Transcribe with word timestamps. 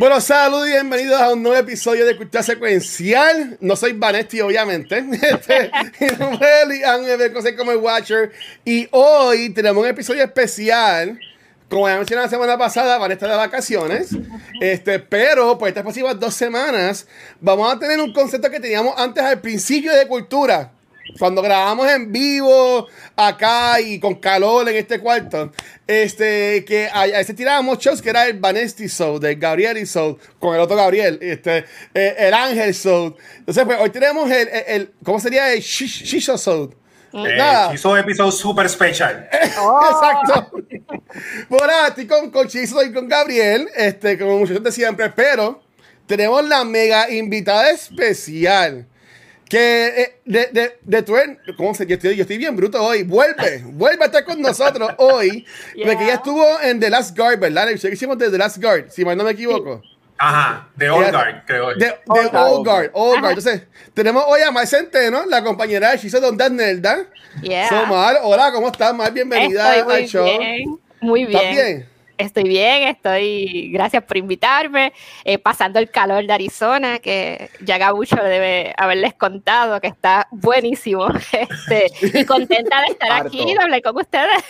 Bueno, 0.00 0.18
saludos 0.22 0.66
y 0.66 0.70
bienvenidos 0.70 1.20
a 1.20 1.30
un 1.30 1.42
nuevo 1.42 1.58
episodio 1.58 2.06
de 2.06 2.16
Cultura 2.16 2.42
Secuencial. 2.42 3.58
No 3.60 3.76
soy 3.76 3.92
Vanesti, 3.92 4.40
obviamente. 4.40 4.96
Este, 5.12 5.70
mi 6.00 6.06
nombre 6.16 6.48
es 7.44 7.52
como 7.54 7.70
el 7.70 7.76
Watcher. 7.76 8.32
Y 8.64 8.88
hoy 8.92 9.50
tenemos 9.50 9.84
un 9.84 9.90
episodio 9.90 10.24
especial. 10.24 11.20
Como 11.68 11.86
ya 11.86 11.98
mencioné 11.98 12.22
la 12.22 12.30
semana 12.30 12.56
pasada, 12.56 12.96
van 12.96 13.10
a 13.10 13.12
estar 13.12 13.28
de 13.28 13.36
vacaciones. 13.36 14.08
Este, 14.58 15.00
pero 15.00 15.58
por 15.58 15.68
estas 15.68 15.82
próximas 15.82 16.18
dos 16.18 16.32
semanas 16.32 17.06
vamos 17.38 17.70
a 17.70 17.78
tener 17.78 18.00
un 18.00 18.14
concepto 18.14 18.50
que 18.50 18.58
teníamos 18.58 18.94
antes 18.96 19.22
al 19.22 19.42
principio 19.42 19.94
de 19.94 20.08
Cultura. 20.08 20.72
Cuando 21.18 21.42
grabamos 21.42 21.88
en 21.90 22.10
vivo 22.12 22.86
acá 23.16 23.80
y 23.80 23.98
con 24.00 24.14
calor 24.16 24.68
en 24.68 24.76
este 24.76 24.98
cuarto, 25.00 25.52
este, 25.86 26.64
que 26.64 26.88
a, 26.92 27.00
a 27.02 27.20
ese 27.20 27.34
tirábamos 27.34 27.78
shows 27.78 28.00
que 28.00 28.10
era 28.10 28.26
el 28.26 28.38
Vanesti 28.38 28.86
Show, 28.88 29.18
del 29.18 29.36
Gabriel 29.36 29.86
Show, 29.86 30.18
con 30.38 30.54
el 30.54 30.60
otro 30.60 30.76
Gabriel, 30.76 31.18
este, 31.20 31.64
eh, 31.94 32.14
el 32.18 32.34
Ángel 32.34 32.72
Show. 32.74 33.16
Entonces, 33.38 33.64
pues 33.64 33.78
hoy 33.80 33.90
tenemos 33.90 34.30
el, 34.30 34.48
el, 34.48 34.64
el 34.66 34.92
¿cómo 35.04 35.18
sería? 35.20 35.52
El 35.52 35.60
Shish- 35.60 36.04
Shisho 36.04 36.36
Show. 36.38 36.74
Eh, 37.12 37.34
Nada. 37.36 37.74
hizo 37.74 37.96
episodio 37.96 38.30
super 38.30 38.68
special. 38.68 39.28
Exacto. 39.32 40.50
Bueno, 41.48 41.72
estoy 41.88 42.06
con, 42.06 42.30
con 42.30 42.46
Chizo 42.46 42.82
y 42.84 42.92
con 42.92 43.08
Gabriel, 43.08 43.68
este, 43.74 44.16
como 44.16 44.38
muchachos 44.38 44.62
de 44.62 44.70
siempre, 44.70 45.10
pero 45.10 45.60
tenemos 46.06 46.46
la 46.48 46.64
mega 46.64 47.10
invitada 47.10 47.70
especial. 47.70 48.86
Que 49.50 49.88
eh, 49.88 50.20
de, 50.24 50.46
de, 50.52 50.78
de 50.80 51.02
tu, 51.02 51.14
¿cómo 51.56 51.74
se? 51.74 51.84
Yo 51.84 51.96
estoy, 51.96 52.14
yo 52.14 52.22
estoy 52.22 52.38
bien 52.38 52.54
bruto 52.54 52.80
hoy. 52.80 53.02
Vuelve, 53.02 53.62
vuelve 53.64 54.04
a 54.04 54.06
estar 54.06 54.24
con 54.24 54.40
nosotros 54.40 54.92
hoy. 54.96 55.44
Porque 55.74 56.04
ella 56.04 56.14
estuvo 56.14 56.60
en 56.60 56.78
The 56.78 56.88
Last 56.88 57.18
Guard, 57.18 57.40
¿verdad? 57.40 57.68
El 57.68 57.80
que 57.80 57.88
hicimos 57.88 58.16
de 58.16 58.30
The 58.30 58.38
Last 58.38 58.62
Guard, 58.62 58.90
si 58.90 59.04
mal 59.04 59.18
no 59.18 59.24
me 59.24 59.32
equivoco. 59.32 59.82
Ajá, 60.22 60.68
de 60.76 60.88
Old 60.88 61.10
Guard, 61.10 61.42
creo. 61.46 61.74
De, 61.74 61.86
de 61.86 61.94
Old 62.06 62.64
Guard, 62.64 62.90
Old 62.92 63.20
Guard. 63.20 63.38
Entonces, 63.38 63.62
tenemos 63.92 64.22
hoy 64.28 64.42
a 64.42 64.52
Mar 64.52 64.66
Centeno, 64.68 65.24
la 65.26 65.42
compañera 65.42 65.90
de 65.90 65.98
Chizo 65.98 66.20
Don 66.20 66.36
Dan 66.36 66.54
Nelda. 66.54 67.06
Yeah. 67.42 67.68
So, 67.68 67.86
Mar, 67.86 68.18
hola, 68.22 68.52
¿cómo 68.52 68.68
estás? 68.68 68.94
Mar, 68.94 69.12
bienvenida 69.12 69.76
Estoy 69.76 69.92
muy 69.92 70.02
al 70.02 70.08
show. 70.08 70.38
bien, 70.38 70.80
muy 71.00 71.22
¿Estás 71.24 71.50
bien. 71.50 71.89
Estoy 72.20 72.44
bien, 72.44 72.82
estoy. 72.88 73.70
Gracias 73.72 74.02
por 74.04 74.16
invitarme. 74.16 74.92
Eh, 75.24 75.38
pasando 75.38 75.78
el 75.78 75.90
calor 75.90 76.24
de 76.26 76.32
Arizona, 76.32 76.98
que 76.98 77.50
ya 77.62 77.78
Gabucho 77.78 78.16
debe 78.16 78.74
haberles 78.76 79.14
contado 79.14 79.80
que 79.80 79.88
está 79.88 80.28
buenísimo. 80.30 81.06
Este, 81.32 82.18
y 82.18 82.24
contenta 82.24 82.80
de 82.82 82.86
estar 82.92 83.26
aquí 83.26 83.42
y 83.42 83.54
de 83.54 83.62
hablar 83.62 83.82
con 83.82 83.96
ustedes. 83.96 84.44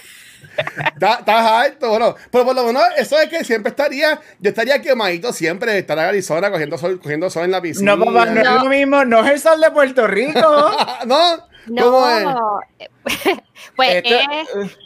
Está- 0.95 1.15
Estás 1.21 1.47
alto, 1.47 1.89
bueno. 1.91 2.15
Pero 2.31 2.45
por 2.45 2.55
lo 2.55 2.65
menos 2.65 2.83
eso 2.97 3.19
es 3.19 3.29
que 3.29 3.45
siempre 3.45 3.71
estaría, 3.71 4.21
yo 4.39 4.51
estaría 4.51 4.81
quemadito 4.83 5.33
siempre, 5.33 5.79
estar 5.79 5.97
en 5.99 6.05
Arizona 6.05 6.51
cogiendo 6.51 6.77
sol, 6.79 6.99
cogiendo 7.01 7.31
sol 7.31 7.45
en 7.45 7.51
la 7.53 7.61
piscina. 7.63 7.95
No, 7.97 8.05
papá, 8.05 8.27
no, 8.27 8.41
es 8.41 8.63
lo 8.63 8.65
mismo, 8.69 9.05
no 9.05 9.25
es 9.25 9.31
el 9.33 9.41
sol 9.41 9.61
de 9.61 9.71
Puerto 9.71 10.07
Rico. 10.07 10.41
¿No? 11.07 11.49
¿Cómo 11.81 12.09
es? 12.09 12.25
No, 12.25 12.61
pues 13.77 13.95
esto, 13.97 14.15
es- 14.61 14.77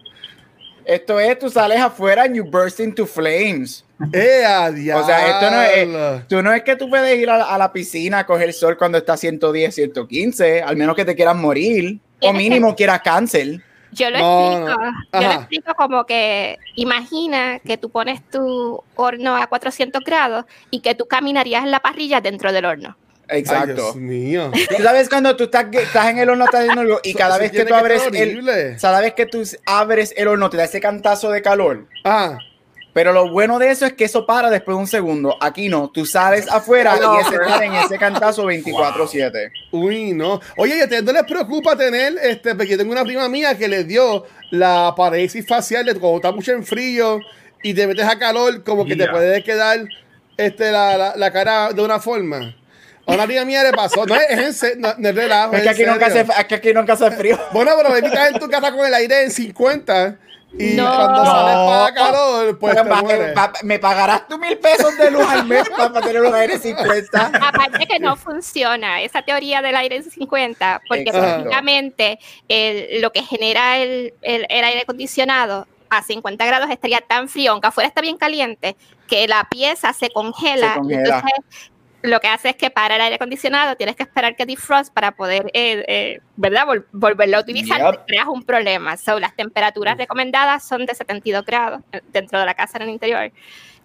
esto 0.85 1.19
es, 1.21 1.39
tú 1.39 1.51
sales 1.51 1.81
afuera 1.81 2.23
and 2.25 2.37
you 2.37 2.45
burst 2.45 2.81
into 2.81 3.07
flames. 3.07 3.85
¡Eh, 4.13 4.43
O 4.95 5.05
sea, 5.07 5.29
esto 5.31 5.51
no 5.51 5.63
es, 5.63 6.29
tú 6.29 6.43
no 6.43 6.53
es 6.53 6.63
que 6.63 6.77
tú 6.77 6.89
puedes 6.91 7.17
ir 7.19 7.31
a 7.31 7.39
la, 7.39 7.45
a 7.45 7.59
la 7.59 7.73
piscina 7.73 8.21
a 8.21 8.27
coger 8.27 8.53
sol 8.53 8.77
cuando 8.77 8.98
está 8.98 9.17
110, 9.17 9.75
115, 9.75 10.63
al 10.63 10.77
menos 10.77 10.95
que 10.97 11.05
te 11.05 11.14
quieras 11.14 11.36
morir, 11.36 11.98
o 12.20 12.33
mínimo 12.33 12.75
quieras 12.75 13.01
cáncer. 13.03 13.61
Yo 13.92 14.11
lo 14.11 14.19
No, 14.19 14.51
explico, 14.51 14.81
no. 15.13 15.20
yo 15.20 15.29
lo 15.29 15.33
explico 15.35 15.75
como 15.75 16.05
que 16.05 16.58
imagina 16.75 17.61
que 17.61 17.77
tú 17.77 17.91
pones 17.91 18.29
tu 18.29 18.83
horno 18.97 19.37
a 19.37 19.47
400 19.47 20.03
grados 20.05 20.45
y 20.70 20.81
que 20.81 20.97
tú 20.97 21.07
caminarías 21.07 21.63
en 21.63 21.70
la 21.70 21.79
parrilla 21.81 22.20
dentro 22.20 22.53
del 22.53 22.64
horno. 22.64 22.97
Ay, 23.29 23.40
Exacto. 23.40 23.74
Dios 23.74 23.96
mío. 23.96 24.51
Tú 24.77 24.83
sabes 24.83 25.08
cuando 25.08 25.35
tú 25.36 25.45
estás, 25.45 25.67
estás 25.73 26.11
en 26.11 26.18
el 26.18 26.29
horno, 26.30 26.45
estás 26.45 26.61
haciendo 26.61 26.83
algo, 26.83 27.01
y 27.02 27.14
cada 27.14 27.39
vez 27.39 27.51
que 27.51 27.61
tú 27.62 27.68
que 27.68 27.74
abres 27.74 28.02
estar 28.02 28.14
el, 28.17 28.29
horrible. 28.30 28.77
cada 28.80 29.01
vez 29.01 29.14
que 29.14 29.27
tú 29.27 29.42
abres 29.67 30.12
el 30.17 30.29
horno, 30.29 30.51
te 30.51 30.57
da 30.58 30.64
ese 30.64 30.80
cantazo 30.80 31.30
de 31.30 31.40
calor. 31.42 31.86
Ah, 32.05 32.39
Pero 32.92 33.13
lo 33.13 33.29
bueno 33.30 33.58
de 33.58 33.70
eso 33.70 33.86
es 33.86 33.95
que 33.95 34.05
eso 34.05 34.24
para 34.27 34.51
después 34.51 34.77
de 34.77 34.80
un 34.80 34.86
segundo. 34.86 35.36
Aquí 35.40 35.68
no, 35.68 35.90
tú 35.92 36.07
sales 36.07 36.46
afuera 36.48 36.95
y 36.96 37.20
ese 37.27 37.34
está 37.36 37.64
en 37.64 37.74
ese 37.74 37.98
cantazo 37.98 38.45
24/7. 38.45 39.51
uy, 39.73 40.13
no. 40.13 40.40
Oye, 40.57 40.77
¿y 40.77 40.80
a 40.80 40.84
ustedes 40.84 41.02
no 41.02 41.13
les 41.13 41.24
preocupa 41.24 41.77
tener, 41.77 42.14
este, 42.23 42.55
porque 42.55 42.68
yo 42.73 42.79
tengo 42.79 42.92
una 42.92 43.02
prima 43.05 43.29
mía 43.29 43.57
que 43.58 43.67
le 43.68 43.84
dio 43.84 44.24
la 44.51 44.95
parálisis 44.96 45.46
facial 45.46 45.86
de 45.86 45.95
cuando 45.95 46.17
está 46.18 46.30
mucho 46.30 46.52
en 46.52 46.64
frío 46.64 47.18
y 47.63 47.74
te 47.74 47.86
metes 47.86 48.07
a 48.07 48.18
calor, 48.18 48.63
como 48.63 48.84
que 48.84 48.95
te 48.95 49.07
Ya. 49.07 49.11
puede 49.11 49.42
quedar 49.42 49.80
este, 50.36 50.70
la, 50.70 50.96
la, 50.98 51.17
la 51.17 51.33
cara 51.33 51.73
de 51.73 51.83
una 51.83 51.98
forma. 51.98 52.55
Una 53.07 53.23
amiga 53.25 53.45
mía 53.45 53.63
le 53.63 53.73
pasó, 53.73 54.07
no 54.07 54.15
es, 54.15 54.31
es 54.31 54.63
en 54.63 54.81
no, 54.81 54.95
no 54.97 55.09
es 55.09 55.15
relajo. 55.15 55.55
Es 55.55 55.67
es 55.67 55.77
que, 55.77 55.83
en 55.83 55.89
aquí 55.91 55.92
nunca 55.92 56.07
hace, 56.07 56.19
serio. 56.19 56.33
es 56.39 56.45
que 56.47 56.55
aquí 56.55 56.73
nunca 56.75 56.92
hace 56.95 57.11
frío. 57.11 57.39
Bueno, 57.53 57.73
pero 57.77 57.92
ven, 57.92 58.05
estás 58.07 58.31
en 58.31 58.39
tu 58.39 58.48
casa 58.48 58.73
con 58.73 58.87
el 58.87 58.95
aire 58.95 59.25
en 59.25 59.31
50 59.31 60.17
y 60.57 60.75
No. 60.75 60.85
cuando 60.95 61.25
sales 61.27 61.57
para 61.69 61.95
calor, 61.95 62.59
pues 62.61 62.75
Pero 62.75 62.85
te 62.85 62.91
pa- 62.91 63.03
mueres. 63.03 63.33
pa- 63.35 63.53
me 63.64 63.79
pagarás 63.81 64.29
tú 64.29 64.39
mil 64.39 64.57
pesos 64.59 64.97
de 64.97 65.11
luz 65.11 65.25
al 65.29 65.45
mes 65.47 65.69
para, 65.69 66.01
tener 66.01 66.23
los 66.23 66.33
aires 66.33 66.63
50. 66.63 67.27
Aparte 67.43 67.87
que 67.87 67.98
no 67.98 68.14
funciona 68.17 69.03
esa 69.03 69.23
teoría 69.23 69.61
del 69.63 69.75
aire 69.75 69.97
en 69.97 70.05
50, 70.11 70.81
porque 70.89 71.11
el- 72.48 73.01
lo 73.03 73.11
que 73.13 73.23
genera 73.23 73.79
el, 73.79 74.14
el- 74.23 74.47
el 74.48 74.64
aire 74.64 74.83
acondicionado 74.83 75.67
a 75.91 76.03
50 76.03 76.45
grados 76.47 76.70
estaría 76.70 77.01
tan 77.01 77.29
frío, 77.29 77.53
aunque 77.53 77.69
afuera 77.69 77.89
está 77.89 78.01
bien 78.01 78.17
caliente, 78.17 78.77
que 79.09 79.29
la 79.29 79.47
pieza 79.51 79.93
se 79.93 80.11
congela. 80.11 80.75
Se 80.75 80.79
congela. 80.81 81.03
entonces 81.17 81.33
lo 82.05 82.20
que 82.20 82.29
hace 82.29 82.51
es 82.51 82.57
que 82.57 82.70
para 82.70 82.97
el 82.97 83.01
aire 83.01 83.17
acondicionado 83.17 83.77
tienes 83.77 83.97
que 83.97 84.03
esperar 84.03 84.37
que 84.37 84.45
defrost 84.45 84.92
para 84.92 85.13
poder, 85.13 85.51
eh, 85.55 85.85
eh, 85.89 86.20
¿verdad? 86.36 86.67
Vol- 86.67 86.84
volverlo 86.92 87.36
a 87.36 87.40
utilizar. 87.40 87.80
Yep. 87.80 88.06
Creas 88.06 88.27
un 88.28 88.42
problema. 88.42 88.96
So, 88.96 89.18
las 89.20 89.34
temperaturas 89.36 89.96
recomendadas 89.96 90.67
son 90.67 90.86
de 90.86 90.95
72 90.95 91.45
grados 91.45 91.80
eh, 91.92 92.00
dentro 92.12 92.39
de 92.40 92.46
la 92.46 92.55
casa 92.55 92.78
en 92.78 92.83
el 92.84 92.90
interior. 92.90 93.30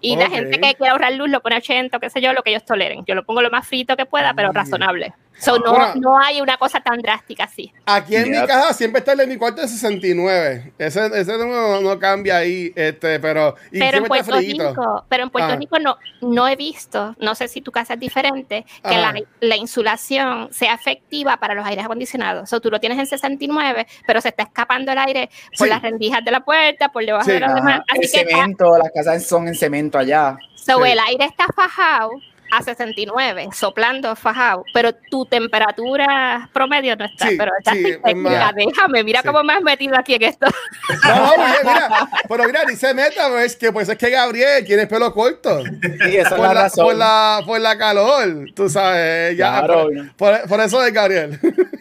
Y 0.02 0.16
la 0.16 0.26
Ok. 0.28 0.32
gente 0.32 0.60
que 0.62 0.76
quiere 0.76 0.92
ahorrar 0.92 1.12
luz 1.14 1.30
lo 1.30 1.42
pone 1.42 1.56
a 1.56 1.58
80, 1.58 1.98
o 1.98 2.00
qué 2.00 2.10
sé 2.10 2.22
yo, 2.22 2.32
lo 2.32 2.42
que 2.42 2.52
ellos 2.52 2.64
toleren. 2.64 3.04
Yo 3.06 3.16
lo 3.16 3.26
pongo 3.26 3.42
lo 3.42 3.50
más 3.52 3.68
frito 3.68 3.98
que 3.98 4.06
pueda, 4.06 4.34
pero 4.34 4.54
razonable. 4.54 5.14
So, 5.38 5.58
no, 5.60 5.72
Bueno. 5.72 5.94
no 5.96 6.20
hay 6.20 6.40
una 6.42 6.58
cosa 6.58 6.80
tan 6.82 7.00
drástica 7.02 7.46
así. 7.46 7.72
Aquí 7.86 8.16
en 8.16 8.30
mi 8.32 8.38
Yep. 8.38 8.48
casa 8.48 8.74
siempre 8.74 9.00
está 9.00 9.12
el 9.14 9.18
de 9.20 9.28
mi 9.28 9.36
cuarto 9.38 9.62
de 9.62 9.68
69. 9.68 10.74
Ese, 10.78 11.06
ese 11.20 11.38
no, 11.38 11.82
no 11.82 12.00
cambia 12.00 12.38
ahí, 12.38 12.72
este, 12.76 13.20
pero. 13.20 13.56
Y 13.74 13.80
Pero 13.80 13.98
en 14.00 14.04
Puerto. 14.06 14.38
Rico, 14.38 15.06
pero 15.10 15.24
en 15.24 15.30
Puerto 15.30 15.52
Ah. 15.54 15.56
Rico 15.58 15.80
no, 15.80 15.98
no 16.22 16.48
he 16.48 16.56
visto, 16.56 17.16
no 17.20 17.36
sé 17.36 17.48
si 17.50 17.62
tu 17.62 17.72
casa 17.72 17.96
es 17.96 18.00
diferente, 18.00 18.66
que 18.84 18.96
Ajá. 18.96 19.14
la, 19.14 19.22
la 19.42 19.56
insulación 19.58 20.48
sea 20.52 20.74
efectiva 20.76 21.38
para 21.38 21.56
los 21.56 21.66
aires 21.66 21.84
acondicionados. 21.84 22.39
O 22.42 22.46
sea, 22.46 22.60
tú 22.60 22.70
lo 22.70 22.80
tienes 22.80 22.98
en 23.00 23.06
69, 23.08 23.88
pero 24.08 24.22
se 24.22 24.30
está 24.30 24.44
escapando 24.44 24.92
el 24.92 24.98
aire 24.98 25.30
por 25.58 25.68
Sí. 25.68 25.74
las 25.74 25.82
rendijas 25.82 26.24
de 26.24 26.32
la 26.32 26.40
puerta, 26.42 26.90
por 26.90 27.06
debajo 27.06 27.26
Sí. 27.26 27.32
de 27.32 27.40
los 27.40 27.54
demás. 27.56 27.82
El 27.94 28.00
Así 28.00 28.12
que 28.12 28.22
está- 28.22 28.36
cemento, 28.36 28.78
las 28.78 28.92
casas 28.94 29.26
son 29.26 29.48
en 29.48 29.56
cemento 29.56 29.98
allá. 29.98 30.38
so, 30.56 30.84
Sí. 30.84 30.92
el 30.92 31.00
aire 31.00 31.26
está 31.26 31.46
fajado 31.56 32.12
a 32.52 32.64
69, 32.64 33.50
soplando 33.54 34.16
fajado, 34.16 34.64
pero 34.74 34.92
tu 35.12 35.24
temperatura 35.26 36.50
promedio 36.52 36.96
no 36.96 37.06
está. 37.06 37.28
Sí, 37.30 37.36
pero 37.38 37.52
está 37.60 37.74
sí, 37.74 37.84
es 38.04 38.16
mira, 38.16 38.52
déjame, 38.56 39.04
mira 39.04 39.22
sí. 39.22 39.28
cómo 39.28 39.44
me 39.44 39.54
has 39.54 39.62
metido 39.62 39.96
aquí 39.98 40.16
en 40.16 40.24
esto. 40.24 40.48
No, 41.04 41.16
no, 41.16 41.32
mira, 41.38 41.60
mira, 41.64 42.10
pero 42.28 42.44
mira, 42.46 42.62
dice 42.68 42.94
Metaverse 42.96 43.58
que 43.58 43.72
pues 43.72 43.88
es 43.90 43.98
que 43.98 44.10
Gabriel 44.10 44.66
tiene 44.66 44.88
pelo 44.88 45.14
corto. 45.14 45.64
Sí, 45.64 46.18
esa 46.18 46.30
es 46.30 46.30
Por 46.30 46.40
la 46.40 46.54
la, 46.56 46.62
razón. 46.64 46.86
por, 46.86 46.96
la, 46.96 47.42
por 47.46 47.60
la 47.62 47.78
calor, 47.78 48.46
tú 48.56 48.68
sabes. 48.68 49.38
Ya, 49.38 49.60
Claro. 49.64 49.90
por, 50.18 50.40
por- 50.40 50.50
por 50.50 50.60
eso 50.62 50.84
es 50.84 50.92
Gabriel. 50.92 51.40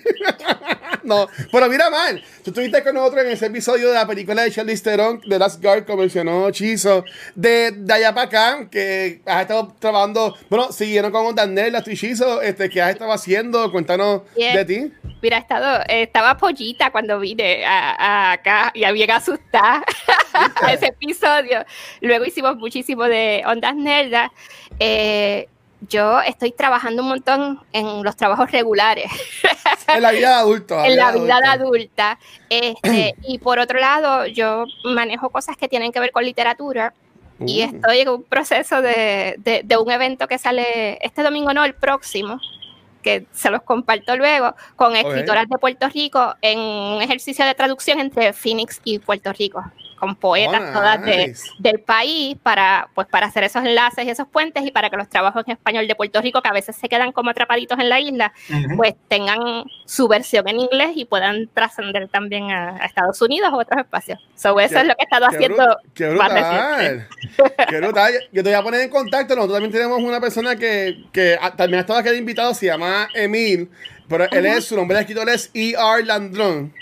no, 1.03 1.29
pero 1.51 1.69
mira 1.69 1.91
mal. 1.91 2.23
Tú 2.43 2.51
estuviste 2.51 2.83
con 2.83 2.95
nosotros 2.95 3.25
en 3.25 3.31
ese 3.31 3.47
episodio 3.47 3.89
de 3.89 3.95
la 3.95 4.07
película 4.07 4.43
de 4.43 4.51
Charlize 4.51 4.83
Theron, 4.83 5.21
de 5.27 5.39
Last 5.39 5.63
Guard, 5.63 5.85
como 5.85 6.03
mencionó 6.03 6.51
Chizo. 6.51 7.05
De, 7.35 7.73
de 7.73 7.93
allá 7.95 8.15
para 8.15 8.27
acá, 8.27 8.69
que 8.71 9.21
has 9.27 9.43
estado 9.43 9.75
trabajando. 9.79 10.37
Bueno, 10.49 10.73
siguieron 10.73 11.11
con 11.13 11.35
Daniel, 11.35 11.73
la 11.73 11.83
Chizo, 11.83 12.43
este, 12.43 12.69
¿qué 12.69 12.83
has 12.83 12.91
estado 12.91 13.13
haciendo? 13.13 13.71
Cuéntanos 13.71 14.23
de 14.35 14.65
ti. 14.65 14.93
Mira, 15.21 15.39
he 15.39 15.41
estado, 15.41 15.81
eh, 15.89 16.03
estaba 16.03 16.37
pollita 16.37 16.91
cuando 16.91 17.19
vine 17.19 17.65
a, 17.67 18.31
a 18.31 18.33
acá 18.33 18.71
y 18.75 18.91
bien 18.93 19.11
asustada 19.11 19.85
a 20.63 20.73
ese 20.73 20.87
episodio. 20.87 21.65
Luego 22.01 22.25
hicimos 22.25 22.57
muchísimo 22.57 23.05
de 23.05 23.43
ondas 23.47 23.75
nerdas. 23.75 24.31
Eh, 24.79 25.49
yo 25.83 26.21
estoy 26.21 26.53
trabajando 26.53 27.03
un 27.03 27.09
montón 27.11 27.61
en 27.73 28.03
los 28.03 28.17
trabajos 28.17 28.51
regulares. 28.51 29.11
En 29.89 30.03
la 30.03 30.11
vida 30.11 30.29
de 30.29 30.35
adulto. 30.35 30.85
en 30.85 30.97
la 30.97 31.13
vida 31.13 31.39
adulta. 31.51 32.19
Este, 32.51 33.15
y 33.27 33.39
por 33.39 33.59
otro 33.59 33.79
lado, 33.81 34.27
yo 34.27 34.67
manejo 34.85 35.31
cosas 35.31 35.57
que 35.57 35.67
tienen 35.67 35.93
que 35.93 36.01
ver 36.01 36.11
con 36.13 36.25
literatura. 36.25 36.93
Y 37.47 37.63
Uh. 37.63 37.75
estoy 37.77 38.01
en 38.01 38.09
un 38.11 38.23
proceso 38.25 38.83
de, 38.83 39.37
de- 39.39 39.63
de 39.65 39.77
un 39.79 39.91
evento 39.91 40.29
que 40.29 40.37
sale 40.39 40.99
este 41.01 41.23
domingo, 41.23 41.55
no, 41.55 41.65
el 41.65 41.75
próximo, 41.75 42.39
que 43.03 43.25
se 43.33 43.49
los 43.51 43.63
comparto 43.63 44.15
luego, 44.17 44.55
con 44.77 44.95
escritoras 44.95 45.49
de 45.49 45.57
Puerto 45.57 45.89
Rico 45.89 46.35
en 46.43 46.59
un 46.59 47.01
ejercicio 47.01 47.47
de 47.47 47.55
traducción 47.55 47.99
entre 48.01 48.33
Phoenix 48.35 48.81
y 48.85 48.99
Puerto 48.99 49.33
Rico, 49.33 49.65
con 49.99 50.17
poetas 50.17 50.61
Oh, 50.69 50.73
todas 50.73 51.03
de, 51.05 51.29
nice. 51.29 51.49
del 51.59 51.81
país 51.81 52.37
para, 52.43 52.89
pues, 52.95 53.07
para 53.09 53.27
hacer 53.27 53.45
esos 53.45 53.65
enlaces 53.65 54.05
y 54.05 54.11
esos 54.11 54.27
puentes 54.29 54.65
y 54.65 54.71
para 54.71 54.91
que 54.91 54.97
los 54.97 55.09
trabajos 55.09 55.43
en 55.47 55.53
español 55.55 55.87
de 55.87 55.95
Puerto 55.95 56.21
Rico, 56.21 56.41
que 56.43 56.49
a 56.49 56.53
veces 56.53 56.77
se 56.77 56.89
quedan 56.89 57.13
como 57.13 57.31
atrapaditos 57.31 57.79
en 57.79 57.89
la 57.89 58.01
isla, 58.01 58.33
Ujú. 58.51 58.77
pues 58.77 58.95
tengan 59.09 59.39
su 59.85 60.09
versión 60.09 60.49
en 60.49 60.61
inglés 60.61 60.91
y 60.95 61.05
puedan 61.05 61.49
trascender 61.53 62.09
también 62.09 62.51
a, 62.51 62.77
a 62.77 62.87
Estados 62.87 63.21
Unidos 63.23 63.51
o 63.53 63.59
otros 63.59 63.81
espacios. 63.81 64.19
So, 64.35 64.59
eso 64.61 64.75
Qué- 64.75 64.81
es 64.81 64.87
lo 64.87 64.95
que 64.95 65.03
he 65.03 65.05
estado 65.05 65.27
haciendo. 65.27 65.77
Qué 65.95 66.09
brutal. 66.11 67.09
Qué 67.69 67.77
brutal. 67.81 68.13
Yo 68.33 68.43
te 68.43 68.51
voy 68.51 68.59
a 68.59 68.63
poner 68.63 68.81
en 68.83 68.91
contacto. 68.91 69.35
Nosotros 69.35 69.57
también 69.57 69.73
tenemos 69.73 70.01
una 70.01 70.21
persona 70.21 70.57
que, 70.57 71.05
que 71.13 71.37
también 71.57 71.79
ha 71.79 71.81
estado 71.81 71.99
aquí 71.99 72.11
de 72.11 72.17
invitado, 72.19 72.55
se 72.55 72.67
llama 72.67 73.09
Emil. 73.15 73.71
Pero 74.09 74.25
él 74.31 74.47
es, 74.47 74.65
su 74.65 74.77
nombre 74.77 74.97
de 74.97 75.03
escritor 75.03 75.29
es 75.29 75.51
E.R. 75.53 76.05
Landrón. 76.05 76.73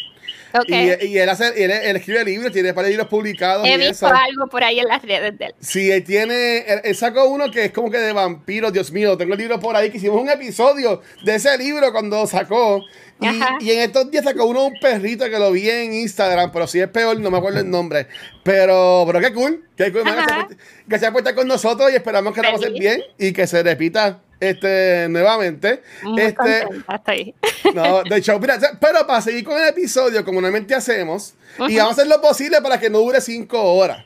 Y, 0.66 1.06
y 1.06 1.18
él, 1.18 1.28
hace, 1.28 1.48
él, 1.62 1.70
él 1.70 1.96
escribe 1.96 2.24
libros, 2.24 2.52
tiene 2.52 2.72
varios 2.72 2.90
libros 2.90 3.08
publicados. 3.08 3.66
He 3.66 3.76
visto 3.76 4.06
algo 4.06 4.46
por 4.48 4.64
ahí 4.64 4.80
en 4.80 4.88
las 4.88 5.02
redes 5.02 5.38
de 5.38 5.46
él. 5.46 5.54
Sí, 5.60 5.90
él 5.90 6.04
tiene. 6.04 6.58
Él, 6.58 6.80
él 6.84 6.96
sacó 6.96 7.24
uno 7.26 7.50
que 7.50 7.66
es 7.66 7.72
como 7.72 7.90
que 7.90 7.98
de 7.98 8.12
vampiros, 8.12 8.72
Dios 8.72 8.90
mío. 8.92 9.16
Tengo 9.16 9.34
el 9.34 9.40
libro 9.40 9.60
por 9.60 9.76
ahí 9.76 9.90
que 9.90 9.98
hicimos 9.98 10.20
un 10.20 10.28
episodio 10.28 11.02
de 11.24 11.34
ese 11.34 11.56
libro 11.58 11.92
cuando 11.92 12.26
sacó. 12.26 12.82
Y, 13.20 13.70
en 13.70 13.80
estos 13.80 14.10
días 14.10 14.24
sacó 14.24 14.44
uno 14.44 14.66
un 14.66 14.74
perrito 14.78 15.24
que 15.24 15.38
lo 15.38 15.50
vi 15.50 15.70
en 15.70 15.94
Instagram, 15.94 16.52
pero 16.52 16.66
si 16.66 16.80
es 16.80 16.88
peor, 16.88 17.18
no 17.18 17.30
me 17.30 17.38
acuerdo 17.38 17.60
el 17.60 17.70
nombre. 17.70 18.08
Pero, 18.42 19.04
pero 19.06 19.20
qué 19.20 19.32
cool. 19.32 19.64
Qué 19.76 19.90
cool. 19.90 20.04
man. 20.04 20.16
Gracias 20.16 20.44
por, 20.44 20.56
gracias 20.86 21.10
por 21.10 21.20
estar 21.20 21.34
con 21.34 21.48
nosotros 21.48 21.90
y 21.92 21.96
esperamos 21.96 22.34
que 22.34 22.42
la 22.42 22.52
pasen 22.52 22.68
Feliz. 22.68 22.80
bien 22.80 23.02
y 23.18 23.32
que 23.32 23.46
se 23.46 23.62
repita 23.62 24.20
este 24.40 25.06
nuevamente. 25.08 25.82
Muy 26.02 26.20
este, 26.20 26.66
estoy. 26.94 27.34
no, 27.74 28.02
de 28.02 28.16
hecho, 28.16 28.38
mira, 28.38 28.58
pero 28.80 29.06
para 29.06 29.20
seguir 29.20 29.44
con 29.44 29.60
el 29.60 29.68
episodio, 29.68 30.24
como 30.24 30.40
normalmente 30.40 30.74
hacemos, 30.74 31.34
y 31.58 31.62
Ujú. 31.62 31.76
vamos 31.76 31.90
a 31.90 31.92
hacer 32.02 32.06
lo 32.06 32.20
posible 32.20 32.60
para 32.62 32.78
que 32.78 32.90
no 32.90 32.98
dure 32.98 33.20
cinco 33.20 33.62
horas. 33.62 34.04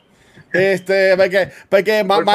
Este, 0.53 1.15
porque, 1.15 1.49
porque 1.69 2.03
Por 2.05 2.25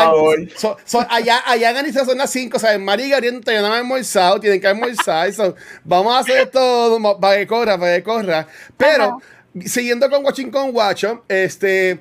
so- 0.59 0.79
so- 0.87 1.07
allá, 1.11 1.43
allá 1.45 1.71
en 1.71 1.77
Arizona 1.77 2.05
son 2.07 2.17
las 2.17 2.31
5, 2.31 2.57
o 2.57 2.61
sea, 2.61 2.79
Mari 2.79 3.05
y 3.05 3.11
Gabriel 3.11 3.41
todavía 3.43 3.61
no 3.61 3.67
han 3.75 3.81
almorzado, 3.81 4.41
tienen 4.41 4.59
que 4.59 4.67
almorzar. 4.67 5.31
so, 5.35 5.55
vamos 5.85 6.15
a 6.17 6.21
hacer 6.21 6.39
esto 6.39 6.99
para 7.21 7.37
que 7.37 7.47
corra, 7.47 7.79
para 7.79 7.97
que 7.97 8.03
corra. 8.03 8.47
Pero, 8.79 9.21
siguiendo 9.67 10.09
con 10.09 10.25
Watching 10.25 10.51
con 10.51 10.73
Guacho, 10.73 11.25
este, 11.29 11.99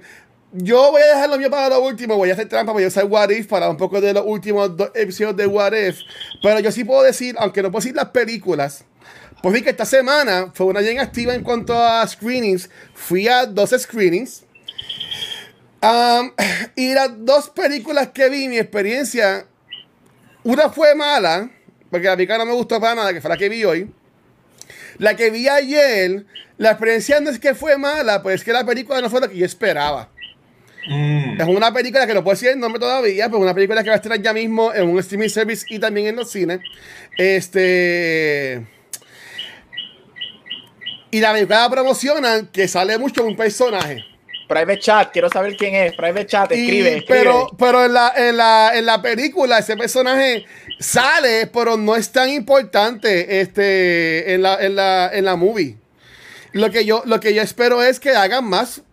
yo 0.58 0.92
voy 0.92 1.02
a 1.02 1.08
dejar 1.08 1.30
lo 1.30 1.38
mío 1.38 1.50
para 1.50 1.70
lo 1.70 1.82
último, 1.82 2.16
voy 2.16 2.30
a 2.30 2.34
hacer 2.34 2.48
trampa, 2.48 2.72
voy 2.72 2.84
a 2.84 2.88
usar 2.88 3.06
What 3.06 3.30
If 3.30 3.48
para 3.48 3.70
un 3.70 3.78
poco 3.78 4.00
de 4.00 4.14
los 4.14 4.24
últimos 4.26 4.76
dos 4.76 4.90
episodios 4.94 5.36
de 5.36 5.48
What 5.48 5.74
If. 5.74 6.00
Pero 6.42 6.60
yo 6.60 6.72
sí 6.72 6.84
puedo 6.84 7.04
decir, 7.04 7.36
aunque 7.40 7.62
no 7.62 7.72
puedo 7.72 7.82
decir 7.82 7.96
las 7.96 8.10
películas, 8.10 8.86
pues 9.42 9.54
vi 9.54 9.62
que 9.62 9.70
esta 9.70 9.86
semana 9.86 10.52
fue 10.54 10.68
una 10.68 10.80
bien 10.80 11.00
activa 11.00 11.36
en 11.36 11.44
cuanto 11.44 11.78
a 11.78 12.08
screenings. 12.08 12.70
Fui 12.94 13.28
a 13.28 13.46
dos 13.46 13.72
screenings. 13.78 14.44
Y 16.76 16.94
las 16.94 17.12
dos 17.20 17.50
películas 17.50 18.10
que 18.10 18.28
vi, 18.30 18.48
mi 18.48 18.58
experiencia, 18.58 19.46
una 20.44 20.70
fue 20.70 20.96
mala, 20.96 21.52
porque 21.92 22.08
la 22.08 22.16
película 22.16 22.40
no 22.40 22.46
me 22.46 22.54
gustó 22.54 22.80
para 22.80 22.96
nada, 22.96 23.14
que 23.14 23.22
fue 23.22 23.30
la 23.30 23.38
que 23.38 23.50
vi 23.50 23.64
hoy. 23.64 23.92
La 24.98 25.16
que 25.16 25.30
vi 25.30 25.48
ayer, 25.48 26.26
la 26.58 26.72
experiencia 26.72 27.20
no 27.20 27.30
es 27.30 27.38
que 27.38 27.54
fue 27.54 27.78
mala, 27.78 28.24
pues 28.24 28.36
es 28.36 28.44
que 28.44 28.54
la 28.54 28.66
película 28.66 29.00
no 29.02 29.10
fue 29.10 29.22
lo 29.22 29.30
que 29.30 29.38
yo 29.38 29.46
esperaba. 29.46 30.10
Mm. 30.88 31.42
Es 31.42 31.48
una 31.48 31.74
película 31.74 32.06
que 32.06 32.14
no 32.14 32.24
puedo 32.24 32.36
decir 32.36 32.50
el 32.50 32.60
nombre 32.60 32.80
todavía, 32.80 33.26
pero 33.28 33.40
una 33.40 33.54
película 33.54 33.84
que 33.84 33.90
va 33.90 33.96
a 33.96 33.98
estar 33.98 34.22
ya 34.22 34.34
mismo 34.34 34.74
en 34.74 34.88
un 34.90 35.00
streaming 35.00 35.30
service 35.30 35.66
y 35.70 35.80
también 35.80 36.08
en 36.08 36.16
los 36.16 36.30
cines. 36.32 36.60
Este. 37.18 38.66
Y 41.12 41.20
la 41.22 41.34
película 41.34 41.70
promocionan 41.70 42.48
que 42.48 42.68
sale 42.68 42.98
mucho 42.98 43.24
un 43.24 43.36
personaje. 43.36 44.04
Private 44.48 44.80
chat, 44.80 45.12
quiero 45.12 45.30
saber 45.30 45.56
quién 45.58 45.74
es. 45.74 45.96
Private 45.96 46.28
chat, 46.28 46.52
Y- 46.52 46.56
escribe, 46.56 46.98
escribe. 46.98 47.06
Pero, 47.08 47.48
pero 47.58 47.86
en, 47.86 47.94
la, 47.94 48.14
en, 48.16 48.38
la, 48.38 48.72
en 48.76 48.86
la 48.86 49.02
película 49.02 49.58
ese 49.58 49.76
personaje 49.76 50.46
sale, 50.80 51.48
pero 51.48 51.78
no 51.78 51.96
es 51.96 52.12
tan 52.12 52.30
importante 52.30 53.42
este, 53.42 54.34
en, 54.36 54.44
la, 54.44 54.64
en, 54.64 54.76
la, 54.76 55.10
en 55.12 55.26
la 55.26 55.36
movie. 55.36 55.78
Lo 56.52 56.70
que, 56.70 56.86
yo, 56.86 57.02
lo 57.06 57.20
que 57.20 57.34
yo 57.34 57.42
espero 57.42 57.82
es 57.82 58.00
que 58.00 58.12
hagan 58.12 58.46
más 58.46 58.84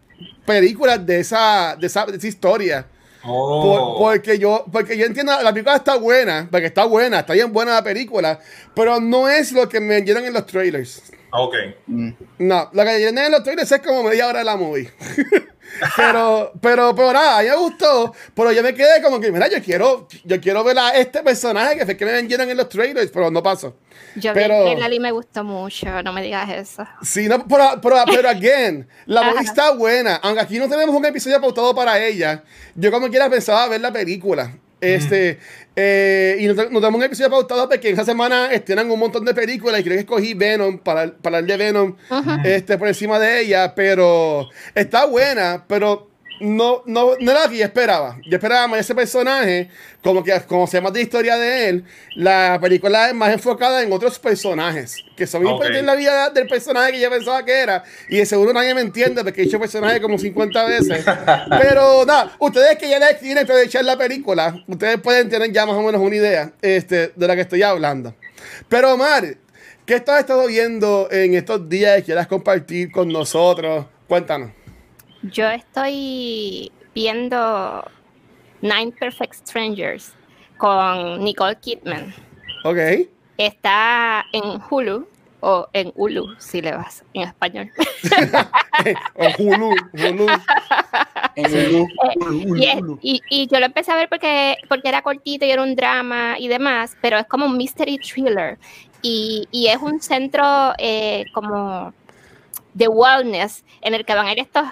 películas 0.44 1.04
de 1.06 1.20
esa, 1.20 1.76
de 1.78 1.86
esa, 1.86 2.06
de 2.06 2.16
esa 2.16 2.26
historia. 2.28 2.86
Oh. 3.24 3.62
Por- 3.62 3.98
porque 4.16 4.36
yo 4.38 4.64
porque 4.72 4.98
yo 4.98 5.06
entiendo 5.06 5.32
la 5.42 5.52
película 5.52 5.76
está 5.76 5.94
buena 5.96 6.48
porque 6.50 6.66
está 6.66 6.86
buena 6.86 7.20
está 7.20 7.34
bien 7.34 7.52
buena 7.52 7.74
la 7.74 7.84
película 7.84 8.40
pero 8.74 8.98
no 8.98 9.28
es 9.28 9.52
lo 9.52 9.68
que 9.68 9.78
me 9.78 9.94
vendieron 9.94 10.24
en 10.24 10.32
los 10.32 10.44
trailers 10.44 11.04
Ok. 11.30 11.54
no 11.86 12.68
lo 12.72 12.82
que 12.82 12.84
me 12.84 12.92
vendieron 12.94 13.18
en 13.18 13.30
los 13.30 13.44
trailers 13.44 13.70
es 13.70 13.80
como 13.80 14.02
media 14.02 14.26
hora 14.26 14.40
de 14.40 14.44
la 14.44 14.56
movie 14.56 14.90
pero 15.96 16.52
pero 16.60 16.94
pero 16.94 17.12
nada 17.12 17.38
a 17.38 17.42
mí 17.42 17.48
me 17.48 17.56
gustó 17.56 18.14
pero 18.34 18.52
yo 18.52 18.62
me 18.62 18.74
quedé 18.74 19.02
como 19.02 19.18
que 19.20 19.30
mira 19.32 19.48
yo 19.48 19.62
quiero 19.62 20.06
yo 20.24 20.40
quiero 20.40 20.62
ver 20.64 20.78
a 20.78 20.90
este 20.90 21.22
personaje 21.22 21.76
que 21.76 21.84
fue 21.84 21.96
que 21.96 22.04
me 22.04 22.12
vendieron 22.12 22.48
en 22.48 22.56
los 22.56 22.68
trailers 22.68 23.10
pero 23.10 23.30
no 23.30 23.42
pasó 23.42 23.76
Yo 24.16 24.32
Pero- 24.34 24.64
vi 24.64 24.70
trailer 24.72 24.92
y 24.92 25.00
me 25.00 25.10
gustó 25.10 25.42
mucho, 25.44 26.02
no 26.02 26.12
me 26.12 26.22
digas 26.22 26.50
eso. 26.50 26.86
Sí, 27.02 27.28
no, 27.28 27.46
pero, 27.46 27.80
pero, 27.80 27.96
pero 28.06 28.28
again, 28.36 28.86
la 29.06 29.22
movie 29.22 29.42
está 29.44 29.72
buena. 29.72 30.16
Aunque 30.16 30.40
aquí 30.42 30.58
no 30.58 30.68
tenemos 30.68 30.94
un 30.94 31.04
episodio 31.06 31.40
pautado 31.40 31.74
para 31.74 31.98
ella, 31.98 32.42
yo 32.74 32.90
como 32.92 33.08
quiera 33.08 33.30
pensaba 33.30 33.66
ver 33.68 33.80
la 33.80 33.90
película. 33.90 34.52
Este, 34.82 35.38
eh, 35.76 36.36
y 36.40 36.46
no, 36.46 36.54
te- 36.54 36.68
no 36.70 36.80
tenemos 36.80 36.98
un 36.98 37.02
episodio 37.04 37.30
pautado 37.30 37.68
porque 37.68 37.90
esa 37.90 38.04
semana 38.04 38.52
estrenan 38.52 38.90
un 38.90 38.98
montón 38.98 39.24
de 39.24 39.32
películas 39.32 39.80
y 39.80 39.84
creo 39.84 39.94
que 39.94 40.00
escogí 40.00 40.34
Venom 40.34 40.78
para, 40.78 41.12
para 41.16 41.38
el 41.38 41.46
de 41.46 41.56
Venom 41.56 41.96
este, 42.44 42.76
por 42.76 42.88
encima 42.88 43.18
de 43.18 43.40
ella, 43.40 43.74
pero 43.74 44.48
está 44.74 45.06
buena, 45.06 45.64
pero 45.68 46.10
no, 46.42 46.82
no, 46.86 47.12
no 47.20 47.30
era 47.30 47.44
lo 47.44 47.50
que 47.50 47.58
yo 47.58 47.64
esperaba. 47.64 48.18
Yo 48.26 48.36
esperaba 48.36 48.66
más 48.68 48.80
ese 48.80 48.94
personaje, 48.94 49.68
como 50.02 50.22
que 50.22 50.38
como 50.42 50.66
se 50.66 50.76
llama 50.78 50.90
de 50.90 51.00
historia 51.00 51.36
de 51.36 51.68
él, 51.68 51.84
la 52.16 52.58
película 52.60 53.08
es 53.08 53.14
más 53.14 53.32
enfocada 53.32 53.82
en 53.82 53.92
otros 53.92 54.18
personajes, 54.18 54.96
que 55.16 55.26
son 55.26 55.42
Ok. 55.46 55.50
importantes 55.52 55.80
en 55.80 55.86
la 55.86 55.94
vida 55.94 56.30
del 56.30 56.46
personaje 56.48 56.92
que 56.92 57.00
yo 57.00 57.08
pensaba 57.10 57.44
que 57.44 57.52
era, 57.52 57.84
y 58.08 58.16
de 58.18 58.26
seguro 58.26 58.52
nadie 58.52 58.74
me 58.74 58.80
entiende 58.80 59.22
porque 59.22 59.42
he 59.42 59.44
hecho 59.44 59.60
personaje 59.60 60.00
como 60.00 60.18
50 60.18 60.64
veces. 60.64 61.04
Pero 61.60 62.04
nada, 62.04 62.34
ustedes 62.38 62.76
que 62.76 62.88
ya 62.88 62.98
les 62.98 63.20
tienen 63.20 63.46
de 63.46 63.62
echar 63.62 63.84
la 63.84 63.96
película, 63.96 64.62
ustedes 64.66 65.00
pueden 65.00 65.28
tener 65.28 65.52
ya 65.52 65.64
más 65.64 65.76
o 65.76 65.82
menos 65.82 66.00
una 66.00 66.16
idea 66.16 66.52
este, 66.60 67.12
de 67.14 67.26
la 67.28 67.34
que 67.36 67.42
estoy 67.42 67.62
hablando. 67.62 68.14
Pero 68.68 68.94
Omar, 68.94 69.36
¿qué 69.86 69.94
estás 69.94 70.20
estado 70.20 70.46
viendo 70.46 71.08
en 71.10 71.34
estos 71.34 71.68
días 71.68 71.96
que 71.98 72.02
quieras 72.04 72.26
compartir 72.26 72.90
con 72.90 73.08
nosotros? 73.08 73.86
Cuéntanos. 74.08 74.50
Yo 75.22 75.48
estoy 75.48 76.70
viendo 76.94 77.84
Nine 78.60 78.92
Perfect 78.92 79.34
Strangers 79.34 80.14
con 80.58 81.22
Nicole 81.24 81.56
Kidman. 81.56 82.12
Ok. 82.64 82.78
Está 83.38 84.24
en 84.32 84.60
Hulu 84.70 85.08
o 85.40 85.68
en 85.72 85.92
Hulu, 85.96 86.36
si 86.38 86.60
le 86.62 86.72
vas 86.72 87.04
en 87.14 87.22
español. 87.22 87.70
o 89.16 89.26
Hulu, 89.42 89.70
Hulu. 89.92 90.26
En 91.34 91.46
Hulu. 91.74 92.56
Y, 92.56 92.64
es- 92.66 92.80
y- 93.00 93.20
y 93.28 93.46
yo 93.48 93.58
lo 93.58 93.66
empecé 93.66 93.90
a 93.90 93.96
ver 93.96 94.08
porque, 94.08 94.56
porque 94.68 94.88
era 94.88 95.02
cortito 95.02 95.44
y 95.44 95.50
era 95.50 95.62
un 95.62 95.74
drama 95.74 96.36
y 96.38 96.46
demás, 96.48 96.96
pero 97.00 97.18
es 97.18 97.26
como 97.26 97.46
un 97.46 97.56
mystery 97.56 97.98
thriller. 97.98 98.58
Y, 99.02 99.48
y 99.50 99.66
es 99.66 99.78
un 99.78 100.00
centro 100.00 100.72
eh, 100.78 101.24
como 101.32 101.92
de 102.74 102.86
wellness 102.88 103.64
en 103.80 103.94
el 103.94 104.04
que 104.04 104.14
van 104.14 104.26
a 104.26 104.32
ir 104.32 104.38
estos 104.38 104.64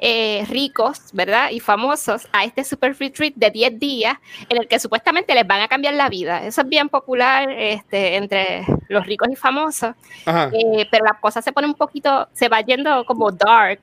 eh, 0.00 0.44
ricos, 0.48 1.00
¿verdad? 1.12 1.50
Y 1.50 1.60
famosos 1.60 2.26
a 2.32 2.44
este 2.44 2.64
super 2.64 2.96
retreat 2.98 3.34
de 3.34 3.50
10 3.50 3.78
días 3.78 4.14
en 4.48 4.56
el 4.56 4.66
que 4.66 4.78
supuestamente 4.78 5.34
les 5.34 5.46
van 5.46 5.60
a 5.60 5.68
cambiar 5.68 5.94
la 5.94 6.08
vida. 6.08 6.46
Eso 6.46 6.62
es 6.62 6.68
bien 6.68 6.88
popular 6.88 7.50
este, 7.50 8.16
entre 8.16 8.64
los 8.88 9.06
ricos 9.06 9.28
y 9.30 9.36
famosos. 9.36 9.94
Eh, 10.26 10.86
pero 10.90 11.04
la 11.04 11.18
cosa 11.20 11.42
se 11.42 11.52
pone 11.52 11.66
un 11.66 11.74
poquito, 11.74 12.28
se 12.32 12.48
va 12.48 12.60
yendo 12.62 13.04
como 13.04 13.30
dark, 13.30 13.80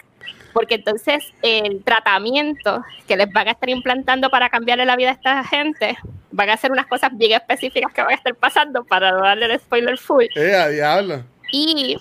porque 0.54 0.76
entonces 0.76 1.24
el 1.44 1.84
tratamiento 1.84 2.84
que 3.08 3.16
les 3.16 3.32
van 3.32 3.48
a 3.48 3.52
estar 3.52 3.70
implantando 3.70 4.30
para 4.32 4.50
cambiarle 4.50 4.86
la 4.86 4.96
vida 4.96 5.10
a 5.10 5.14
esta 5.14 5.44
gente, 5.44 5.98
van 6.32 6.50
a 6.50 6.54
hacer 6.54 6.72
unas 6.72 6.88
cosas 6.88 7.12
bien 7.14 7.34
específicas 7.34 7.94
que 7.94 8.02
van 8.02 8.12
a 8.12 8.16
estar 8.16 8.34
pasando 8.36 8.84
para 8.84 9.12
no 9.12 9.20
darle 9.20 9.46
el 9.46 9.60
spoiler 9.60 9.98
full. 9.98 10.26
Eh, 10.36 10.56
a 10.56 10.70
diablo. 10.70 11.24
Y 11.52 11.98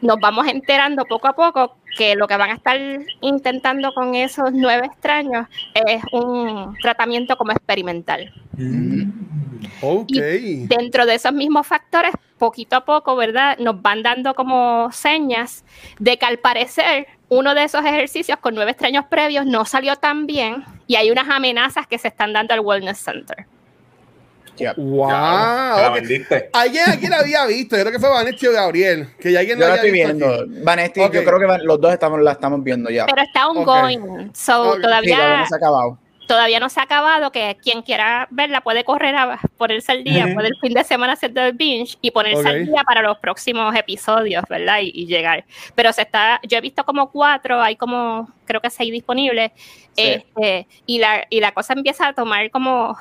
nos 0.00 0.18
vamos 0.20 0.46
enterando 0.46 1.04
poco 1.04 1.28
a 1.28 1.32
poco 1.34 1.76
que 1.96 2.14
lo 2.14 2.26
que 2.26 2.36
van 2.36 2.50
a 2.50 2.54
estar 2.54 2.78
intentando 3.20 3.92
con 3.94 4.14
esos 4.14 4.50
nueve 4.52 4.86
extraños 4.86 5.46
es 5.74 6.02
un 6.12 6.76
tratamiento 6.80 7.36
como 7.36 7.52
experimental. 7.52 8.32
Mm. 8.56 9.10
Ok. 9.80 10.10
Y 10.10 10.66
dentro 10.66 11.06
de 11.06 11.14
esos 11.14 11.32
mismos 11.32 11.66
factores, 11.66 12.12
poquito 12.38 12.76
a 12.76 12.84
poco, 12.84 13.16
¿verdad? 13.16 13.58
Nos 13.58 13.80
van 13.80 14.02
dando 14.02 14.34
como 14.34 14.90
señas 14.92 15.64
de 15.98 16.18
que 16.18 16.26
al 16.26 16.38
parecer 16.38 17.06
uno 17.28 17.54
de 17.54 17.64
esos 17.64 17.84
ejercicios 17.84 18.38
con 18.38 18.54
nueve 18.54 18.72
extraños 18.72 19.06
previos 19.06 19.46
no 19.46 19.64
salió 19.64 19.96
tan 19.96 20.26
bien 20.26 20.64
y 20.86 20.96
hay 20.96 21.10
unas 21.10 21.28
amenazas 21.28 21.86
que 21.86 21.98
se 21.98 22.08
están 22.08 22.32
dando 22.32 22.54
al 22.54 22.60
Wellness 22.60 22.98
Center. 22.98 23.46
Yep. 24.58 24.76
Wow. 24.76 25.08
Ya, 25.08 25.74
la 25.76 25.88
ok. 25.88 25.94
vendiste. 25.94 26.50
Alguien 26.52 26.84
aquí 26.90 27.06
la 27.06 27.18
había 27.18 27.46
visto, 27.46 27.76
yo 27.76 27.82
creo 27.82 27.92
que 27.92 27.98
fue 27.98 28.08
Vanetti 28.10 28.46
o 28.46 28.52
Gabriel, 28.52 29.08
que 29.18 29.32
ya 29.32 29.40
alguien 29.40 29.58
Yo 29.58 29.66
la 29.66 29.74
había 29.74 29.82
estoy 29.84 29.90
visto 29.92 30.28
viendo. 30.28 30.64
Vanesti, 30.64 31.00
Ok. 31.00 31.14
yo 31.14 31.24
creo 31.24 31.38
que 31.38 31.64
los 31.64 31.80
dos 31.80 31.92
estamos, 31.92 32.20
la 32.20 32.32
estamos 32.32 32.62
viendo 32.62 32.90
ya. 32.90 33.06
Pero 33.06 33.22
está 33.22 33.48
ongoing, 33.48 34.30
so 34.34 34.70
Ok. 34.70 34.76
Sí, 34.76 34.82
todavía, 34.82 35.16
todavía 35.16 35.38
no 35.38 35.46
se 35.46 35.54
ha 35.54 35.56
acabado. 35.58 35.98
todavía 36.28 36.60
no 36.60 36.68
se 36.70 36.80
ha 36.80 36.82
acabado, 36.84 37.32
que 37.32 37.56
quien 37.62 37.82
quiera 37.82 38.26
verla 38.30 38.60
puede 38.62 38.84
correr 38.84 39.14
a 39.16 39.38
ponerse 39.58 39.92
al 39.92 40.04
día, 40.04 40.30
puede 40.34 40.48
el 40.48 40.56
fin 40.62 40.72
de 40.72 40.84
semana 40.84 41.12
hacer 41.14 41.32
el 41.36 41.52
binge 41.52 41.98
y 42.00 42.10
ponerse 42.10 42.48
al 42.48 42.64
día 42.66 42.82
para 42.86 43.02
los 43.02 43.18
próximos 43.18 43.74
episodios, 43.74 44.42
¿verdad? 44.48 44.78
Y, 44.82 44.92
y 44.94 45.06
llegar. 45.06 45.44
Pero 45.74 45.92
se 45.92 46.02
está, 46.02 46.40
yo 46.48 46.56
he 46.56 46.60
visto 46.62 46.84
como 46.84 47.10
cuatro, 47.10 47.60
hay 47.60 47.76
como, 47.76 48.30
creo 48.46 48.60
que 48.60 48.70
seis 48.70 48.92
disponibles, 48.92 49.50
Sí. 49.94 50.24
este, 50.34 50.66
y, 50.86 51.00
la, 51.00 51.26
y 51.28 51.40
la 51.40 51.52
cosa 51.52 51.74
empieza 51.74 52.08
a 52.08 52.14
tomar 52.14 52.50
como 52.50 52.96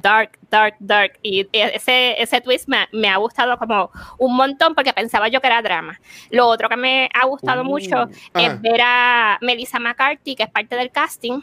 dark, 0.00 0.38
dark, 0.50 0.76
dark, 0.78 1.18
y 1.22 1.46
ese, 1.52 2.20
ese 2.22 2.40
twist 2.40 2.68
me, 2.68 2.86
me 2.92 3.08
ha 3.08 3.16
gustado 3.16 3.58
como 3.58 3.90
un 4.18 4.36
montón 4.36 4.74
porque 4.74 4.92
pensaba 4.92 5.26
yo 5.28 5.40
que 5.40 5.48
era 5.48 5.60
drama. 5.60 5.98
Lo 6.30 6.46
otro 6.46 6.68
que 6.68 6.76
me 6.76 7.08
ha 7.12 7.26
gustado 7.26 7.62
Uh, 7.62 7.64
mucho 7.64 7.96
ajá. 7.96 8.10
es 8.34 8.60
ver 8.60 8.80
a 8.82 9.38
Melissa 9.40 9.78
McCarthy, 9.80 10.36
que 10.36 10.44
es 10.44 10.50
parte 10.50 10.76
del 10.76 10.90
casting, 10.92 11.40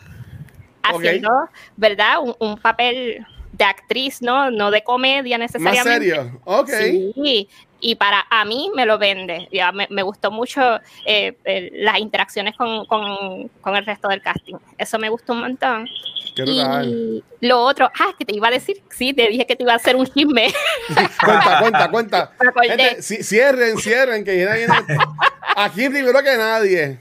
haciendo, 0.83 1.49
¿verdad? 1.75 2.19
Un, 2.21 2.35
un 2.39 2.57
papel 2.57 3.25
de 3.51 3.63
actriz, 3.65 4.21
¿no? 4.21 4.51
No 4.51 4.71
de 4.71 4.83
comedia 4.83 5.37
Más 5.37 5.51
necesariamente. 5.53 6.09
serio. 6.09 6.39
Ok. 6.45 6.69
Sí, 7.15 7.49
y 7.87 7.93
para 7.95 8.25
a 8.31 8.43
mí 8.45 8.71
me 8.75 8.83
lo 8.87 8.97
vende. 8.97 9.47
Ya 9.51 9.71
me, 9.71 9.85
me 9.91 10.01
gustó 10.01 10.31
mucho 10.31 10.79
eh, 11.05 11.37
el- 11.43 11.71
las 11.85 11.99
interacciones 11.99 12.55
con, 12.57 12.85
con- 12.87 13.47
con 13.61 13.75
el 13.75 13.85
resto 13.85 14.07
del 14.07 14.23
casting. 14.23 14.55
Eso 14.77 14.97
me 14.97 15.07
gustó 15.09 15.33
un 15.33 15.41
montón. 15.41 15.87
Qué. 16.35 16.43
Y 16.47 17.23
lo 17.41 17.61
otro, 17.61 17.85
ah, 17.99 18.11
que 18.17 18.25
te 18.25 18.35
iba 18.35 18.47
a 18.47 18.51
decir, 18.51 18.81
sí, 18.89 19.13
te 19.13 19.27
dije 19.27 19.45
que 19.45 19.55
te 19.55 19.61
iba 19.61 19.73
a 19.73 19.75
hacer 19.75 19.95
un 19.95 20.07
chisme. 20.07 20.51
Cuenta, 21.23 21.59
cuenta, 21.59 21.91
cuenta. 21.91 22.31
Gente, 22.63 22.97
ci- 23.01 23.21
cierren, 23.23 23.77
cierren, 23.77 24.23
que 24.25 24.33
viene, 24.35 24.53
viene- 24.57 24.73
aquí 25.55 25.87
primero 25.87 26.23
que 26.23 26.37
nadie. 26.37 26.97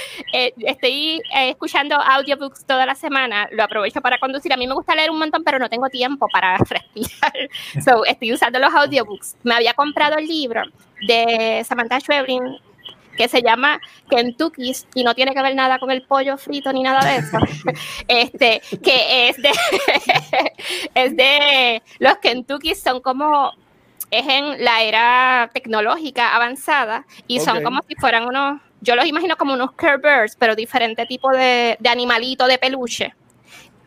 Eh, 0.32 0.52
estoy 0.58 1.20
eh, 1.34 1.50
escuchando 1.50 1.96
audiobooks 1.96 2.64
toda 2.64 2.86
la 2.86 2.94
semana, 2.94 3.48
lo 3.50 3.64
aprovecho 3.64 4.00
para 4.00 4.18
conducir. 4.18 4.52
A 4.52 4.56
mí 4.56 4.66
me 4.66 4.74
gusta 4.74 4.94
leer 4.94 5.10
un 5.10 5.18
montón, 5.18 5.42
pero 5.42 5.58
no 5.58 5.68
tengo 5.68 5.88
tiempo 5.88 6.28
para 6.32 6.56
respirar. 6.68 7.32
So, 7.84 8.04
estoy 8.04 8.32
usando 8.32 8.58
los 8.58 8.72
audiobooks. 8.72 9.36
Me 9.42 9.54
había 9.54 9.74
comprado 9.74 10.18
el 10.18 10.26
libro 10.26 10.62
de 11.06 11.62
Samantha 11.64 11.98
Schweblin 12.00 12.58
que 13.16 13.28
se 13.28 13.42
llama 13.42 13.80
Kentucky's 14.08 14.86
y 14.94 15.04
no 15.04 15.14
tiene 15.14 15.34
que 15.34 15.42
ver 15.42 15.54
nada 15.54 15.78
con 15.78 15.90
el 15.90 16.02
pollo 16.02 16.38
frito 16.38 16.72
ni 16.72 16.82
nada 16.82 17.04
de 17.04 17.16
eso. 17.16 17.38
este, 18.08 18.62
que 18.82 19.28
es 19.28 19.36
de, 19.36 19.50
es 20.94 21.16
de 21.16 21.82
los 21.98 22.16
Kentuckys 22.18 22.80
son 22.82 23.00
como 23.00 23.52
es 24.10 24.26
en 24.26 24.64
la 24.64 24.82
era 24.82 25.50
tecnológica 25.52 26.34
avanzada 26.34 27.04
y 27.26 27.38
Ok. 27.38 27.44
son 27.44 27.62
como 27.62 27.80
si 27.86 27.94
fueran 27.96 28.26
unos, 28.26 28.60
yo 28.80 28.94
los 28.96 29.06
imagino 29.06 29.36
como 29.36 29.54
unos 29.54 29.72
Care 29.72 29.98
Bears, 29.98 30.36
pero 30.36 30.54
diferente 30.56 31.06
tipo 31.06 31.30
de, 31.30 31.76
de 31.78 31.88
animalito 31.88 32.46
de 32.46 32.58
peluche. 32.58 33.14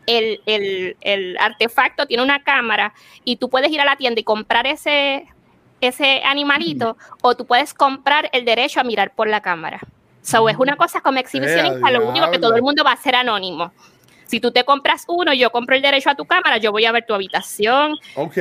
El, 0.05 0.41
el- 0.45 0.97
el 1.01 1.37
artefacto 1.39 2.05
tiene 2.05 2.23
una 2.23 2.43
cámara 2.43 2.93
y 3.23 3.37
tú 3.37 3.49
puedes 3.49 3.71
ir 3.71 3.79
a 3.81 3.85
la 3.85 3.95
tienda 3.95 4.19
y 4.19 4.23
comprar 4.23 4.67
ese, 4.67 5.25
ese 5.79 6.21
animalito 6.25 6.97
o 7.21 7.35
tú 7.35 7.45
puedes 7.45 7.73
comprar 7.73 8.29
el 8.33 8.43
derecho 8.45 8.81
a 8.81 8.83
mirar 8.83 9.13
por 9.15 9.27
la 9.29 9.41
cámara. 9.41 9.79
So, 10.21 10.47
es 10.49 10.57
una 10.57 10.75
cosa 10.77 11.01
como 11.01 11.19
exhibicionista, 11.19 11.89
lo 11.91 11.99
único 12.09 12.25
que 12.31 12.37
todo 12.39 12.55
el 12.55 12.61
mundo 12.61 12.83
va 12.83 12.91
a 12.93 12.97
ser 12.97 13.15
anónimo. 13.15 13.71
Si 14.25 14.39
tú 14.39 14.51
te 14.51 14.63
compras 14.63 15.03
uno, 15.07 15.33
yo 15.33 15.51
compro 15.51 15.75
el 15.75 15.81
derecho 15.81 16.09
a 16.09 16.15
tu 16.15 16.25
cámara, 16.25 16.57
yo 16.57 16.71
voy 16.71 16.85
a 16.85 16.91
ver 16.91 17.05
tu 17.05 17.13
habitación, 17.13 17.95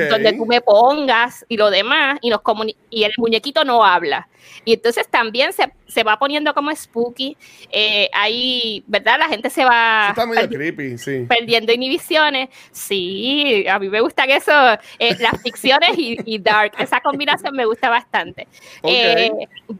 donde 0.09 0.31
tú 0.37 0.45
me 0.45 0.61
pongas 0.61 1.45
y 1.49 1.57
lo 1.57 1.69
demás, 1.69 2.17
y, 2.21 2.29
nos 2.29 2.41
y 2.89 3.03
el 3.03 3.11
muñequito 3.17 3.63
no 3.65 3.83
habla. 3.85 4.27
Y 4.65 4.73
entonces 4.73 5.07
también 5.09 5.53
se, 5.53 5.71
se 5.87 6.03
va 6.03 6.17
poniendo 6.17 6.53
como 6.53 6.75
spooky. 6.75 7.37
Eh, 7.71 8.09
ahí, 8.13 8.83
¿verdad? 8.87 9.17
La 9.19 9.27
gente 9.27 9.49
se 9.49 9.61
Eso 9.61 9.69
va 9.69 10.07
está 10.09 10.25
medio 10.25 10.47
creepy, 10.49 10.97
sí. 10.97 11.25
perdiendo 11.27 11.71
inhibiciones. 11.71 12.49
Sí, 12.71 13.65
a 13.67 13.79
mí 13.79 13.89
me 13.89 14.01
gustan 14.01 14.29
eso, 14.29 14.51
eh, 14.99 15.15
las 15.19 15.41
ficciones 15.41 15.97
y, 15.97 16.17
y 16.25 16.39
dark. 16.39 16.73
Esa 16.77 17.01
combinación 17.01 17.55
me 17.55 17.65
gusta 17.65 17.89
bastante. 17.89 18.47
Ok. 18.81 18.91
Eh, 18.91 19.31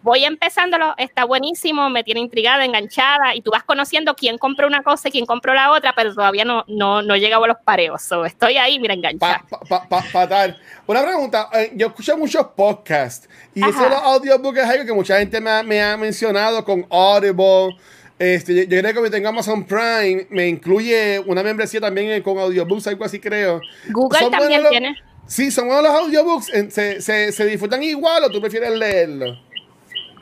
voy 0.01 0.25
empezándolo, 0.25 0.93
está 0.98 1.25
buenísimo, 1.25 1.89
me 1.89 2.03
tiene 2.03 2.20
intrigada, 2.22 2.65
enganchada, 2.65 3.36
y 3.36 3.41
tú 3.41 3.51
vas 3.51 3.63
conociendo 3.63 4.15
quién 4.15 4.38
compró 4.38 4.67
una 4.67 4.84
cosa 4.84 5.10
y 5.10 5.12
quién 5.12 5.25
compró 5.25 5.53
la 5.53 5.72
otra, 5.72 5.93
pero 5.96 6.13
todavía 6.13 6.46
no, 6.46 6.63
no, 6.67 7.01
no 7.01 7.15
he 7.15 7.20
llegado 7.20 7.43
a 7.43 7.48
los 7.48 7.58
pareos. 7.63 8.01
So, 8.01 8.25
estoy 8.25 8.58
ahí, 8.58 8.79
mira, 8.79 8.93
enganchada. 8.93 9.43
Pa, 9.50 9.60
pa, 9.60 9.88
pa, 9.88 10.03
pa- 10.12 10.27
tal. 10.27 10.60
Una 10.88 11.01
pregunta, 11.03 11.50
eh, 11.53 11.72
yo 11.75 11.88
escucho 11.88 12.17
muchos 12.17 12.46
podcasts 12.55 13.29
y 13.55 13.60
eso 13.62 13.70
Ajá. 13.70 13.84
de 13.84 13.89
los 13.89 14.01
audiobooks 14.03 14.52
es 14.62 14.67
algo 14.67 14.86
que 14.86 14.93
mucha 14.93 15.19
gente 15.19 15.39
me 15.41 15.50
ha, 15.50 15.63
me 15.63 15.81
ha 15.81 15.98
mencionado 15.98 16.63
con 16.63 16.86
Audible. 16.89 17.75
Este, 18.19 18.53
yo, 18.55 18.63
yo 18.63 18.79
creo 18.81 18.93
que 18.93 19.01
me 19.01 19.10
tengo 19.10 19.29
Amazon 19.29 19.65
Prime, 19.65 20.27
me 20.29 20.48
incluye 20.48 21.19
una 21.25 21.43
membresía 21.43 21.81
también 21.81 22.22
con 22.22 22.38
audiobooks, 22.38 22.88
algo 22.88 23.03
así 23.05 23.19
creo. 23.19 23.60
Google 23.91 24.19
¿Son 24.19 24.31
también 24.31 24.62
los- 24.63 24.72
tiene. 24.72 24.95
Sí, 25.25 25.51
son 25.51 25.67
buenos 25.67 25.83
los 25.83 25.93
audiobooks, 25.93 26.45
¿se, 26.74 27.01
se, 27.01 27.31
se 27.31 27.45
disfrutan 27.45 27.81
igual 27.81 28.24
o 28.25 28.29
tú 28.29 28.41
prefieres 28.41 28.72
leerlo? 28.72 29.39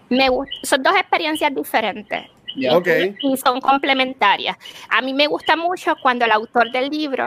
Me 0.10 0.28
son 0.64 0.84
dos 0.84 0.94
experiencias 0.96 1.54
diferentes. 1.54 2.24
Y 2.56 3.38
son 3.38 3.62
complementarias. 3.62 4.58
A 4.90 5.02
mí 5.02 5.14
me 5.14 5.28
gusta 5.28 5.56
mucho 5.56 5.96
cuando 6.02 6.26
el 6.26 6.32
autor 6.32 6.72
del 6.72 6.90
libro 6.90 7.26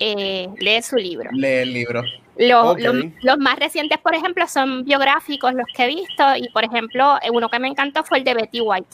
eh, 0.00 0.48
lee 0.58 0.82
su 0.82 0.96
libro. 0.96 1.30
Lee 1.32 1.46
el 1.62 1.72
libro. 1.72 2.02
Los, 2.38 2.72
Ok. 2.72 2.78
los- 2.80 3.04
los 3.22 3.38
más 3.38 3.58
recientes, 3.58 3.98
por 3.98 4.14
ejemplo, 4.14 4.46
son 4.46 4.84
biográficos 4.84 5.54
los 5.54 5.66
que 5.74 5.84
he 5.84 5.86
visto 5.88 6.36
y, 6.36 6.48
por 6.50 6.64
ejemplo, 6.64 7.18
uno 7.32 7.48
que 7.48 7.58
me 7.58 7.68
encantó 7.68 8.04
fue 8.04 8.18
el 8.18 8.24
de 8.24 8.34
Betty 8.34 8.60
White. 8.60 8.88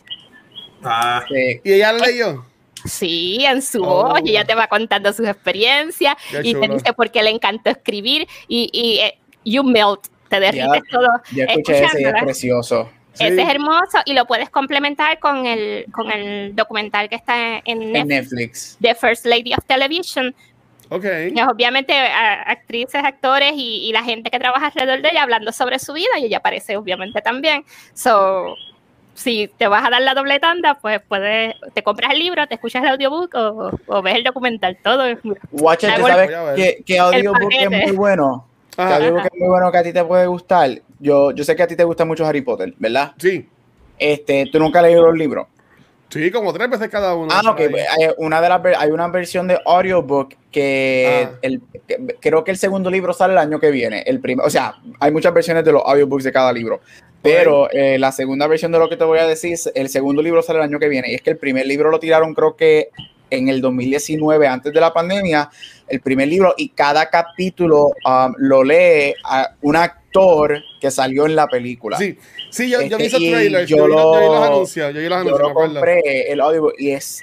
Ah, 0.84 1.22
Sí. 1.28 1.60
¿Y 1.64 1.72
ella 1.74 1.92
lo 1.92 1.98
leyó? 2.04 2.44
Sí, 2.84 3.44
en 3.44 3.62
su 3.62 3.82
Oh. 3.82 4.08
voz, 4.08 4.20
y 4.24 4.30
ella 4.30 4.44
te 4.44 4.54
va 4.54 4.66
contando 4.66 5.12
sus 5.12 5.26
experiencias 5.26 6.16
y 6.42 6.54
te 6.54 6.68
dice 6.68 6.92
por 6.92 7.10
qué 7.10 7.22
le 7.22 7.30
encantó 7.30 7.70
escribir 7.70 8.26
y, 8.48 8.68
y 8.72 8.98
eh, 8.98 9.18
you 9.44 9.62
melt, 9.62 10.00
te 10.28 10.40
derrites 10.40 10.82
todo. 10.90 11.06
Yo 11.32 11.44
escuché 11.44 11.84
ese 11.84 12.02
y 12.02 12.04
es 12.04 12.14
precioso. 12.22 12.90
Sí. 13.14 13.24
Ese 13.26 13.42
es 13.42 13.48
hermoso 13.50 13.98
y 14.06 14.14
lo 14.14 14.24
puedes 14.26 14.48
complementar 14.50 15.18
con 15.18 15.44
el, 15.46 15.84
con 15.92 16.10
el 16.10 16.56
documental 16.56 17.08
que 17.10 17.16
está 17.16 17.58
en 17.58 17.62
En 17.82 17.92
Netflix, 17.92 18.08
Netflix. 18.32 18.78
The 18.80 18.94
First 18.94 19.26
Lady 19.26 19.52
of 19.52 19.64
Television. 19.66 20.34
Ok. 20.94 21.04
Y 21.34 21.40
obviamente 21.42 21.94
a- 21.96 22.42
actrices, 22.42 23.02
actores 23.02 23.52
y, 23.54 23.88
y 23.88 23.92
la 23.92 24.02
gente 24.02 24.30
que 24.30 24.38
trabaja 24.38 24.66
alrededor 24.66 25.00
de 25.02 25.08
ella 25.10 25.22
hablando 25.22 25.50
sobre 25.52 25.78
su 25.78 25.92
vida 25.92 26.18
y 26.18 26.24
ella 26.26 26.38
aparece 26.38 26.76
obviamente 26.76 27.20
también. 27.22 27.64
So, 27.94 28.54
si 29.14 29.48
te 29.58 29.66
vas 29.68 29.84
a 29.86 29.90
dar 29.90 30.02
la 30.02 30.14
doble 30.14 30.38
tanda, 30.40 30.74
pues 30.74 31.00
puedes, 31.06 31.54
te 31.74 31.82
compras 31.82 32.12
el 32.12 32.18
libro, 32.18 32.46
te 32.46 32.54
escuchas 32.54 32.82
el 32.82 32.90
audiobook 32.90 33.34
o, 33.34 33.70
o 33.86 34.02
ves 34.02 34.16
el 34.16 34.24
documental, 34.24 34.76
todo. 34.82 35.04
Watcher, 35.50 35.90
La 35.90 35.96
¿tú 35.96 36.02
gol- 36.02 36.10
sabes 36.10 36.76
qué 36.86 36.98
audiobook 36.98 37.52
es 37.52 37.70
muy 37.70 37.92
bueno? 37.96 38.46
¿Qué 38.74 38.82
Ajá. 38.82 38.96
audiobook 38.96 39.24
es 39.26 39.38
muy 39.38 39.48
bueno 39.48 39.70
que 39.70 39.78
a 39.78 39.82
ti 39.82 39.92
te 39.92 40.04
puede 40.04 40.26
gustar? 40.26 40.70
Yo, 40.98 41.30
yo 41.32 41.44
sé 41.44 41.54
que 41.56 41.62
a 41.62 41.66
ti 41.66 41.76
te 41.76 41.84
gusta 41.84 42.04
mucho 42.04 42.24
Harry 42.26 42.40
Potter, 42.40 42.72
¿verdad? 42.78 43.12
Sí. 43.18 43.46
Este, 43.98 44.46
¿Tú 44.50 44.58
nunca 44.58 44.80
has 44.80 44.86
leído 44.86 45.02
los 45.06 45.16
libros? 45.16 45.46
Sí, 46.12 46.30
como 46.30 46.52
tres 46.52 46.68
veces 46.68 46.88
cada 46.90 47.14
uno. 47.14 47.32
Ah, 47.32 47.50
ok. 47.50 47.60
Ahí. 47.60 47.74
Hay 47.74 48.08
una, 48.18 48.40
de 48.42 48.48
las 48.50 48.60
hay 48.78 48.90
una 48.90 49.08
versión 49.08 49.48
de 49.48 49.58
audiobook 49.64 50.34
que, 50.50 51.26
Ah. 51.26 51.38
el, 51.40 51.62
que- 51.88 52.16
creo 52.20 52.44
que 52.44 52.50
el 52.50 52.58
segundo 52.58 52.90
libro 52.90 53.12
sale 53.14 53.32
el 53.32 53.38
año 53.38 53.58
que 53.58 53.70
viene. 53.70 54.02
El 54.06 54.20
primer, 54.20 54.44
o 54.44 54.50
sea, 54.50 54.74
hay 55.00 55.10
muchas 55.10 55.32
versiones 55.32 55.64
de 55.64 55.72
los 55.72 55.82
audiobooks 55.84 56.24
de 56.24 56.32
cada 56.32 56.52
libro. 56.52 56.80
Pero 57.22 57.70
eh, 57.70 57.98
la 57.98 58.10
segunda 58.12 58.46
versión 58.48 58.72
de 58.72 58.78
lo 58.80 58.88
que 58.88 58.96
te 58.96 59.04
voy 59.04 59.20
a 59.20 59.26
decir, 59.26 59.56
el 59.74 59.88
segundo 59.88 60.20
libro 60.22 60.42
sale 60.42 60.58
el 60.58 60.64
año 60.64 60.78
que 60.78 60.88
viene. 60.88 61.10
Y 61.12 61.14
es 61.14 61.22
que 61.22 61.30
el 61.30 61.36
primer 61.38 61.66
libro 61.66 61.88
lo 61.90 61.98
tiraron 62.00 62.34
creo 62.34 62.56
que 62.56 62.90
en 63.30 63.48
el 63.48 63.60
2019, 63.62 64.46
antes 64.46 64.72
de 64.74 64.80
la 64.80 64.92
pandemia, 64.92 65.48
el 65.88 66.00
primer 66.00 66.28
libro, 66.28 66.52
y 66.56 66.68
cada 66.70 67.08
capítulo 67.08 67.92
um, 68.04 68.34
lo 68.36 68.62
lee 68.64 69.14
a 69.24 69.54
un 69.62 69.76
actor 70.16 70.62
que 70.80 70.90
salió 70.90 71.26
en 71.26 71.34
la 71.36 71.46
película. 71.48 71.96
Sí, 71.96 72.16
sí, 72.50 72.68
yo, 72.70 72.82
yo 72.82 72.98
vi 72.98 73.04
Este, 73.04 73.06
esos 73.06 73.20
y 73.20 73.30
trailers, 73.30 73.68
yo 73.68 73.76
yo, 73.78 73.84
vi 73.86 73.90
los- 73.92 74.02
yo 74.02 74.10
vi 74.20 74.26
los 74.26 74.34
lo- 74.34 74.44
anuncios, 74.44 74.94
yo 74.94 75.00
vi 75.00 75.08
los 75.08 75.18
anuncios, 75.18 75.40
lo 75.40 75.54
compré 75.54 76.30
el 76.32 76.40
audiobook 76.40 76.74
y 76.78 76.90
es 76.92 77.20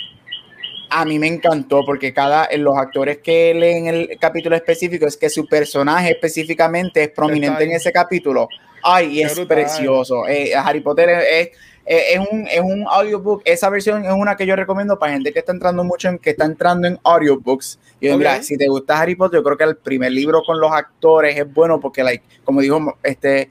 a 0.91 1.05
mí 1.05 1.19
me 1.19 1.27
encantó 1.27 1.85
porque 1.85 2.11
cada 2.13 2.49
los 2.57 2.75
actores 2.75 3.19
que 3.19 3.53
leen 3.53 3.85
el 3.87 4.17
capítulo 4.19 4.55
específico 4.55 5.05
es 5.05 5.17
que 5.17 5.29
su 5.29 5.45
personaje 5.45 6.09
específicamente 6.11 7.03
es 7.03 7.09
prominente 7.09 7.63
en 7.63 7.73
ese 7.73 7.91
capítulo. 7.91 8.47
Ay, 8.81 9.19
y 9.19 9.21
es 9.21 9.35
brutal. 9.35 9.55
precioso. 9.57 10.27
Eh, 10.27 10.51
Harry 10.55 10.79
Potter 10.79 11.09
es, 11.09 11.25
es, 11.31 11.49
es 11.89 12.19
un, 12.19 12.47
es 12.47 12.59
un 12.59 12.85
audiobook. 12.87 13.41
Esa 13.45 13.67
versión 13.69 14.05
es 14.05 14.13
una 14.13 14.35
que 14.35 14.45
yo 14.45 14.55
recomiendo 14.55 14.99
para 14.99 15.13
gente 15.13 15.33
que 15.33 15.39
está 15.39 15.51
entrando 15.51 15.83
mucho 15.83 16.07
en 16.07 16.19
que 16.19 16.29
está 16.29 16.45
entrando 16.45 16.87
en 16.87 16.99
audiobooks. 17.03 17.79
Y 17.99 18.09
yo, 18.09 18.17
mira, 18.17 18.43
si 18.43 18.57
te 18.57 18.67
gusta 18.67 19.01
Harry 19.01 19.15
Potter, 19.15 19.39
yo 19.39 19.43
creo 19.43 19.57
que 19.57 19.63
el 19.63 19.75
primer 19.75 20.11
libro 20.11 20.43
con 20.43 20.59
los 20.59 20.71
actores 20.71 21.35
es 21.35 21.51
bueno 21.51 21.79
porque, 21.79 22.03
like, 22.03 22.23
como 22.43 22.61
dijo, 22.61 22.95
este 23.01 23.49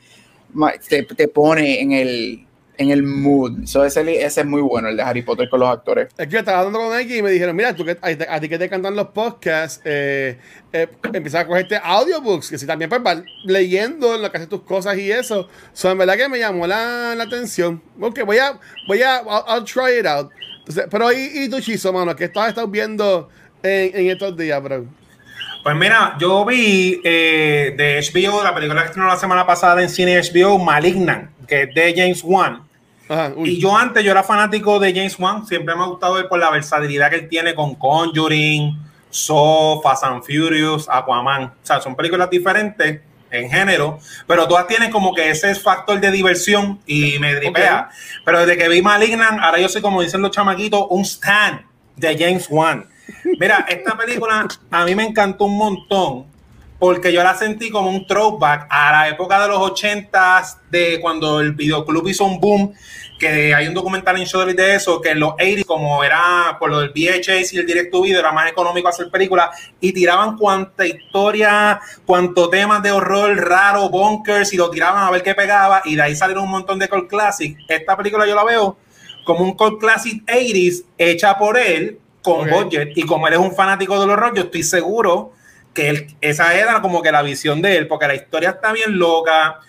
te, 0.88 1.02
te 1.02 1.28
pone 1.28 1.80
en 1.80 1.92
el 1.92 2.47
en 2.78 2.90
el 2.90 3.02
mood. 3.02 3.66
So 3.66 3.85
ese, 3.85 4.00
ese 4.25 4.40
es 4.40 4.47
muy 4.47 4.62
bueno, 4.62 4.88
el 4.88 4.97
de 4.97 5.02
Harry 5.02 5.23
Potter 5.23 5.49
con 5.49 5.61
los 5.61 5.68
actores. 5.68 6.08
Es 6.16 6.26
que 6.26 6.32
yo 6.32 6.38
estaba 6.38 6.61
hablando 6.61 6.78
con 6.78 6.92
alguien 6.92 7.18
y 7.18 7.23
me 7.23 7.30
dijeron, 7.30 7.54
mira, 7.54 7.75
tú 7.75 7.85
que, 7.85 7.99
a, 8.00 8.35
a 8.35 8.40
ti 8.40 8.49
que 8.49 8.58
te 8.58 8.64
encantan 8.66 8.94
los 8.94 9.08
podcasts, 9.08 9.82
eh, 9.85 10.38
eh, 10.73 10.88
empieza 11.12 11.40
a 11.40 11.47
cogerte 11.47 11.76
audiobooks, 11.82 12.50
que 12.50 12.58
si 12.58 12.66
también 12.66 12.88
pues 12.88 13.02
vas 13.02 13.23
leyendo 13.44 14.14
en 14.14 14.23
lo 14.23 14.30
que 14.30 14.37
haces 14.38 14.49
tus 14.49 14.62
cosas 14.62 14.97
y 14.97 15.11
eso. 15.11 15.49
So, 15.73 15.90
en 15.90 15.99
verdad 15.99 16.16
que 16.16 16.28
me 16.28 16.38
llamó 16.38 16.66
la, 16.66 17.14
la 17.16 17.25
atención. 17.25 17.82
Ok, 18.00 18.20
voy 18.25 18.38
a, 18.38 18.58
voy 18.87 19.02
a, 19.02 19.23
I'll, 19.23 19.44
I'll 19.49 19.64
try 19.64 19.99
it 19.99 20.06
out. 20.06 20.30
Entonces, 20.61 20.87
pero 20.90 21.12
y, 21.12 21.30
y 21.35 21.49
tu 21.49 21.61
chizo, 21.61 21.92
mano, 21.92 22.14
que 22.14 22.25
estás, 22.25 22.50
estás 22.50 22.70
viendo 22.70 23.28
en, 23.62 23.90
en 23.94 24.11
estos 24.11 24.37
días, 24.37 24.62
bro. 24.62 24.87
Pues 25.64 25.76
mira, 25.76 26.16
yo 26.20 26.44
vi 26.44 27.00
eh, 27.02 27.75
de 27.76 28.00
HBO, 28.00 28.42
la 28.42 28.54
película 28.54 28.82
que 28.82 28.87
estrenó 28.88 29.08
la 29.08 29.16
semana 29.16 29.44
pasada 29.44 29.82
en 29.82 29.88
cine 29.88 30.20
HBO, 30.20 30.58
Malignant, 30.58 31.30
que 31.47 31.62
es 31.62 31.75
de 31.75 31.94
James 31.97 32.23
Wan. 32.23 32.67
Ajá. 33.08 33.32
Y 33.44 33.58
yo 33.58 33.76
antes, 33.76 34.04
yo 34.04 34.10
era 34.10 34.22
fanático 34.22 34.78
de 34.78 34.92
James 34.92 35.18
Wan, 35.18 35.46
siempre 35.46 35.74
me 35.74 35.82
ha 35.82 35.86
gustado 35.86 36.18
él 36.18 36.26
por 36.28 36.38
la 36.38 36.50
versatilidad 36.50 37.10
que 37.10 37.16
él 37.16 37.28
tiene 37.28 37.54
con 37.54 37.74
Conjuring, 37.74 38.78
Saw, 39.10 39.80
Fast 39.82 40.04
and 40.04 40.22
Furious, 40.22 40.88
Aquaman. 40.88 41.44
O 41.44 41.52
sea, 41.62 41.80
son 41.80 41.96
películas 41.96 42.28
diferentes 42.30 43.00
en 43.30 43.50
género, 43.50 43.98
pero 44.26 44.48
todas 44.48 44.66
tienen 44.66 44.90
como 44.90 45.14
que 45.14 45.30
ese 45.30 45.54
factor 45.54 46.00
de 46.00 46.10
diversión 46.10 46.80
y 46.86 47.18
me 47.18 47.34
dripea. 47.34 47.90
Pero 48.24 48.40
desde 48.40 48.56
que 48.56 48.68
vi 48.68 48.82
Malignant, 48.82 49.40
ahora 49.40 49.60
yo 49.60 49.68
soy 49.68 49.82
como 49.82 50.02
dicen 50.02 50.22
los 50.22 50.30
chamaquitos, 50.30 50.86
un 50.90 51.02
stan 51.02 51.66
de 51.96 52.16
James 52.18 52.46
Wan. 52.50 52.86
Mira, 53.38 53.66
esta 53.68 53.96
película 53.96 54.46
a 54.70 54.84
mí 54.84 54.94
me 54.94 55.04
encantó 55.04 55.44
un 55.44 55.56
montón 55.56 56.26
porque 56.78 57.12
yo 57.12 57.25
la 57.25 57.35
sentí 57.35 57.70
como 57.70 57.90
un 57.90 58.06
throwback 58.06 58.68
a 58.70 58.92
la 58.92 59.08
época 59.08 59.40
de 59.40 59.49
los 59.49 59.58
80s, 59.58 60.58
de 60.70 61.00
cuando 61.00 61.40
el 61.40 61.52
videoclub 61.52 62.06
hizo 62.06 62.25
un 62.25 62.38
boom, 62.38 62.73
que 63.18 63.52
hay 63.52 63.66
un 63.66 63.75
documental 63.75 64.16
en 64.16 64.25
Shudder 64.25 64.54
de 64.54 64.76
eso, 64.76 65.00
que 65.00 65.11
en 65.11 65.18
los 65.18 65.32
80 65.32 65.64
como 65.64 66.04
era 66.04 66.56
por 66.61 66.70
lo 66.70 66.78
del 66.78 66.90
VHS 66.90 67.52
y 67.52 67.58
el 67.58 67.66
directo 67.66 68.00
video, 68.00 68.20
era 68.20 68.30
más 68.30 68.49
económico 68.49 68.87
hacer 68.88 69.11
películas, 69.11 69.49
y 69.80 69.92
tiraban 69.92 70.37
cuanta 70.37 70.87
historia, 70.87 71.80
cuanto 72.06 72.49
temas 72.49 72.80
de 72.80 72.92
horror 72.92 73.37
raro, 73.37 73.88
bunkers, 73.88 74.52
y 74.52 74.56
lo 74.56 74.70
tiraban 74.70 75.02
a 75.02 75.11
ver 75.11 75.25
qué 75.25 75.35
pegaba, 75.35 75.82
y 75.85 75.97
de 75.97 76.02
ahí 76.02 76.14
salieron 76.14 76.44
un 76.44 76.50
montón 76.50 76.78
de 76.78 76.88
cult 76.88 77.08
classic. 77.08 77.58
Esta 77.66 77.97
película 77.97 78.25
yo 78.25 78.37
la 78.37 78.44
veo 78.44 78.76
como 79.25 79.40
un 79.40 79.54
cult 79.54 79.80
classic 79.80 80.25
80s 80.26 80.85
hecha 80.97 81.37
por 81.37 81.58
él, 81.58 81.99
con 82.23 82.49
Ok. 82.49 82.50
budget, 82.50 82.92
y 82.94 83.02
como 83.02 83.26
él 83.26 83.35
es 83.35 83.40
un 83.40 83.52
fanático 83.52 83.99
del 84.00 84.11
horror, 84.11 84.32
yo 84.37 84.42
estoy 84.42 84.62
seguro 84.62 85.32
que 85.78 85.88
él- 85.88 86.06
esa 86.20 86.54
era 86.54 86.80
como 86.80 87.02
que 87.02 87.12
la 87.12 87.23
visión 87.23 87.62
de 87.62 87.76
él, 87.76 87.87
porque 87.87 88.08
la 88.08 88.14
historia 88.16 88.50
está 88.50 88.73
bien 88.73 88.99
loca. 88.99 89.61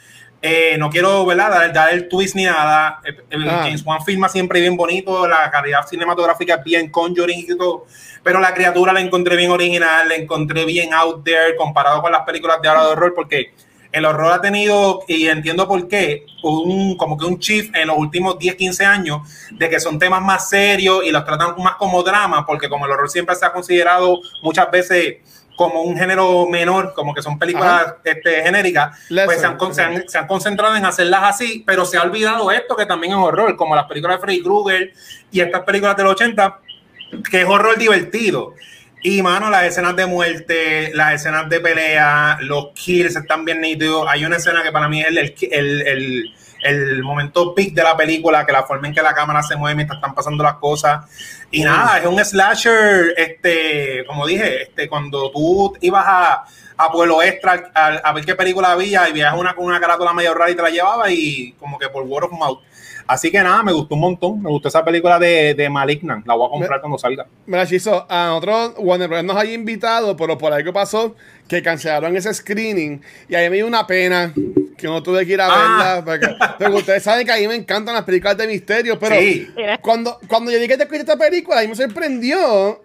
eh, 0.42 0.78
no 0.80 0.90
quiero 0.90 1.26
¿verdad? 1.26 1.50
Dar, 1.52 1.74
dar 1.74 1.94
el 1.94 2.08
twist 2.08 2.34
ni 2.34 2.46
nada. 2.46 3.02
Eh, 3.04 3.10
eh, 3.30 3.38
Ah. 3.46 3.64
James 3.66 3.84
Wan 3.86 4.02
filma 4.06 4.30
siempre 4.30 4.62
bien 4.62 4.78
bonito, 4.78 5.28
la 5.28 5.52
calidad 5.52 5.86
cinematográfica 5.86 6.56
es 6.56 6.64
bien 6.64 6.90
conjuring 6.90 7.40
y 7.46 7.58
todo. 7.58 7.86
Pero 8.24 8.40
la 8.40 8.54
criatura 8.54 8.94
la 8.94 9.02
encontré 9.02 9.36
bien 9.36 9.52
original, 9.52 10.08
la 10.08 10.16
encontré 10.16 10.64
bien 10.64 10.94
out 10.94 11.26
there 11.26 11.58
comparado 11.58 12.02
con 12.02 12.12
las 12.14 12.22
películas 12.22 12.62
de 12.62 12.70
ahora 12.70 12.86
de 12.86 12.92
horror, 12.94 13.14
porque 13.14 13.54
el 13.92 14.06
horror 14.06 14.32
ha 14.32 14.40
tenido, 14.40 15.02
y 15.10 15.28
entiendo 15.28 15.68
por 15.68 15.88
qué, 15.90 16.26
un, 16.44 16.96
como 16.96 17.18
que 17.18 17.26
un 17.26 17.38
shift 17.38 17.76
en 17.76 17.88
los 17.88 17.98
últimos 17.98 18.40
10, 18.40 18.56
15 18.56 18.86
años, 18.86 19.28
de 19.52 19.70
que 19.70 19.78
son 19.82 20.00
temas 20.00 20.22
más 20.22 20.48
serios 20.50 21.04
y 21.04 21.12
los 21.12 21.26
tratan 21.26 21.54
más 21.58 21.76
como 21.76 22.02
drama, 22.02 22.46
porque 22.46 22.70
como 22.70 22.86
el 22.86 22.92
horror 22.94 23.10
siempre 23.10 23.36
se 23.36 23.46
ha 23.46 23.52
considerado 23.52 24.22
muchas 24.42 24.72
veces 24.72 25.18
como 25.60 25.82
un 25.82 25.98
género 25.98 26.48
menor, 26.48 26.94
como 26.94 27.14
que 27.14 27.22
son 27.22 27.38
películas 27.38 27.96
este, 28.06 28.44
genéricas, 28.44 28.98
pues 29.26 29.42
se 29.42 29.46
han, 29.46 29.58
se, 29.76 29.82
han, 29.82 30.08
se 30.08 30.18
han 30.18 30.26
concentrado 30.26 30.74
en 30.78 30.86
hacerlas 30.86 31.22
así, 31.24 31.66
pero 31.68 31.84
se 31.84 31.98
ha 31.98 32.04
olvidado 32.04 32.50
esto 32.50 32.78
que 32.78 32.86
también 32.86 33.12
es 33.12 33.20
horror, 33.20 33.58
como 33.58 33.76
las 33.76 33.84
películas 33.86 34.16
de 34.16 34.22
Freddy 34.22 34.42
Krueger 34.42 34.94
y 35.30 35.42
estas 35.42 35.64
películas 35.64 35.98
del 35.98 36.08
80, 36.08 36.60
que 37.30 37.42
es 37.42 37.46
horror 37.46 37.78
divertido. 37.78 38.54
Y, 39.04 39.22
mano, 39.22 39.50
las 39.50 39.64
escenas 39.66 39.98
de 39.98 40.06
muerte, 40.06 40.92
las 40.94 41.16
escenas 41.16 41.50
de 41.50 41.60
pelea, 41.60 42.38
los 42.40 42.68
kills 42.74 43.18
están 43.18 43.44
bien 43.44 43.60
nítidos. 43.60 44.06
Hay 44.08 44.24
una 44.24 44.38
escena 44.38 44.64
que 44.64 44.72
para 44.72 44.88
mí 44.88 45.02
es 45.02 45.08
el, 45.10 45.18
el, 45.18 45.34
el, 45.52 45.88
el- 45.88 46.34
el 46.62 47.04
momento 47.04 47.54
peak 47.54 47.74
de 47.74 47.84
la 47.84 47.96
película, 47.96 48.46
que 48.46 48.52
la 48.52 48.64
forma 48.64 48.88
en 48.88 48.94
que 48.94 49.02
la 49.02 49.14
cámara 49.14 49.42
se 49.44 49.56
mueve 49.56 49.76
mientras 49.76 49.98
están 49.98 50.14
pasando 50.14 50.44
las 50.44 50.56
cosas. 50.56 51.06
Y 51.52 51.64
nada, 51.64 52.00
es 52.00 52.06
un 52.06 52.24
slasher, 52.24 53.14
este, 53.18 54.04
como 54.06 54.28
dije, 54.28 54.64
este, 54.64 54.88
cuando 54.88 55.32
tú 55.32 55.76
ibas 55.82 56.06
a, 56.08 56.46
a 56.78 56.92
Pueblo 56.92 57.22
Extra 57.22 57.72
a, 57.74 57.88
a 57.88 58.14
ver 58.14 58.26
qué 58.26 58.36
película 58.36 58.72
había 58.72 59.10
y 59.10 59.14
veías 59.14 59.34
una 59.36 59.54
con 59.54 59.66
una 59.66 59.80
carátula 59.80 60.14
medio 60.14 60.34
rara 60.34 60.52
y 60.52 60.56
te 60.56 60.62
la 60.62 60.70
llevaba 60.70 61.10
y 61.10 61.54
como 61.54 61.78
que 61.80 61.90
por 61.90 62.04
word 62.04 62.26
of 62.26 62.32
mouth. 62.32 62.60
Así 63.10 63.32
que 63.32 63.42
nada, 63.42 63.64
me 63.64 63.72
gustó 63.74 63.96
un 63.96 64.02
montón. 64.02 64.42
Me 64.44 64.50
gustó 64.50 64.68
esa 64.68 64.86
película 64.86 65.18
de, 65.18 65.56
de 65.56 65.68
Malignant. 65.70 66.28
La 66.28 66.36
voy 66.36 66.46
a 66.48 66.52
comprar 66.52 66.80
cuando 66.80 66.98
salga. 67.00 67.26
Mira, 67.48 67.66
Chizo, 67.66 68.06
a 68.08 68.28
nosotros 68.28 68.74
Warner 68.78 69.08
Bros. 69.10 69.24
nos 69.24 69.36
había 69.36 69.54
invitado, 69.54 70.16
pero 70.16 70.38
por 70.38 70.54
algo 70.54 70.72
pasó 70.72 71.16
que 71.48 71.64
cancelaron 71.64 72.16
ese 72.16 72.32
screening 72.32 73.02
y 73.28 73.34
a 73.36 73.40
mí 73.40 73.50
me 73.50 73.56
dio 73.56 73.66
una 73.66 73.88
pena 73.88 74.32
que 74.78 74.86
no 74.86 75.02
tuve 75.02 75.26
que 75.26 75.34
ir 75.34 75.42
a 75.42 75.48
Ah. 75.50 76.02
verla. 76.02 76.06
Porque, 76.06 76.36
porque 76.60 76.76
ustedes 76.78 77.02
saben 77.04 77.26
que 77.26 77.34
a 77.34 77.38
mí 77.38 77.48
me 77.48 77.56
encantan 77.56 77.96
las 77.96 78.04
películas 78.04 78.38
de 78.38 78.46
misterio, 78.46 79.00
pero 79.00 79.16
Sí. 79.16 79.48
Cuando, 79.82 80.20
cuando 80.28 80.52
yo 80.52 80.58
dije 80.58 80.68
que 80.70 80.78
te 80.78 80.84
escuché 80.84 81.02
esta 81.02 81.18
película, 81.18 81.58
a 81.60 81.62
mí 81.64 81.68
me 81.70 81.76
sorprendió 81.76 82.82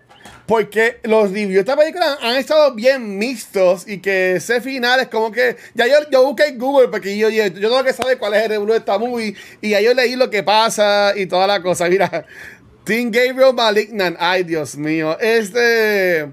porque 0.47 1.01
los 1.05 1.31
reviews 1.31 1.55
de 1.55 1.61
esta 1.61 1.77
película 1.77 2.19
han 2.21 2.37
estado 2.37 2.75
bien 2.75 3.19
mixtos 3.19 3.89
y 3.89 3.99
que 4.01 4.37
ese 4.37 4.61
final 4.61 5.01
es 5.01 5.09
como 5.09 5.33
que. 5.33 5.57
Ya 5.75 5.87
yo, 5.87 5.97
yo 6.11 6.25
busqué 6.25 6.47
en 6.47 6.59
Google 6.59 6.89
porque 6.89 7.17
yo, 7.17 7.29
yo, 7.31 7.47
yo 7.47 7.69
tengo 7.71 7.83
que 7.85 7.93
saber 7.93 8.19
cuál 8.19 8.35
es 8.35 8.43
el 8.43 8.49
review 8.51 8.67
de 8.67 8.77
esta 8.79 8.99
movie 8.99 9.35
y 9.61 9.71
ya 9.71 9.81
yo 9.81 9.95
leí 9.95 10.17
lo 10.17 10.29
que 10.31 10.43
pasa 10.43 11.13
y 11.17 11.27
toda 11.27 11.47
la 11.47 11.63
cosa. 11.63 11.89
Mira, 11.89 12.25
Team 12.85 13.11
Gabriel 13.11 13.55
Malignant. 13.55 14.17
Ay, 14.21 14.43
Dios 14.45 14.77
mío. 14.77 15.17
Este. 15.21 16.29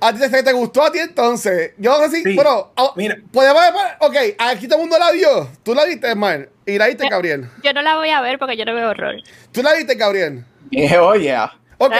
¿A 0.00 0.12
ti 0.12 0.18
te, 0.20 0.42
te 0.42 0.52
gustó 0.52 0.82
a 0.84 0.92
ti 0.92 0.98
entonces? 0.98 1.72
Yo 1.78 1.94
así, 1.94 2.22
Sí. 2.22 2.34
pero. 2.36 2.72
ah, 2.76 2.92
Mira. 2.96 3.16
podemos- 3.32 3.62
Ok, 4.00 4.16
aquí 4.38 4.66
todo 4.68 4.76
el 4.80 4.82
mundo 4.82 4.98
la 4.98 5.10
vio. 5.12 5.48
¿Tú 5.62 5.74
la 5.74 5.86
viste, 5.86 6.14
Mar? 6.14 6.50
¿Y 6.66 6.76
la 6.76 6.88
viste, 6.88 7.08
Gabriel? 7.08 7.48
Yo 7.62 7.72
no 7.72 7.80
la 7.80 7.96
voy 7.96 8.10
a 8.10 8.20
ver 8.20 8.38
porque 8.38 8.56
yo 8.56 8.66
no 8.66 8.74
veo 8.74 8.90
horror. 8.90 9.14
¿Tú 9.52 9.62
la 9.62 9.72
viste, 9.74 9.94
Gabriel? 9.94 10.44
Eh, 10.72 10.98
oh, 10.98 11.14
yeah. 11.14 11.50
Ok, 11.86 11.92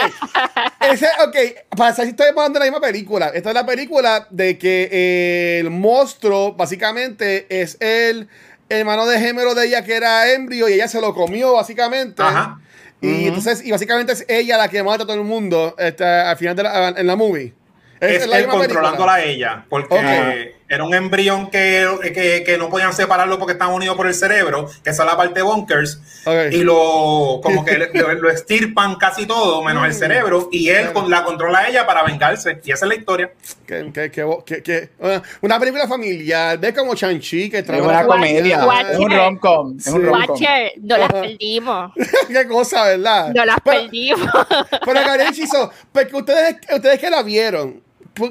ese, 0.91 1.07
ok, 1.25 1.35
para 1.77 1.93
saber 1.93 2.07
si 2.07 2.11
estoy 2.11 2.27
hablando 2.27 2.59
de 2.59 2.65
la 2.65 2.71
misma 2.71 2.85
película. 2.85 3.31
Esta 3.33 3.49
es 3.49 3.55
la 3.55 3.65
película 3.65 4.27
de 4.29 4.57
que 4.57 4.89
eh, 4.91 5.59
el 5.59 5.69
monstruo 5.69 6.53
básicamente 6.53 7.45
es 7.49 7.77
el 7.79 8.27
hermano 8.69 9.05
de 9.05 9.19
género 9.19 9.53
de 9.53 9.67
ella 9.67 9.83
que 9.83 9.95
era 9.95 10.31
embrio 10.31 10.67
y 10.69 10.73
ella 10.73 10.87
se 10.87 11.01
lo 11.01 11.13
comió 11.13 11.53
básicamente. 11.53 12.21
Ajá. 12.21 12.59
Y 13.01 13.27
entonces, 13.27 13.63
y 13.63 13.71
básicamente 13.71 14.13
es 14.13 14.25
ella 14.27 14.57
la 14.57 14.69
que 14.69 14.81
mata 14.81 15.03
a 15.03 15.05
todo 15.05 15.13
el 15.15 15.23
mundo 15.23 15.75
este, 15.77 16.03
al 16.03 16.37
final 16.37 16.55
de 16.55 16.63
la, 16.63 16.89
en 16.89 17.05
la 17.05 17.15
movie. 17.15 17.53
Es, 17.99 18.27
la 18.27 18.39
él 18.39 18.47
misma 18.47 18.61
película. 18.61 18.89
controlándola 18.89 19.13
a 19.13 19.23
ella, 19.23 19.65
porque. 19.69 20.54
Era 20.67 20.83
un 20.83 20.93
embrión 20.93 21.49
que, 21.49 21.87
que, 22.13 22.43
que 22.45 22.57
no 22.57 22.69
podían 22.69 22.93
separarlo 22.93 23.37
porque 23.37 23.53
estaban 23.53 23.73
unidos 23.75 23.95
por 23.95 24.07
el 24.07 24.13
cerebro, 24.13 24.69
que 24.83 24.89
esa 24.89 25.03
es 25.03 25.09
la 25.09 25.17
parte 25.17 25.41
bunkers, 25.41 25.99
Ok. 26.25 26.51
y 26.53 26.57
lo 26.63 27.39
como 27.43 27.63
que 27.63 27.89
lo, 27.93 28.13
lo 28.15 28.29
estirpan 28.29 28.95
casi 28.95 29.25
todo, 29.27 29.63
menos 29.63 29.85
el 29.85 29.93
cerebro, 29.93 30.49
y 30.51 30.69
él 30.69 30.89
Mm. 30.89 30.93
Con- 30.93 31.09
la 31.09 31.23
controla 31.23 31.59
a 31.59 31.67
ella 31.69 31.85
para 31.85 32.03
vengarse, 32.03 32.59
y 32.63 32.71
esa 32.71 32.85
es 32.85 32.89
la 32.89 32.95
historia. 32.95 33.31
Que, 33.67 33.91
que, 33.93 34.11
que, 34.11 34.25
que- 34.45 34.63
que- 34.63 34.89
una, 34.99 35.21
una 35.41 35.59
película 35.59 35.87
familiar, 35.87 36.57
ve 36.59 36.73
como 36.73 36.95
Chanchi 36.95 37.49
que 37.49 37.59
Es 37.59 37.65
trae 37.65 37.81
una 37.81 38.05
comedia. 38.05 38.65
Watcher. 38.65 38.91
Es 38.91 38.99
un 38.99 39.11
rom-com. 39.11 39.77
Es 39.77 39.87
un 39.87 40.03
rom-com. 40.05 40.29
Watcher, 40.31 40.71
no 40.81 40.97
las 40.97 41.11
perdimos. 41.13 41.91
Qué 42.27 42.47
cosa, 42.47 42.85
¿verdad? 42.85 43.31
No 43.35 43.45
las 43.45 43.57
Pero- 43.63 43.81
perdimos. 43.81 44.29
Pero 44.85 44.99
Gabriel 45.01 45.31
Chizo, 45.33 45.71
porque 45.91 46.15
ustedes, 46.15 46.55
ustedes 46.73 46.99
que 46.99 47.09
la 47.09 47.21
vieron, 47.23 47.73
¿por 47.73 47.84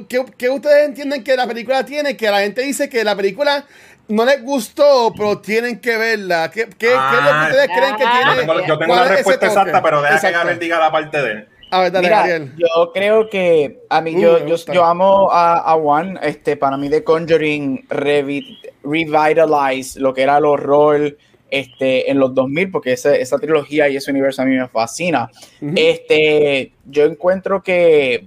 ¿qué, 0.08 0.24
qué 0.36 0.50
ustedes 0.50 0.88
entienden 0.88 1.22
que 1.22 1.36
la 1.36 1.46
película 1.46 1.84
tiene? 1.84 2.16
Que 2.16 2.30
la 2.30 2.40
gente 2.40 2.62
dice 2.62 2.88
que 2.88 3.04
la 3.04 3.14
película 3.14 3.64
no 4.08 4.24
les 4.24 4.42
gustó, 4.42 5.12
pero 5.16 5.38
tienen 5.38 5.80
que 5.80 5.96
verla. 5.96 6.50
¿Qué, 6.50 6.64
qué, 6.66 6.74
qué 6.78 6.86
es 6.88 6.92
lo 6.94 6.98
que 6.98 7.28
Ah. 7.30 7.46
ustedes 7.50 7.66
creen 7.68 7.96
que 7.96 8.04
Ah. 8.06 8.12
tiene? 8.18 8.34
Yo 8.34 8.40
tengo, 8.40 8.66
yo 8.66 8.78
tengo 8.78 8.92
¿Cuál 8.94 9.08
la 9.08 9.14
respuesta 9.16 9.46
exacta, 9.46 9.82
pero 9.82 9.98
deja 10.02 10.10
que 10.10 10.16
Exacto. 10.16 10.38
Gabriel 10.38 10.58
diga 10.58 10.78
la 10.80 10.92
parte 10.92 11.22
de 11.22 11.32
él. 11.32 11.48
A 11.70 11.80
ver, 11.80 11.90
dale, 11.92 12.06
Mira, 12.06 12.18
Gabriel. 12.18 12.52
yo 12.56 12.92
creo 12.92 13.28
que 13.30 13.80
a 13.90 14.00
mí, 14.00 14.14
Uh, 14.16 14.20
yo, 14.20 14.46
yo, 14.46 14.56
yo 14.72 14.84
amo 14.84 15.30
a, 15.32 15.72
a 15.72 15.74
Juan, 15.74 16.18
este, 16.22 16.56
para 16.56 16.76
mí 16.76 16.88
The 16.88 17.02
Conjuring 17.02 17.88
revi- 17.88 18.58
revitalize 18.84 19.98
lo 19.98 20.14
que 20.14 20.22
era 20.22 20.38
el 20.38 20.44
horror 20.44 21.16
este, 21.50 22.10
en 22.10 22.18
los 22.18 22.34
2000, 22.34 22.70
porque 22.70 22.92
esa, 22.92 23.14
esa 23.16 23.38
trilogía 23.38 23.88
y 23.88 23.96
ese 23.96 24.10
universo 24.10 24.42
a 24.42 24.44
mí 24.44 24.56
me 24.56 24.68
fascina. 24.68 25.30
Este, 25.74 26.72
yo 26.84 27.04
encuentro 27.04 27.62
que 27.62 28.26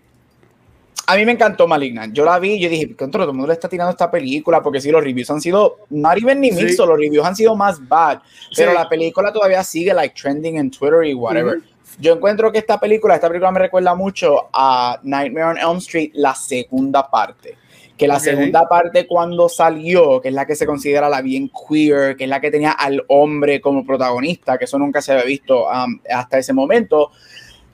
a 1.09 1.15
mí 1.15 1.25
me 1.25 1.31
encantó 1.31 1.67
Malignant. 1.67 2.13
Yo 2.13 2.25
la 2.25 2.37
vi 2.37 2.55
y 2.55 2.59
yo 2.59 2.69
dije, 2.69 2.95
contra 2.95 3.21
todo 3.21 3.31
el 3.31 3.35
mundo 3.37 3.47
le 3.47 3.53
está 3.53 3.69
tirando 3.69 3.91
esta 3.91 4.11
película 4.11 4.61
porque 4.61 4.81
sí, 4.81 4.91
los 4.91 5.01
reviews 5.03 5.29
han 5.31 5.39
sido, 5.41 5.77
not 5.89 6.17
even 6.17 6.41
ni 6.41 6.51
Sí. 6.51 6.63
mixto, 6.65 6.85
los 6.85 6.97
reviews 6.99 7.25
han 7.25 7.35
sido 7.35 7.55
más 7.55 7.85
bad, 7.87 8.19
pero 8.55 8.71
Sí. 8.71 8.77
la 8.77 8.89
película 8.89 9.31
todavía 9.31 9.63
sigue 9.63 9.93
like 9.93 10.13
trending 10.19 10.57
en 10.57 10.69
Twitter 10.69 11.05
y 11.05 11.13
whatever. 11.13 11.59
Yo 11.99 12.13
encuentro 12.13 12.51
que 12.51 12.59
esta 12.59 12.77
película, 12.79 13.15
esta 13.15 13.27
película 13.29 13.51
me 13.51 13.59
recuerda 13.59 13.95
mucho 13.95 14.49
a 14.53 14.99
Nightmare 15.01 15.45
on 15.45 15.57
Elm 15.57 15.77
Street, 15.77 16.11
la 16.13 16.35
segunda 16.35 17.09
parte. 17.09 17.57
Que 17.97 18.07
la 18.07 18.17
Ok. 18.17 18.21
segunda 18.21 18.67
parte 18.69 19.07
cuando 19.07 19.49
salió, 19.49 20.21
que 20.21 20.27
es 20.27 20.33
la 20.35 20.45
que 20.45 20.55
se 20.55 20.67
considera 20.67 21.09
la 21.09 21.21
bien 21.23 21.49
queer, 21.49 22.15
que 22.15 22.25
es 22.25 22.29
la 22.29 22.39
que 22.39 22.51
tenía 22.51 22.71
al 22.73 23.03
hombre 23.07 23.59
como 23.59 23.83
protagonista, 23.83 24.55
que 24.59 24.65
eso 24.65 24.77
nunca 24.77 25.01
se 25.01 25.13
había 25.13 25.23
visto 25.23 25.65
um, 25.65 25.99
hasta 26.13 26.37
ese 26.37 26.53
momento, 26.53 27.09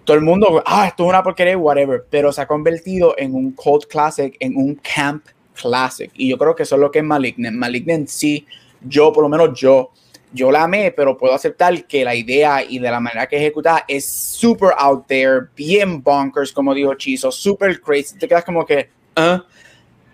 todo 0.03 0.17
el 0.17 0.23
mundo, 0.23 0.61
ah, 0.65 0.87
esto 0.87 1.03
es 1.03 1.09
una 1.09 1.23
porquería, 1.23 1.57
whatever, 1.57 2.05
pero 2.09 2.31
se 2.31 2.41
ha 2.41 2.47
convertido 2.47 3.15
en 3.17 3.33
un 3.33 3.51
cult 3.51 3.85
classic, 3.85 4.35
en 4.39 4.55
un 4.57 4.75
camp 4.75 5.25
classic. 5.53 6.11
Y 6.15 6.29
yo 6.29 6.37
creo 6.37 6.55
que 6.55 6.63
eso 6.63 6.75
es 6.75 6.81
lo 6.81 6.91
que 6.91 6.99
es 6.99 7.05
Malignant. 7.05 7.55
Malignant 7.55 8.07
sí, 8.07 8.45
yo, 8.81 9.13
por 9.13 9.23
lo 9.23 9.29
menos 9.29 9.57
yo, 9.59 9.91
yo 10.33 10.51
la 10.51 10.63
amé, 10.63 10.91
pero 10.91 11.17
puedo 11.17 11.33
aceptar 11.33 11.85
que 11.85 12.03
la 12.03 12.15
idea 12.15 12.63
y 12.63 12.79
de 12.79 12.91
la 12.91 12.99
manera 12.99 13.27
que 13.27 13.37
ejecutada 13.37 13.85
es 13.87 14.05
super 14.05 14.71
out 14.77 15.05
there, 15.07 15.47
bien 15.55 16.01
bonkers, 16.01 16.51
como 16.51 16.73
dijo 16.73 16.93
Chizo, 16.95 17.31
super 17.31 17.79
crazy. 17.79 18.17
Te 18.17 18.27
quedas 18.27 18.43
como 18.43 18.65
que, 18.65 18.89
ah. 19.15 19.45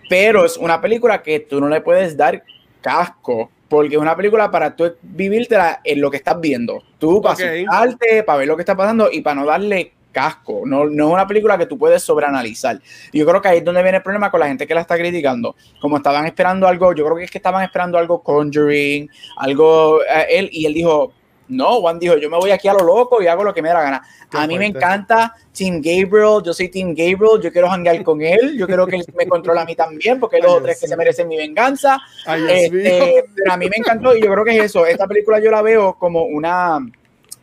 Pero 0.09 0.43
es 0.45 0.57
una 0.57 0.81
película 0.81 1.21
que 1.21 1.39
tú 1.39 1.61
no 1.61 1.69
le 1.69 1.81
puedes 1.81 2.17
dar 2.17 2.43
casco, 2.81 3.49
porque 3.69 3.95
es 3.95 4.01
una 4.01 4.15
película 4.15 4.51
para 4.51 4.75
tú 4.75 4.91
vivírtela 5.01 5.79
en 5.83 6.01
lo 6.01 6.09
que 6.11 6.17
estás 6.17 6.39
viendo. 6.41 6.83
Tú 6.97 7.21
para 7.21 7.35
Ok. 7.35 7.41
asustarte, 7.41 8.23
para 8.23 8.39
ver 8.39 8.47
lo 8.47 8.55
que 8.57 8.63
está 8.63 8.75
pasando 8.75 9.09
y 9.11 9.21
para 9.21 9.39
no 9.39 9.45
darle 9.45 9.93
casco. 10.11 10.63
No, 10.65 10.85
no 10.85 11.07
es 11.07 11.13
una 11.13 11.27
película 11.27 11.57
que 11.57 11.67
tú 11.67 11.77
puedes 11.77 12.01
sobreanalizar. 12.01 12.81
Y 13.11 13.19
yo 13.19 13.25
creo 13.27 13.41
que 13.41 13.47
ahí 13.47 13.59
es 13.59 13.63
donde 13.63 13.83
viene 13.83 13.97
el 13.97 14.03
problema 14.03 14.31
con 14.31 14.39
la 14.39 14.47
gente 14.47 14.65
que 14.65 14.73
la 14.73 14.81
está 14.81 14.97
criticando. 14.97 15.55
Como 15.79 15.97
estaban 15.97 16.25
esperando 16.25 16.67
algo, 16.67 16.93
yo 16.93 17.05
creo 17.05 17.15
que 17.15 17.25
es 17.25 17.31
que 17.31 17.37
estaban 17.37 17.63
esperando 17.63 17.97
algo 17.97 18.23
Conjuring, 18.23 19.07
algo 19.37 20.01
eh, 20.01 20.25
él, 20.31 20.49
y 20.51 20.65
él 20.65 20.73
dijo, 20.73 21.13
no, 21.49 21.81
Juan 21.81 21.97
dijo, 21.99 22.15
yo 22.17 22.29
me 22.29 22.37
voy 22.37 22.51
aquí 22.51 22.67
a 22.67 22.73
lo 22.73 22.83
loco 22.85 23.21
y 23.21 23.27
hago 23.27 23.43
lo 23.43 23.53
que 23.53 23.61
me 23.61 23.69
da 23.69 23.75
la 23.75 23.81
gana. 23.81 24.03
Qué 24.29 24.37
a 24.37 24.45
mí 24.45 24.57
me 24.57 24.67
encanta 24.67 25.35
Team 25.51 25.81
Gabriel, 25.81 26.43
yo 26.45 26.53
soy 26.53 26.69
Team 26.69 26.89
Gabriel, 26.89 27.41
yo 27.41 27.51
quiero 27.51 27.69
hangar 27.69 28.01
con 28.03 28.21
él, 28.21 28.55
yo 28.57 28.67
quiero 28.67 28.85
que 28.85 28.97
él 28.97 29.05
me 29.17 29.25
controle 29.27 29.59
a 29.59 29.65
mí 29.65 29.75
también, 29.75 30.19
porque 30.19 30.37
hay 30.37 30.43
o 30.45 30.61
tres 30.61 30.79
que 30.79 30.87
se 30.87 30.95
merecen 30.95 31.27
mi 31.27 31.37
venganza. 31.37 31.99
Ay, 32.25 32.43
Este, 32.49 33.25
pero 33.35 33.51
a 33.51 33.57
mí 33.57 33.67
me 33.67 33.77
encantó 33.77 34.15
y 34.15 34.21
yo 34.21 34.31
creo 34.31 34.45
que 34.45 34.57
es 34.57 34.65
eso. 34.65 34.85
Esta 34.85 35.07
película 35.07 35.39
yo 35.39 35.49
la 35.49 35.63
veo 35.63 35.95
como 35.95 36.23
una, 36.23 36.79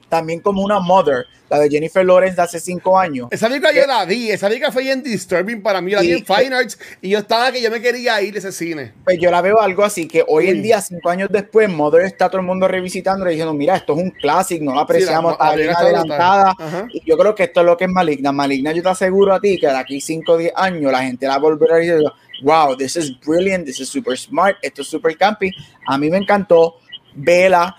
también 0.08 0.40
como 0.40 0.62
una 0.62 0.78
mother, 0.80 1.26
la 1.48 1.58
de 1.60 1.68
Jennifer 1.68 2.04
Lawrence 2.04 2.36
de 2.36 2.42
hace 2.42 2.60
cinco 2.60 2.98
años. 2.98 3.28
Esa 3.30 3.48
película 3.48 3.72
yo 3.72 3.86
la 3.86 4.04
vi, 4.04 4.30
esa 4.30 4.48
película 4.48 4.70
fue 4.72 4.82
bien 4.82 5.02
disturbing 5.02 5.62
para 5.62 5.80
mí, 5.80 5.92
la 5.92 6.00
vi 6.00 6.12
en 6.12 6.24
Fine 6.24 6.54
Arts 6.54 6.78
y 7.00 7.10
yo 7.10 7.18
estaba 7.18 7.50
que 7.52 7.60
yo 7.62 7.70
me 7.70 7.80
quería 7.80 8.20
ir 8.22 8.32
de 8.32 8.38
ese 8.40 8.52
cine. 8.52 8.92
Pues 9.04 9.18
yo 9.20 9.30
la 9.30 9.40
veo 9.40 9.60
algo 9.60 9.84
así 9.84 10.06
que 10.08 10.24
hoy 10.26 10.44
Uy. 10.44 10.50
en 10.50 10.62
día, 10.62 10.80
cinco 10.80 11.10
años 11.10 11.28
después, 11.30 11.68
Mother 11.68 12.02
está 12.04 12.28
todo 12.28 12.40
el 12.40 12.46
mundo 12.46 12.66
revisitando 12.68 13.26
y 13.26 13.30
diciendo, 13.30 13.52
mira, 13.54 13.76
esto 13.76 13.94
es 13.94 13.98
un 14.02 14.10
clásico, 14.10 14.64
no 14.64 14.74
lo 14.74 14.80
apreciamos, 14.80 15.32
Sí, 15.34 15.38
la- 15.40 15.44
está 15.50 15.56
bien 15.56 15.74
adelantada. 15.76 16.54
Y 16.92 17.02
yo 17.08 17.16
creo 17.16 17.34
que 17.34 17.44
esto 17.44 17.60
es 17.60 17.66
lo 17.66 17.76
que 17.76 17.84
es 17.84 17.90
Maligna. 17.90 18.32
Maligna, 18.32 18.72
yo 18.72 18.82
te 18.82 18.88
aseguro 18.88 19.34
a 19.34 19.40
ti 19.40 19.58
que 19.58 19.66
de 19.66 19.76
aquí 19.76 20.00
5 20.00 20.32
o 20.32 20.36
10 20.38 20.52
años 20.56 20.90
la 20.92 21.02
gente 21.02 21.26
la 21.26 21.38
volverá 21.38 21.76
a 21.76 21.78
decir, 21.78 22.00
wow, 22.42 22.76
this 22.76 22.96
is 22.96 23.12
brilliant, 23.26 23.64
this 23.64 23.80
is 23.80 23.88
super 23.88 24.16
smart, 24.18 24.56
esto 24.62 24.82
es 24.82 24.88
super 24.88 25.16
campy. 25.16 25.50
A 25.86 25.96
mí 25.98 26.10
me 26.10 26.18
encantó. 26.18 26.76
Vela. 27.18 27.74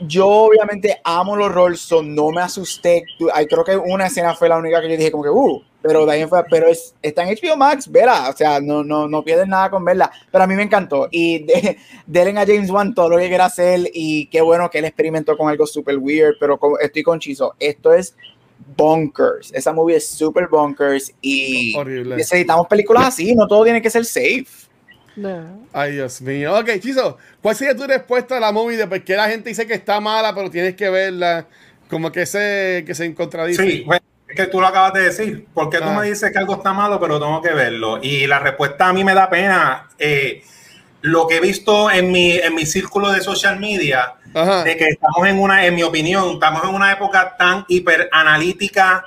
Yo 0.00 0.28
obviamente 0.28 1.00
amo 1.04 1.36
los 1.36 1.50
roles, 1.52 1.88
no 2.04 2.30
me 2.30 2.42
asusté. 2.42 3.04
Ay, 3.32 3.46
creo 3.46 3.64
que 3.64 3.76
una 3.76 4.06
escena 4.06 4.34
fue 4.34 4.48
la 4.48 4.58
única 4.58 4.80
que 4.80 4.90
yo 4.90 4.96
dije 4.96 5.10
como 5.10 5.22
que, 5.22 5.30
uh, 5.30 5.62
pero 5.80 6.04
de 6.04 6.12
ahí 6.12 6.26
fuera- 6.26 6.46
pero 6.50 6.66
es, 6.66 6.94
está 7.00 7.22
en 7.22 7.28
HBO 7.36 7.56
Max, 7.56 7.90
vela, 7.90 8.28
o 8.28 8.36
sea, 8.36 8.60
no, 8.60 8.82
no, 8.82 9.06
no 9.08 9.22
pierden 9.22 9.48
nada 9.50 9.70
con 9.70 9.84
verla, 9.84 10.10
pero 10.32 10.44
a 10.44 10.46
mí 10.46 10.54
me 10.54 10.64
encantó 10.64 11.08
y 11.10 11.44
de, 11.44 11.78
denle 12.06 12.40
a 12.40 12.44
James 12.46 12.70
Wan 12.70 12.94
todo 12.94 13.08
lo 13.10 13.18
que 13.18 13.28
quiera 13.28 13.44
hacer 13.46 13.88
y 13.94 14.26
qué 14.26 14.40
bueno 14.40 14.68
que 14.68 14.78
él 14.78 14.84
experimentó 14.84 15.36
con 15.36 15.48
algo 15.48 15.66
super 15.66 15.96
weird, 15.96 16.34
pero 16.40 16.58
con- 16.58 16.74
estoy 16.80 17.02
con 17.02 17.18
Chizo, 17.20 17.54
esto 17.60 17.92
es 17.94 18.16
bonkers, 18.76 19.52
esa 19.54 19.72
movie 19.72 19.96
es 19.96 20.08
super 20.08 20.48
bonkers 20.48 21.12
y 21.20 21.76
Horrible. 21.76 22.16
necesitamos 22.16 22.66
películas 22.66 23.06
así, 23.06 23.34
no 23.34 23.46
todo 23.46 23.64
tiene 23.64 23.80
que 23.80 23.90
ser 23.90 24.04
safe. 24.04 24.46
No. 25.16 25.66
Ay, 25.72 25.92
Dios 25.92 26.20
mío. 26.20 26.54
Ok, 26.58 26.70
Chizo, 26.80 27.16
¿cuál 27.42 27.56
sería 27.56 27.74
tu 27.74 27.86
respuesta 27.86 28.36
a 28.36 28.40
la 28.40 28.52
movie 28.52 28.76
de 28.76 28.86
por 28.86 29.02
qué 29.02 29.16
la 29.16 29.28
gente 29.28 29.48
dice 29.48 29.66
que 29.66 29.74
está 29.74 29.98
mala, 30.00 30.34
pero 30.34 30.50
tienes 30.50 30.76
que 30.76 30.90
verla? 30.90 31.46
Como 31.88 32.12
que 32.12 32.26
se, 32.26 32.84
que 32.86 32.94
se 32.94 33.14
contradice. 33.14 33.62
Sí, 33.62 33.82
pues, 33.86 34.00
es 34.28 34.36
que 34.36 34.46
tú 34.46 34.60
lo 34.60 34.66
acabas 34.66 34.92
de 34.92 35.02
decir. 35.02 35.46
¿Por 35.54 35.70
qué 35.70 35.78
tú 35.78 35.84
Ah. 35.88 35.98
me 36.00 36.06
dices 36.08 36.30
que 36.30 36.38
algo 36.38 36.54
está 36.56 36.72
malo, 36.72 37.00
pero 37.00 37.18
tengo 37.18 37.40
que 37.40 37.52
verlo? 37.54 37.98
Y 38.02 38.26
la 38.26 38.40
respuesta 38.40 38.88
a 38.88 38.92
mí 38.92 39.04
me 39.04 39.14
da 39.14 39.30
pena. 39.30 39.88
Eh, 39.98 40.42
lo 41.02 41.26
que 41.28 41.36
he 41.36 41.40
visto 41.40 41.90
en 41.90 42.10
mi, 42.10 42.32
en 42.32 42.54
mi 42.54 42.66
círculo 42.66 43.12
de 43.12 43.20
social 43.20 43.60
media, 43.60 44.14
Ajá. 44.34 44.64
de 44.64 44.76
que 44.76 44.88
estamos 44.88 45.26
en 45.28 45.38
una, 45.38 45.64
en 45.64 45.74
mi 45.76 45.82
opinión, 45.84 46.30
estamos 46.34 46.64
en 46.64 46.74
una 46.74 46.92
época 46.92 47.36
tan 47.38 47.64
hiper 47.68 48.08
analítica, 48.10 49.04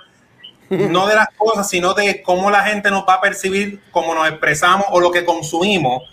no 0.69 1.07
de 1.07 1.15
las 1.15 1.29
cosas, 1.35 1.69
sino 1.69 1.93
de 1.93 2.21
cómo 2.21 2.51
la 2.51 2.63
gente 2.63 2.91
nos 2.91 3.03
va 3.07 3.15
a 3.15 3.21
percibir, 3.21 3.81
cómo 3.91 4.13
nos 4.13 4.27
expresamos 4.27 4.85
o 4.91 4.99
lo 4.99 5.11
que 5.11 5.25
consumimos, 5.25 6.03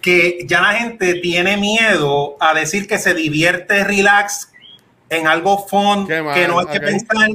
que 0.00 0.38
ya 0.46 0.60
la 0.60 0.74
gente 0.74 1.14
tiene 1.14 1.56
miedo 1.56 2.36
a 2.40 2.54
decir 2.54 2.88
que 2.88 2.98
se 2.98 3.14
divierte, 3.14 3.84
relax 3.84 4.50
en 5.10 5.26
algo 5.26 5.66
fun, 5.66 6.08
mal, 6.08 6.34
que 6.34 6.48
no 6.48 6.58
hay 6.58 6.66
que 6.66 6.80
pensar, 6.80 7.30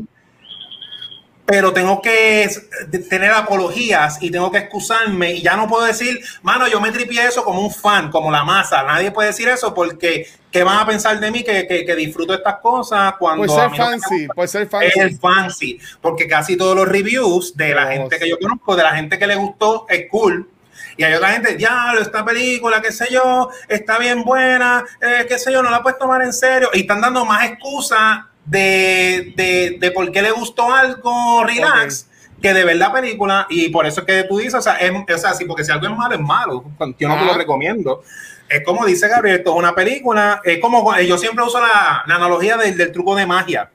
pero 1.45 1.73
tengo 1.73 2.01
que 2.01 2.49
tener 3.07 3.31
apologías 3.31 4.17
y 4.21 4.31
tengo 4.31 4.51
que 4.51 4.59
excusarme 4.59 5.33
y 5.33 5.41
ya 5.43 5.55
no 5.55 5.67
puedo 5.67 5.85
decir, 5.85 6.19
mano, 6.41 6.67
yo 6.67 6.81
me 6.81 6.91
tripié 6.91 7.27
eso 7.27 7.43
como 7.43 7.61
un 7.61 7.71
fan, 7.71 8.09
como 8.09 8.31
la 8.31 8.43
masa. 8.43 8.81
Nadie 8.83 9.11
puede 9.11 9.29
decir 9.29 9.47
eso 9.47 9.73
porque 9.73 10.27
¿qué 10.55 10.63
van 10.63 10.79
a 10.79 10.85
pensar 10.85 11.19
de 11.19 11.31
mí 11.31 11.43
que, 11.43 11.67
que, 11.67 11.83
que 11.83 11.95
disfruto 11.97 12.33
estas 12.33 12.59
cosas 12.61 13.15
cuando 13.19 13.43
a 13.43 13.47
ser 13.49 13.63
no 13.65 13.69
me 13.71 13.77
fancy, 13.77 14.27
ser 14.47 14.69
es 14.83 14.95
el 14.95 15.19
fancy, 15.19 15.77
porque 15.99 16.29
casi 16.29 16.55
todos 16.55 16.77
los 16.77 16.87
reviews 16.87 17.57
de 17.57 17.75
la 17.75 17.87
gente 17.87 18.17
que 18.17 18.29
yo 18.29 18.39
conozco, 18.39 18.73
de 18.73 18.83
la 18.83 18.95
gente 18.95 19.19
que 19.19 19.27
le 19.27 19.35
gustó, 19.35 19.85
es 19.89 20.05
cool. 20.09 20.49
Y 20.95 21.03
hay 21.03 21.13
otra 21.13 21.33
gente, 21.33 21.57
ya, 21.59 21.91
esta 21.99 22.23
película, 22.23 22.81
qué 22.81 22.93
sé 22.93 23.07
yo, 23.11 23.49
está 23.67 23.99
bien 23.99 24.23
buena, 24.23 24.85
eh, 25.01 25.25
qué 25.27 25.37
sé 25.37 25.51
yo, 25.51 25.61
no 25.61 25.69
la 25.69 25.83
puedes 25.83 25.99
tomar 25.99 26.21
en 26.21 26.31
serio. 26.31 26.69
Y 26.73 26.81
están 26.81 27.01
dando 27.01 27.25
más 27.25 27.49
excusas 27.49 28.19
de, 28.45 29.33
de, 29.35 29.75
de 29.77 29.91
por 29.91 30.09
qué 30.09 30.21
le 30.21 30.31
gustó 30.31 30.73
algo, 30.73 31.43
relax, 31.43 32.07
que 32.41 32.53
de 32.53 32.63
ver 32.63 32.77
la 32.77 32.93
película. 32.93 33.45
Y 33.49 33.67
por 33.67 33.85
eso 33.85 33.99
es 33.99 34.07
que 34.07 34.23
tú 34.23 34.37
dices, 34.37 34.55
o 34.55 34.61
sea, 34.61 34.75
es, 34.75 34.89
o 34.89 35.17
sea, 35.17 35.33
sí, 35.33 35.43
porque 35.43 35.65
si 35.65 35.71
algo 35.73 35.85
es 35.85 35.97
malo, 35.97 36.15
es 36.15 36.21
malo. 36.21 36.63
Yo 36.97 37.09
no 37.09 37.19
te 37.19 37.25
lo 37.25 37.33
recomiendo. 37.33 38.03
Es 38.49 38.63
como 38.63 38.85
dice 38.85 39.07
Gabriel, 39.07 39.37
esto 39.37 39.51
es 39.51 39.57
una 39.57 39.73
película, 39.73 40.41
es 40.43 40.59
como, 40.59 40.95
yo 40.99 41.17
siempre 41.17 41.43
uso 41.43 41.59
la, 41.59 42.03
la 42.05 42.15
analogía 42.15 42.57
del, 42.57 42.77
del 42.77 42.91
truco 42.91 43.15
de 43.15 43.25
magia 43.25 43.69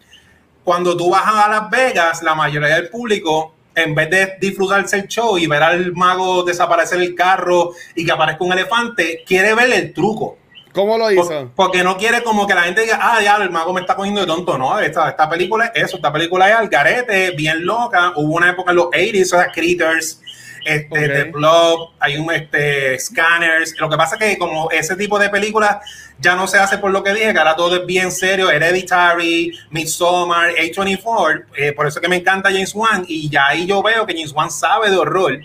cuando 0.63 0.97
tú 0.97 1.11
vas 1.11 1.23
a 1.27 1.49
Las 1.49 1.71
Vegas, 1.71 2.23
la 2.23 2.35
mayoría 2.35 2.77
del 2.77 2.89
público, 2.91 3.55
en 3.75 3.95
vez 3.95 4.11
de 4.11 4.35
disfrutarse 4.41 4.97
el 4.97 5.09
show 5.09 5.39
y 5.39 5.47
ver 5.47 5.63
al 5.63 5.93
mago 5.95 6.43
desaparecer 6.45 7.01
el 7.01 7.15
carro 7.15 7.73
y 7.95 8.05
que 8.05 8.13
aparezca 8.13 8.45
un 8.45 8.53
elefante, 8.53 9.25
quiere 9.27 9.55
ver 9.55 9.73
el 9.73 9.93
truco. 9.93 10.37
¿Cómo 10.73 10.97
lo 10.99 11.07
Por- 11.07 11.15
hizo? 11.15 11.51
porque 11.57 11.83
no 11.83 11.97
quiere 11.97 12.23
como 12.23 12.47
que 12.47 12.55
la 12.55 12.63
gente 12.63 12.83
diga, 12.83 12.99
ah, 13.01 13.21
ya, 13.21 13.37
el 13.37 13.51
mago 13.51 13.73
me 13.73 13.81
está 13.81 13.97
cogiendo 13.97 14.21
de 14.21 14.27
tonto. 14.29 14.57
No, 14.59 14.79
esta, 14.79 15.09
esta 15.09 15.29
película 15.29 15.73
es 15.75 15.85
eso, 15.85 15.97
esta 15.97 16.13
película 16.13 16.49
es 16.49 16.55
al 16.57 16.69
garete, 16.69 17.33
bien 17.33 17.65
loca. 17.67 18.13
Hubo 18.15 18.37
una 18.37 18.51
época 18.51 18.71
en 18.71 18.77
los 18.77 18.87
80s, 18.87 19.23
o 19.23 19.39
sea, 19.41 19.51
Critters, 19.51 20.20
este, 20.65 21.05
Ok. 21.05 21.13
The 21.13 21.25
Blob, 21.25 21.91
hay 21.99 22.17
un 22.17 22.31
este, 22.33 22.99
Scanners. 22.99 23.75
Lo 23.79 23.89
que 23.89 23.97
pasa 23.97 24.17
es 24.17 24.21
que 24.21 24.39
como 24.39 24.71
ese 24.71 24.97
tipo 24.97 25.19
de 25.19 25.29
películas 25.29 25.79
ya 26.19 26.35
no 26.35 26.47
se 26.47 26.59
hace 26.59 26.79
por 26.79 26.91
lo 26.91 27.03
que 27.03 27.13
dije, 27.13 27.33
que 27.33 27.39
ahora 27.39 27.57
todo 27.57 27.77
es 27.77 27.87
bien 27.87 28.11
serio, 28.11 28.51
Hereditary, 28.51 29.53
Midsommar, 29.71 30.51
A24, 30.51 31.45
eh, 31.57 31.73
por 31.73 31.87
eso 31.87 31.99
es 31.99 32.03
que 32.03 32.09
me 32.09 32.17
encanta 32.17 32.51
James 32.51 32.75
Wan 32.75 33.05
y 33.09 33.29
ya 33.29 33.47
ahí 33.49 33.67
yo 33.67 33.83
veo 33.83 34.07
que 34.07 34.15
James 34.15 34.33
Wan 34.33 34.51
sabe 34.51 34.91
de 34.91 34.97
horror. 34.97 35.41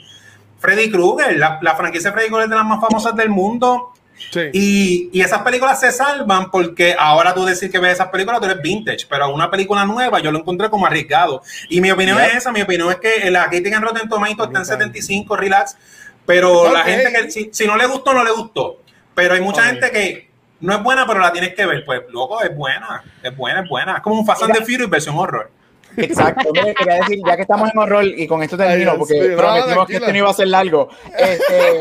Freddy 0.60 0.90
Krueger, 0.90 1.38
la, 1.38 1.60
la 1.62 1.76
franquicia 1.76 2.10
de 2.10 2.14
Freddy 2.14 2.28
Krueger 2.28 2.46
es 2.46 2.50
de 2.50 2.56
las 2.56 2.66
más 2.66 2.82
famosas 2.82 3.16
del 3.16 3.30
mundo 3.30 3.95
Sí. 4.32 4.50
y, 4.54 5.10
y 5.12 5.22
esas 5.22 5.42
películas 5.44 5.80
se 5.80 5.92
salvan 5.92 6.50
porque 6.50 6.96
ahora 6.98 7.34
tú 7.34 7.46
decir 7.46 7.72
que 7.72 7.80
ves 7.80 7.94
esas 7.94 8.10
películas, 8.10 8.40
tú 8.40 8.46
eres 8.46 8.62
vintage, 8.62 9.06
pero 9.10 9.34
una 9.34 9.52
película 9.52 9.86
nueva 9.86 10.20
yo 10.20 10.32
lo 10.32 10.40
encontré 10.40 10.70
como 10.70 10.86
arriesgado. 10.86 11.42
Y 11.70 11.82
mi 11.82 11.92
opinión 11.92 12.20
es 12.20 12.36
esa, 12.36 12.52
mi 12.52 12.62
opinión 12.62 12.90
es 12.90 12.98
que 12.98 13.30
la 13.30 13.48
crítica 13.48 13.78
en 13.78 13.84
Rotten 13.84 14.10
Tomatoes 14.10 14.48
está 14.48 14.60
en 14.60 14.66
75, 14.66 15.36
relax, 15.36 15.78
pero 16.26 16.72
la 16.72 16.84
gente 16.84 17.12
que 17.12 17.32
si, 17.32 17.50
si 17.52 17.68
no 17.68 17.78
le 17.78 17.86
gustó, 17.86 18.14
no 18.14 18.24
le 18.24 18.32
gustó. 18.32 18.82
Pero 19.14 19.34
hay 19.34 19.42
mucha 19.42 19.64
gente 19.64 19.92
que 19.92 20.30
no 20.60 20.74
es 20.74 20.84
buena, 20.84 21.06
pero 21.06 21.20
la 21.20 21.32
tienes 21.32 21.54
que 21.54 21.66
ver. 21.66 21.84
Pues, 21.86 22.02
loco, 22.10 22.42
es 22.42 22.56
buena, 22.56 23.04
es 23.22 23.36
buena, 23.36 23.62
es 23.62 23.70
buena. 23.70 23.96
Es 23.96 24.02
como 24.02 24.20
un 24.20 24.26
Fast 24.26 24.44
and 24.44 24.54
the 24.54 24.60
Furious 24.62 24.90
versión 24.90 25.18
horror. 25.18 25.52
Exacto, 25.98 26.52
quería 26.54 26.96
decir, 26.96 27.20
ya 27.26 27.36
que 27.36 27.42
estamos 27.44 27.70
en 27.72 27.78
horror 27.80 28.04
y 28.06 28.28
con 28.28 28.44
esto 28.44 28.58
termino, 28.58 28.92
Ay, 28.92 28.98
porque 28.98 29.14
sí, 29.14 29.30
no, 29.30 29.38
prometimos 29.38 29.88
que 29.88 29.96
esto 29.96 30.12
no 30.12 30.18
iba 30.18 30.30
a 30.30 30.34
ser 30.34 30.48
largo. 30.48 30.90
Este, 31.18 31.80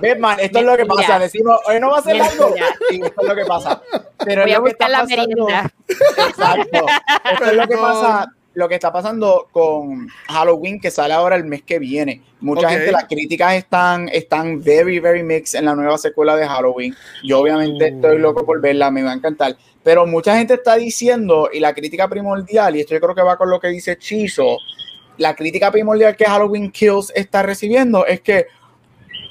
Batman, 0.00 0.36
esto 0.40 0.58
es 0.58 0.64
lo 0.64 0.76
que 0.76 0.86
pasa, 0.86 1.18
decimos, 1.18 1.60
hoy 1.66 1.80
no 1.80 1.90
va 1.90 1.98
a 1.98 2.02
ser 2.02 2.16
largo, 2.16 2.54
y 2.90 3.02
esto 3.02 3.22
es 3.22 3.28
lo 3.28 3.34
que 3.34 3.44
pasa. 3.44 3.82
Pero 4.24 4.42
Voy 4.42 4.52
a 4.52 4.60
buscar 4.60 4.90
la 4.90 5.00
pasando. 5.00 5.46
merienda. 5.46 5.72
Exacto. 5.88 6.86
Esto 7.32 7.44
es 7.44 7.54
lo 7.54 7.66
que 7.68 7.76
pasa, 7.76 8.32
lo 8.54 8.68
que 8.68 8.74
está 8.74 8.92
pasando 8.92 9.48
con 9.50 10.08
Halloween 10.28 10.78
que 10.80 10.90
sale 10.90 11.14
ahora 11.14 11.36
el 11.36 11.44
mes 11.44 11.62
que 11.62 11.78
viene. 11.78 12.20
Mucha 12.40 12.68
gente, 12.68 12.92
las 12.92 13.04
críticas 13.04 13.54
están, 13.54 14.08
están 14.08 14.62
very, 14.62 14.98
very 14.98 15.22
mixed 15.22 15.58
en 15.58 15.64
la 15.64 15.74
nueva 15.74 15.96
secuela 15.96 16.36
de 16.36 16.46
Halloween. 16.46 16.94
Yo 17.24 17.40
obviamente 17.40 17.90
Mm. 17.90 17.94
estoy 17.96 18.18
loco 18.18 18.44
por 18.44 18.60
verla, 18.60 18.90
me 18.90 19.02
va 19.02 19.12
a 19.12 19.14
encantar. 19.14 19.56
Pero 19.82 20.06
mucha 20.06 20.36
gente 20.36 20.54
está 20.54 20.76
diciendo, 20.76 21.48
y 21.52 21.60
la 21.60 21.74
crítica 21.74 22.08
primordial, 22.08 22.76
y 22.76 22.80
esto 22.80 22.94
yo 22.94 23.00
creo 23.00 23.14
que 23.14 23.22
va 23.22 23.36
con 23.36 23.50
lo 23.50 23.58
que 23.58 23.68
dice 23.68 23.96
Chizo, 23.96 24.58
la 25.18 25.34
crítica 25.34 25.70
primordial 25.70 26.16
que 26.16 26.24
Halloween 26.24 26.70
Kills 26.70 27.12
está 27.14 27.42
recibiendo 27.42 28.06
es 28.06 28.20
que, 28.20 28.46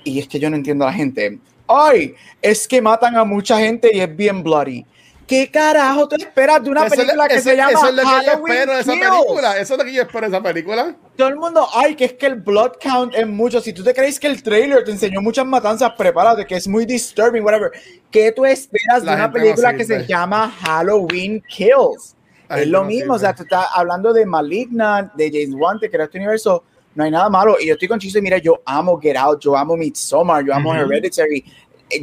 y 0.03 0.19
es 0.19 0.27
que 0.27 0.39
yo 0.39 0.49
no 0.49 0.55
entiendo 0.55 0.85
a 0.85 0.87
la 0.87 0.93
gente, 0.93 1.39
ay, 1.67 2.15
es 2.41 2.67
que 2.67 2.81
matan 2.81 3.15
a 3.15 3.23
mucha 3.23 3.59
gente 3.59 3.91
y 3.93 3.99
es 3.99 4.15
bien 4.15 4.43
bloody. 4.43 4.85
¿Qué 5.31 5.49
carajo 5.49 6.09
tú 6.09 6.17
esperas 6.17 6.61
de 6.61 6.69
una 6.69 6.85
Eso 6.87 6.95
película 6.97 7.27
que 7.29 7.35
eso- 7.35 7.49
se 7.49 7.55
llama 7.55 7.71
eso 7.71 7.87
es 7.87 7.93
lo 7.95 8.01
que 8.01 8.25
yo 8.25 8.31
espero 8.33 8.73
de 8.73 8.79
esa 8.81 8.91
película. 8.91 9.57
Eso 9.57 9.73
es 9.73 9.77
lo 9.79 9.85
que 9.85 9.93
yo 9.93 10.01
espero 10.01 10.21
de 10.21 10.27
esa 10.37 10.43
película. 10.43 10.95
Todo 11.15 11.27
el 11.29 11.35
mundo, 11.37 11.67
ay, 11.73 11.95
que 11.95 12.03
es 12.03 12.13
que 12.13 12.25
el 12.25 12.35
blood 12.35 12.71
count 12.83 13.15
es 13.15 13.25
mucho. 13.25 13.61
Si 13.61 13.71
tú 13.71 13.81
te 13.81 13.93
crees 13.93 14.19
que 14.19 14.27
el 14.27 14.43
trailer 14.43 14.83
te 14.83 14.91
enseñó 14.91 15.21
muchas 15.21 15.45
matanzas, 15.45 15.93
prepárate, 15.97 16.45
que 16.45 16.55
es 16.55 16.67
muy 16.67 16.85
disturbing, 16.85 17.41
whatever. 17.45 17.71
¿Qué 18.11 18.33
tú 18.33 18.43
esperas 18.45 19.05
La 19.05 19.11
de 19.11 19.17
una 19.19 19.27
no 19.27 19.33
película 19.33 19.73
que 19.73 19.85
se 19.85 20.05
llama 20.05 20.51
Halloween 20.63 21.41
Kills? 21.47 22.17
Es 22.49 22.67
lo 22.67 22.79
no 22.81 22.85
mismo, 22.87 23.13
o 23.13 23.19
sea, 23.19 23.33
tú 23.33 23.43
estás 23.43 23.67
hablando 23.73 24.11
de 24.11 24.25
Malignant, 24.25 25.13
de 25.13 25.29
James 25.31 25.55
Wan, 25.57 25.79
te 25.79 25.89
creas 25.89 26.07
este 26.07 26.17
universo, 26.17 26.65
no 26.93 27.05
hay 27.05 27.11
nada 27.11 27.29
malo. 27.29 27.55
Y 27.57 27.67
yo 27.67 27.75
estoy 27.75 27.87
con 27.87 27.97
Chiso 27.99 28.19
y 28.19 28.21
mira, 28.21 28.37
yo 28.39 28.61
amo 28.65 28.99
Get 28.99 29.15
Out, 29.15 29.39
yo 29.39 29.55
amo 29.55 29.77
Midsommar, 29.77 30.43
yo 30.45 30.53
amo. 30.53 30.75
Hereditary, 30.75 31.45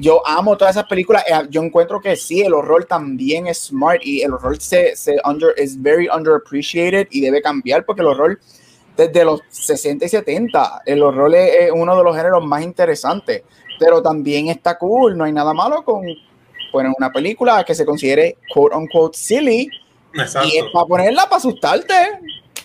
yo 0.00 0.26
amo 0.26 0.56
todas 0.56 0.76
esas 0.76 0.88
películas. 0.88 1.24
Eh, 1.26 1.46
Yo 1.50 1.62
encuentro 1.62 2.00
que 2.00 2.16
sí, 2.16 2.40
el 2.42 2.54
horror 2.54 2.84
también 2.84 3.46
es 3.46 3.66
smart 3.66 4.00
y 4.04 4.22
el 4.22 4.32
horror 4.32 4.60
se, 4.60 4.96
se 4.96 5.16
under, 5.24 5.54
es 5.56 5.80
very 5.80 6.08
underappreciated 6.08 7.08
y 7.10 7.20
debe 7.20 7.42
cambiar 7.42 7.84
porque 7.84 8.02
el 8.02 8.08
horror 8.08 8.38
desde 8.96 9.24
los 9.24 9.40
60 9.48 10.06
y 10.06 10.08
70, 10.08 10.82
el 10.84 11.02
horror 11.02 11.32
es, 11.34 11.66
es 11.66 11.70
uno 11.72 11.96
de 11.96 12.02
los 12.02 12.16
géneros 12.16 12.44
más 12.44 12.62
interesantes, 12.62 13.42
pero 13.78 14.02
también 14.02 14.48
está 14.48 14.76
cool, 14.76 15.16
no 15.16 15.22
hay 15.22 15.32
nada 15.32 15.54
malo 15.54 15.84
con 15.84 16.04
poner 16.72 16.92
una 16.98 17.12
película 17.12 17.62
que 17.64 17.74
se 17.74 17.86
considere 17.86 18.38
quote 18.52 18.76
unquote 18.76 19.16
silly 19.16 19.68
Exacto. 20.14 20.48
y 20.52 20.58
es 20.58 20.64
para 20.72 20.86
ponerla 20.86 21.24
para 21.24 21.36
asustarte. 21.36 21.94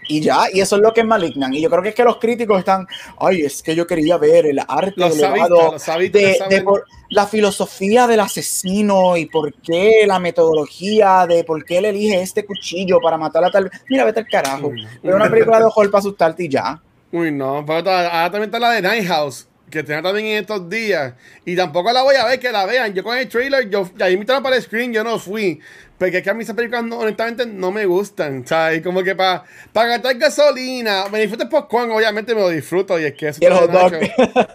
Y 0.07 0.21
ya, 0.21 0.45
y 0.51 0.59
eso 0.61 0.75
es 0.75 0.81
lo 0.81 0.93
que 0.93 1.01
es 1.01 1.07
Malignant. 1.07 1.53
Y 1.55 1.61
yo 1.61 1.69
creo 1.69 1.81
que 1.81 1.89
es 1.89 1.95
que 1.95 2.03
los 2.03 2.17
críticos 2.17 2.59
están, 2.59 2.87
ay, 3.19 3.41
es 3.41 3.61
que 3.63 3.75
yo 3.75 3.85
quería 3.87 4.17
ver 4.17 4.45
el 4.45 4.59
arte 4.67 4.93
Los 4.95 5.17
elevado 5.17 5.79
sabistas 5.79 6.49
de, 6.49 6.55
de 6.55 6.61
por- 6.61 6.85
la 7.09 7.27
filosofía 7.27 8.07
del 8.07 8.19
asesino 8.21 9.17
y 9.17 9.27
por 9.27 9.53
qué 9.53 10.03
la 10.07 10.19
metodología 10.19 11.25
de 11.27 11.43
por 11.43 11.63
qué 11.63 11.77
él 11.77 11.85
elige 11.85 12.21
este 12.21 12.45
cuchillo 12.45 12.99
para 13.01 13.17
matar 13.17 13.43
a 13.45 13.51
tal. 13.51 13.69
Mira, 13.89 14.05
vete 14.05 14.21
al 14.21 14.27
carajo. 14.27 14.71
Ve 15.03 15.13
una 15.13 15.29
película 15.29 15.59
de 15.59 15.65
horror 15.65 15.91
para 15.91 15.99
asustarte 15.99 16.43
y 16.45 16.49
ya. 16.49 16.81
Uy, 17.11 17.31
no, 17.31 17.63
pero 17.65 17.91
ahora 17.91 18.31
también 18.31 18.45
está 18.45 18.59
la 18.59 18.71
de 18.71 18.81
Night 18.81 19.05
House, 19.07 19.47
que 19.73 19.83
tenía 19.83 20.01
también 20.01 20.27
en 20.27 20.41
estos 20.41 20.69
días. 20.69 21.13
Y 21.45 21.55
tampoco 21.55 21.91
la 21.91 22.03
voy 22.03 22.15
a 22.15 22.25
ver, 22.25 22.39
que 22.39 22.51
la 22.51 22.65
vean. 22.65 22.93
Yo 22.93 23.03
con 23.03 23.17
el 23.17 23.27
trailer, 23.27 23.69
yo, 23.69 23.89
ya 23.97 24.09
invitaron 24.09 24.43
para 24.43 24.55
el 24.55 24.61
screen, 24.61 24.93
yo 24.93 25.03
no 25.03 25.17
fui. 25.17 25.59
Porque 25.97 26.17
es 26.17 26.23
que 26.23 26.29
a 26.29 26.33
mí 26.33 26.43
esas 26.43 26.55
películas, 26.55 26.83
no, 26.83 26.99
honestamente, 26.99 27.45
no 27.45 27.71
me 27.71 27.85
gustan. 27.85 28.45
¿Sabes? 28.45 28.81
Como 28.83 29.03
que 29.03 29.15
para 29.15 29.43
para 29.71 29.89
gastar 29.89 30.15
gasolina, 30.17 31.05
me 31.11 31.19
disfruto 31.19 31.43
el 31.43 31.49
popcorn, 31.49 31.91
obviamente 31.91 32.35
me 32.35 32.41
lo 32.41 32.49
disfruto. 32.49 32.99
Y 32.99 33.05
es 33.05 33.13
que 33.13 33.29
eso 33.29 33.39
Y 33.41 33.45
el 33.45 33.53
hot 33.53 33.71
dog. 33.71 33.93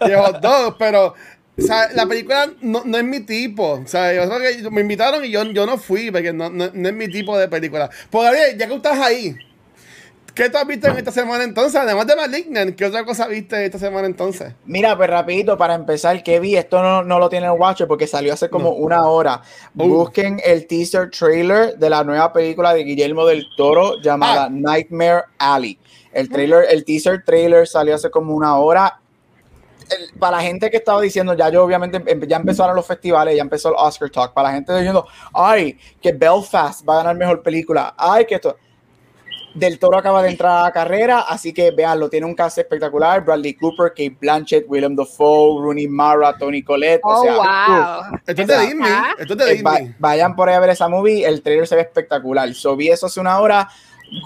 Y 0.07 0.11
el 0.11 0.17
hot 0.17 0.39
dog, 0.39 0.77
pero. 0.79 1.13
O 1.57 1.61
sea, 1.61 1.89
la 1.93 2.05
película 2.05 2.49
no, 2.61 2.83
no 2.85 2.97
es 2.97 3.03
mi 3.03 3.19
tipo. 3.19 3.71
O 3.73 3.87
sea, 3.87 4.13
yo 4.13 4.29
creo 4.29 4.39
que 4.39 4.71
me 4.71 4.79
invitaron 4.79 5.25
y 5.25 5.29
yo, 5.29 5.43
yo 5.43 5.65
no 5.65 5.77
fui 5.77 6.09
porque 6.09 6.31
no, 6.31 6.49
no, 6.49 6.69
no 6.73 6.87
es 6.87 6.95
mi 6.95 7.09
tipo 7.09 7.37
de 7.37 7.49
película. 7.49 7.89
Pues 8.09 8.23
Gabriel, 8.23 8.57
ya 8.57 8.65
que 8.65 8.75
estás 8.75 8.97
ahí, 8.97 9.35
¿qué 10.39 10.49
tú 10.49 10.57
has 10.57 10.65
visto 10.65 10.87
en 10.87 10.97
esta 10.97 11.11
semana 11.11 11.43
entonces? 11.43 11.75
Además 11.81 12.07
de 12.07 12.15
Malignant, 12.15 12.75
¿qué 12.75 12.85
otra 12.85 13.03
cosa 13.03 13.27
viste 13.27 13.65
esta 13.65 13.77
semana 13.77 14.07
entonces? 14.07 14.53
Mira, 14.65 14.95
pues 14.95 15.09
rapidito, 15.09 15.57
para 15.57 15.75
empezar, 15.75 16.23
que 16.23 16.39
vi, 16.39 16.55
esto 16.55 16.81
no, 16.81 17.03
no 17.03 17.19
lo 17.19 17.27
tiene 17.27 17.47
el 17.47 17.51
Watcher 17.51 17.87
porque 17.87 18.07
salió 18.07 18.33
hace 18.33 18.49
como 18.49 18.69
No. 18.69 18.75
una 18.75 19.05
hora. 19.07 19.41
Oh. 19.77 19.87
Busquen 19.87 20.39
el 20.45 20.65
teaser 20.65 21.09
trailer 21.11 21.77
de 21.77 21.89
la 21.89 22.03
nueva 22.05 22.31
película 22.31 22.73
de 22.73 22.83
Guillermo 22.85 23.25
del 23.25 23.45
Toro 23.57 23.99
llamada 24.01 24.45
Ah. 24.45 24.49
Nightmare 24.49 25.23
Alley. 25.37 25.77
El 26.13 26.29
trailer, 26.29 26.65
el 26.69 26.85
teaser 26.85 27.23
trailer 27.25 27.67
salió 27.67 27.95
hace 27.95 28.09
como 28.09 28.33
una 28.33 28.57
hora. 28.57 28.99
Para 30.19 30.37
la 30.37 30.43
gente 30.43 30.69
que 30.69 30.77
estaba 30.77 31.01
diciendo, 31.01 31.33
ya 31.33 31.49
yo 31.49 31.63
obviamente 31.63 32.01
em- 32.05 32.21
ya 32.27 32.37
empezaron 32.37 32.75
los 32.75 32.85
festivales, 32.85 33.35
ya 33.35 33.41
empezó 33.41 33.69
el 33.69 33.75
Oscar 33.77 34.09
Talk, 34.09 34.33
para 34.33 34.49
la 34.49 34.55
gente 34.55 34.71
diciendo, 34.75 35.05
ay, 35.33 35.77
que 36.01 36.11
Belfast 36.11 36.87
va 36.87 36.93
a 36.93 36.97
ganar 36.97 37.15
mejor 37.17 37.41
película, 37.41 37.93
ay, 37.97 38.25
que 38.25 38.35
esto. 38.35 38.55
Del 39.53 39.79
Toro 39.79 39.97
acaba 39.97 40.21
de 40.21 40.29
entrar 40.29 40.59
a 40.59 40.63
la 40.63 40.71
carrera, 40.71 41.21
así 41.21 41.53
que 41.53 41.71
véanlo, 41.71 42.09
tiene 42.09 42.25
un 42.25 42.35
cast 42.35 42.59
espectacular, 42.59 43.23
Bradley 43.25 43.55
Cooper, 43.55 43.89
Kate 43.89 44.15
Blanchett, 44.19 44.65
William 44.67 44.95
Dafoe, 44.95 45.61
Rooney 45.61 45.87
Mara, 45.87 46.37
Tony 46.37 46.61
Collette, 46.63 47.01
Oh, 47.03 47.19
o 47.19 47.23
sea, 47.23 47.35
wow. 47.35 48.19
Esto 48.25 48.41
es 48.41 48.47
de 48.47 48.59
Disney. 48.59 48.91
Esto 49.17 49.33
es 49.33 49.39
de 49.39 49.45
eh, 49.51 49.53
Disney. 49.55 49.95
vayan 49.97 50.35
por 50.35 50.49
ahí 50.49 50.55
a 50.55 50.59
ver 50.59 50.69
esa 50.69 50.87
movie, 50.87 51.25
el 51.25 51.41
trailer 51.41 51.67
se 51.67 51.75
ve 51.75 51.81
espectacular. 51.81 52.53
So, 52.53 52.75
vi 52.75 52.89
eso 52.89 53.07
hace 53.07 53.19
una 53.19 53.39
hora, 53.39 53.67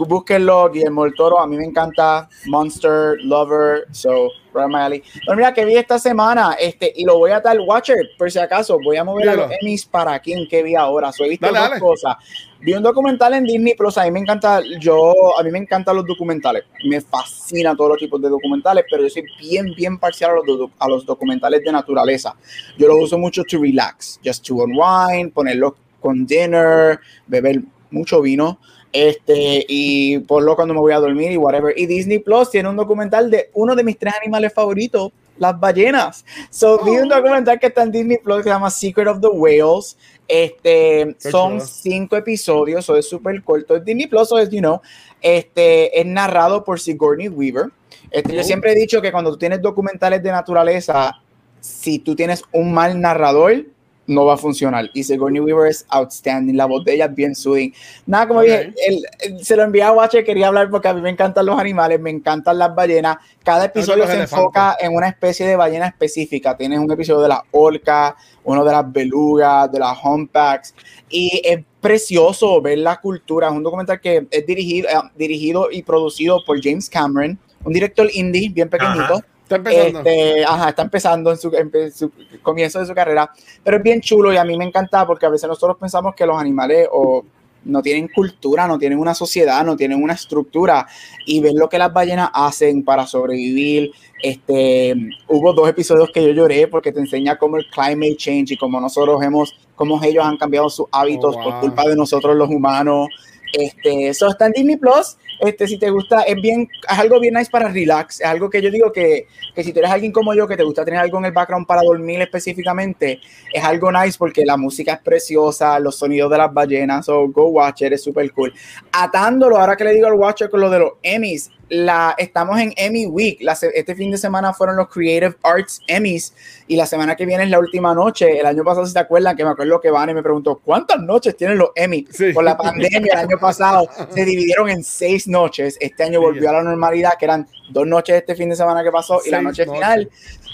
búsquenlo, 0.08 0.70
Guillermo 0.72 1.04
del 1.04 1.14
Toro, 1.14 1.40
a 1.40 1.48
mí 1.48 1.58
me 1.58 1.66
encanta, 1.66 2.30
Monster, 2.46 3.18
Lover, 3.24 3.86
so, 3.92 4.30
alley. 4.54 5.04
Pero 5.26 5.36
mira, 5.36 5.54
que 5.54 5.66
vi 5.66 5.76
esta 5.76 5.98
semana, 5.98 6.56
este, 6.60 6.94
y 6.96 7.06
lo 7.06 7.18
voy 7.18 7.32
a 7.32 7.40
dar 7.40 7.60
Watcher, 7.60 8.12
por 8.18 8.32
si 8.32 8.40
acaso, 8.40 8.80
voy 8.84 8.98
a 8.98 9.04
mover 9.04 9.30
a 9.30 9.36
los. 9.36 9.52
Emmys 9.62 9.86
para 9.86 10.20
quien 10.20 10.48
que 10.48 10.64
vi 10.64 10.76
ahora. 10.76 11.12
So, 11.12 11.24
he 11.24 11.30
visto 11.30 11.46
Dale, 11.46 11.60
dos 11.60 11.70
dale. 11.70 11.80
cosas. 11.80 12.16
Vi 12.60 12.74
un 12.74 12.84
documental 12.84 13.34
en 13.34 13.44
Disney 13.44 13.76
Plus, 13.76 13.98
a 13.98 14.04
mí 14.06 14.12
me 14.12 14.20
encanta, 14.22 14.62
yo, 14.80 15.38
a 15.38 15.44
mí 15.44 15.52
me 15.52 15.60
encantan 15.60 15.98
los 15.98 16.06
documentales, 16.06 16.64
me 16.86 17.02
fascinan 17.02 17.76
todos 17.76 17.92
los 17.92 18.00
tipos 18.00 18.22
de 18.22 18.30
documentales, 18.30 18.86
pero 18.90 19.04
yo 19.04 19.10
soy 19.10 19.26
bien, 19.38 19.74
bien 19.76 19.98
parcial 19.98 20.32
a 20.32 20.34
los, 20.36 20.70
a 20.80 20.88
los 20.88 21.06
documentales 21.06 21.62
de 21.62 21.72
naturaleza. 21.72 22.34
Yo 22.78 22.88
los 22.88 22.98
uso 23.02 23.18
mucho 23.18 23.44
to 23.44 23.60
relax, 23.60 24.18
just 24.24 24.48
to 24.48 24.56
unwind, 24.56 25.34
ponerlo 25.34 25.76
con 26.00 26.26
dinner, 26.26 27.00
beber 27.28 27.62
mucho 27.92 28.22
vino, 28.22 28.60
este, 28.94 29.66
y 29.68 30.20
ponlo 30.20 30.56
cuando 30.56 30.74
me 30.74 30.80
voy 30.80 30.94
a 30.94 31.00
dormir 31.00 31.32
y 31.32 31.38
whatever. 31.38 31.74
Y 31.78 31.86
Disney 31.88 32.20
Plus 32.20 32.50
tiene 32.52 32.70
un 32.70 32.76
documental 32.78 33.30
de 33.30 33.50
uno 33.54 33.76
de 33.76 33.84
mis 33.84 33.98
tres 33.98 34.14
animales 34.22 34.54
favoritos, 34.54 35.12
las 35.38 35.60
ballenas. 35.60 36.24
So, 36.52 36.84
vi 36.86 36.92
un 36.92 37.10
documental 37.10 37.60
que 37.60 37.68
está 37.68 37.84
en 37.84 37.92
Disney 37.92 38.20
Plus 38.24 38.38
que 38.38 38.44
se 38.44 38.50
llama 38.50 38.70
Secret 38.70 39.08
of 39.08 39.20
the 39.20 39.28
Whales. 39.28 39.98
Este, 40.28 41.16
Qué 41.22 41.32
son 41.32 41.54
chulo. 41.60 41.66
cinco 41.66 42.16
episodios, 42.18 42.88
o 42.90 42.96
es 42.96 43.10
súper 43.10 43.44
corto. 43.44 43.80
Disney 43.80 44.08
Plus, 44.08 44.32
o 44.32 44.38
es, 44.38 44.50
you 44.50 44.60
know, 44.60 44.80
este, 45.22 46.00
es 46.00 46.06
narrado 46.06 46.64
por 46.64 46.80
Sigourney 46.80 47.28
Weaver. 47.30 47.66
Este, 48.12 48.34
Yo 48.34 48.42
Oh. 48.42 48.44
siempre 48.44 48.72
he 48.74 48.76
dicho 48.76 49.02
que 49.02 49.12
cuando 49.12 49.32
tú 49.32 49.38
tienes 49.38 49.62
documentales 49.62 50.22
de 50.22 50.32
naturaleza, 50.32 51.20
si 51.60 51.98
tú 52.00 52.16
tienes 52.16 52.44
un 52.52 52.74
mal 52.74 53.00
narrador, 53.02 53.66
no 54.06 54.26
va 54.26 54.34
a 54.34 54.38
funcionar. 54.38 54.90
Y 54.94 55.04
Sigourney 55.04 55.40
Weaver 55.40 55.68
es 55.70 55.86
outstanding, 55.90 56.58
la 56.58 56.66
voz 56.66 56.84
de 56.84 56.96
ella 56.96 57.06
es 57.06 57.16
bien 57.16 57.34
soothing. 57.36 57.74
Nada, 58.06 58.28
como 58.28 58.40
Ok. 58.42 58.46
dije, 58.48 58.74
el- 58.88 59.06
el- 59.20 59.46
se 59.46 59.56
lo 59.56 59.64
envié 59.64 59.84
a 59.84 59.92
Watcher, 59.94 60.26
quería 60.26 60.48
hablar 60.48 60.70
porque 60.70 60.90
a 60.90 60.94
mí 60.94 61.02
me 61.02 61.10
encantan 61.10 61.46
los 61.46 61.58
animales, 61.58 62.00
me 62.00 62.10
encantan 62.10 62.58
las 62.58 62.76
ballenas. 62.76 63.18
Cada 63.44 63.66
episodio 63.66 64.06
se 64.06 64.14
elefantes. 64.14 64.34
enfoca 64.34 64.76
en 64.80 64.94
una 64.94 65.08
especie 65.08 65.48
de 65.48 65.56
ballena 65.56 65.88
específica. 65.88 66.58
Tienes 66.58 66.80
un 66.80 66.92
episodio 66.92 67.22
de 67.22 67.30
la 67.30 67.44
orca, 67.52 68.16
uno 68.44 68.66
de 68.66 68.72
las 68.74 68.92
belugas, 68.92 69.72
de 69.72 69.80
las 69.80 69.98
humpbacks. 70.04 70.76
Y 71.10 71.42
es 71.44 71.60
precioso 71.80 72.62
ver 72.62 72.80
la 72.80 73.00
cultura. 73.00 73.48
Es 73.48 73.54
un 73.54 73.64
documental 73.64 74.02
que 74.02 74.28
es 74.30 74.46
dirigido, 74.46 74.90
eh, 74.90 74.94
dirigido 75.16 75.70
y 75.72 75.84
producido 75.84 76.44
por 76.46 76.62
James 76.62 76.90
Cameron, 76.90 77.38
un 77.64 77.72
director 77.74 78.10
indie 78.14 78.50
bien 78.50 78.70
pequeñito. 78.70 79.22
Está 79.44 79.58
empezando. 79.58 80.00
Este, 80.00 80.46
ajá, 80.46 80.70
está 80.70 80.82
empezando 80.84 81.32
en 81.32 81.38
su, 81.38 81.52
en 81.54 81.92
su 81.92 82.12
comienzo 82.42 82.80
de 82.80 82.86
su 82.86 82.94
carrera, 82.94 83.32
pero 83.64 83.78
es 83.78 83.84
bien 83.84 84.02
chulo 84.02 84.34
y 84.34 84.38
a 84.38 84.44
mí 84.44 84.58
me 84.58 84.66
encanta 84.66 85.06
porque 85.06 85.26
a 85.26 85.30
veces 85.30 85.48
nosotros 85.48 85.78
pensamos 85.80 86.16
que 86.16 86.26
los 86.26 86.38
animales 86.40 86.88
o 86.92 87.24
no 87.66 87.82
tienen 87.82 88.10
cultura, 88.10 88.68
no 88.68 88.78
tienen 88.78 89.00
una 89.00 89.14
sociedad, 89.14 89.64
no 89.64 89.78
tienen 89.78 90.02
una 90.04 90.14
estructura 90.14 90.86
y 91.26 91.40
ver 91.40 91.54
lo 91.56 91.70
que 91.70 91.78
las 91.78 91.94
ballenas 91.94 92.30
hacen 92.34 92.84
para 92.84 93.06
sobrevivir. 93.08 93.92
Este, 94.22 94.96
hubo 95.28 95.54
dos 95.54 95.70
episodios 95.70 96.10
que 96.14 96.24
yo 96.24 96.30
lloré 96.32 96.68
porque 96.68 96.92
te 96.92 97.00
enseña 97.00 97.38
cómo 97.38 97.58
el 97.58 97.66
climate 97.70 98.16
change 98.18 98.52
y 98.54 98.58
cómo 98.58 98.80
nosotros 98.82 99.22
hemos, 99.24 99.56
cómo 99.76 100.02
ellos 100.04 100.26
han 100.26 100.38
cambiado 100.38 100.70
sus 100.70 100.88
hábitos 100.92 101.36
Oh, 101.38 101.44
por 101.44 101.52
wow. 101.54 101.62
culpa 101.62 101.88
de 101.88 101.96
nosotros 101.96 102.36
los 102.36 102.50
humanos 102.50 103.08
Este, 103.54 104.08
eso 104.10 104.28
está 104.30 104.48
en 104.48 104.54
Disney 104.54 104.78
Plus. 104.78 105.18
Este, 105.40 105.68
si 105.68 105.78
te 105.78 105.90
gusta, 105.90 106.22
es 106.24 106.36
bien, 106.36 106.70
es 106.90 107.00
algo 107.00 107.20
bien 107.20 107.34
nice 107.34 107.50
para 107.52 107.70
relax. 107.70 108.22
Es 108.22 108.28
algo 108.28 108.50
que 108.50 108.62
yo 108.62 108.72
digo 108.72 108.92
que, 108.92 109.28
que 109.56 109.64
si 109.64 109.74
tú 109.74 109.80
eres 109.80 109.92
alguien 109.92 110.12
como 110.12 110.34
yo 110.34 110.48
que 110.48 110.58
te 110.58 110.64
gusta 110.64 110.86
tener 110.86 111.00
algo 111.00 111.18
en 111.20 111.26
el 111.26 111.32
background 111.32 111.68
para 111.68 111.82
dormir 111.82 112.22
específicamente, 112.22 113.20
es 113.52 113.64
algo 113.64 113.92
nice 113.92 114.18
porque 114.18 114.46
la 114.46 114.58
música 114.58 114.94
es 114.94 115.00
preciosa, 115.00 115.80
los 115.80 115.98
sonidos 115.98 116.32
de 116.32 116.38
las 116.38 116.54
ballenas, 116.54 117.10
o 117.10 117.28
go 117.28 117.48
watch 117.48 117.82
it, 117.82 117.94
es 117.94 118.04
súper 118.04 118.32
cool. 118.32 118.54
Atándolo, 118.92 119.58
ahora 119.58 119.76
que 119.76 119.84
le 119.84 119.94
digo 119.94 120.08
al 120.08 120.14
watcher 120.14 120.50
con 120.50 120.62
lo 120.62 120.70
de 120.70 120.80
los 120.80 120.92
Emmys, 121.02 121.52
la, 121.74 122.14
estamos 122.18 122.60
en 122.60 122.74
Emmy 122.78 123.06
Week. 123.06 123.40
La, 123.42 123.54
este 123.54 123.96
fin 123.96 124.12
de 124.12 124.18
semana 124.18 124.54
fueron 124.54 124.76
los 124.76 124.88
Creative 124.90 125.36
Arts 125.44 125.82
Emmys 125.88 126.34
y 126.68 126.76
la 126.76 126.86
semana 126.86 127.16
que 127.16 127.26
viene 127.26 127.44
es 127.44 127.50
la 127.50 127.60
última 127.60 127.94
noche. 127.94 128.40
El 128.40 128.46
año 128.46 128.64
pasado, 128.64 128.86
si 128.86 128.94
te 128.94 129.00
acuerdan, 129.00 129.36
que 129.36 129.44
me 129.44 129.52
acuerdo 129.52 129.82
que 129.82 129.90
van 129.90 130.10
y 130.10 130.14
me 130.14 130.22
preguntó, 130.22 130.62
¿cuántas 130.64 131.00
noches 131.02 131.36
tienen 131.36 131.58
los 131.58 131.70
Emmy? 131.76 132.06
Sí. 132.10 132.32
Por 132.34 132.44
la 132.44 132.58
pandemia, 132.58 133.14
el 133.14 133.20
año 133.20 133.38
pasado 133.40 133.88
se 134.14 134.26
dividieron 134.26 134.70
en 134.70 134.84
seis 134.84 135.23
noches. 135.28 135.78
Este 135.80 136.04
año 136.04 136.22
volvió 136.22 136.50
a 136.50 136.54
la 136.54 136.64
normalidad, 136.64 137.14
que 137.20 137.26
eran 137.26 137.48
dos 137.70 137.86
noches 137.88 138.16
este 138.16 138.36
fin 138.36 138.50
de 138.50 138.56
semana 138.56 138.84
que 138.84 138.92
pasó 138.92 139.22
y 139.26 139.30
la 139.30 139.42
noche 139.42 139.66
noches. 139.66 139.80
final. 139.82 140.10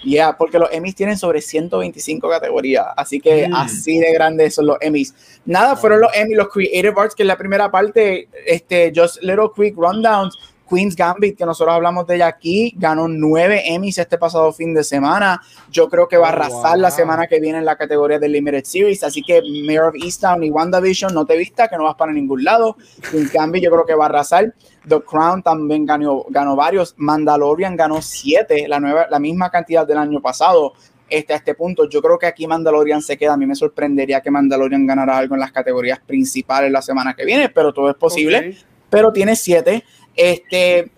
Ya, 0.06 0.38
porque 0.38 0.58
los 0.60 0.72
Emmys 0.72 0.96
tienen 0.96 1.18
sobre 1.18 1.42
125 1.42 2.30
categorías, 2.30 2.86
así 2.96 3.20
que 3.20 3.48
Mm. 3.50 3.56
así 3.56 4.00
de 4.00 4.14
grandes 4.14 4.56
son 4.56 4.68
los 4.68 4.78
Emmys. 4.80 5.14
Nada, 5.46 5.76
fueron 5.76 6.00
los 6.02 6.16
Emmys, 6.16 6.38
los 6.38 6.48
Creative 6.50 6.94
Arts, 6.96 7.16
que 7.16 7.24
es 7.24 7.28
la 7.28 7.38
primera 7.38 7.70
parte, 7.70 8.30
este, 8.46 8.94
Just 8.96 9.22
Little 9.22 9.50
Quick 9.56 9.76
Rundowns, 9.76 10.38
Queen's 10.70 10.96
Gambit, 10.96 11.38
que 11.38 11.46
nosotros 11.46 11.74
hablamos 11.76 12.06
de 12.06 12.16
ella 12.16 12.28
aquí, 12.28 12.74
ganó 12.78 13.08
nueve 13.08 13.64
Emmys 13.66 13.98
este 13.98 14.18
pasado 14.18 14.54
fin 14.54 14.74
de 14.74 14.84
semana. 14.84 15.42
Yo 15.72 15.90
creo 15.90 16.08
que 16.08 16.18
va 16.18 16.28
a 16.28 16.30
Oh, 16.30 16.34
arrasar 16.34 16.74
wow. 16.74 16.82
la 16.82 16.92
semana 16.92 17.28
que 17.28 17.40
viene 17.40 17.58
en 17.58 17.66
la 17.66 17.76
categoría 17.76 18.20
de 18.20 18.30
Limited 18.30 18.64
Series, 18.64 19.04
así 19.04 19.22
que 19.24 19.42
Mayor 19.66 19.90
of 19.90 19.96
Easttown 19.96 20.44
y 20.44 20.52
WandaVision, 20.52 21.14
no 21.14 21.26
te 21.26 21.36
vista, 21.38 21.68
que 21.68 21.76
no 21.78 21.84
vas 21.86 21.96
para 21.96 22.12
ningún 22.14 22.44
lado. 22.44 22.78
Queen's 23.10 23.32
Gambit 23.34 23.64
yo 23.64 23.72
creo 23.72 23.86
que 23.86 23.96
va 23.96 24.06
a 24.06 24.10
arrasar. 24.10 24.54
The 24.88 25.02
Crown 25.02 25.44
también 25.44 25.86
ganó, 25.86 26.26
ganó 26.30 26.56
varios. 26.56 26.94
Mandalorian 26.98 27.76
ganó 27.76 28.02
siete, 28.02 28.68
la, 28.68 28.80
nueva, 28.80 29.08
la 29.10 29.20
misma 29.20 29.50
cantidad 29.50 29.86
del 29.88 29.98
año 29.98 30.22
pasado. 30.22 30.74
Este, 31.10 31.34
a 31.34 31.38
este 31.38 31.56
punto, 31.56 31.90
yo 31.90 32.04
creo 32.04 32.20
que 32.20 32.28
aquí 32.28 32.46
Mandalorian 32.46 33.02
se 33.02 33.18
queda. 33.18 33.34
A 33.34 33.38
mí 33.38 33.48
me 33.48 33.56
sorprendería 33.56 34.22
que 34.22 34.30
Mandalorian 34.30 34.86
ganara 34.86 35.18
algo 35.18 35.34
en 35.34 35.42
las 35.42 35.52
categorías 35.52 36.00
principales 36.00 36.72
la 36.72 36.84
semana 36.84 37.16
que 37.16 37.26
viene, 37.26 37.50
pero 37.50 37.74
todo 37.74 37.90
es 37.90 37.96
posible. 37.96 38.56
Pero 38.92 39.12
tiene 39.12 39.36
siete. 39.36 39.84
Este, 40.20 40.92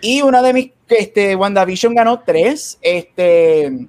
y 0.00 0.20
una 0.22 0.42
de 0.42 0.52
mis, 0.52 0.70
este, 0.88 1.36
WandaVision 1.36 1.94
ganó 1.94 2.22
tres. 2.26 2.76
Este, 2.82 3.86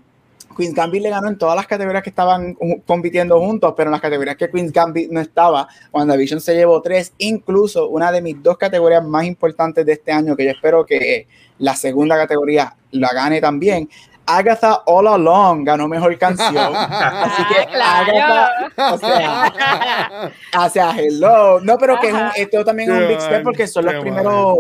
Queen's 0.56 0.76
Gambit 0.76 1.02
le 1.02 1.10
ganó 1.10 1.28
en 1.28 1.40
todas 1.40 1.56
las 1.56 1.66
categorías 1.66 2.04
que 2.04 2.12
estaban 2.12 2.56
compitiendo 2.86 3.40
juntos, 3.40 3.74
pero 3.76 3.90
en 3.90 3.94
las 3.94 4.02
categorías 4.02 4.38
que 4.38 4.50
Queen's 4.50 4.72
Gambit 4.72 5.10
no 5.10 5.20
estaba, 5.20 5.68
WandaVision 5.92 6.40
se 6.40 6.56
llevó 6.56 6.84
tres, 6.84 7.14
incluso 7.18 7.90
una 7.90 8.12
de 8.12 8.22
mis 8.22 8.42
dos 8.44 8.58
categorías 8.58 9.04
más 9.04 9.26
importantes 9.26 9.86
de 9.88 9.94
este 9.94 10.12
año, 10.12 10.36
que 10.36 10.46
yo 10.46 10.52
espero 10.52 10.86
que 10.86 11.28
la 11.58 11.76
segunda 11.76 12.16
categoría 12.16 12.76
la 12.92 13.12
gane 13.12 13.42
también. 13.42 13.90
Agatha 14.28 14.82
All 14.86 15.08
Along 15.08 15.64
ganó 15.64 15.88
mejor 15.88 16.18
canción. 16.18 16.76
Así 16.76 17.44
que 17.46 17.60
Ah, 17.82 18.04
claro. 18.08 18.12
Agatha, 18.12 18.94
o 18.94 18.98
sea, 18.98 20.32
o 20.66 20.70
sea, 20.70 20.92
hello. 20.98 21.60
No, 21.62 21.78
pero 21.78 22.00
que 22.00 22.08
es 22.08 22.14
un- 22.14 22.20
Ajá. 22.20 22.32
esto 22.36 22.64
también 22.66 22.92
es 22.92 23.02
un 23.02 23.08
big 23.08 23.22
step 23.22 23.44
porque 23.44 23.68
son 23.68 23.86
los 23.86 23.96
primeros. 23.96 24.58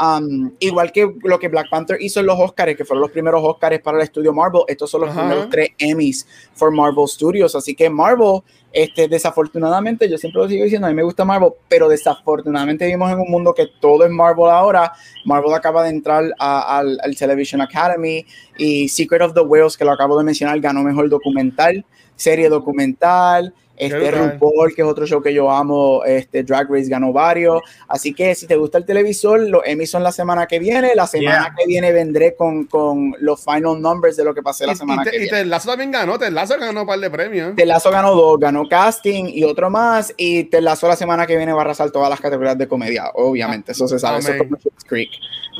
Um, 0.00 0.50
igual 0.60 0.92
que 0.92 1.12
lo 1.24 1.38
que 1.38 1.48
Black 1.48 1.68
Panther 1.70 1.96
hizo 2.00 2.20
en 2.20 2.26
los 2.26 2.38
Oscars, 2.38 2.76
que 2.76 2.84
fueron 2.84 3.02
los 3.02 3.10
primeros 3.10 3.42
Oscars 3.44 3.80
para 3.80 3.98
el 3.98 4.04
estudio 4.04 4.32
Marvel, 4.32 4.62
estos 4.68 4.90
son 4.90 5.02
los 5.02 5.10
Ajá. 5.10 5.20
primeros 5.20 5.50
tres 5.50 5.70
Emmys 5.78 6.26
for 6.54 6.70
Marvel 6.72 7.06
Studios. 7.08 7.54
Así 7.54 7.74
que 7.74 7.88
Marvel, 7.90 8.40
este, 8.72 9.08
desafortunadamente, 9.08 10.08
yo 10.10 10.18
siempre 10.18 10.42
lo 10.42 10.48
sigo 10.48 10.64
diciendo, 10.64 10.86
a 10.86 10.90
mí 10.90 10.96
me 10.96 11.02
gusta 11.02 11.24
Marvel, 11.24 11.50
pero 11.68 11.88
desafortunadamente 11.88 12.84
vivimos 12.84 13.10
en 13.10 13.20
un 13.20 13.30
mundo 13.30 13.54
que 13.54 13.66
todo 13.80 14.04
es 14.04 14.10
Marvel 14.10 14.46
ahora. 14.50 14.92
Marvel 15.24 15.54
acaba 15.54 15.82
de 15.84 15.90
entrar 15.90 16.24
a- 16.38 16.78
al, 16.78 16.98
al 17.02 17.16
Television 17.16 17.60
Academy 17.60 18.24
y 18.56 18.88
Secret 18.88 19.22
of 19.22 19.34
the 19.34 19.40
Whales, 19.40 19.76
que 19.76 19.84
lo 19.84 19.92
acabo 19.92 20.18
de 20.18 20.24
mencionar, 20.24 20.60
ganó 20.60 20.82
mejor 20.82 21.08
documental, 21.08 21.84
serie 22.16 22.48
documental. 22.48 23.54
Este. 23.78 24.10
RuPaul, 24.10 24.74
que 24.74 24.82
es 24.82 24.88
otro 24.88 25.06
show 25.06 25.22
que 25.22 25.32
yo 25.32 25.50
amo, 25.50 26.02
este 26.04 26.42
Drag 26.42 26.68
Race 26.70 26.88
ganó 26.88 27.12
varios. 27.12 27.62
Así 27.86 28.12
que 28.14 28.34
si 28.34 28.46
te 28.46 28.56
gusta 28.56 28.78
el 28.78 28.84
televisor, 28.84 29.40
los 29.40 29.62
Emmys 29.64 29.90
son 29.90 30.02
la 30.02 30.12
semana 30.12 30.46
que 30.46 30.58
viene. 30.58 30.94
La 30.94 31.06
semana 31.06 31.18
Yeah. 31.28 31.54
que 31.58 31.66
viene 31.66 31.92
vendré 31.92 32.34
con, 32.36 32.64
con 32.66 33.14
los 33.20 33.42
final 33.44 33.80
numbers 33.80 34.16
de 34.16 34.24
lo 34.24 34.34
que 34.34 34.42
pasé 34.42 34.66
la 34.66 34.72
Y, 34.72 34.76
semana 34.76 35.02
y, 35.02 35.04
te, 35.04 35.10
que 35.10 35.16
y 35.16 35.20
viene. 35.20 35.36
Ted 35.38 35.46
Lasso 35.46 35.68
también 35.68 35.90
ganó. 35.90 36.18
Ted 36.18 36.30
Lasso 36.32 36.56
ganó 36.58 36.80
un 36.82 36.86
par 36.86 36.98
de 36.98 37.10
premios. 37.10 37.54
Ted 37.56 37.66
Lasso 37.66 37.90
ganó 37.90 38.14
dos, 38.14 38.38
ganó 38.38 38.68
casting 38.68 39.26
y 39.28 39.44
otro 39.44 39.68
más. 39.70 40.12
Y 40.16 40.44
Ted 40.44 40.60
Lasso 40.60 40.88
la 40.88 40.96
semana 40.96 41.26
que 41.26 41.36
viene 41.36 41.52
va 41.52 41.60
a 41.60 41.64
arrasar 41.64 41.90
todas 41.90 42.08
las 42.10 42.20
categorías 42.20 42.56
de 42.56 42.66
comedia, 42.68 43.10
obviamente. 43.14 43.72
Eso 43.72 43.86
se 43.88 43.98
sabe. 43.98 44.18
Eso 44.20 44.32
es 44.32 44.38
como 44.38 44.56
Creek. 44.86 45.10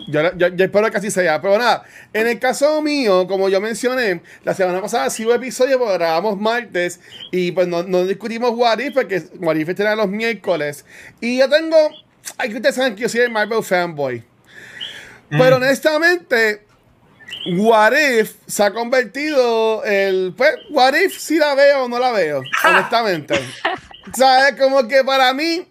Yo, 0.07 0.21
yo, 0.37 0.49
yo 0.49 0.65
espero 0.65 0.91
que 0.91 0.97
así 0.97 1.11
sea. 1.11 1.41
Pero 1.43 1.59
nada, 1.59 1.83
en 2.13 2.27
el 2.29 2.39
caso 2.39 2.81
mío, 2.83 3.27
como 3.27 3.49
yo 3.49 3.61
mencioné, 3.61 4.23
la 4.45 4.55
semana 4.55 4.81
pasada 4.81 5.11
sí 5.11 5.25
hubo 5.27 5.35
episodio, 5.35 5.79
porque 5.79 5.95
grabamos 5.95 6.39
martes 6.41 7.01
y 7.33 7.51
pues 7.53 7.67
no, 7.67 7.83
no 7.83 8.05
discutimos 8.09 8.53
What 8.55 8.79
If, 8.81 8.95
porque 8.95 9.23
What 9.39 9.57
If 9.57 9.69
era 9.69 9.95
los 9.95 10.09
miércoles. 10.09 10.85
Y 11.21 11.39
yo 11.39 11.49
tengo. 11.49 11.77
Hay 12.37 12.51
que 12.51 12.57
ustedes 12.57 12.75
saben 12.75 12.95
que 12.95 13.03
yo 13.03 13.09
soy 13.09 13.21
el 13.21 13.31
Marvel 13.31 13.63
fanboy. 13.63 14.23
Pero 15.31 15.57
honestamente, 15.57 16.63
What 17.57 17.93
If 17.93 18.37
se 18.47 18.63
ha 18.63 18.73
convertido 18.73 19.85
el. 19.85 20.35
Pues, 20.37 20.55
What 20.71 20.95
If 20.95 21.19
si 21.19 21.39
la 21.39 21.55
veo 21.55 21.85
o 21.85 21.89
no 21.89 21.99
la 21.99 22.13
veo, 22.13 22.43
honestamente. 22.65 23.35
¿Sabes? 24.17 24.59
Como 24.59 24.89
que 24.89 25.05
para 25.05 25.33
mí 25.35 25.68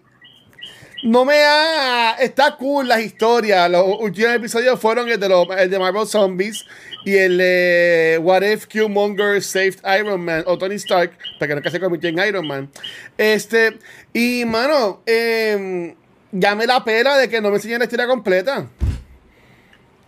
no 1.02 1.24
me 1.24 1.36
ha. 1.36 2.16
Está 2.20 2.56
cool 2.56 2.88
las 2.88 3.00
historias. 3.00 3.70
Los 3.70 3.84
últimos 4.00 4.32
episodios 4.32 4.80
fueron 4.80 5.08
el 5.08 5.18
de, 5.18 5.28
los, 5.28 5.46
el 5.56 5.70
de 5.70 5.78
Marvel 5.78 6.06
Zombies 6.06 6.64
y 7.04 7.16
el 7.16 7.38
de 7.38 8.18
What 8.22 8.42
If 8.42 8.66
Killmonger 8.66 9.42
Saved 9.42 9.78
Iron 9.98 10.24
Man 10.24 10.44
o 10.46 10.58
Tony 10.58 10.74
Stark, 10.76 11.12
porque 11.38 11.54
nunca 11.54 11.70
se 11.70 11.80
convirtió 11.80 12.10
en 12.10 12.18
Iron 12.18 12.46
Man. 12.46 12.70
Este, 13.16 13.78
y 14.12 14.44
mano, 14.44 15.02
eh, 15.06 15.94
ya 16.32 16.54
me 16.54 16.66
la 16.66 16.84
pela 16.84 17.16
de 17.16 17.28
que 17.28 17.40
no 17.40 17.50
me 17.50 17.56
enseñen 17.56 17.78
la 17.78 17.84
historia 17.84 18.06
completa. 18.06 18.66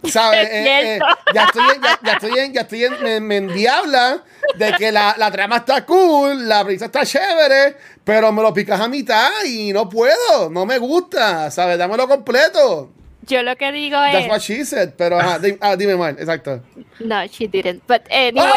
¿Sabes? 0.08 0.48
Es 0.48 0.50
Eh, 0.52 0.96
eh, 0.96 0.98
ya 1.34 1.44
estoy 1.44 1.62
en, 1.74 1.82
ya, 1.82 1.98
ya 2.02 2.12
estoy 2.14 2.38
en, 2.38 2.52
ya 2.54 2.60
estoy 2.62 2.84
en, 2.84 3.02
me, 3.02 3.20
me 3.20 3.36
endiabla 3.36 4.22
de 4.56 4.72
que 4.72 4.90
la, 4.90 5.14
la 5.18 5.30
trama 5.30 5.56
está 5.58 5.84
cool, 5.84 6.48
la 6.48 6.62
brisa 6.62 6.86
está 6.86 7.04
chévere, 7.04 7.76
pero 8.04 8.32
me 8.32 8.42
lo 8.42 8.52
picas 8.54 8.80
a 8.80 8.88
mitad 8.88 9.30
y 9.44 9.72
no 9.72 9.88
puedo, 9.88 10.48
no 10.50 10.64
me 10.64 10.78
gusta, 10.78 11.50
¿sabes? 11.50 11.76
Dámelo 11.78 12.08
completo. 12.08 12.90
Yo 13.26 13.42
lo 13.42 13.54
que 13.56 13.70
digo 13.70 13.98
That's 13.98 14.24
es. 14.24 14.28
what 14.30 14.40
she 14.40 14.64
said, 14.64 14.94
pero 14.96 15.18
ajá, 15.20 15.38
di- 15.38 15.58
ah, 15.60 15.76
dime 15.76 15.94
mal, 15.96 16.16
exacto. 16.18 16.62
No, 17.00 17.22
she 17.26 17.46
didn't. 17.46 17.82
But 17.86 18.02
anyway. 18.10 18.48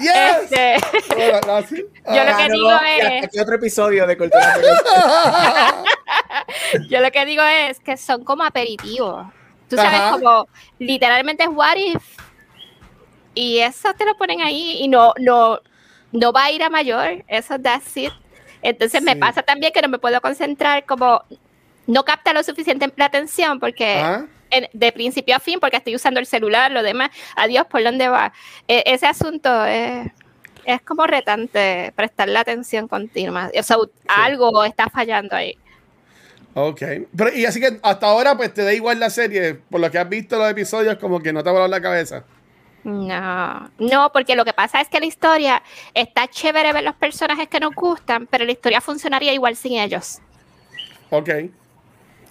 Yes. 0.00 0.42
este, 0.44 0.76
sí. 1.68 1.84
Yo 2.06 2.24
lo 2.24 2.30
Ah, 2.32 2.36
que 2.36 2.42
Ganó- 2.48 2.54
digo 2.54 2.70
y 2.70 3.00
es- 3.18 3.24
aquí 3.24 3.38
otro 3.38 3.54
episodio 3.56 4.06
de 4.06 4.16
Cultura. 4.16 4.56
Yo 6.88 7.00
lo 7.00 7.10
que 7.10 7.24
digo 7.26 7.42
es 7.42 7.80
que 7.80 7.96
son 7.96 8.24
como 8.24 8.42
aperitivos. 8.44 9.26
Tú 9.68 9.76
sabes, 9.76 10.00
Ajá. 10.00 10.12
como 10.12 10.48
literalmente 10.78 11.44
es 11.44 11.48
what 11.52 11.76
if. 11.76 12.02
Y 13.34 13.58
eso 13.58 13.92
te 13.94 14.04
lo 14.04 14.16
ponen 14.16 14.40
ahí 14.40 14.78
y 14.80 14.88
no, 14.88 15.14
no, 15.18 15.60
no 16.12 16.32
va 16.32 16.44
a 16.44 16.50
ir 16.50 16.62
a 16.62 16.70
mayor. 16.70 17.24
Eso 17.28 17.58
that's 17.58 17.96
it. 17.96 18.12
Entonces 18.62 19.02
me 19.02 19.12
Sí. 19.12 19.18
pasa 19.18 19.42
también 19.42 19.72
que 19.72 19.80
no 19.82 19.88
me 19.88 19.98
puedo 19.98 20.20
concentrar 20.20 20.84
como 20.84 21.22
no 21.86 22.04
capta 22.04 22.32
lo 22.32 22.42
suficiente 22.42 22.92
la 22.96 23.06
atención 23.06 23.58
porque 23.58 24.00
Ajá. 24.00 24.26
en- 24.50 24.68
de 24.72 24.92
principio 24.92 25.34
a 25.36 25.40
fin, 25.40 25.58
porque 25.60 25.76
estoy 25.78 25.94
usando 25.94 26.20
el 26.20 26.26
celular, 26.26 26.70
lo 26.70 26.82
demás, 26.82 27.10
adiós, 27.36 27.66
¿por 27.66 27.82
dónde 27.82 28.08
va? 28.08 28.32
E- 28.68 28.82
ese 28.86 29.06
asunto 29.06 29.64
es, 29.64 30.08
es 30.64 30.82
como 30.82 31.06
retante 31.06 31.92
prestar 31.96 32.28
la 32.28 32.40
atención 32.40 32.86
continua. 32.86 33.50
O 33.58 33.62
sea, 33.62 33.76
algo 34.08 34.64
está 34.64 34.90
fallando 34.90 35.34
ahí. 35.36 35.56
Ok. 36.54 36.82
Pero, 37.16 37.32
y 37.34 37.44
así 37.44 37.60
que 37.60 37.78
hasta 37.82 38.06
ahora, 38.06 38.36
pues 38.36 38.52
te 38.52 38.64
da 38.64 38.72
igual 38.72 38.98
la 38.98 39.10
serie, 39.10 39.54
por 39.54 39.80
lo 39.80 39.90
que 39.90 39.98
has 39.98 40.08
visto 40.08 40.38
los 40.38 40.50
episodios, 40.50 40.96
como 40.96 41.20
que 41.20 41.32
no 41.32 41.42
te 41.42 41.48
ha 41.48 41.52
volado 41.52 41.70
la 41.70 41.80
cabeza. 41.80 42.24
No, 42.82 43.70
no, 43.78 44.10
porque 44.12 44.34
lo 44.34 44.44
que 44.44 44.52
pasa 44.52 44.80
es 44.80 44.88
que 44.88 45.00
la 45.00 45.06
historia 45.06 45.62
está 45.92 46.28
chévere 46.28 46.72
ver 46.72 46.82
los 46.82 46.94
personajes 46.94 47.48
que 47.48 47.60
nos 47.60 47.74
gustan, 47.74 48.26
pero 48.26 48.44
la 48.44 48.52
historia 48.52 48.80
funcionaría 48.80 49.32
igual 49.32 49.54
sin 49.54 49.74
ellos. 49.74 50.18
Ok. 51.10 51.28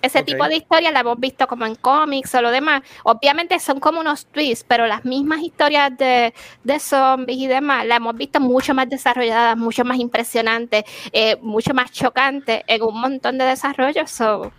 Ese 0.01 0.23
tipo 0.23 0.47
de 0.47 0.55
historias 0.55 0.93
la 0.93 1.01
hemos 1.01 1.19
visto 1.19 1.47
como 1.47 1.65
en 1.65 1.75
cómics 1.75 2.33
o 2.35 2.41
lo 2.41 2.51
demás. 2.51 2.81
Obviamente 3.03 3.59
son 3.59 3.79
como 3.79 3.99
unos 3.99 4.25
twists, 4.27 4.65
pero 4.67 4.87
las 4.87 5.03
mismas 5.05 5.41
historias 5.41 5.97
de, 5.97 6.33
de 6.63 6.79
zombies 6.79 7.37
y 7.37 7.47
demás 7.47 7.85
las 7.85 7.97
hemos 7.97 8.15
visto 8.15 8.39
mucho 8.39 8.73
más 8.73 8.89
desarrolladas, 8.89 9.57
mucho 9.57 9.83
más 9.83 9.97
impresionantes, 9.99 10.83
eh, 11.11 11.35
mucho 11.41 11.73
más 11.73 11.91
chocantes 11.91 12.61
en 12.67 12.81
un 12.81 12.99
montón 13.01 13.37
de 13.37 13.45
desarrollos. 13.45 14.09
So, 14.09 14.51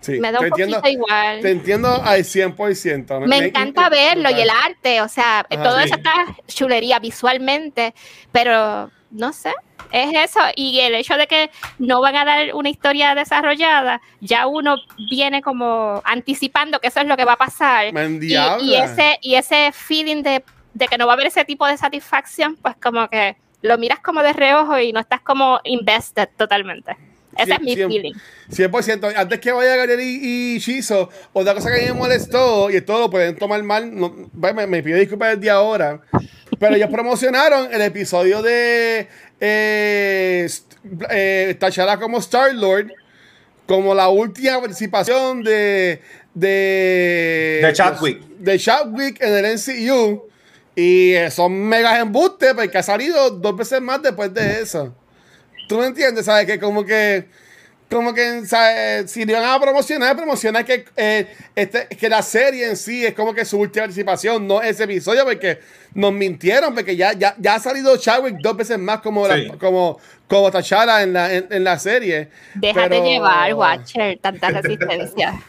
Sí. 0.00 0.18
me 0.18 0.32
da 0.32 0.40
un 0.40 0.48
poquito 0.48 0.66
entiendo, 0.78 0.88
igual. 0.88 1.40
te 1.42 1.50
entiendo 1.50 2.02
al 2.02 2.24
100%. 2.24 3.20
Me 3.26 3.36
encanta 3.36 3.90
verlo 3.90 4.30
y 4.30 4.40
el 4.40 4.48
arte, 4.48 5.02
o 5.02 5.08
sea, 5.08 5.40
Ajá, 5.40 5.62
todo 5.62 5.78
sí. 5.78 5.84
eso 5.84 5.96
está 5.96 6.12
chulería 6.46 6.98
visualmente, 7.00 7.92
pero 8.32 8.90
no 9.10 9.32
sé, 9.32 9.52
es 9.92 10.30
eso. 10.30 10.40
Y 10.56 10.80
el 10.80 10.94
hecho 10.94 11.16
de 11.16 11.26
que 11.26 11.50
no 11.78 12.00
van 12.00 12.16
a 12.16 12.24
dar 12.24 12.54
una 12.54 12.68
historia 12.68 13.14
desarrollada, 13.14 14.00
ya 14.20 14.46
uno 14.46 14.76
viene 15.10 15.42
como 15.42 16.00
anticipando 16.04 16.80
que 16.80 16.88
eso 16.88 17.00
es 17.00 17.06
lo 17.06 17.16
que 17.16 17.24
va 17.24 17.32
a 17.32 17.38
pasar. 17.38 17.86
Y, 17.86 18.34
y, 18.62 18.74
ese, 18.74 19.18
y 19.20 19.34
ese 19.34 19.72
feeling 19.72 20.22
de, 20.22 20.44
de 20.74 20.88
que 20.88 20.98
no 20.98 21.06
va 21.06 21.12
a 21.12 21.14
haber 21.14 21.26
ese 21.26 21.44
tipo 21.44 21.66
de 21.66 21.76
satisfacción, 21.76 22.56
pues 22.56 22.76
como 22.80 23.08
que 23.08 23.36
lo 23.62 23.78
miras 23.78 24.00
como 24.00 24.22
de 24.22 24.32
reojo 24.32 24.78
y 24.78 24.92
no 24.92 25.00
estás 25.00 25.20
como 25.20 25.60
invested 25.64 26.28
totalmente. 26.36 26.96
Ese 27.36 27.52
es 27.54 27.60
mi 27.60 27.76
feeling. 27.76 28.12
100%. 28.50 29.14
Antes 29.16 29.40
que 29.40 29.52
vaya 29.52 29.74
a 29.74 30.02
y, 30.02 30.54
y 30.54 30.58
Shizo, 30.58 31.08
otra 31.32 31.54
cosa 31.54 31.70
que 31.72 31.86
me 31.86 31.92
molestó, 31.92 32.70
y 32.70 32.76
esto 32.76 32.98
lo 32.98 33.08
pueden 33.10 33.36
tomar 33.36 33.62
mal, 33.62 33.94
no, 33.94 34.30
me, 34.32 34.66
me 34.66 34.82
pido 34.82 34.98
disculpas 34.98 35.36
desde 35.36 35.50
ahora, 35.50 36.00
pero 36.60 36.76
ellos 36.76 36.90
promocionaron 36.90 37.72
el 37.72 37.80
episodio 37.80 38.42
de 38.42 39.08
eh, 39.40 40.48
eh, 41.10 41.58
como 41.98 42.18
Star-Lord 42.18 42.92
como 43.66 43.94
la 43.94 44.08
última 44.08 44.60
participación 44.60 45.42
de 45.42 46.00
de, 46.34 47.60
de 47.62 47.72
Chadwick. 47.72 48.20
De 48.38 48.58
Chadwick 48.58 49.20
en 49.20 49.44
el 49.44 49.54
NCU. 49.56 50.28
Y 50.76 51.14
son 51.30 51.52
megas 51.52 51.98
embustes 51.98 52.54
porque 52.54 52.78
ha 52.78 52.82
salido 52.82 53.30
dos 53.30 53.56
veces 53.56 53.80
más 53.80 54.02
después 54.02 54.32
de 54.32 54.60
eso. 54.60 54.94
¿Tú 55.68 55.78
me 55.78 55.86
entiendes? 55.86 56.26
¿Sabes? 56.26 56.46
Que 56.46 56.58
como 56.58 56.84
que 56.84 57.26
como 57.90 58.14
que 58.14 58.44
si 59.08 59.24
le 59.24 59.32
van 59.32 59.44
a 59.44 59.60
promocionar, 59.60 60.16
promocionar 60.16 60.64
que, 60.64 60.84
eh, 60.96 61.26
este, 61.56 61.88
que 61.88 62.08
la 62.08 62.22
serie 62.22 62.68
en 62.68 62.76
sí 62.76 63.04
es 63.04 63.14
como 63.14 63.34
que 63.34 63.44
su 63.44 63.58
última 63.58 63.82
participación, 63.82 64.46
no 64.46 64.62
ese 64.62 64.84
episodio, 64.84 65.24
porque 65.24 65.58
nos 65.94 66.12
mintieron, 66.12 66.72
porque 66.72 66.94
ya, 66.94 67.14
ya, 67.14 67.34
ya 67.36 67.56
ha 67.56 67.58
salido 67.58 67.96
Chadwick 67.96 68.36
dos 68.40 68.56
veces 68.56 68.78
más 68.78 69.00
como, 69.00 69.26
como, 69.58 69.98
como 70.28 70.50
Tachara 70.52 71.02
en 71.02 71.12
la, 71.12 71.34
en, 71.34 71.64
la 71.64 71.78
serie. 71.80 72.28
Déjate 72.54 73.00
llevar, 73.00 73.52
Watcher, 73.54 74.18
tanta 74.22 74.50
resistencia. 74.50 75.42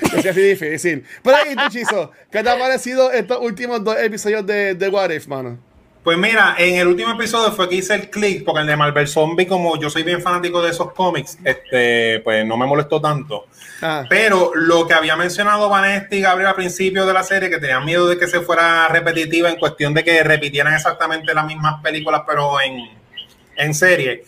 es 0.16 0.26
así 0.26 0.40
difícil. 0.40 1.04
Pero 1.22 1.36
ahí, 1.36 1.54
Chizo, 1.68 2.10
¿qué 2.30 2.42
te 2.42 2.48
ha 2.48 2.58
parecido 2.58 3.12
estos 3.12 3.38
últimos 3.42 3.84
dos 3.84 3.98
episodios 3.98 4.46
de, 4.46 4.74
de 4.74 4.88
What 4.88 5.10
If, 5.10 5.26
mano? 5.26 5.58
Pues 6.04 6.18
mira, 6.18 6.54
en 6.58 6.76
el 6.76 6.86
último 6.86 7.12
episodio 7.12 7.50
fue 7.50 7.66
que 7.66 7.76
hice 7.76 7.94
el 7.94 8.10
click, 8.10 8.44
porque 8.44 8.60
el 8.60 8.66
de 8.66 8.76
Marvel 8.76 9.08
Zombie, 9.08 9.46
como 9.46 9.80
yo 9.80 9.88
soy 9.88 10.02
bien 10.02 10.20
fanático 10.20 10.60
de 10.60 10.70
esos 10.70 10.92
cómics, 10.92 11.38
este, 11.42 12.20
pues 12.20 12.44
no 12.44 12.58
me 12.58 12.66
molestó 12.66 13.00
tanto. 13.00 13.46
Ah. 13.80 14.04
Pero 14.06 14.52
lo 14.54 14.86
que 14.86 14.92
había 14.92 15.16
mencionado 15.16 15.70
Vanessa 15.70 16.08
y 16.10 16.20
Gabriel 16.20 16.48
al 16.48 16.56
principio 16.56 17.06
de 17.06 17.14
la 17.14 17.22
serie, 17.22 17.48
que 17.48 17.56
tenían 17.56 17.86
miedo 17.86 18.06
de 18.06 18.18
que 18.18 18.26
se 18.26 18.40
fuera 18.40 18.86
repetitiva 18.88 19.48
en 19.48 19.56
cuestión 19.56 19.94
de 19.94 20.04
que 20.04 20.22
repitieran 20.22 20.74
exactamente 20.74 21.32
las 21.32 21.46
mismas 21.46 21.80
películas, 21.82 22.20
pero 22.26 22.60
en, 22.60 22.86
en 23.56 23.74
serie, 23.74 24.24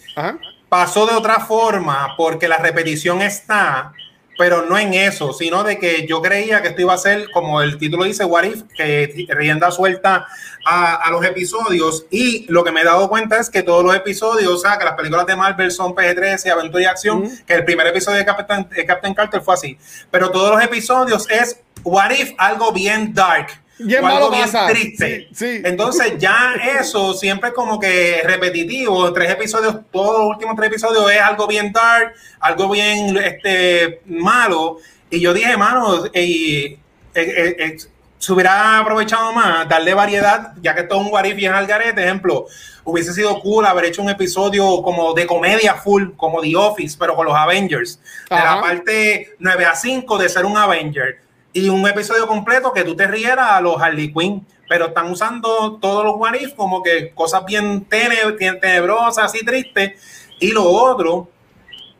pasó 0.70 1.07
de 1.07 1.14
otra 1.14 1.41
forma, 1.41 2.14
porque 2.16 2.49
la 2.49 2.57
repetición 2.57 3.20
está 3.20 3.93
pero 4.37 4.66
no 4.66 4.78
en 4.78 4.95
eso, 4.95 5.32
sino 5.32 5.64
de 5.64 5.78
que 5.78 6.07
yo 6.07 6.20
creía 6.22 6.62
que 6.62 6.68
esto 6.68 6.82
iba 6.82 6.95
a 6.95 6.99
ser, 6.99 7.30
como 7.30 7.62
el 7.62 7.78
título 7.78 8.05
dice, 8.05 8.24
What 8.24 8.45
If, 8.45 8.62
que 8.74 9.26
rienda 9.28 9.70
suelta 9.70 10.26
a, 10.64 11.11
los 11.11 11.24
episodios. 11.24 12.07
Y 12.11 12.51
lo 12.51 12.64
que 12.64 12.72
me 12.72 12.82
he 12.82 12.84
dado 12.84 13.09
cuenta 13.09 13.39
es 13.39 13.51
que 13.51 13.62
todos 13.62 13.84
los 13.84 13.95
episodios, 13.95 14.53
o 14.53 14.59
sea, 14.59 14.78
que 14.78 14.84
las 14.84 14.95
películas 14.95 15.26
de 15.26 15.37
Marvel 15.37 15.70
son 15.70 15.95
PG-13, 15.95 16.51
aventura 16.51 16.82
y 16.82 16.87
acción, 16.87 17.30
que 17.47 17.55
el 17.55 17.64
primer 17.64 17.87
episodio 17.87 18.18
de 18.18 18.24
Captain, 18.24 18.68
de 18.68 18.84
Captain 18.84 19.14
Carter 19.14 19.41
fue 19.41 19.55
así. 19.55 19.78
Pero 20.11 20.30
todos 20.30 20.51
los 20.55 20.62
episodios 20.62 21.30
es 21.30 21.61
What 21.82 22.11
If, 22.11 22.32
algo 22.39 22.72
bien 22.72 23.14
dark 23.14 23.66
bien 23.79 24.05
algo 24.05 24.31
bien 24.31 24.49
triste. 24.68 25.29
Entonces 25.64 26.14
ya 26.18 26.55
eso 26.81 27.14
siempre 27.14 27.53
como 27.53 27.79
que 27.79 28.22
repetitivo, 28.24 29.12
tres 29.12 29.31
episodios, 29.31 29.77
todos 29.91 30.18
los 30.18 30.29
últimos 30.29 30.57
tres 30.57 30.68
episodios 30.68 31.11
es 31.11 31.20
algo 31.20 31.47
bien 31.47 31.72
dark, 31.72 32.14
algo 32.41 32.70
bien 32.70 33.16
este, 33.16 34.01
malo. 34.07 34.79
Y 35.11 35.20
yo 35.20 35.33
dije, 35.33 35.57
mano, 35.57 36.07
eh, 36.12 36.79
eh, 37.14 37.57
eh, 37.59 37.77
se 38.18 38.33
hubiera 38.33 38.79
aprovechado 38.79 39.33
más, 39.33 39.68
darle 39.68 39.95
variedad, 39.95 40.53
ya 40.61 40.74
que 40.74 40.83
todo 40.83 40.99
un 40.99 41.12
Warif 41.12 41.37
bien 41.37 41.53
al 41.53 41.66
garete, 41.66 42.03
ejemplo, 42.03 42.47
hubiese 42.85 43.12
sido 43.12 43.39
cool 43.41 43.66
haber 43.66 43.85
hecho 43.85 44.03
un 44.03 44.11
episodio 44.11 44.83
como 44.83 45.12
de 45.12 45.27
comedia 45.27 45.74
full, 45.74 46.11
como 46.16 46.41
The 46.41 46.57
Office, 46.57 46.97
pero 46.99 47.14
con 47.14 47.27
los 47.27 47.35
Avengers. 47.35 48.01
De 48.29 48.37
la 48.37 48.61
parte 48.61 49.35
9 49.39 49.64
a 49.64 49.74
5 49.74 50.18
de 50.18 50.29
ser 50.29 50.45
un 50.45 50.57
Avenger 50.57 51.26
y 51.57 51.70
un 51.70 51.88
episodio 51.88 52.26
completo 52.26 52.70
que 52.70 52.84
tú 52.84 52.94
te 52.94 53.07
rieras 53.07 53.52
a 53.52 53.61
los 53.62 53.80
Harley 53.80 54.12
Quinn, 54.12 54.46
pero 54.68 54.88
están 54.88 55.11
usando 55.11 55.78
todos 55.80 56.04
los 56.04 56.16
what 56.16 56.34
como 56.54 56.82
que 56.82 57.12
cosas 57.14 57.46
bien 57.46 57.86
tenebrosas 57.86 59.34
y 59.34 59.42
tristes. 59.42 59.92
Y 60.38 60.52
lo 60.52 60.64
otro, 60.64 61.30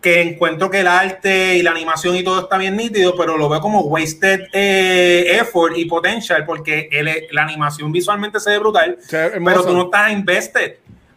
que 0.03 0.21
encuentro 0.21 0.69
que 0.69 0.81
el 0.81 0.87
arte 0.87 1.57
y 1.57 1.63
la 1.63 1.71
animación 1.71 2.17
y 2.17 2.23
todo 2.23 2.41
está 2.41 2.59
bien 2.59 2.77
nítido, 2.77 3.17
pero 3.17 3.39
lo 3.39 3.49
veo 3.49 3.63
como 3.63 3.81
wasted 3.81 4.43
eh, 4.53 5.39
effort 5.41 5.75
y 5.79 5.87
potential, 5.87 6.45
porque 6.45 6.91
la 7.33 7.43
animación 7.43 7.91
visualmente 7.91 8.39
se 8.39 8.51
ve 8.51 8.59
brutal, 8.59 8.99
pero 9.11 9.65
tú 9.65 9.73
no 9.73 9.85
estás 9.85 10.13
invested 10.13 10.77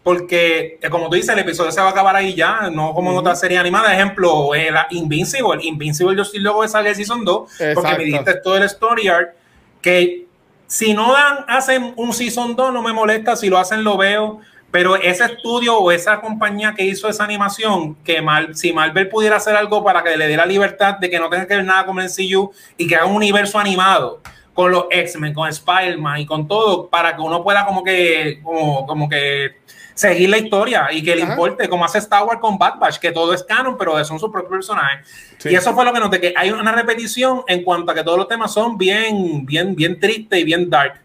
porque 0.09 0.79
eh, 0.81 0.89
como 0.89 1.07
tú 1.07 1.17
dices, 1.17 1.29
el 1.29 1.37
episodio 1.37 1.71
se 1.71 1.79
va 1.79 1.89
a 1.89 1.91
acabar 1.91 2.15
ahí 2.15 2.33
ya, 2.33 2.71
no 2.71 2.95
como 2.95 3.11
en 3.11 3.17
otra 3.19 3.35
serie 3.35 3.59
animada. 3.59 3.93
Ejemplo, 3.93 4.55
eh, 4.55 4.71
la 4.71 4.87
Invincible. 4.89 5.63
Invincible 5.63 6.17
yo 6.17 6.25
sí 6.25 6.39
luego 6.39 6.63
de 6.63 6.67
salir 6.67 6.95
Season 6.95 7.23
2, 7.23 7.49
porque 7.75 7.95
me 7.95 8.05
diste 8.05 8.33
todo 8.43 8.57
el 8.57 8.63
story 8.63 9.07
arc, 9.07 9.35
que 9.83 10.25
si 10.65 10.95
no 10.95 11.13
dan, 11.13 11.45
hacen 11.47 11.93
un 11.95 12.11
Season 12.11 12.55
2 12.55 12.73
no 12.73 12.81
me 12.81 12.91
molesta, 12.91 13.35
si 13.35 13.49
lo 13.49 13.59
hacen 13.59 13.83
lo 13.83 13.97
veo, 13.97 14.39
pero 14.71 14.95
ese 14.95 15.25
estudio 15.25 15.77
o 15.77 15.91
esa 15.91 16.19
compañía 16.21 16.73
que 16.75 16.85
hizo 16.85 17.07
esa 17.07 17.23
animación, 17.23 17.93
que 18.03 18.19
mal, 18.19 18.55
si 18.55 18.73
Marvel 18.73 19.09
pudiera 19.09 19.35
hacer 19.35 19.55
algo 19.55 19.83
para 19.83 20.03
que 20.03 20.17
le 20.17 20.27
dé 20.27 20.35
la 20.35 20.47
libertad 20.47 20.97
de 20.97 21.07
que 21.07 21.19
no 21.19 21.29
tenga 21.29 21.45
que 21.45 21.55
ver 21.55 21.65
nada 21.65 21.85
con 21.85 21.99
el 21.99 22.09
CU 22.09 22.51
y 22.77 22.87
que 22.87 22.95
haga 22.95 23.05
un 23.05 23.17
universo 23.17 23.59
animado 23.59 24.21
con 24.55 24.71
los 24.71 24.87
X-Men, 24.89 25.33
con 25.33 25.47
Spider-Man 25.47 26.19
y 26.21 26.25
con 26.25 26.47
todo, 26.47 26.89
para 26.89 27.15
que 27.15 27.21
uno 27.21 27.43
pueda 27.43 27.65
como 27.65 27.83
que, 27.83 28.41
como, 28.43 28.85
como 28.87 29.07
que 29.07 29.59
seguir 29.99 30.29
la 30.29 30.37
historia 30.37 30.87
y 30.93 31.03
que 31.03 31.13
le 31.13 31.23
importe, 31.23 31.67
como 31.67 31.83
hace 31.83 31.97
Star 31.97 32.23
Wars 32.23 32.39
con 32.39 32.57
Bad 32.57 32.79
Batch, 32.79 32.99
que 32.99 33.11
todo 33.11 33.33
es 33.33 33.43
canon, 33.43 33.77
pero 33.77 34.01
son 34.05 34.17
sus 34.17 34.31
propios 34.31 34.49
personajes. 34.49 35.05
Y 35.43 35.53
eso 35.53 35.73
fue 35.73 35.83
lo 35.83 35.91
que 35.91 35.99
noté, 35.99 36.21
que 36.21 36.33
hay 36.37 36.51
una 36.51 36.71
repetición 36.71 37.41
en 37.47 37.63
cuanto 37.63 37.91
a 37.91 37.95
que 37.95 38.01
todos 38.01 38.17
los 38.17 38.29
temas 38.29 38.53
son 38.53 38.77
bien, 38.77 39.45
bien, 39.45 39.75
bien 39.75 39.99
tristes 39.99 40.39
y 40.39 40.45
bien 40.45 40.69
dark. 40.69 41.01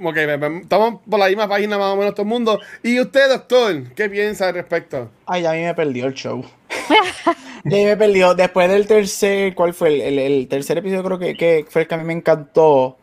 Ok, 0.00 0.16
estamos 0.16 1.00
por 1.10 1.18
la 1.18 1.26
misma 1.26 1.48
página 1.48 1.76
más 1.76 1.92
o 1.92 1.96
menos 1.96 2.14
todo 2.14 2.22
el 2.22 2.28
mundo. 2.28 2.60
¿Y 2.84 3.00
usted, 3.00 3.28
doctor, 3.28 3.82
qué 3.96 4.08
piensa 4.08 4.46
al 4.46 4.54
respecto? 4.54 5.10
Ay, 5.26 5.44
a 5.44 5.52
mí 5.52 5.62
me 5.62 5.74
perdió 5.74 6.06
el 6.06 6.14
show. 6.14 6.44
ya 7.64 7.76
me 7.78 7.96
perdió. 7.96 8.36
Después 8.36 8.70
del 8.70 8.86
tercer, 8.86 9.56
¿cuál 9.56 9.74
fue? 9.74 10.06
El, 10.06 10.20
el, 10.20 10.46
tercer 10.46 10.78
episodio 10.78 11.02
creo 11.02 11.18
que, 11.18 11.36
que, 11.36 11.66
fue 11.68 11.82
el 11.82 11.88
que 11.88 11.94
a 11.96 11.98
mí 11.98 12.04
me 12.04 12.12
encantó. 12.12 12.96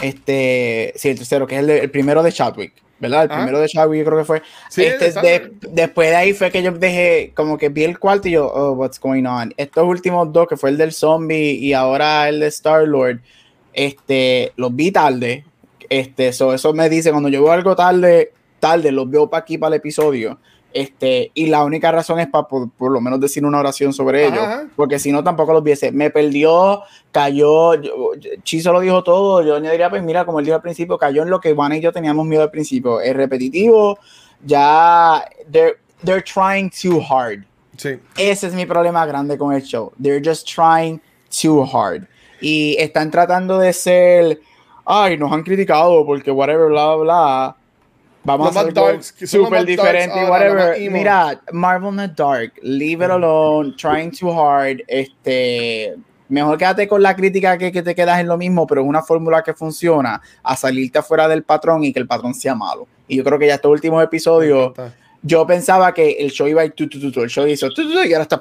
Este, 0.00 0.92
sí, 0.94 1.08
el 1.08 1.16
tercero, 1.16 1.44
que 1.48 1.56
es 1.56 1.62
el, 1.62 1.70
el 1.70 1.90
primero 1.90 2.22
de 2.22 2.30
Chadwick. 2.30 2.87
¿Verdad? 3.00 3.24
El 3.24 3.32
ah. 3.32 3.36
primero 3.36 3.60
de 3.60 3.68
Shaggy 3.68 4.04
creo 4.04 4.18
que 4.18 4.24
fue. 4.24 4.42
este, 4.76 5.52
después 5.70 6.10
de 6.10 6.16
ahí 6.16 6.32
fue 6.32 6.50
que 6.50 6.62
yo 6.62 6.72
dejé, 6.72 7.32
como 7.34 7.58
que 7.58 7.68
vi 7.68 7.84
el 7.84 7.98
cuarto 7.98 8.28
y 8.28 8.32
yo, 8.32 8.46
oh, 8.46 8.72
what's 8.72 8.98
going 9.00 9.24
on. 9.24 9.52
Estos 9.56 9.84
últimos 9.86 10.32
dos, 10.32 10.48
que 10.48 10.56
fue 10.56 10.70
el 10.70 10.76
del 10.76 10.92
zombie 10.92 11.52
y 11.52 11.72
ahora 11.72 12.28
el 12.28 12.40
de 12.40 12.46
Star-Lord, 12.48 13.20
este, 13.72 14.52
los 14.56 14.74
vi 14.74 14.90
tarde. 14.90 15.44
Este, 15.88 16.28
eso 16.28 16.72
me 16.74 16.88
dice, 16.88 17.10
cuando 17.10 17.28
yo 17.28 17.42
veo 17.42 17.52
algo 17.52 17.74
tarde, 17.74 18.32
tarde, 18.60 18.92
los 18.92 19.08
veo 19.08 19.28
para 19.30 19.42
aquí, 19.42 19.58
para 19.58 19.74
el 19.74 19.80
episodio. 19.80 20.38
Este, 20.72 21.30
y 21.34 21.46
la 21.46 21.64
única 21.64 21.90
razón 21.90 22.20
es 22.20 22.26
para 22.26 22.46
por, 22.46 22.90
lo 22.90 23.00
menos 23.00 23.20
decir 23.20 23.44
una 23.44 23.58
oración 23.58 23.92
sobre 23.92 24.26
ello, 24.26 24.42
porque 24.76 24.98
si 24.98 25.10
no 25.10 25.24
tampoco 25.24 25.52
los 25.52 25.62
viese. 25.62 25.92
Me 25.92 26.10
perdió, 26.10 26.82
cayó, 27.10 27.72
Chizo 28.42 28.72
lo 28.72 28.80
dijo 28.80 29.02
todo, 29.02 29.42
yo 29.42 29.56
añadiría, 29.56 29.88
pues 29.88 30.02
mira, 30.02 30.26
como 30.26 30.40
él 30.40 30.44
dijo 30.44 30.56
al 30.56 30.62
principio, 30.62 30.98
cayó 30.98 31.22
en 31.22 31.30
lo 31.30 31.40
que 31.40 31.54
Juan 31.54 31.72
y 31.72 31.80
yo 31.80 31.90
teníamos 31.90 32.26
miedo 32.26 32.42
al 32.42 32.50
principio. 32.50 33.00
Es 33.00 33.16
repetitivo, 33.16 33.98
ya, 34.44 35.24
they're, 35.50 35.78
they're 36.04 36.22
trying 36.22 36.70
too 36.70 37.00
hard. 37.00 37.44
Sí. 37.76 37.98
Ese 38.16 38.48
es 38.48 38.54
mi 38.54 38.66
problema 38.66 39.06
grande 39.06 39.38
con 39.38 39.54
el 39.54 39.62
show. 39.62 39.92
They're 40.00 40.22
just 40.22 40.46
trying 40.46 41.00
too 41.30 41.64
hard. 41.64 42.06
Y 42.40 42.76
están 42.78 43.10
tratando 43.10 43.58
de 43.58 43.72
ser, 43.72 44.40
ay, 44.84 45.16
nos 45.16 45.32
han 45.32 45.42
criticado 45.42 46.04
porque 46.04 46.30
whatever, 46.30 46.68
bla, 46.68 46.94
bla, 46.94 47.02
bla 47.02 47.57
Vamos 48.28 48.54
a 48.54 48.60
hacer 48.60 49.26
super 49.26 49.64
diferente, 49.64 50.24
whatever. 50.28 50.78
Mira, 50.90 51.40
Marvel 51.50 51.94
not 51.94 52.14
dark, 52.14 52.52
leave 52.62 53.02
it 53.02 53.10
alone, 53.10 53.74
trying 53.74 54.10
too 54.10 54.30
hard. 54.30 54.82
Este, 54.86 55.96
mejor 56.28 56.58
quédate 56.58 56.86
con 56.86 57.02
la 57.02 57.16
crítica 57.16 57.56
que, 57.56 57.72
que 57.72 57.82
te 57.82 57.94
quedas 57.94 58.20
en 58.20 58.26
lo 58.26 58.36
mismo, 58.36 58.66
pero 58.66 58.82
es 58.82 58.86
una 58.86 59.02
fórmula 59.02 59.42
que 59.42 59.54
funciona 59.54 60.20
a 60.42 60.56
salirte 60.56 60.98
afuera 60.98 61.26
del 61.26 61.42
patrón 61.42 61.84
y 61.84 61.92
que 61.92 62.00
el 62.00 62.06
patrón 62.06 62.34
sea 62.34 62.54
malo. 62.54 62.86
Y 63.06 63.16
yo 63.16 63.24
creo 63.24 63.38
que 63.38 63.46
ya 63.46 63.54
estos 63.54 63.72
últimos 63.72 64.04
episodios, 64.04 64.72
yo 65.22 65.46
pensaba 65.46 65.94
que 65.94 66.10
el 66.10 66.30
show 66.30 66.46
iba 66.46 66.60
a 66.60 66.66
ir 66.66 66.72
tu, 66.72 66.86
tu, 66.86 67.10
tu, 67.10 67.22
el 67.22 67.30
show 67.30 67.46
hizo 67.46 67.70
tu, 67.70 67.80
y 67.80 68.12
ahora 68.12 68.24
está. 68.24 68.40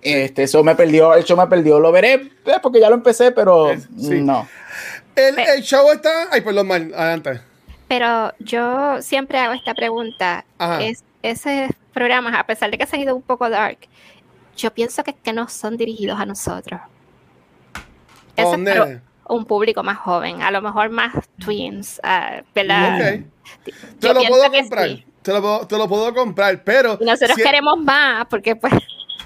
Este, 0.00 0.44
eso 0.44 0.62
me 0.62 0.76
perdió, 0.76 1.14
el 1.14 1.24
show 1.24 1.36
me 1.36 1.48
perdió. 1.48 1.80
Lo 1.80 1.90
veré 1.90 2.14
eh, 2.14 2.58
porque 2.62 2.78
ya 2.78 2.88
lo 2.88 2.94
empecé, 2.94 3.32
pero 3.32 3.72
no. 3.96 4.48
El, 5.16 5.36
el, 5.40 5.62
show 5.62 5.90
está. 5.90 6.28
Ay, 6.30 6.40
perdón, 6.40 6.68
mal, 6.68 6.92
adelante. 6.94 7.47
Pero 7.88 8.32
yo 8.38 9.00
siempre 9.02 9.38
hago 9.38 9.54
esta 9.54 9.74
pregunta. 9.74 10.44
Es, 10.80 11.02
esos 11.22 11.70
programas, 11.92 12.34
a 12.38 12.44
pesar 12.44 12.70
de 12.70 12.78
que 12.78 12.86
se 12.86 12.96
han 12.96 13.02
ido 13.02 13.16
un 13.16 13.22
poco 13.22 13.48
dark, 13.50 13.78
yo 14.56 14.72
pienso 14.72 15.02
que, 15.02 15.14
que 15.14 15.32
no 15.32 15.48
son 15.48 15.76
dirigidos 15.76 16.20
a 16.20 16.26
nosotros. 16.26 16.80
Eso 18.36 18.54
es 18.54 19.00
un 19.28 19.44
público 19.44 19.82
más 19.82 19.98
joven, 19.98 20.42
a 20.42 20.50
lo 20.50 20.62
mejor 20.62 20.90
más 20.90 21.12
tweens, 21.44 22.00
ah, 22.02 22.42
¿verdad? 22.54 23.20
Te 24.00 24.14
lo 24.14 24.22
puedo 24.22 24.50
comprar. 24.50 24.88
sí. 24.88 25.04
Te, 25.22 25.32
lo 25.32 25.42
puedo, 25.42 25.66
te 25.66 25.76
lo 25.76 25.88
puedo 25.88 26.14
comprar, 26.14 26.62
pero. 26.64 26.96
Y 27.00 27.04
nosotros 27.04 27.36
si- 27.36 27.42
queremos 27.42 27.78
más, 27.78 28.26
porque 28.26 28.56
pues, 28.56 28.72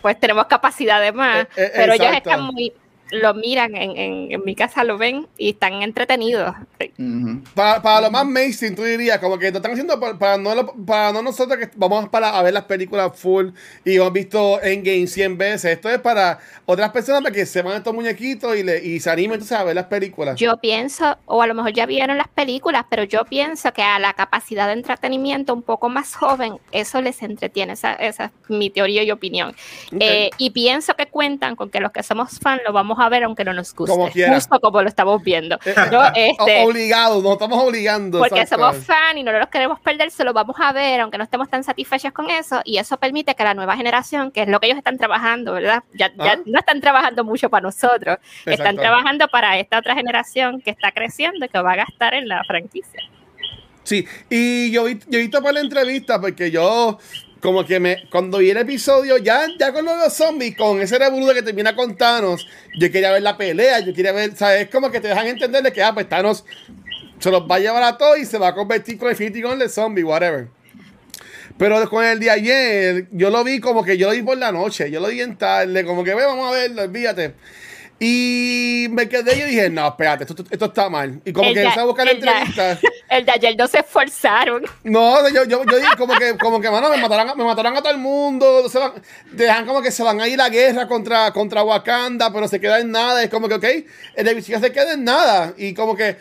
pues 0.01 0.19
tenemos 0.19 0.47
capacidad 0.47 1.01
de 1.01 1.13
más, 1.13 1.45
Eh, 1.45 1.49
eh, 1.57 1.73
pero 1.77 1.93
ellos 1.93 2.13
están 2.13 2.43
muy, 2.43 2.73
lo 3.13 3.35
miran, 3.35 3.77
en, 3.77 3.97
en, 3.97 4.33
en 4.33 4.45
mi 4.45 4.55
casa 4.57 4.85
lo 4.85 4.99
ven 4.99 5.29
y 5.39 5.51
están 5.51 5.83
entretenidos. 5.83 6.55
Ujú. 6.99 7.43
Para, 7.55 7.81
para 7.83 8.01
lo 8.03 8.11
más 8.11 8.27
mainstream, 8.27 8.75
tú 8.75 8.83
dirías, 8.83 9.19
como 9.19 9.39
que 9.39 9.51
lo 9.51 9.59
están 9.59 9.73
haciendo 9.73 10.01
para, 10.01 10.19
para 10.19 10.39
no, 10.39 10.55
lo- 10.55 10.73
para 10.85 11.13
no 11.13 11.23
nosotros 11.23 11.59
que 11.59 11.71
vamos 11.77 12.09
para 12.09 12.31
a 12.39 12.43
ver 12.43 12.53
las 12.55 12.65
películas 12.65 13.13
full 13.19 13.51
y 13.85 13.97
hemos 13.97 14.13
visto 14.13 14.61
Endgame 14.63 15.07
100 15.07 15.39
veces. 15.39 15.73
Esto 15.73 15.89
es 15.91 15.99
para 16.01 16.39
otras 16.67 16.91
personas 16.91 17.23
para 17.23 17.35
que 17.35 17.47
se 17.47 17.63
van 17.63 17.77
estos 17.77 17.95
muñequitos 17.95 18.57
y, 18.57 18.63
le, 18.63 18.83
y 18.85 18.99
se 19.01 19.11
animen 19.11 19.35
entonces 19.35 19.59
a 19.59 19.65
ver 19.65 19.75
las 19.75 19.87
películas. 19.87 20.39
Yo 20.39 20.57
pienso, 20.59 21.17
o 21.27 21.43
a 21.43 21.47
lo 21.47 21.55
mejor 21.55 21.73
ya 21.73 21.87
vieron 21.87 22.17
las 22.19 22.29
películas, 22.29 22.85
pero 22.91 23.05
yo 23.05 23.25
pienso 23.25 23.73
que 23.73 23.83
a 23.83 23.99
la 23.99 24.15
capacidad 24.15 24.67
de 24.67 24.73
entretenimiento 24.75 25.55
un 25.55 25.63
poco 25.63 25.89
más 25.89 26.15
joven, 26.15 26.55
eso 26.71 27.01
les 27.01 27.23
entretiene, 27.23 27.75
esa, 27.75 27.93
esa 27.95 28.25
es 28.27 28.31
mi 28.49 28.71
teoría 28.71 29.03
y 29.03 29.11
opinión. 29.11 29.55
Ok. 29.93 29.97
Eh, 30.01 30.31
y 30.39 30.51
pienso 30.51 30.95
que 30.95 31.07
cuentan 31.07 31.57
con 31.57 31.71
que 31.71 31.81
los 31.81 31.93
que 31.93 32.03
somos 32.03 32.39
fan 32.39 32.61
lo 32.67 32.73
vamos 32.73 32.99
a 33.01 33.02
ver 33.09 33.25
aunque 33.25 33.45
no 33.45 33.53
nos 33.53 33.75
guste, 33.75 33.93
Como 33.93 34.11
quiera. 34.11 34.35
justo 34.35 34.59
como 34.61 34.83
lo 34.83 34.89
estamos 34.89 35.23
viendo. 35.23 35.57
Eh, 35.65 35.75
¿no? 35.91 36.03
Este, 36.15 36.65
Obligados, 36.65 37.23
nos 37.23 37.33
estamos 37.33 37.63
obligando. 37.63 38.19
porque 38.19 38.41
exacto. 38.41 38.65
somos 38.71 38.85
fan 38.85 39.19
y 39.19 39.23
no 39.23 39.33
los 39.33 39.49
queremos 39.49 39.81
perder, 39.81 40.11
se 40.11 40.25
lo 40.25 40.33
vamos 40.33 40.57
a 40.61 40.73
ver, 40.73 41.01
aunque 41.01 41.19
no 41.19 41.25
estemos 41.25 41.49
tan 41.49 41.65
satisfechos 41.65 42.13
con 42.13 42.31
eso, 42.31 42.61
y 42.65 42.79
eso 42.79 42.97
permite 42.97 43.35
que 43.35 43.45
la 43.45 43.55
nueva 43.55 43.77
generación, 43.77 44.31
que 44.31 44.43
es 44.43 44.49
lo 44.49 44.61
que 44.61 44.67
ellos 44.67 44.79
están 44.79 44.99
trabajando, 44.99 45.53
¿verdad? 45.53 45.83
Ya, 45.95 46.11
ya 46.17 46.33
Ah. 46.33 46.39
no 46.47 46.59
están 46.59 46.81
trabajando 46.81 47.25
mucho 47.25 47.51
para 47.51 47.63
nosotros, 47.63 48.19
están 48.47 48.77
trabajando 48.77 49.29
para 49.29 49.59
esta 49.59 49.79
otra 49.79 49.95
generación 49.95 50.61
que 50.61 50.71
está 50.71 50.93
creciendo 50.93 51.45
y 51.45 51.49
que 51.49 51.61
va 51.61 51.73
a 51.73 51.77
gastar 51.77 52.15
en 52.15 52.29
la 52.29 52.43
franquicia. 52.45 53.01
Sí, 53.85 54.07
y 54.31 54.71
yo 54.71 54.85
vi, 54.85 54.99
yo 55.09 55.19
he 55.19 55.23
visto 55.23 55.41
para 55.43 55.55
la 55.55 55.61
entrevista 55.61 56.21
porque 56.21 56.51
yo, 56.53 56.99
como 57.43 57.67
que 57.67 57.81
me, 57.81 58.09
cuando 58.09 58.39
vi 58.39 58.51
el 58.51 58.57
episodio, 58.57 59.19
ya, 59.19 59.49
ya 59.59 59.73
con 59.73 59.85
los 59.85 60.13
zombies, 60.13 60.57
con 60.57 60.81
ese 60.81 60.97
revoludo 60.97 61.35
que 61.35 61.43
termina 61.43 61.75
con 61.75 61.97
Thanos, 61.97 62.47
yo 62.79 62.91
quería 62.93 63.11
ver 63.11 63.23
la 63.23 63.37
pelea, 63.37 63.81
yo 63.81 63.93
quería 63.93 64.13
ver, 64.13 64.37
¿sabes? 64.37 64.63
Es 64.63 64.69
como 64.69 64.93
que 64.93 65.01
te 65.01 65.09
dejan 65.09 65.27
entender 65.27 65.61
de 65.61 65.73
que, 65.73 65.83
ah, 65.83 65.93
pues 65.93 66.09
Thanos 66.09 66.45
se 67.19 67.31
los 67.33 67.43
va 67.43 67.57
a 67.57 67.59
llevar 67.59 67.83
a 67.83 67.99
todos 67.99 68.17
y 68.19 68.25
se 68.25 68.39
va 68.39 68.49
a 68.49 68.55
convertir 68.55 68.97
con 68.97 69.11
Infinity 69.11 69.43
Gun 69.43 69.59
de 69.59 69.69
zombie, 69.69 70.05
whatever. 70.05 70.47
Pero 71.59 71.91
con 71.91 72.05
el 72.05 72.21
de 72.21 72.31
ayer, 72.31 73.09
yo 73.11 73.29
lo 73.29 73.43
vi 73.43 73.59
como 73.59 73.85
que 73.85 73.99
yo 73.99 74.07
lo 74.07 74.15
vi 74.15 74.23
por 74.23 74.39
la 74.39 74.53
noche, 74.53 74.89
yo 74.89 75.01
lo 75.01 75.09
vi 75.09 75.21
en 75.21 75.37
tarde, 75.37 75.85
como 75.85 76.05
que 76.05 76.15
ve, 76.15 76.25
vamos 76.25 76.49
a 76.49 76.53
verlo, 76.53 76.83
olvídate. 76.83 77.35
Y 78.05 78.89
me 78.91 79.09
quedé 79.09 79.37
y 79.37 79.43
dije, 79.51 79.71
no, 79.71 79.87
espérate, 79.87 80.25
esto, 80.25 80.35
esto 80.51 80.65
está 80.65 80.91
mal. 80.91 81.21
Y 81.25 81.33
como 81.33 81.47
El 81.49 81.55
que 81.55 81.61
de- 81.61 81.67
empecé 81.67 81.81
a 81.81 81.85
buscar 81.85 82.05
la 82.07 82.11
el 82.11 82.21
de-. 82.21 82.79
El 83.09 83.25
de 83.27 83.31
ayer 83.33 83.55
no 83.57 83.69
se 83.69 83.79
esforzaron. 83.79 84.65
No, 84.83 85.29
yo, 85.29 85.45
yo, 85.45 85.63
yo 85.65 85.77
dije 85.77 85.97
como 85.97 86.15
que, 86.17 86.37
como 86.37 86.61
que, 86.61 86.69
mano, 86.69 86.91
me 86.91 86.97
matarán, 86.97 87.37
me 87.37 87.45
matarán 87.45 87.77
a 87.77 87.81
todo 87.81 87.93
el 87.93 87.99
mundo. 87.99 88.69
Se 88.69 88.79
van, 88.81 88.95
dejan 89.31 89.67
como 89.67 89.83
que 89.83 89.93
se 89.93 90.03
van 90.03 90.21
a 90.21 90.27
ir 90.27 90.41
a 90.41 90.49
guerra 90.49 90.89
contra, 90.89 91.31
contra 91.31 91.63
Wakanda, 91.63 92.33
pero 92.33 92.49
se 92.49 92.59
queda 92.59 92.81
en 92.81 92.91
nada. 92.91 93.23
Es 93.23 93.31
como 93.31 93.47
que, 93.49 93.55
ok, 93.55 93.65
el 94.17 94.27
episodio 94.29 94.59
se 94.59 94.73
queda 94.73 94.95
en 94.95 95.05
nada. 95.05 95.55
Y 95.57 95.73
como 95.73 95.95
que, 95.95 96.17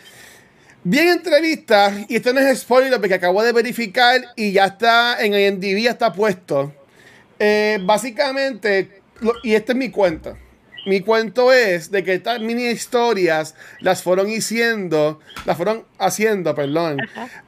bien 0.84 1.08
entrevista, 1.08 1.92
y 2.08 2.14
esto 2.14 2.32
no 2.32 2.38
es 2.38 2.60
spoiler 2.60 3.00
porque 3.00 3.14
acabo 3.14 3.42
de 3.42 3.52
verificar 3.52 4.20
y 4.36 4.52
ya 4.52 4.66
está 4.66 5.16
en 5.20 5.34
IMDb, 5.34 5.82
ya 5.82 5.90
está 5.90 6.12
puesto. 6.12 6.72
Eh, 7.40 7.78
básicamente, 7.82 9.00
lo- 9.20 9.34
y 9.42 9.54
esta 9.56 9.72
es 9.72 9.78
mi 9.78 9.90
cuenta. 9.90 10.36
Mi 10.84 11.00
cuento 11.00 11.52
es 11.52 11.90
de 11.90 12.02
que 12.02 12.14
estas 12.14 12.40
mini 12.40 12.66
historias 12.66 13.54
las 13.80 14.02
fueron 14.02 14.26
haciendo, 14.28 15.20
las 15.44 15.56
fueron 15.56 15.84
haciendo, 15.98 16.54
perdón, 16.54 16.98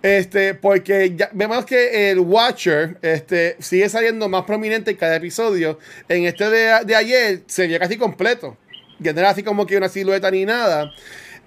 este, 0.02 0.54
porque 0.54 1.14
ya 1.16 1.30
vemos 1.32 1.64
que 1.64 2.10
el 2.10 2.20
Watcher, 2.20 2.98
este, 3.02 3.56
sigue 3.58 3.88
saliendo 3.88 4.28
más 4.28 4.44
prominente 4.44 4.92
en 4.92 4.96
cada 4.96 5.16
episodio. 5.16 5.78
En 6.08 6.24
este 6.24 6.48
de, 6.48 6.84
de 6.84 6.94
ayer 6.94 7.42
se 7.46 7.62
veía 7.62 7.80
casi 7.80 7.96
completo, 7.96 8.56
ya 9.00 9.12
no 9.12 9.18
era 9.20 9.30
así 9.30 9.42
como 9.42 9.66
que 9.66 9.76
una 9.76 9.88
silueta 9.88 10.30
ni 10.30 10.44
nada. 10.44 10.92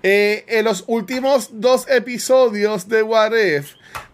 Eh, 0.04 0.46
en 0.48 0.66
los 0.66 0.84
últimos 0.88 1.50
dos 1.54 1.90
episodios 1.90 2.88
de 2.88 3.02
What 3.02 3.32
If 3.36 3.74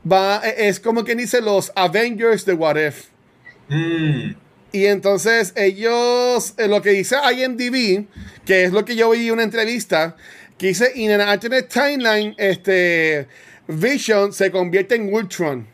va, 0.09 0.37
es 0.37 0.79
como 0.79 1.03
quien 1.03 1.17
dice 1.17 1.41
los 1.41 1.71
Avengers 1.75 2.45
de 2.45 2.53
What 2.53 2.77
If. 2.77 3.05
Mm. 3.67 4.42
Y 4.73 4.87
entonces 4.87 5.53
ellos, 5.55 6.55
eh, 6.57 6.67
lo 6.67 6.81
que 6.81 6.89
dice 6.89 7.15
IMDb, 7.15 8.07
que 8.43 8.63
es 8.63 8.71
lo 8.71 8.83
que 8.83 8.95
yo 8.95 9.11
vi 9.11 9.27
en 9.27 9.33
una 9.33 9.43
entrevista, 9.43 10.15
que 10.57 10.67
dice, 10.67 10.91
in 10.95 11.11
an 11.11 11.21
alternate 11.21 11.67
timeline, 11.67 12.33
este, 12.39 13.27
Vision 13.67 14.33
se 14.33 14.49
convierte 14.49 14.95
en 14.95 15.13
Ultron. 15.13 15.67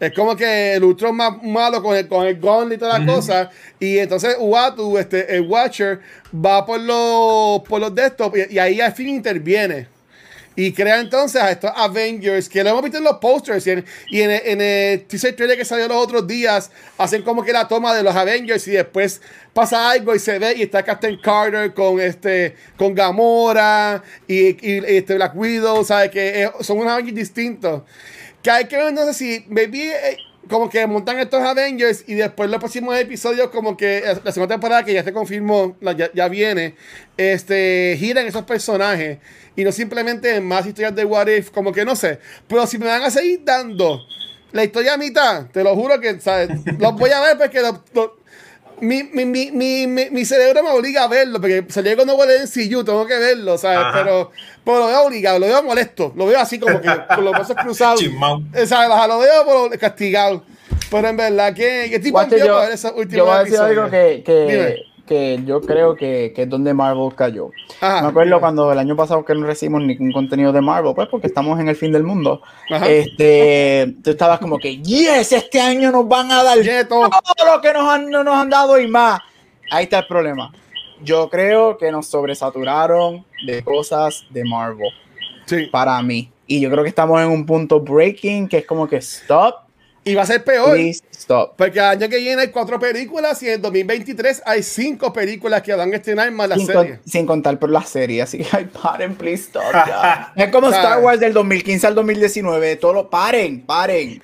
Es 0.00 0.12
como 0.14 0.34
que 0.34 0.74
el 0.74 0.82
Ultron 0.82 1.14
más 1.14 1.40
malo 1.40 1.80
con 1.80 1.96
el, 1.96 2.08
con 2.08 2.26
el 2.26 2.40
gun 2.40 2.72
y 2.72 2.76
todas 2.76 2.98
las 2.98 3.08
cosas. 3.08 3.48
Y 3.78 3.98
entonces 3.98 4.36
Uatu, 4.38 4.98
este, 4.98 5.36
el 5.36 5.42
Watcher, 5.42 6.00
va 6.34 6.66
por 6.66 6.80
los, 6.80 7.60
por 7.68 7.80
los 7.80 7.94
desktops 7.94 8.36
y, 8.36 8.54
y 8.54 8.58
ahí 8.58 8.80
al 8.80 8.92
fin 8.92 9.10
interviene. 9.10 9.86
Y 10.58 10.72
crea 10.72 10.98
entonces 10.98 11.40
a 11.40 11.52
estos 11.52 11.70
Avengers 11.72 12.48
que 12.48 12.64
lo 12.64 12.70
hemos 12.70 12.82
visto 12.82 12.98
en 12.98 13.04
los 13.04 13.18
posters 13.18 13.64
y 13.64 13.70
en, 13.70 13.84
y 14.10 14.22
en, 14.22 14.30
en 14.32 14.60
el 14.60 15.04
teaser 15.04 15.36
trailer 15.36 15.56
que 15.56 15.64
salió 15.64 15.86
los 15.86 15.96
otros 15.98 16.26
días. 16.26 16.72
Hacen 16.96 17.22
como 17.22 17.44
que 17.44 17.52
la 17.52 17.68
toma 17.68 17.94
de 17.94 18.02
los 18.02 18.12
Avengers 18.16 18.66
y 18.66 18.72
después 18.72 19.22
pasa 19.54 19.88
algo 19.88 20.16
y 20.16 20.18
se 20.18 20.36
ve 20.40 20.54
y 20.56 20.62
está 20.62 20.82
Captain 20.82 21.16
Carter 21.22 21.72
con 21.72 22.00
este 22.00 22.56
con 22.76 22.92
Gamora 22.92 24.02
y, 24.26 24.48
y, 24.68 24.82
este 24.84 25.14
Black 25.14 25.36
Widow, 25.36 25.84
¿sabes? 25.84 26.10
Que 26.10 26.42
eh, 26.42 26.50
son 26.62 26.78
unos 26.78 26.92
Avengers 26.92 27.14
distintos. 27.14 27.82
Que 28.42 28.50
hay 28.50 28.64
que 28.64 28.76
ver, 28.78 28.92
no 28.92 29.04
sé 29.04 29.14
si, 29.14 29.44
maybe, 29.46 29.90
eh, 29.90 30.16
como 30.48 30.68
que 30.70 30.86
montan 30.86 31.18
estos 31.18 31.42
Avengers 31.42 32.04
y 32.06 32.14
después 32.14 32.50
los 32.50 32.58
próximos 32.58 32.96
episodios, 32.98 33.48
como 33.48 33.76
que 33.76 34.02
la 34.24 34.32
segunda 34.32 34.54
temporada 34.54 34.84
que 34.84 34.94
ya 34.94 35.04
se 35.04 35.12
confirmó, 35.12 35.76
ya, 36.14 36.28
viene, 36.28 36.74
este, 37.16 37.96
giran 37.98 38.26
esos 38.26 38.44
personajes 38.44 39.18
y 39.56 39.64
no 39.64 39.72
simplemente 39.72 40.34
en 40.36 40.46
más 40.46 40.66
historias 40.66 40.94
de 40.94 41.04
What 41.04 41.26
If, 41.28 41.50
como 41.50 41.72
que 41.72 41.84
no 41.84 41.94
sé. 41.96 42.18
Pero 42.46 42.66
si 42.66 42.78
me 42.78 42.86
van 42.86 43.02
a 43.02 43.10
seguir 43.10 43.42
dando 43.44 44.00
la 44.52 44.64
historia 44.64 44.94
a 44.94 44.96
mitad, 44.96 45.46
te 45.50 45.62
lo 45.62 45.74
juro 45.74 46.00
que, 46.00 46.20
¿sabes? 46.20 46.48
Los 46.78 46.94
voy 46.96 47.10
a 47.10 47.20
ver 47.20 47.36
porque 47.38 47.60
lo- 47.60 48.16
mi, 48.80 49.02
mi, 49.04 49.24
mi, 49.24 49.50
mi, 49.50 49.86
mi, 49.86 50.10
mi 50.10 50.24
cerebro 50.24 50.62
me 50.62 50.70
obliga 50.70 51.04
a 51.04 51.08
verlo, 51.08 51.40
porque 51.40 51.64
salí 51.68 51.94
cuando 51.94 52.16
vuelve 52.16 52.36
en 52.36 52.46
CU, 52.46 52.84
tengo 52.84 53.06
que 53.06 53.18
verlo, 53.18 53.58
¿sabes? 53.58 53.78
Ajá. 53.78 54.02
Pero, 54.02 54.32
pero 54.64 54.78
lo 54.80 54.86
veo 54.86 55.02
obligado, 55.02 55.38
lo 55.38 55.46
veo 55.46 55.62
molesto, 55.62 56.12
lo 56.16 56.26
veo 56.26 56.38
así 56.38 56.58
como 56.58 56.80
que 56.80 56.88
con 57.14 57.24
los 57.24 57.32
brazos 57.32 57.56
cruzados. 57.56 58.00
Chismao. 58.00 58.42
¿Sabes? 58.66 59.08
Lo 59.08 59.18
veo 59.18 59.44
por 59.44 59.78
castigado. 59.78 60.44
Pero 60.90 61.08
en 61.08 61.16
verdad, 61.16 61.54
¿qué, 61.54 61.88
qué 61.90 61.98
tipo 61.98 62.18
Guache, 62.18 62.36
de 62.36 62.46
yo, 62.46 62.54
para 62.54 62.66
ver 62.66 62.72
esos 62.74 62.92
últimos 62.92 63.16
yo 63.16 63.24
voy 63.24 63.34
a 63.34 63.44
decir 63.44 63.58
algo 63.58 63.90
que, 63.90 64.22
que, 64.24 64.82
que 65.08 65.40
yo 65.44 65.60
creo 65.60 65.96
que, 65.96 66.32
que 66.36 66.42
es 66.42 66.48
donde 66.48 66.72
Marvel 66.74 67.14
cayó. 67.16 67.50
Ajá. 67.80 68.02
Me 68.02 68.08
acuerdo 68.08 68.38
cuando 68.38 68.70
el 68.70 68.78
año 68.78 68.94
pasado 68.94 69.24
que 69.24 69.34
no 69.34 69.46
recibimos 69.46 69.82
ningún 69.82 70.12
contenido 70.12 70.52
de 70.52 70.60
Marvel, 70.60 70.94
pues 70.94 71.08
porque 71.08 71.26
estamos 71.26 71.58
en 71.58 71.68
el 71.68 71.74
fin 71.76 71.90
del 71.90 72.04
mundo. 72.04 72.42
Ajá. 72.70 72.88
Este, 72.88 73.96
tú 74.04 74.10
estabas 74.10 74.38
como 74.38 74.58
que, 74.58 74.76
yes, 74.82 75.32
este 75.32 75.60
año 75.60 75.90
nos 75.90 76.06
van 76.06 76.30
a 76.30 76.42
dar 76.44 76.58
Yeto. 76.60 77.08
todo 77.36 77.54
lo 77.56 77.60
que 77.60 77.72
nos 77.72 77.88
han, 77.88 78.08
no 78.10 78.22
nos 78.22 78.34
han 78.36 78.50
dado 78.50 78.78
y 78.78 78.86
más. 78.86 79.20
Ahí 79.70 79.84
está 79.84 80.00
el 80.00 80.06
problema. 80.06 80.52
Yo 81.02 81.28
creo 81.30 81.78
que 81.78 81.90
nos 81.92 82.06
sobresaturaron 82.08 83.24
de 83.46 83.62
cosas 83.64 84.24
de 84.30 84.44
Marvel 84.44 84.90
Sí. 85.46 85.66
para 85.70 86.00
mí. 86.02 86.30
Y 86.46 86.60
yo 86.60 86.70
creo 86.70 86.82
que 86.82 86.88
estamos 86.88 87.20
en 87.20 87.28
un 87.28 87.44
punto 87.46 87.80
breaking 87.80 88.48
que 88.48 88.58
es 88.58 88.66
como 88.66 88.88
que 88.88 88.96
stop, 88.96 89.56
Y 90.08 90.14
va 90.14 90.22
a 90.22 90.26
ser 90.26 90.42
peor. 90.44 90.72
please 90.72 91.02
stop. 91.12 91.54
Porque 91.56 91.78
el 91.78 91.84
año 91.84 92.08
que 92.08 92.16
viene 92.18 92.42
hay 92.42 92.48
cuatro 92.48 92.78
películas 92.78 93.42
y 93.42 93.48
en 93.48 93.54
el 93.54 93.62
2023 93.62 94.42
hay 94.46 94.62
cinco 94.62 95.12
películas 95.12 95.62
que 95.62 95.74
van 95.74 95.92
a 95.92 95.96
estrenar 95.96 96.30
más 96.32 96.48
la 96.48 96.56
Sin, 96.56 96.66
serie. 96.66 96.98
con- 96.98 97.00
sin 97.10 97.26
contar 97.26 97.58
por 97.58 97.70
la 97.70 97.82
serie, 97.84 98.22
así 98.22 98.38
que 98.38 98.44
paren, 98.82 99.14
please 99.16 99.44
stop. 99.44 99.62
ya. 99.72 100.32
es 100.36 100.48
como 100.50 100.68
Star. 100.70 101.00
Wars 101.02 101.20
del 101.20 101.32
2015 101.32 101.86
al 101.86 101.94
2019, 101.94 102.76
todo 102.76 102.92
lo 102.92 103.10
paren, 103.10 103.64
paren. 103.66 104.22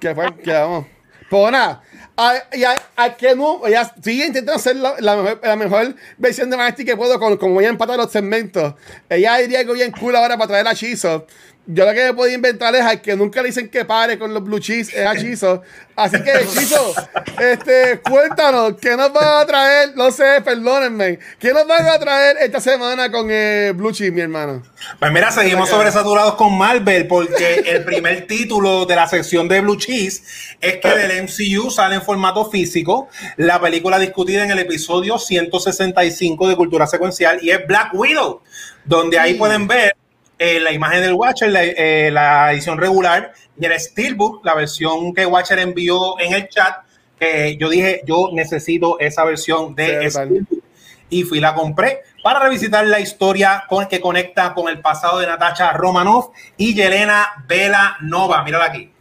Que 0.00 0.14
fue, 0.14 0.34
que 0.36 0.52
vamos. 0.52 0.86
Pues 1.28 1.50
nada, 1.50 1.82
a, 2.16 2.34
a, 2.34 3.04
a 3.04 3.16
que 3.16 3.34
no, 3.34 3.66
ella 3.66 3.92
sigue 4.00 4.26
intentando 4.26 4.54
hacer 4.54 4.76
la, 4.76 4.94
la 5.00 5.16
mejor, 5.16 5.40
la 5.42 5.56
mejor 5.56 5.94
versión 6.18 6.48
de 6.50 6.56
Vanesti 6.56 6.84
que 6.84 6.96
puedo, 6.96 7.18
con, 7.18 7.36
como 7.36 7.54
voy 7.54 7.64
a 7.64 7.68
empatar 7.68 7.96
los 7.96 8.12
segmentos. 8.12 8.74
Ella 9.08 9.36
diría 9.38 9.64
que 9.64 9.72
bien 9.72 9.90
cool 9.90 10.14
ahora 10.14 10.36
para 10.36 10.48
traer 10.48 10.68
a 10.68 10.74
Chizo. 10.74 11.26
Yo 11.68 11.84
lo 11.84 11.92
que 11.92 12.04
me 12.04 12.14
puedo 12.14 12.32
inventar 12.32 12.74
es 12.76 12.82
al 12.82 13.02
que 13.02 13.16
nunca 13.16 13.42
le 13.42 13.48
dicen 13.48 13.68
que 13.68 13.84
pare 13.84 14.18
con 14.18 14.32
los 14.32 14.44
blue 14.44 14.60
cheese, 14.60 14.94
es 14.94 15.04
a 15.04 15.16
Chizo. 15.16 15.62
Así 15.96 16.22
que, 16.22 16.46
Chizo, 16.46 16.94
este, 17.40 18.00
cuéntanos, 18.00 18.74
¿qué 18.80 18.96
nos 18.96 19.12
van 19.12 19.42
a 19.42 19.46
traer? 19.46 19.96
No 19.96 20.12
sé, 20.12 20.40
perdónenme. 20.44 21.18
¿Qué 21.40 21.52
nos 21.52 21.66
van 21.66 21.88
a 21.88 21.98
traer 21.98 22.36
esta 22.40 22.60
semana 22.60 23.10
con 23.10 23.26
eh, 23.30 23.72
blue 23.74 23.90
cheese, 23.90 24.12
mi 24.12 24.20
hermano? 24.20 24.62
Pues 25.00 25.10
mira, 25.10 25.32
seguimos 25.32 25.68
sobresaturados 25.68 26.34
con 26.34 26.56
Marvel 26.56 27.08
porque 27.08 27.64
el 27.66 27.84
primer 27.84 28.28
título 28.28 28.86
de 28.86 28.94
la 28.94 29.08
sección 29.08 29.48
de 29.48 29.60
Blue 29.60 29.76
Cheese 29.76 30.22
es 30.60 30.76
que 30.76 30.88
del 30.88 31.24
MCU 31.24 31.70
sale 31.70 31.96
en 31.96 32.02
formato 32.02 32.48
físico 32.48 33.08
la 33.36 33.60
película 33.60 33.98
discutida 33.98 34.44
en 34.44 34.52
el 34.52 34.60
episodio 34.60 35.18
165 35.18 36.48
de 36.48 36.56
Cultura 36.56 36.86
Secuencial 36.86 37.40
y 37.42 37.50
es 37.50 37.66
Black 37.66 37.92
Widow, 37.92 38.42
donde 38.84 39.18
ahí 39.18 39.34
pueden 39.34 39.66
ver 39.66 39.96
eh, 40.38 40.60
la 40.60 40.72
imagen 40.72 41.00
del 41.02 41.14
Watcher, 41.14 41.50
la, 41.50 41.64
eh, 41.64 42.10
la 42.12 42.52
edición 42.52 42.78
regular 42.78 43.32
y 43.58 43.64
el 43.64 43.78
Steelbook, 43.80 44.44
la 44.44 44.54
versión 44.54 45.14
que 45.14 45.24
Watcher 45.26 45.58
envió 45.58 46.18
en 46.20 46.34
el 46.34 46.48
chat, 46.48 46.76
que 47.18 47.56
yo 47.58 47.68
dije, 47.70 48.02
yo 48.06 48.28
necesito 48.32 48.98
esa 49.00 49.24
versión 49.24 49.74
de 49.74 50.02
Sí, 50.02 50.10
Steelbook 50.10 50.62
y 51.08 51.22
fui 51.22 51.38
la 51.38 51.54
compré 51.54 52.00
para 52.22 52.40
revisitar 52.40 52.84
la 52.86 52.98
historia 52.98 53.64
con, 53.68 53.86
que 53.86 54.00
conecta 54.00 54.52
con 54.54 54.68
el 54.68 54.80
pasado 54.80 55.20
de 55.20 55.26
Natasha 55.26 55.72
Romanoff 55.72 56.30
y 56.56 56.74
Yelena 56.74 57.44
Vela 57.46 57.96
Nova. 58.00 58.42
Mírala 58.42 58.64
aquí. 58.66 58.92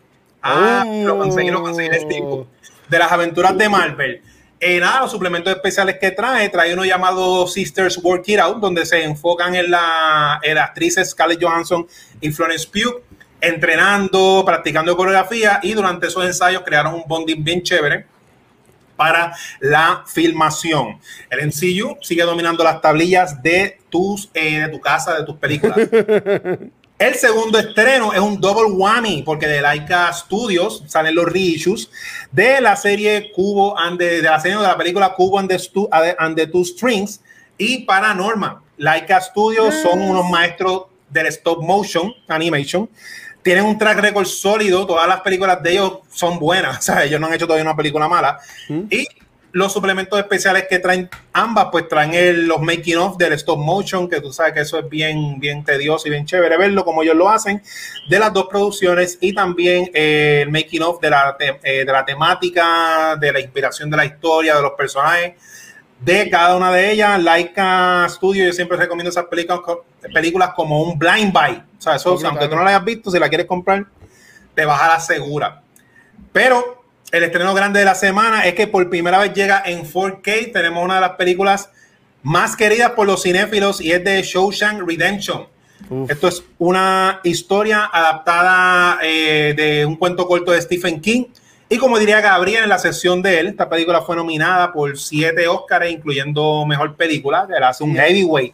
Ah, 0.42 0.84
Oh. 0.86 1.04
lo 1.04 1.18
conseguí, 1.18 1.50
lo 1.50 1.64
conseguí 1.64 1.88
el 1.88 2.02
Steelbook. 2.02 2.48
De 2.88 3.00
las 3.00 3.12
aventuras 3.12 3.58
de 3.58 3.68
Marvel. 3.68 4.22
Eh, 4.68 4.80
nada, 4.80 5.02
los 5.02 5.12
suplementos 5.12 5.54
especiales 5.54 6.00
que 6.02 6.10
trae, 6.10 6.50
trae 6.50 6.74
uno 6.74 6.84
llamado 6.84 7.46
Sisters 7.46 8.00
Work 8.02 8.28
It 8.30 8.40
Out, 8.40 8.58
donde 8.58 8.84
se 8.84 9.04
enfocan 9.04 9.54
en 9.54 9.70
la, 9.70 10.40
en 10.42 10.56
las 10.56 10.70
actrices 10.70 11.12
Scarlett 11.12 11.40
Johansson 11.40 11.86
y 12.20 12.32
Florence 12.32 12.68
Pugh, 12.68 13.04
entrenando, 13.40 14.42
practicando 14.44 14.98
coreografía 14.98 15.60
y 15.62 15.74
durante 15.74 16.08
esos 16.08 16.26
ensayos 16.26 16.64
crearon 16.66 16.96
un 16.96 17.04
bonding 17.06 17.44
bien 17.44 17.62
chévere 17.62 18.08
para 18.96 19.36
la 19.60 20.04
filmación. 20.08 21.00
El 21.30 21.46
MCU 21.46 22.00
sigue 22.02 22.24
dominando 22.24 22.64
las 22.64 22.82
tablillas 22.82 23.44
de 23.44 23.78
tus 23.92 24.32
eh, 24.34 24.62
de 24.62 24.70
tu 24.70 24.82
casa, 24.82 25.16
de 25.16 25.26
tus 25.26 25.36
películas. 25.36 25.78
El 26.98 27.16
segundo 27.16 27.60
estreno 27.60 28.14
es 28.14 28.20
un 28.20 28.40
double 28.40 28.72
whammy 28.72 29.22
porque 29.24 29.48
de 29.48 29.62
Laika 29.62 30.14
Studios 30.14 30.84
salen 30.88 31.14
los 31.16 31.26
reissues 31.26 31.90
de 32.32 32.62
la 32.62 32.76
serie 32.78 33.32
Cubo 33.34 33.78
and 33.78 33.98
the, 34.00 34.22
de 34.22 34.30
la 34.30 34.40
serie 34.40 34.58
de 34.58 34.64
la 34.64 34.78
película 34.78 35.14
Cubo 35.14 35.38
and 35.40 35.50
the, 35.50 35.60
Stu- 35.60 35.90
and 35.92 36.38
the 36.38 36.48
Two 36.48 36.64
Strings 36.64 37.20
y 37.58 37.80
Paranormal. 37.86 38.60
Laika 38.78 39.20
Studios 39.20 39.76
son 39.84 40.02
unos 40.02 40.30
maestros 40.30 40.84
del 41.10 41.28
stop 41.28 41.62
motion 41.62 42.14
animation. 42.30 42.90
Tienen 43.44 43.66
un 43.66 43.78
track 43.78 44.00
record 44.00 44.26
sólido, 44.26 44.88
todas 44.88 45.08
las 45.08 45.20
películas 45.22 45.62
de 45.62 45.74
ellos 45.74 46.00
son 46.10 46.40
buenas, 46.40 46.80
o 46.80 46.82
sea, 46.82 47.04
ellos 47.04 47.20
no 47.20 47.28
han 47.28 47.34
hecho 47.34 47.46
todavía 47.46 47.64
una 47.66 47.76
película 47.76 48.08
mala. 48.08 48.40
Y 48.90 49.06
los 49.56 49.72
suplementos 49.72 50.20
especiales 50.20 50.66
que 50.70 50.80
traen 50.80 51.10
ambas, 51.32 51.68
pues 51.72 51.88
traen 51.88 52.14
el- 52.14 52.46
los 52.46 52.60
making 52.62 52.98
of 52.98 53.16
del 53.18 53.32
stop 53.34 53.58
motion, 53.58 54.10
que 54.10 54.20
tú 54.20 54.34
sabes 54.34 54.52
que 54.52 54.60
eso 54.60 54.78
es 54.78 54.90
bien, 54.90 55.40
bien 55.40 55.64
tedioso 55.64 56.10
y 56.10 56.12
bien 56.12 56.26
chévere 56.26 56.58
verlo 56.58 56.84
como 56.84 57.04
ellos 57.04 57.16
lo 57.16 57.30
hacen, 57.30 57.64
de 58.10 58.20
las 58.20 58.34
dos 58.34 58.48
producciones 58.50 59.18
y 59.22 59.34
también 59.34 59.90
eh, 59.94 60.42
el 60.44 60.52
making 60.52 60.82
of 60.82 61.00
de 61.00 61.10
la, 61.10 61.38
te- 61.38 61.58
eh, 61.64 61.86
de 61.86 61.92
la 61.92 62.04
temática, 62.04 63.16
de 63.18 63.32
la 63.32 63.40
inspiración 63.40 63.90
de 63.90 63.96
la 63.96 64.04
historia, 64.06 64.58
de 64.58 64.62
los 64.62 64.72
personajes, 64.74 65.36
de 66.02 66.30
cada 66.30 66.58
una 66.58 66.70
de 66.74 66.92
ellas. 66.92 67.24
Laika 67.24 68.08
Studio, 68.10 68.46
yo 68.48 68.52
siempre 68.52 68.76
recomiendo 68.76 69.10
esas 69.10 69.24
películas, 69.28 69.62
películas 70.14 70.50
como 70.54 70.82
un 70.82 71.00
blind 71.00 71.32
buy. 71.32 71.64
O 71.78 71.82
sea, 71.82 71.96
eso, 71.96 72.12
Brutal. 72.12 72.32
aunque 72.32 72.48
tú 72.50 72.58
no 72.58 72.64
la 72.64 72.72
hayas 72.72 72.84
visto, 72.84 73.10
si 73.10 73.20
la 73.20 73.30
quieres 73.30 73.48
comprar, 73.48 73.86
te 74.54 74.66
vas 74.66 74.82
a 74.82 74.88
la 74.90 75.00
segura. 75.00 75.62
Pero 76.34 76.84
el 77.12 77.24
estreno 77.24 77.54
grande 77.54 77.80
de 77.80 77.86
la 77.86 77.96
semana 77.96 78.46
es 78.46 78.56
que 78.56 78.68
por 78.68 78.90
primera 78.90 79.20
vez 79.20 79.34
llega 79.34 79.62
en 79.66 79.86
4K. 79.86 80.52
Tenemos 80.52 80.84
una 80.84 80.96
de 80.96 81.02
las 81.02 81.12
películas 81.12 81.70
más 82.24 82.56
queridas 82.56 82.92
por 82.92 83.08
los 83.08 83.24
cinéfilos 83.24 83.80
y 83.80 83.92
es 83.92 84.04
de 84.04 84.22
Shawshank 84.22 84.82
Redemption. 84.86 85.48
Uf. 85.90 86.10
Esto 86.10 86.28
es 86.28 86.44
una 86.58 87.20
historia 87.24 87.86
adaptada 87.86 89.00
eh, 89.04 89.54
de 89.56 89.86
un 89.86 89.96
cuento 89.96 90.28
corto 90.28 90.52
de 90.52 90.62
Stephen 90.62 91.00
King. 91.00 91.26
Y 91.68 91.78
como 91.78 91.98
diría 91.98 92.22
Gabriel 92.22 92.64
en 92.64 92.70
la 92.70 92.80
sesión 92.80 93.22
de 93.22 93.40
él, 93.40 93.48
esta 93.48 93.70
película 93.70 94.02
fue 94.02 94.16
nominada 94.16 94.72
por 94.72 94.98
siete 94.98 95.48
Oscars, 95.48 95.90
incluyendo 95.90 96.66
Mejor 96.66 96.96
Película, 96.96 97.48
que 97.52 97.60
la 97.60 97.70
hace 97.70 97.84
un 97.84 97.96
heavyweight. 97.96 98.54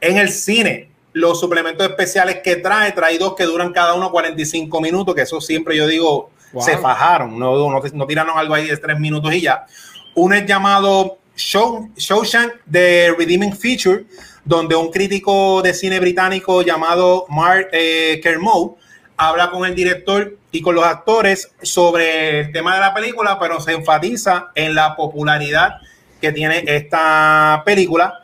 En 0.00 0.18
el 0.18 0.28
cine, 0.30 0.90
los 1.14 1.40
suplementos 1.40 1.86
especiales 1.88 2.40
que 2.42 2.56
trae, 2.56 2.92
trae 2.92 3.16
dos 3.18 3.34
que 3.34 3.44
duran 3.44 3.72
cada 3.72 3.94
uno 3.94 4.10
45 4.10 4.80
minutos, 4.80 5.14
que 5.14 5.22
eso 5.22 5.40
siempre 5.40 5.76
yo 5.76 5.86
digo, 5.86 6.30
Wow. 6.54 6.62
se 6.64 6.78
fajaron, 6.78 7.38
no, 7.38 7.56
no, 7.68 7.80
no 7.92 8.06
tiraron 8.06 8.38
algo 8.38 8.54
ahí 8.54 8.68
de 8.68 8.76
tres 8.76 8.98
minutos 8.98 9.34
y 9.34 9.40
ya. 9.40 9.66
Uno 10.14 10.36
es 10.36 10.46
llamado 10.46 11.18
Show, 11.36 11.90
Shawshank 11.96 12.52
The 12.70 13.12
Redeeming 13.18 13.56
Feature, 13.56 14.04
donde 14.44 14.76
un 14.76 14.90
crítico 14.90 15.60
de 15.62 15.74
cine 15.74 15.98
británico 15.98 16.62
llamado 16.62 17.26
Mark 17.28 17.68
eh, 17.72 18.20
Kermode 18.22 18.76
habla 19.16 19.50
con 19.50 19.64
el 19.64 19.74
director 19.74 20.36
y 20.50 20.60
con 20.60 20.74
los 20.74 20.84
actores 20.84 21.50
sobre 21.62 22.40
el 22.40 22.52
tema 22.52 22.74
de 22.74 22.80
la 22.80 22.94
película, 22.94 23.38
pero 23.38 23.60
se 23.60 23.72
enfatiza 23.72 24.50
en 24.54 24.74
la 24.74 24.94
popularidad 24.94 25.78
que 26.20 26.32
tiene 26.32 26.64
esta 26.66 27.62
película. 27.64 28.23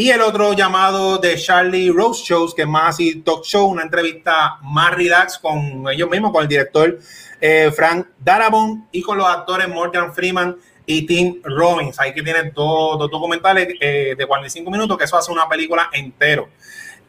Y 0.00 0.08
el 0.08 0.22
otro 0.22 0.54
llamado 0.54 1.18
de 1.18 1.36
Charlie 1.36 1.90
Rose 1.90 2.24
Shows, 2.24 2.54
que 2.54 2.62
es 2.62 2.68
más 2.68 2.94
así 2.94 3.16
talk 3.16 3.44
show, 3.44 3.66
una 3.66 3.82
entrevista 3.82 4.56
más 4.62 4.94
relax 4.94 5.38
con 5.38 5.84
ellos 5.92 6.08
mismos, 6.08 6.32
con 6.32 6.40
el 6.40 6.48
director 6.48 6.98
eh, 7.38 7.70
Frank 7.70 8.06
Darabont 8.18 8.86
y 8.92 9.02
con 9.02 9.18
los 9.18 9.26
actores 9.26 9.68
Morgan 9.68 10.14
Freeman 10.14 10.56
y 10.86 11.04
Tim 11.04 11.42
Robbins. 11.44 12.00
Ahí 12.00 12.14
que 12.14 12.22
tienen 12.22 12.50
dos, 12.54 12.98
dos 12.98 13.10
documentales 13.10 13.74
eh, 13.78 14.14
de 14.16 14.26
45 14.26 14.70
minutos, 14.70 14.96
que 14.96 15.04
eso 15.04 15.18
hace 15.18 15.30
una 15.30 15.46
película 15.46 15.90
entero 15.92 16.48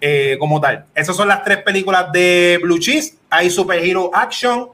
eh, 0.02 0.36
como 0.38 0.60
tal. 0.60 0.88
Esas 0.94 1.16
son 1.16 1.30
las 1.30 1.46
tres 1.46 1.60
películas 1.64 2.12
de 2.12 2.60
Blue 2.62 2.78
Cheese. 2.78 3.20
Hay 3.30 3.50
Superhero 3.50 4.12
Action, 4.14 4.68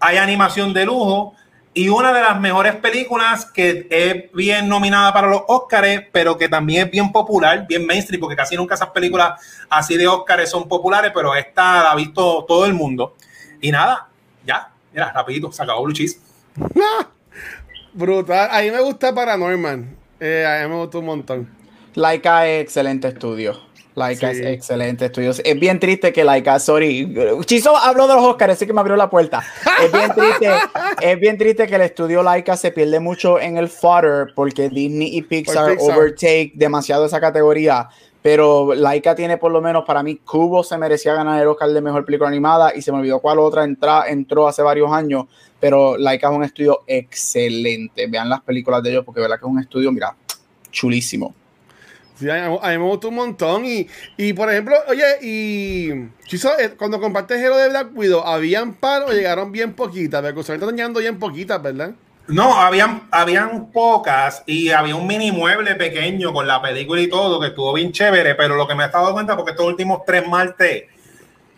hay 0.00 0.16
animación 0.16 0.74
de 0.74 0.84
lujo 0.84 1.36
y 1.74 1.88
una 1.88 2.12
de 2.12 2.20
las 2.20 2.38
mejores 2.38 2.76
películas 2.76 3.46
que 3.46 3.86
es 3.90 4.32
bien 4.32 4.68
nominada 4.68 5.12
para 5.12 5.28
los 5.28 5.42
Oscars, 5.48 6.02
pero 6.12 6.36
que 6.36 6.48
también 6.48 6.86
es 6.86 6.90
bien 6.90 7.10
popular, 7.10 7.66
bien 7.66 7.86
mainstream, 7.86 8.20
porque 8.20 8.36
casi 8.36 8.56
nunca 8.56 8.74
esas 8.74 8.90
películas 8.90 9.40
así 9.70 9.96
de 9.96 10.06
Oscars 10.06 10.50
son 10.50 10.68
populares, 10.68 11.12
pero 11.14 11.34
esta 11.34 11.82
la 11.82 11.92
ha 11.92 11.94
visto 11.94 12.44
todo 12.46 12.66
el 12.66 12.74
mundo. 12.74 13.16
Y 13.60 13.70
nada, 13.70 14.08
ya, 14.44 14.70
mira, 14.92 15.12
rapidito, 15.12 15.50
se 15.50 15.62
acabó 15.62 15.84
Blue 15.84 15.94
Cheese. 15.94 16.20
Brutal. 17.94 18.48
A 18.50 18.60
mí 18.60 18.70
me 18.70 18.80
gusta 18.80 19.14
Paranormal. 19.14 19.86
Eh, 20.20 20.46
a 20.46 20.62
mí 20.66 20.74
me 20.74 20.80
gustó 20.80 20.98
un 20.98 21.06
montón. 21.06 21.48
Laika 21.94 22.46
es 22.46 22.62
excelente 22.62 23.08
estudio. 23.08 23.58
Laika 23.94 24.32
Sí. 24.32 24.40
es 24.40 24.46
excelente 24.46 25.06
estudio. 25.06 25.30
Es 25.30 25.60
bien 25.60 25.78
triste 25.78 26.12
que 26.12 26.24
Laika, 26.24 26.58
sorry. 26.58 27.14
Chizo 27.44 27.76
habló 27.76 28.06
de 28.08 28.14
los 28.14 28.24
Oscars, 28.24 28.54
así 28.54 28.66
que 28.66 28.72
me 28.72 28.80
abrió 28.80 28.96
la 28.96 29.10
puerta. 29.10 29.42
Es 29.84 29.92
bien 29.92 30.10
triste, 30.14 30.50
es 31.02 31.20
bien 31.20 31.36
triste 31.38 31.66
que 31.66 31.74
el 31.74 31.82
estudio 31.82 32.22
Laika 32.22 32.56
se 32.56 32.70
pierde 32.70 33.00
mucho 33.00 33.38
en 33.38 33.58
el 33.58 33.68
fodder 33.68 34.28
porque 34.34 34.68
Disney 34.68 35.16
y 35.16 35.22
Pixar, 35.22 35.72
Pixar. 35.72 35.98
overtake 35.98 36.52
demasiado 36.54 37.04
esa 37.06 37.20
categoría. 37.20 37.88
Pero 38.22 38.72
Laika 38.74 39.16
tiene 39.16 39.36
por 39.36 39.50
lo 39.50 39.60
menos 39.60 39.84
para 39.84 40.02
mí, 40.04 40.16
Cubo 40.24 40.62
se 40.62 40.78
merecía 40.78 41.12
ganar 41.12 41.42
el 41.42 41.48
Oscar 41.48 41.68
de 41.70 41.80
mejor 41.80 42.04
película 42.04 42.28
animada 42.28 42.72
y 42.74 42.80
se 42.80 42.92
me 42.92 42.98
olvidó 42.98 43.18
cuál 43.18 43.40
otra 43.40 43.64
entra, 43.64 44.04
entró 44.08 44.46
hace 44.46 44.62
varios 44.62 44.92
años. 44.92 45.24
Pero 45.58 45.98
Laika 45.98 46.28
es 46.30 46.36
un 46.36 46.44
estudio 46.44 46.82
excelente. 46.86 48.06
Vean 48.06 48.28
las 48.28 48.40
películas 48.42 48.82
de 48.82 48.90
ellos 48.90 49.04
porque 49.04 49.20
verdad 49.20 49.36
que 49.40 49.44
es 49.46 49.50
un 49.50 49.58
estudio, 49.58 49.90
mira, 49.90 50.14
chulísimo. 50.70 51.34
Sí, 52.18 52.28
a, 52.28 52.48
mí, 52.48 52.58
a 52.60 52.68
mí 52.70 52.78
me 52.78 52.84
un 52.84 53.14
montón. 53.14 53.64
Y, 53.64 53.86
y 54.16 54.32
por 54.32 54.50
ejemplo, 54.50 54.76
oye, 54.88 55.04
y 55.22 56.08
Chizo, 56.26 56.50
eh, 56.58 56.74
cuando 56.76 57.00
compartes 57.00 57.38
el 57.38 57.52
de 57.52 57.68
Black 57.70 57.88
Widow, 57.94 58.22
¿habían 58.22 58.74
par 58.74 59.02
o 59.02 59.12
llegaron 59.12 59.50
bien 59.50 59.74
poquitas? 59.74 60.22
Porque 60.22 60.40
usualmente 60.40 60.66
están 60.66 60.76
llegando 60.76 61.00
bien 61.00 61.18
poquitas, 61.18 61.62
¿verdad? 61.62 61.92
No, 62.28 62.54
habían, 62.54 63.08
habían 63.10 63.72
pocas 63.72 64.44
y 64.46 64.70
había 64.70 64.94
un 64.94 65.06
mini 65.06 65.32
mueble 65.32 65.74
pequeño 65.74 66.32
con 66.32 66.46
la 66.46 66.62
película 66.62 67.00
y 67.00 67.08
todo 67.08 67.40
que 67.40 67.48
estuvo 67.48 67.72
bien 67.72 67.90
chévere, 67.90 68.36
pero 68.36 68.54
lo 68.54 68.68
que 68.68 68.74
me 68.74 68.84
he 68.84 68.88
dado 68.88 69.12
cuenta, 69.12 69.36
porque 69.36 69.50
estos 69.50 69.66
últimos 69.66 70.02
tres 70.06 70.26
martes 70.28 70.84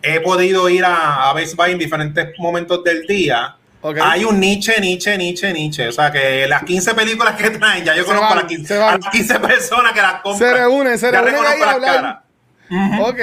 he 0.01 0.21
podido 0.21 0.69
ir 0.69 0.85
a, 0.85 1.29
a 1.29 1.35
Best 1.35 1.55
Buy 1.57 1.73
en 1.73 1.79
diferentes 1.79 2.39
momentos 2.39 2.83
del 2.83 3.07
día. 3.07 3.57
Hay 4.03 4.25
un 4.25 4.41
niche, 4.41 4.81
niche, 4.81 5.17
niche, 5.19 5.53
niche. 5.53 5.89
O 5.89 5.93
sea 5.93 6.11
que 6.11 6.47
las 6.49 6.63
15 6.65 6.95
películas 6.95 7.35
que 7.37 7.51
traen, 7.51 7.85
ya 7.85 7.95
yo 7.95 8.03
Se 8.03 8.07
conozco 8.07 8.29
van, 8.29 8.39
a 8.39 8.43
las 8.43 8.51
15, 8.51 8.67
se 8.67 8.79
van. 8.79 8.95
a 8.95 8.99
las 8.99 9.09
15 9.11 9.41
personas 9.41 9.93
que 9.93 10.01
las 10.03 10.21
compran. 10.23 10.39
Se 10.39 10.59
reúnen, 10.59 10.99
se 10.99 11.11
reúnen 11.11 11.35
ahí 11.35 11.61
a 11.63 11.67
las 11.67 11.75
hablar. 11.75 11.95
caras. 11.97 13.01
Ok. 13.01 13.21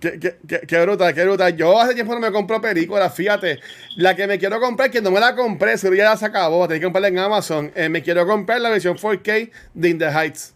Qué, 0.00 0.20
qué, 0.20 0.36
qué, 0.46 0.60
qué 0.60 0.80
brutal, 0.82 1.12
qué 1.12 1.24
brutal. 1.24 1.56
Yo 1.56 1.80
hace 1.80 1.92
tiempo 1.94 2.14
no 2.14 2.20
me 2.20 2.30
compro 2.30 2.60
películas, 2.60 3.12
fíjate. 3.12 3.58
La 3.96 4.14
que 4.14 4.28
me 4.28 4.38
quiero 4.38 4.60
comprar, 4.60 4.90
que 4.92 5.00
no 5.00 5.10
me 5.10 5.18
la 5.18 5.34
compré, 5.34 5.76
seguro 5.76 5.96
ya 5.96 6.16
se 6.16 6.26
acabó, 6.26 6.68
tengo 6.68 6.78
que 6.78 6.84
comprarla 6.84 7.08
en 7.08 7.18
Amazon. 7.18 7.72
Eh, 7.74 7.88
me 7.88 8.00
quiero 8.02 8.24
comprar 8.24 8.60
la 8.60 8.68
versión 8.70 8.96
4K 8.96 9.50
de 9.74 9.88
In 9.88 9.98
the 9.98 10.08
Heights. 10.08 10.54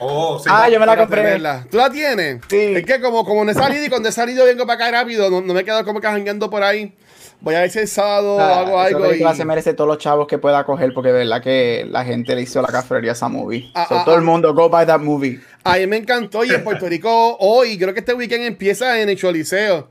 Oh, 0.00 0.38
sí. 0.38 0.48
Ah, 0.50 0.68
yo 0.68 0.78
me 0.78 0.86
la 0.86 0.96
compré. 0.96 1.22
tenerla. 1.22 1.66
¿Tú 1.70 1.76
la 1.76 1.90
tienes? 1.90 2.40
Sí. 2.48 2.74
Es 2.76 2.84
que 2.84 3.00
como, 3.00 3.24
como 3.24 3.44
no 3.44 3.50
he 3.50 3.54
salido 3.54 3.84
y 3.84 3.88
cuando 3.88 4.08
he 4.08 4.12
salido 4.12 4.44
vengo 4.44 4.66
para 4.66 4.86
acá 4.86 4.90
rápido, 5.00 5.28
no, 5.30 5.40
no 5.40 5.54
me 5.54 5.60
he 5.60 5.64
quedado 5.64 5.84
como 5.84 6.00
que 6.00 6.06
jangueando 6.06 6.48
por 6.50 6.62
ahí. 6.62 6.94
Voy 7.40 7.54
a 7.54 7.60
ver 7.60 7.70
si 7.70 7.78
el 7.78 7.88
sábado 7.88 8.38
Ah, 8.40 8.60
hago 8.60 8.78
algo. 8.80 9.00
película 9.02 9.32
y- 9.32 9.36
se 9.36 9.44
merece 9.44 9.72
todos 9.74 9.86
los 9.88 9.98
chavos 9.98 10.26
que 10.26 10.38
pueda 10.38 10.64
coger 10.64 10.92
porque 10.92 11.08
de 11.12 11.18
verdad 11.18 11.40
que 11.42 11.86
la 11.88 12.04
gente 12.04 12.34
le 12.34 12.42
hizo 12.42 12.60
la 12.62 12.68
cafetería 12.68 13.12
a 13.12 13.14
esa 13.14 13.28
movie. 13.28 13.70
Ah, 13.74 13.86
So, 13.88 13.94
ah, 13.98 14.04
todo 14.04 14.14
ah. 14.14 14.18
el 14.18 14.24
mundo, 14.24 14.52
go 14.54 14.68
buy 14.68 14.84
that 14.86 15.00
movie. 15.00 15.40
A 15.64 15.76
mí 15.76 15.86
me 15.86 15.96
encantó 15.98 16.44
y 16.44 16.50
en 16.50 16.64
Puerto 16.64 16.88
Rico 16.88 17.36
hoy, 17.38 17.78
creo 17.78 17.92
que 17.94 18.00
este 18.00 18.14
weekend 18.14 18.44
empieza 18.44 19.00
en 19.00 19.08
el 19.08 19.16
Choliseo 19.16 19.88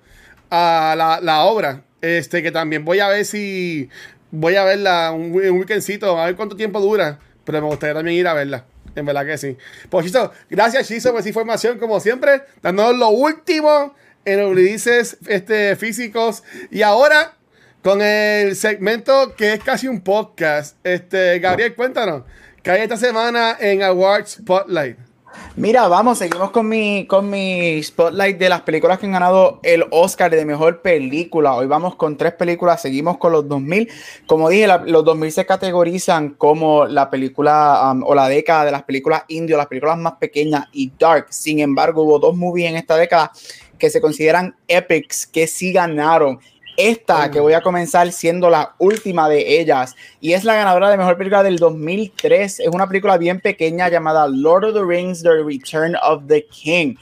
a 0.50 0.94
la, 0.98 1.20
la 1.22 1.44
obra. 1.44 1.82
Este, 2.02 2.44
que 2.44 2.52
también 2.52 2.86
voy 2.86 3.00
a 3.00 3.08
ver 3.08 3.26
si 3.26 3.90
voy 4.32 4.56
a 4.56 4.64
verla 4.64 5.12
un 5.12 5.32
weekendcito, 5.34 6.18
a 6.20 6.26
ver 6.26 6.36
cuánto 6.36 6.56
tiempo 6.56 6.80
dura. 6.80 7.20
Pero 7.46 7.62
me 7.62 7.68
gustaría 7.68 7.94
también 7.96 8.18
ir 8.20 8.28
a 8.28 8.34
verla. 8.34 8.66
En 8.98 9.06
verdad 9.06 9.26
que 9.26 9.38
sí. 9.38 9.58
Pues 9.90 10.08
Chizo, 10.08 10.32
gracias 10.50 10.88
Chizo 10.88 11.12
por 11.12 11.20
esa 11.20 11.30
información, 11.30 11.78
como 11.78 12.00
siempre, 12.00 12.42
dándonos 12.62 12.98
lo 12.98 13.10
último 13.10 13.96
en 14.26 14.40
releases 14.40 15.18
este, 15.28 15.76
físicos. 15.76 16.44
Y 16.72 16.82
ahora, 16.82 17.36
con 17.84 18.02
el 18.02 18.56
segmento 18.56 19.36
que 19.36 19.54
es 19.54 19.64
casi 19.64 19.88
un 19.88 20.02
podcast. 20.02 20.78
Este, 20.84 21.40
Gabriel, 21.40 21.76
cuéntanos. 21.76 22.24
¿Qué 22.64 22.72
hay 22.72 22.82
esta 22.82 22.98
semana 22.98 23.56
en 23.60 23.84
Awards 23.84 24.40
Spotlight? 24.42 25.07
Mira, 25.56 25.88
vamos, 25.88 26.20
seguimos 26.20 26.52
con 26.52 26.68
mi, 26.70 27.08
con 27.08 27.30
mi 27.30 27.82
spotlight 27.82 28.38
de 28.38 28.48
las 28.50 28.62
películas 28.62 29.00
que 29.00 29.08
han 29.08 29.14
ganado 29.14 29.60
el 29.64 29.86
Oscar 29.90 30.30
de 30.30 30.46
mejor 30.46 30.82
película. 30.82 31.56
Hoy 31.56 31.66
vamos 31.66 31.96
con 31.96 32.16
tres 32.16 32.34
películas, 32.34 32.82
seguimos 32.82 33.18
con 33.18 33.32
los 33.32 33.48
2000. 33.48 33.90
Como 34.28 34.50
dije, 34.50 34.68
la- 34.68 34.84
los 34.86 35.04
2000 35.04 35.32
se 35.32 35.46
categorizan 35.48 36.32
como 36.36 36.86
la 36.86 37.10
película 37.10 37.90
um, 37.92 38.04
o 38.04 38.14
la 38.14 38.28
década 38.30 38.66
de 38.66 38.72
las 38.72 38.84
películas 38.84 39.24
indio, 39.30 39.58
las 39.58 39.66
películas 39.68 39.98
más 39.98 40.14
pequeñas 40.20 40.66
y 40.72 40.92
dark. 41.00 41.28
Sin 41.32 41.60
embargo, 41.60 42.04
hubo 42.04 42.20
dos 42.20 42.36
movies 42.38 42.70
en 42.70 42.76
esta 42.76 42.96
década 42.96 43.32
que 43.80 43.90
se 43.90 44.00
consideran 44.02 44.56
epics 44.68 45.26
que 45.26 45.48
sí 45.48 45.72
ganaron. 45.74 46.40
Esta 46.78 47.32
que 47.32 47.40
voy 47.40 47.54
a 47.54 47.62
comenzar 47.62 48.12
siendo 48.12 48.52
la 48.52 48.76
última 48.78 49.28
de 49.28 49.60
ellas 49.60 49.96
y 50.22 50.34
es 50.34 50.44
la 50.44 50.54
ganadora 50.54 50.92
de 50.92 50.98
mejor 50.98 51.18
película 51.18 51.42
del 51.42 51.58
2003. 51.58 52.60
Es 52.60 52.68
una 52.68 52.88
película 52.88 53.18
bien 53.18 53.42
pequeña 53.42 53.90
llamada 53.90 54.28
Lord 54.28 54.66
of 54.66 54.74
the 54.76 54.84
Rings: 54.84 55.24
The 55.24 55.44
Return 55.44 55.96
of 56.04 56.28
the 56.28 56.46
King. 56.46 56.96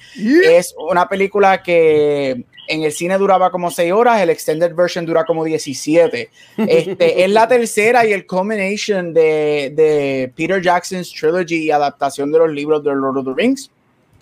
Es 0.45 0.73
una 0.78 1.09
película 1.09 1.61
que 1.61 2.45
en 2.67 2.84
el 2.84 2.91
cine 2.93 3.17
duraba 3.17 3.51
como 3.51 3.69
6 3.69 3.91
horas, 3.91 4.21
el 4.21 4.30
extended 4.30 4.73
version 4.73 5.05
dura 5.05 5.26
como 5.26 5.43
17. 5.43 6.30
Este, 6.57 7.23
es 7.23 7.30
la 7.30 7.45
tercera 7.47 8.05
y 8.05 8.13
el 8.13 8.26
culmination 8.26 9.13
de, 9.13 9.73
de 9.76 10.32
Peter 10.36 10.61
Jackson's 10.61 11.11
trilogy 11.11 11.63
y 11.63 11.71
adaptación 11.71 12.32
de 12.32 12.39
los 12.39 12.51
libros 12.51 12.82
de 12.82 12.95
Lord 12.95 13.17
of 13.17 13.26
the 13.26 13.34
Rings. 13.36 13.69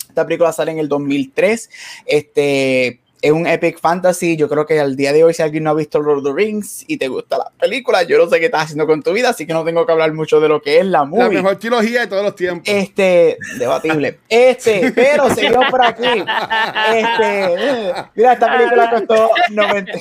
Esta 0.09 0.25
película 0.25 0.51
sale 0.51 0.71
en 0.71 0.79
el 0.79 0.89
2003. 0.89 1.69
Este 2.05 3.02
es 3.23 3.31
un 3.31 3.47
epic 3.47 3.79
fantasy. 3.79 4.35
Yo 4.35 4.49
creo 4.49 4.65
que 4.65 4.81
al 4.81 4.97
día 4.97 5.13
de 5.13 5.23
hoy, 5.23 5.33
si 5.33 5.41
alguien 5.41 5.63
no 5.63 5.69
ha 5.69 5.73
visto 5.73 5.97
Lord 6.01 6.17
of 6.17 6.23
the 6.25 6.33
Rings 6.33 6.83
y 6.87 6.97
te 6.97 7.07
gusta 7.07 7.37
la 7.37 7.49
película, 7.57 8.03
yo 8.03 8.17
no 8.17 8.29
sé 8.29 8.37
qué 8.41 8.47
estás 8.47 8.63
haciendo 8.63 8.85
con 8.85 9.01
tu 9.01 9.13
vida, 9.13 9.29
así 9.29 9.47
que 9.47 9.53
no 9.53 9.63
tengo 9.63 9.85
que 9.85 9.93
hablar 9.93 10.11
mucho 10.11 10.41
de 10.41 10.49
lo 10.49 10.61
que 10.61 10.79
es 10.79 10.85
la 10.85 10.99
La 10.99 11.05
movie. 11.05 11.29
mejor 11.29 11.55
trilogía 11.57 12.01
de 12.01 12.07
todos 12.07 12.21
los 12.21 12.35
tiempos. 12.35 12.67
Este, 12.67 13.37
debatible. 13.57 14.19
Este, 14.27 14.91
pero 14.91 15.33
seguimos 15.33 15.71
por 15.71 15.85
aquí. 15.85 16.03
Este, 16.93 17.93
mira, 18.13 18.33
esta 18.33 18.57
película 18.57 18.89
costó 18.89 19.29
90 19.51 19.93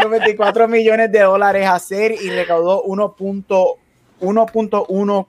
94 0.00 0.68
millones 0.68 1.10
de 1.10 1.20
dólares 1.20 1.66
hacer 1.66 2.12
y 2.12 2.30
recaudó 2.30 2.84
1.1 2.84 3.76
1.1 4.20 5.26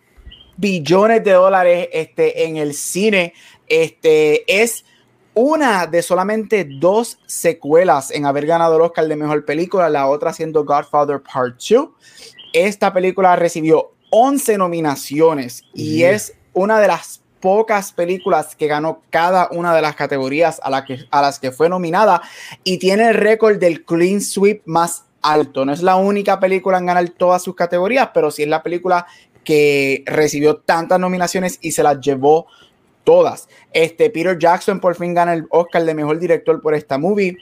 billones 0.57 1.23
de 1.23 1.31
dólares 1.31 1.89
este, 1.91 2.45
en 2.45 2.57
el 2.57 2.75
cine. 2.75 3.33
Este 3.67 4.61
es 4.61 4.85
una 5.33 5.87
de 5.87 6.01
solamente 6.01 6.65
dos 6.65 7.19
secuelas 7.25 8.11
en 8.11 8.25
haber 8.25 8.45
ganado 8.45 8.75
el 8.75 8.81
Oscar 8.81 9.07
de 9.07 9.15
mejor 9.15 9.45
película, 9.45 9.89
la 9.89 10.07
otra 10.07 10.33
siendo 10.33 10.65
Godfather 10.65 11.21
Part 11.21 11.57
2. 11.57 11.89
Esta 12.53 12.93
película 12.93 13.35
recibió 13.35 13.93
11 14.09 14.57
nominaciones 14.57 15.63
y 15.73 15.97
Yeah. 15.97 16.11
es 16.11 16.33
una 16.53 16.79
de 16.79 16.87
las 16.87 17.21
pocas 17.39 17.91
películas 17.91 18.55
que 18.55 18.67
ganó 18.67 19.01
cada 19.09 19.49
una 19.51 19.73
de 19.73 19.81
las 19.81 19.95
categorías 19.95 20.59
a, 20.63 20.69
la 20.69 20.85
que, 20.85 21.05
a 21.09 21.21
las 21.21 21.39
que 21.39 21.51
fue 21.51 21.69
nominada 21.69 22.21
y 22.63 22.77
tiene 22.77 23.07
el 23.09 23.15
récord 23.15 23.57
del 23.57 23.83
clean 23.83 24.21
sweep 24.21 24.61
más 24.65 25.05
alto. 25.21 25.65
No 25.65 25.73
es 25.73 25.81
la 25.81 25.95
única 25.95 26.39
película 26.39 26.77
en 26.77 26.85
ganar 26.85 27.09
todas 27.09 27.41
sus 27.41 27.55
categorías, 27.55 28.09
pero 28.13 28.31
sí 28.31 28.43
es 28.43 28.49
la 28.49 28.63
película 28.63 29.07
que 29.43 30.03
recibió 30.05 30.57
tantas 30.57 30.99
nominaciones 30.99 31.57
y 31.61 31.71
se 31.71 31.83
las 31.83 31.99
llevó 31.99 32.47
todas. 33.03 33.47
Este 33.73 34.09
Peter 34.09 34.37
Jackson 34.37 34.79
por 34.79 34.95
fin 34.95 35.13
gana 35.13 35.33
el 35.33 35.45
Oscar 35.49 35.83
de 35.83 35.93
mejor 35.93 36.19
director 36.19 36.61
por 36.61 36.73
esta 36.75 36.97
movie. 36.97 37.37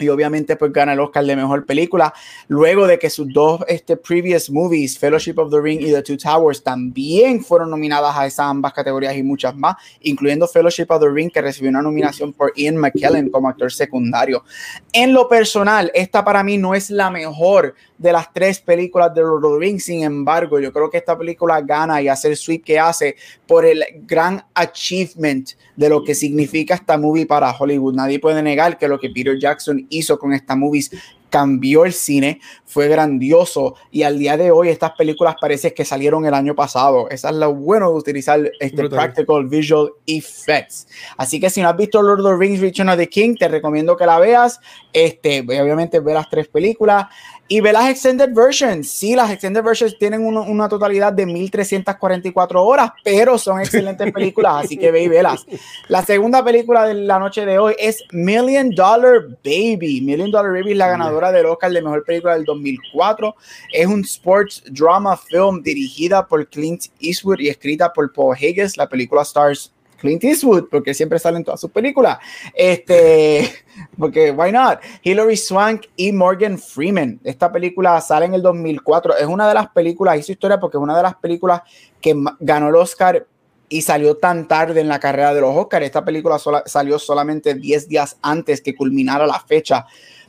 Y 0.00 0.08
obviamente 0.10 0.54
pues 0.54 0.72
gana 0.72 0.92
el 0.92 1.00
Oscar 1.00 1.24
de 1.24 1.34
mejor 1.34 1.66
película. 1.66 2.14
Luego 2.46 2.86
de 2.86 3.00
que 3.00 3.10
sus 3.10 3.32
dos 3.32 3.64
este, 3.66 3.96
previous 3.96 4.48
movies, 4.48 4.96
Fellowship 4.96 5.34
of 5.38 5.50
the 5.50 5.60
Ring 5.60 5.80
y 5.80 5.90
The 5.90 6.02
Two 6.02 6.16
Towers, 6.16 6.62
también 6.62 7.42
fueron 7.42 7.70
nominadas 7.70 8.16
a 8.16 8.26
esas 8.26 8.46
ambas 8.46 8.72
categorías 8.72 9.16
y 9.16 9.24
muchas 9.24 9.56
más, 9.56 9.74
incluyendo 10.02 10.46
Fellowship 10.46 10.86
of 10.90 11.00
the 11.00 11.08
Ring, 11.08 11.32
que 11.32 11.42
recibió 11.42 11.70
una 11.70 11.82
nominación 11.82 12.32
por 12.32 12.52
Ian 12.54 12.76
McKellen 12.76 13.28
como 13.30 13.48
actor 13.48 13.72
secundario. 13.72 14.44
En 14.92 15.12
lo 15.12 15.28
personal, 15.28 15.90
esta 15.92 16.24
para 16.24 16.44
mí 16.44 16.58
no 16.58 16.76
es 16.76 16.90
la 16.90 17.10
mejor 17.10 17.74
de 17.98 18.12
las 18.12 18.32
tres 18.32 18.60
películas 18.60 19.12
de 19.14 19.20
Lord 19.20 19.44
of 19.44 19.54
the 19.54 19.58
Rings. 19.58 19.84
Sin 19.84 20.02
embargo, 20.02 20.58
yo 20.60 20.72
creo 20.72 20.88
que 20.88 20.98
esta 20.98 21.18
película 21.18 21.60
gana 21.60 22.00
y 22.00 22.08
hace 22.08 22.28
el 22.28 22.36
sweep 22.36 22.64
que 22.64 22.78
hace 22.78 23.16
por 23.46 23.66
el 23.66 23.84
gran 24.06 24.44
achievement 24.54 25.50
de 25.76 25.88
lo 25.88 26.02
que 26.04 26.14
significa 26.14 26.74
esta 26.74 26.96
movie 26.96 27.26
para 27.26 27.50
Hollywood. 27.50 27.94
Nadie 27.94 28.20
puede 28.20 28.42
negar 28.42 28.78
que 28.78 28.88
lo 28.88 28.98
que 28.98 29.10
Peter 29.10 29.38
Jackson 29.38 29.86
hizo 29.90 30.18
con 30.18 30.32
esta 30.32 30.56
movie 30.56 30.84
cambió 31.28 31.84
el 31.84 31.92
cine, 31.92 32.40
fue 32.64 32.88
grandioso 32.88 33.74
y 33.90 34.02
al 34.02 34.18
día 34.18 34.36
de 34.36 34.50
hoy 34.50 34.68
estas 34.68 34.92
películas 34.92 35.36
parece 35.40 35.74
que 35.74 35.84
salieron 35.84 36.24
el 36.26 36.34
año 36.34 36.54
pasado. 36.54 37.08
Esa 37.10 37.30
es 37.30 37.36
lo 37.36 37.54
bueno 37.54 37.90
de 37.90 37.96
utilizar 37.96 38.50
este 38.60 38.82
Brutal. 38.82 38.98
practical 38.98 39.46
visual 39.46 39.90
effects. 40.06 40.88
Así 41.16 41.40
que 41.40 41.50
si 41.50 41.62
no 41.62 41.68
has 41.68 41.76
visto 41.76 42.02
Lord 42.02 42.20
of 42.20 42.32
the 42.32 42.36
Rings 42.36 42.60
Return 42.60 42.88
of 42.88 42.96
the 42.96 43.08
King, 43.08 43.34
te 43.36 43.48
recomiendo 43.48 43.96
que 43.96 44.06
la 44.06 44.18
veas. 44.18 44.60
Este, 44.92 45.40
obviamente 45.40 46.00
ve 46.00 46.14
las 46.14 46.28
tres 46.28 46.48
películas 46.48 47.06
y 47.48 47.60
ve 47.62 47.72
las 47.72 47.88
extended 47.88 48.34
versions. 48.34 48.90
Sí, 48.90 49.14
las 49.14 49.30
extended 49.30 49.62
versions 49.62 49.98
tienen 49.98 50.24
uno- 50.24 50.42
una 50.42 50.68
totalidad 50.68 51.12
de 51.12 51.24
1344 51.24 52.62
horas, 52.62 52.90
pero 53.02 53.38
son 53.38 53.60
excelentes 53.60 54.12
películas, 54.12 54.64
así 54.64 54.76
que 54.76 54.90
ve 54.90 55.02
y 55.04 55.08
velas. 55.08 55.46
La 55.88 56.04
segunda 56.04 56.44
película 56.44 56.86
de 56.86 56.94
la 56.94 57.18
noche 57.18 57.46
de 57.46 57.58
hoy 57.58 57.74
es 57.78 58.02
Million 58.12 58.70
Dollar 58.70 59.28
Baby. 59.44 60.00
Million 60.02 60.30
Dollar 60.30 60.52
Baby 60.52 60.72
es 60.72 60.76
la 60.78 60.88
ganadora 60.88 61.32
del 61.32 61.46
Oscar 61.46 61.72
de 61.72 61.82
mejor 61.82 62.04
película 62.04 62.34
del 62.34 62.44
2004. 62.44 63.34
Es 63.72 63.86
un 63.86 64.00
sports 64.02 64.62
drama 64.70 65.16
film 65.16 65.62
dirigida 65.62 66.26
por 66.26 66.46
Clint 66.48 66.84
Eastwood 67.00 67.38
y 67.40 67.48
escrita 67.48 67.92
por 67.92 68.12
Paul 68.12 68.36
Higgins. 68.38 68.76
La 68.76 68.88
película 68.88 69.22
stars 69.22 69.72
Clint 69.98 70.24
Eastwood, 70.24 70.68
porque 70.70 70.94
siempre 70.94 71.18
salen 71.18 71.44
todas 71.44 71.60
sus 71.60 71.70
películas. 71.70 72.18
Este, 72.54 73.50
porque 73.98 74.30
why 74.30 74.52
not? 74.52 74.80
Hilary 75.02 75.36
Swank 75.36 75.86
y 75.96 76.12
Morgan 76.12 76.58
Freeman. 76.58 77.20
Esta 77.24 77.50
película 77.52 78.00
sale 78.00 78.26
en 78.26 78.34
el 78.34 78.42
2004. 78.42 79.16
Es 79.16 79.26
una 79.26 79.48
de 79.48 79.54
las 79.54 79.68
películas, 79.68 80.18
hizo 80.18 80.32
historia 80.32 80.58
porque 80.58 80.76
es 80.76 80.82
una 80.82 80.96
de 80.96 81.02
las 81.02 81.16
películas 81.16 81.62
que 82.00 82.14
ganó 82.40 82.68
el 82.68 82.76
Oscar 82.76 83.26
y 83.68 83.82
salió 83.82 84.16
tan 84.16 84.48
tarde 84.48 84.80
en 84.80 84.88
la 84.88 84.98
carrera 84.98 85.34
de 85.34 85.40
los 85.40 85.54
Oscars. 85.54 85.84
Esta 85.84 86.04
película 86.04 86.38
salió 86.66 86.98
solamente 86.98 87.54
10 87.54 87.88
días 87.88 88.16
antes 88.22 88.60
que 88.60 88.74
culminara 88.74 89.26
la 89.26 89.40
fecha 89.40 89.86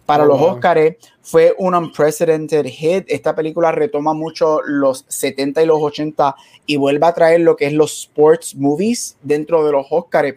para 0.09 0.23
Oh, 0.23 0.27
los 0.27 0.39
wow. 0.39 0.49
Oscars. 0.53 0.95
Fue 1.21 1.53
un 1.59 1.75
unprecedented 1.75 2.65
hit. 2.65 3.05
Esta 3.07 3.35
película 3.35 3.71
retoma 3.71 4.15
mucho 4.15 4.59
los 4.65 5.05
70 5.07 5.61
y 5.61 5.65
los 5.67 5.79
80 5.79 6.35
y 6.65 6.77
vuelve 6.77 7.05
a 7.05 7.13
traer 7.13 7.41
lo 7.41 7.55
que 7.55 7.67
es 7.67 7.73
los 7.73 7.93
sports 7.93 8.55
movies 8.55 9.17
dentro 9.21 9.63
de 9.63 9.71
los 9.71 9.85
Oscars. 9.91 10.35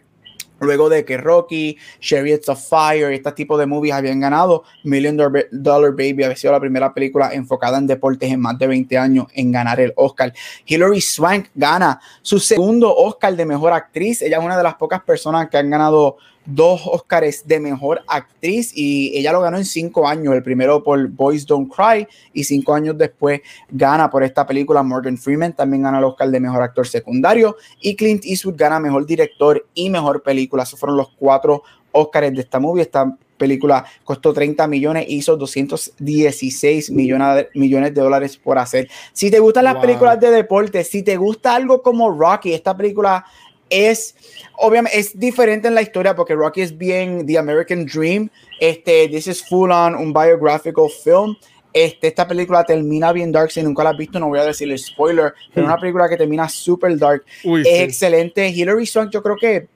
Luego 0.60 0.88
de 0.88 1.04
que 1.04 1.16
Rocky, 1.16 1.76
Chariots 1.98 2.48
of 2.50 2.68
Fire, 2.68 3.10
este 3.12 3.32
tipo 3.32 3.58
de 3.58 3.66
movies 3.66 3.94
habían 3.94 4.20
ganado, 4.20 4.62
Million 4.84 5.16
Dollar 5.16 5.90
Baby 5.90 6.22
había 6.22 6.36
sido 6.36 6.52
la 6.52 6.60
primera 6.60 6.94
película 6.94 7.32
enfocada 7.32 7.78
en 7.78 7.86
deportes 7.88 8.30
en 8.30 8.40
más 8.40 8.56
de 8.58 8.68
20 8.68 8.96
años 8.96 9.26
en 9.34 9.50
ganar 9.50 9.80
el 9.80 9.92
Oscar. 9.96 10.32
Hilary 10.66 11.00
Swank 11.00 11.48
gana 11.54 11.98
su 12.20 12.38
segundo 12.38 12.94
Oscar 12.94 13.34
de 13.34 13.44
mejor 13.44 13.72
actriz. 13.72 14.22
Ella 14.22 14.38
es 14.38 14.44
una 14.44 14.56
de 14.56 14.62
las 14.62 14.74
pocas 14.74 15.02
personas 15.02 15.48
que 15.48 15.56
han 15.56 15.68
ganado 15.68 16.18
dos 16.44 16.82
Oscars 16.86 17.46
de 17.46 17.60
mejor 17.60 18.02
actriz 18.08 18.72
y 18.74 19.16
ella 19.16 19.32
lo 19.32 19.40
ganó 19.40 19.58
en 19.58 19.64
cinco 19.64 20.08
años. 20.08 20.34
El 20.34 20.42
primero 20.42 20.82
por 20.82 21.08
Boys 21.08 21.46
Don't 21.46 21.72
Cry 21.72 22.06
y 22.32 22.44
cinco 22.44 22.74
años 22.74 22.96
después 22.98 23.40
gana 23.70 24.10
por 24.10 24.22
esta 24.24 24.46
película. 24.46 24.82
Morgan 24.82 25.16
Freeman 25.18 25.54
también 25.54 25.82
gana 25.82 25.98
el 25.98 26.04
Oscar 26.04 26.30
de 26.30 26.40
mejor 26.40 26.62
actor 26.62 26.86
secundario 26.86 27.56
y 27.80 27.94
Clint 27.96 28.24
Eastwood 28.24 28.56
gana 28.56 28.80
mejor 28.80 29.06
director 29.06 29.66
y 29.74 29.90
mejor 29.90 30.22
película. 30.22 30.64
Esos 30.64 30.78
fueron 30.80 30.96
los 30.96 31.10
cuatro 31.18 31.62
Oscars 31.92 32.32
de 32.34 32.40
esta 32.40 32.58
movie. 32.58 32.82
Esta 32.82 33.16
película 33.36 33.84
costó 34.04 34.32
30 34.32 34.68
millones, 34.68 35.04
hizo 35.08 35.36
216 35.36 36.90
millones, 36.90 37.48
millones 37.54 37.92
de 37.92 38.00
dólares 38.00 38.36
por 38.36 38.56
hacer. 38.58 38.88
Si 39.12 39.30
te 39.30 39.40
gustan 39.40 39.64
las 39.64 39.74
Wow. 39.74 39.82
películas 39.82 40.20
de 40.20 40.30
deporte, 40.30 40.84
si 40.84 41.02
te 41.02 41.16
gusta 41.16 41.54
algo 41.54 41.82
como 41.82 42.10
Rocky, 42.10 42.52
esta 42.52 42.76
película 42.76 43.24
es 43.72 44.14
obviamente 44.58 44.98
es 44.98 45.18
diferente 45.18 45.68
en 45.68 45.74
la 45.74 45.82
historia 45.82 46.14
porque 46.14 46.34
Rocky 46.34 46.60
es 46.60 46.76
bien 46.76 47.26
The 47.26 47.38
American 47.38 47.86
Dream. 47.86 48.30
Este, 48.60 49.08
this 49.08 49.26
is 49.26 49.42
full 49.42 49.70
on 49.70 49.94
un 49.94 50.12
biographical 50.12 50.88
film. 50.88 51.36
Este, 51.72 52.08
esta 52.08 52.28
película 52.28 52.62
termina 52.64 53.12
bien 53.12 53.32
dark. 53.32 53.50
Si 53.50 53.62
nunca 53.62 53.82
la 53.82 53.90
has 53.90 53.96
visto, 53.96 54.20
no 54.20 54.28
voy 54.28 54.38
a 54.38 54.44
decirle 54.44 54.76
spoiler, 54.76 55.32
pero 55.54 55.66
una 55.66 55.78
película 55.78 56.08
que 56.08 56.16
termina 56.18 56.48
super 56.48 56.96
dark. 56.98 57.24
Uy, 57.44 57.62
Es 57.62 57.68
sí. 57.68 57.74
excelente. 57.82 58.48
Hilary 58.48 58.86
Swank, 58.86 59.10
yo 59.10 59.22
creo 59.22 59.36
que 59.36 59.68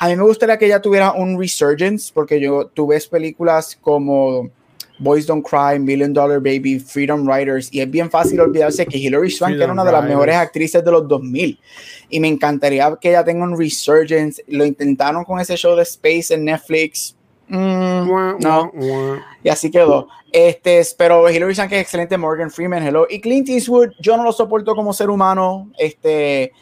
a 0.00 0.08
mí 0.08 0.16
me 0.16 0.24
gustaría 0.24 0.58
que 0.58 0.66
ella 0.66 0.82
tuviera 0.82 1.12
un 1.12 1.38
resurgence 1.38 2.10
porque 2.12 2.40
yo 2.40 2.66
tú 2.66 2.88
ves 2.88 3.06
películas 3.06 3.76
como 3.80 4.50
Boys 4.98 5.26
Don't 5.26 5.46
Cry, 5.46 5.78
Million 5.78 6.12
Dollar 6.12 6.38
Baby, 6.38 6.78
Freedom 6.78 7.28
Riders 7.28 7.72
y 7.72 7.80
es 7.80 7.90
bien 7.90 8.10
fácil 8.10 8.40
olvidarse 8.40 8.86
que 8.86 8.98
Hilary 8.98 9.30
Swank 9.30 9.52
era 9.52 9.58
Freedom 9.58 9.72
una 9.72 9.84
de 9.84 9.92
las 9.92 10.02
Riders. 10.02 10.16
mejores 10.16 10.36
actrices 10.36 10.84
de 10.84 10.90
los 10.90 11.06
2000 11.06 11.60
y 12.10 12.20
me 12.20 12.28
encantaría 12.28 12.96
que 13.00 13.10
ella 13.10 13.24
tenga 13.24 13.44
un 13.44 13.58
resurgence. 13.58 14.42
Lo 14.48 14.64
intentaron 14.64 15.24
con 15.24 15.40
ese 15.40 15.56
show 15.56 15.76
de 15.76 15.82
Space 15.82 16.34
en 16.34 16.44
Netflix. 16.44 17.14
Mm, 17.48 18.38
no, 18.40 18.72
y 19.42 19.48
así 19.48 19.70
quedó. 19.70 20.08
Este, 20.30 20.82
pero 20.98 21.30
Hilary 21.30 21.54
Swank 21.54 21.72
es 21.72 21.80
excelente, 21.80 22.18
Morgan 22.18 22.50
Freeman, 22.50 22.86
hello. 22.86 23.06
Y 23.08 23.20
Clint 23.20 23.48
Eastwood, 23.48 23.90
yo 24.00 24.16
no 24.16 24.24
lo 24.24 24.32
soporto 24.32 24.74
como 24.74 24.92
ser 24.92 25.08
humano, 25.08 25.70
este, 25.78 26.52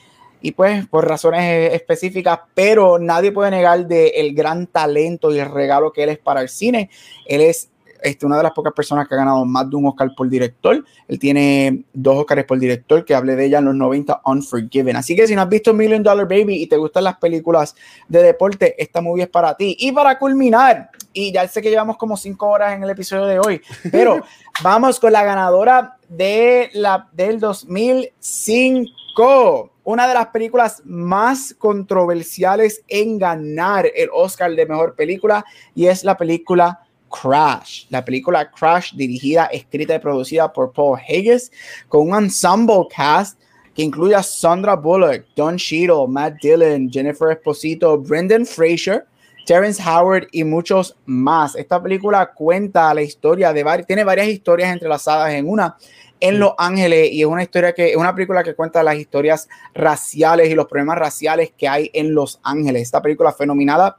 y 0.40 0.52
pues 0.52 0.86
por 0.86 1.08
razones 1.08 1.72
específicas, 1.74 2.38
pero 2.54 2.98
nadie 3.00 3.32
puede 3.32 3.50
negar 3.50 3.86
de 3.86 4.08
el 4.10 4.34
gran 4.34 4.68
talento 4.68 5.34
y 5.34 5.40
el 5.40 5.50
regalo 5.50 5.92
que 5.92 6.04
él 6.04 6.10
es 6.10 6.18
para 6.18 6.40
el 6.40 6.48
cine. 6.48 6.88
Él 7.26 7.40
es 7.40 7.70
este, 8.06 8.24
una 8.24 8.36
de 8.36 8.44
las 8.44 8.52
pocas 8.52 8.72
personas 8.72 9.08
que 9.08 9.16
ha 9.16 9.18
ganado 9.18 9.44
más 9.44 9.68
de 9.68 9.74
un 9.74 9.86
Oscar 9.86 10.14
por 10.16 10.28
director. 10.28 10.84
Él 11.08 11.18
tiene 11.18 11.82
dos 11.92 12.18
Oscars 12.18 12.44
por 12.44 12.56
director, 12.56 13.04
que 13.04 13.16
hablé 13.16 13.34
de 13.34 13.46
ella 13.46 13.58
en 13.58 13.64
los 13.64 13.74
90, 13.74 14.20
Unforgiven. 14.24 14.94
Así 14.94 15.16
que 15.16 15.26
si 15.26 15.34
no 15.34 15.42
has 15.42 15.48
visto 15.48 15.74
Million 15.74 16.04
Dollar 16.04 16.28
Baby 16.28 16.62
y 16.62 16.68
te 16.68 16.76
gustan 16.76 17.02
las 17.02 17.18
películas 17.18 17.74
de 18.08 18.22
deporte, 18.22 18.80
esta 18.80 19.00
movie 19.00 19.24
es 19.24 19.28
para 19.28 19.56
ti. 19.56 19.76
Y 19.80 19.90
para 19.90 20.20
culminar, 20.20 20.90
y 21.12 21.32
ya 21.32 21.48
sé 21.48 21.60
que 21.60 21.68
llevamos 21.68 21.96
como 21.96 22.16
cinco 22.16 22.46
horas 22.46 22.76
en 22.76 22.84
el 22.84 22.90
episodio 22.90 23.26
de 23.26 23.40
hoy, 23.40 23.60
pero 23.90 24.22
vamos 24.62 25.00
con 25.00 25.12
la 25.12 25.24
ganadora 25.24 25.96
de 26.08 26.70
la, 26.74 27.08
del 27.12 27.40
2005. 27.40 29.72
Una 29.82 30.06
de 30.06 30.14
las 30.14 30.28
películas 30.28 30.80
más 30.84 31.56
controversiales 31.58 32.84
en 32.86 33.18
ganar 33.18 33.90
el 33.96 34.10
Oscar 34.12 34.54
de 34.54 34.66
Mejor 34.66 34.94
Película 34.94 35.44
y 35.74 35.86
es 35.86 36.04
la 36.04 36.16
película 36.16 36.85
Crash. 37.20 37.86
La 37.90 38.04
película 38.04 38.50
Crash 38.50 38.94
dirigida, 38.94 39.46
escrita 39.46 39.94
y 39.94 39.98
producida 39.98 40.52
por 40.52 40.72
Paul 40.72 40.98
Haggis 40.98 41.50
con 41.88 42.10
un 42.10 42.24
ensemble 42.24 42.86
cast 42.94 43.40
que 43.74 43.82
incluye 43.82 44.14
a 44.14 44.22
Sandra 44.22 44.74
Bullock, 44.74 45.24
Don 45.34 45.56
Cheadle, 45.56 46.08
Matt 46.08 46.36
Dillon, 46.42 46.90
Jennifer 46.90 47.30
Esposito, 47.30 47.98
Brendan 47.98 48.46
Fraser, 48.46 49.06
Terrence 49.44 49.82
Howard 49.82 50.28
y 50.32 50.44
muchos 50.44 50.96
más. 51.04 51.54
Esta 51.56 51.82
película 51.82 52.32
cuenta 52.32 52.92
la 52.94 53.02
historia 53.02 53.52
de 53.52 53.62
varias, 53.62 53.86
tiene 53.86 54.02
varias 54.02 54.28
historias 54.28 54.72
entrelazadas 54.72 55.32
en 55.34 55.48
una 55.48 55.76
en 56.18 56.38
Los 56.38 56.52
Ángeles 56.56 57.10
y 57.12 57.20
es 57.20 57.26
una 57.26 57.42
historia 57.42 57.74
que 57.74 57.90
es 57.90 57.96
una 57.96 58.14
película 58.14 58.42
que 58.42 58.54
cuenta 58.54 58.82
las 58.82 58.96
historias 58.96 59.48
raciales 59.74 60.48
y 60.48 60.54
los 60.54 60.66
problemas 60.66 60.98
raciales 60.98 61.52
que 61.56 61.68
hay 61.68 61.90
en 61.92 62.14
Los 62.14 62.40
Ángeles. 62.42 62.82
Esta 62.82 63.02
película 63.02 63.32
fue 63.32 63.46
nominada 63.46 63.98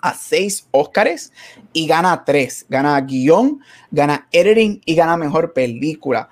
a 0.00 0.14
seis 0.14 0.66
Óscares 0.70 1.32
y 1.72 1.86
gana 1.86 2.24
tres. 2.24 2.66
Gana 2.68 3.00
guion, 3.00 3.60
gana 3.90 4.28
editing 4.32 4.80
y 4.84 4.94
gana 4.94 5.16
mejor 5.16 5.52
película. 5.52 6.28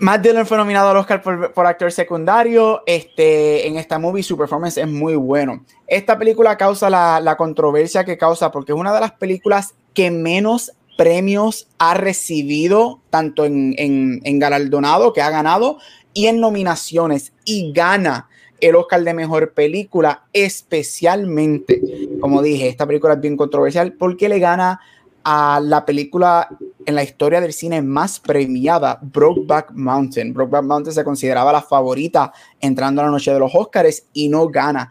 Matt 0.00 0.22
Dillon 0.22 0.46
fue 0.46 0.58
nominado 0.58 0.90
al 0.90 0.96
Oscar 0.98 1.22
por, 1.22 1.66
actor 1.66 1.90
secundario. 1.90 2.82
Este, 2.86 3.66
en 3.66 3.78
esta 3.78 3.98
movie 3.98 4.22
su 4.22 4.36
performance 4.36 4.76
es 4.76 4.88
muy 4.88 5.14
bueno. 5.14 5.64
Esta 5.86 6.18
película 6.18 6.56
causa 6.56 6.90
la, 6.90 7.20
la 7.20 7.36
controversia 7.36 8.04
que 8.04 8.18
causa 8.18 8.50
porque 8.50 8.72
es 8.72 8.78
una 8.78 8.94
de 8.94 9.00
las 9.00 9.12
películas 9.12 9.74
que 9.94 10.10
menos 10.10 10.72
premios 10.98 11.68
ha 11.78 11.94
recibido, 11.94 13.00
tanto 13.10 13.44
en, 13.44 13.74
en 13.78 14.38
galardonado 14.38 15.12
que 15.12 15.22
ha 15.22 15.30
ganado 15.30 15.78
y 16.12 16.26
en 16.26 16.40
nominaciones 16.40 17.32
y 17.44 17.72
gana 17.72 18.28
el 18.60 18.76
Oscar 18.76 19.02
de 19.02 19.14
Mejor 19.14 19.52
Película, 19.52 20.24
especialmente, 20.32 21.80
como 22.20 22.42
dije, 22.42 22.68
esta 22.68 22.86
película 22.86 23.14
es 23.14 23.20
bien 23.20 23.36
controversial 23.36 23.92
porque 23.92 24.28
le 24.28 24.38
gana 24.38 24.80
a 25.24 25.60
la 25.60 25.84
película 25.84 26.48
en 26.86 26.94
la 26.94 27.02
historia 27.02 27.40
del 27.40 27.52
cine 27.52 27.82
más 27.82 28.20
premiada, 28.20 29.00
Brokeback 29.02 29.72
Mountain. 29.72 30.32
Brokeback 30.32 30.62
Mountain 30.62 30.94
se 30.94 31.02
consideraba 31.02 31.52
la 31.52 31.62
favorita 31.62 32.32
entrando 32.60 33.02
a 33.02 33.06
la 33.06 33.10
noche 33.10 33.32
de 33.32 33.40
los 33.40 33.52
Oscars 33.52 34.06
y 34.12 34.28
no 34.28 34.46
gana. 34.46 34.90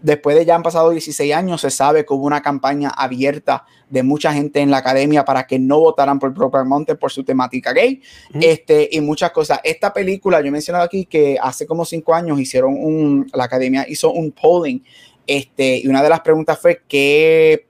Después 0.00 0.36
de 0.36 0.44
ya 0.44 0.54
han 0.54 0.62
pasado 0.62 0.90
16 0.90 1.34
años, 1.34 1.60
se 1.60 1.70
sabe 1.70 2.04
que 2.04 2.14
hubo 2.14 2.26
una 2.26 2.40
campaña 2.40 2.90
abierta 2.90 3.64
de 3.90 4.02
mucha 4.02 4.32
gente 4.32 4.60
en 4.60 4.70
la 4.70 4.78
academia 4.78 5.24
para 5.24 5.46
que 5.46 5.58
no 5.58 5.80
votaran 5.80 6.18
por 6.18 6.32
Brokeback 6.32 6.66
Mountain 6.66 6.98
por 6.98 7.10
su 7.10 7.24
temática 7.24 7.72
gay 7.72 8.00
este, 8.40 8.88
y 8.92 9.00
muchas 9.00 9.32
cosas. 9.32 9.60
Esta 9.64 9.92
película, 9.92 10.40
yo 10.40 10.46
he 10.46 10.50
mencionado 10.50 10.84
aquí 10.84 11.04
que 11.04 11.36
hace 11.40 11.66
como 11.66 11.84
cinco 11.84 12.14
años 12.14 12.38
hicieron 12.38 12.74
un, 12.74 13.26
la 13.32 13.44
academia 13.44 13.86
hizo 13.88 14.12
un 14.12 14.30
polling 14.30 14.80
este, 15.26 15.78
y 15.78 15.88
una 15.88 16.02
de 16.02 16.08
las 16.08 16.20
preguntas 16.20 16.58
fue 16.58 16.82
qué, 16.86 17.66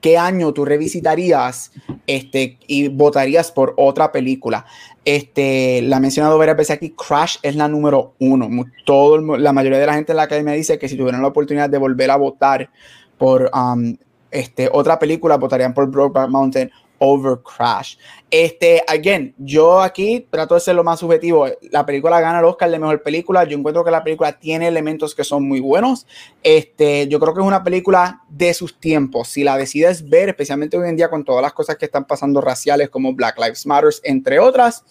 qué 0.00 0.18
año 0.18 0.52
tú 0.52 0.64
revisitarías 0.64 1.70
este, 2.06 2.58
y 2.66 2.88
votarías 2.88 3.52
por 3.52 3.74
otra 3.76 4.10
película. 4.10 4.66
Este, 5.06 5.82
la 5.82 5.98
he 5.98 6.00
mencionado 6.00 6.36
varias 6.36 6.56
veces 6.56 6.76
aquí, 6.76 6.90
Crash 6.90 7.36
es 7.42 7.54
la 7.54 7.68
número 7.68 8.14
uno. 8.18 8.48
Todo 8.84 9.38
la 9.38 9.52
mayoría 9.52 9.78
de 9.78 9.86
la 9.86 9.94
gente 9.94 10.10
en 10.10 10.16
la 10.16 10.24
academia 10.24 10.52
dice 10.52 10.80
que 10.80 10.88
si 10.88 10.96
tuvieran 10.96 11.22
la 11.22 11.28
oportunidad 11.28 11.70
de 11.70 11.78
volver 11.78 12.10
a 12.10 12.16
votar 12.16 12.68
por 13.16 13.48
um, 13.54 13.96
este, 14.32 14.68
otra 14.72 14.98
película, 14.98 15.36
votarían 15.36 15.74
por 15.74 15.88
Brokeback 15.88 16.28
Mountain 16.28 16.72
over 16.98 17.38
Crash. 17.42 17.96
Este, 18.30 18.82
again, 18.88 19.34
yo 19.38 19.80
aquí 19.80 20.26
trato 20.30 20.54
de 20.54 20.60
ser 20.60 20.74
lo 20.74 20.82
más 20.82 21.00
subjetivo. 21.00 21.46
La 21.70 21.86
película 21.86 22.20
gana 22.20 22.40
el 22.40 22.44
Oscar 22.44 22.70
de 22.70 22.78
mejor 22.78 23.02
película. 23.02 23.44
Yo 23.44 23.56
encuentro 23.56 23.84
que 23.84 23.90
la 23.90 24.02
película 24.02 24.38
tiene 24.38 24.68
elementos 24.68 25.14
que 25.14 25.24
son 25.24 25.46
muy 25.46 25.60
buenos. 25.60 26.06
Este, 26.42 27.06
yo 27.08 27.20
creo 27.20 27.34
que 27.34 27.40
es 27.40 27.46
una 27.46 27.62
película 27.62 28.22
de 28.28 28.52
sus 28.54 28.78
tiempos. 28.80 29.28
Si 29.28 29.44
la 29.44 29.56
decides 29.56 30.08
ver, 30.08 30.28
especialmente 30.28 30.76
hoy 30.76 30.88
en 30.88 30.96
día 30.96 31.08
con 31.08 31.24
todas 31.24 31.42
las 31.42 31.52
cosas 31.52 31.76
que 31.76 31.86
están 31.86 32.04
pasando 32.04 32.40
raciales 32.40 32.90
como 32.90 33.14
Black 33.14 33.38
Lives 33.38 33.66
Matter, 33.66 33.92
entre 34.02 34.38
otras, 34.38 34.84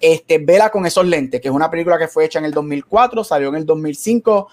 este, 0.00 0.38
vela 0.38 0.70
con 0.70 0.86
esos 0.86 1.06
lentes, 1.06 1.40
que 1.40 1.48
es 1.48 1.54
una 1.54 1.70
película 1.70 1.98
que 1.98 2.08
fue 2.08 2.24
hecha 2.24 2.38
en 2.38 2.44
el 2.44 2.52
2004, 2.52 3.24
salió 3.24 3.48
en 3.48 3.56
el 3.56 3.66
2005. 3.66 4.48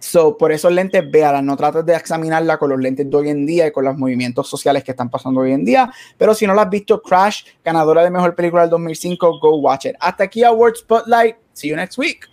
So, 0.00 0.38
por 0.38 0.52
esos 0.52 0.70
lentes, 0.72 1.10
véala, 1.10 1.42
no 1.42 1.56
trates 1.56 1.84
de 1.84 1.94
examinarla 1.94 2.56
con 2.56 2.70
los 2.70 2.78
lentes 2.78 3.10
de 3.10 3.16
hoy 3.16 3.30
en 3.30 3.44
día 3.44 3.66
y 3.66 3.72
con 3.72 3.84
los 3.84 3.96
movimientos 3.98 4.48
sociales 4.48 4.84
que 4.84 4.92
están 4.92 5.10
pasando 5.10 5.40
hoy 5.40 5.52
en 5.52 5.64
día. 5.64 5.90
Pero 6.16 6.34
si 6.34 6.46
no 6.46 6.54
la 6.54 6.62
has 6.62 6.70
visto, 6.70 7.02
Crash, 7.02 7.44
ganadora 7.64 8.04
de 8.04 8.10
mejor 8.10 8.34
película 8.36 8.62
del 8.62 8.70
2005, 8.70 9.40
go 9.40 9.56
watch 9.56 9.86
it. 9.86 9.96
Hasta 9.98 10.24
aquí, 10.24 10.44
Award 10.44 10.76
Spotlight. 10.76 11.36
See 11.52 11.68
you 11.70 11.76
next 11.76 11.98
week. 11.98 12.26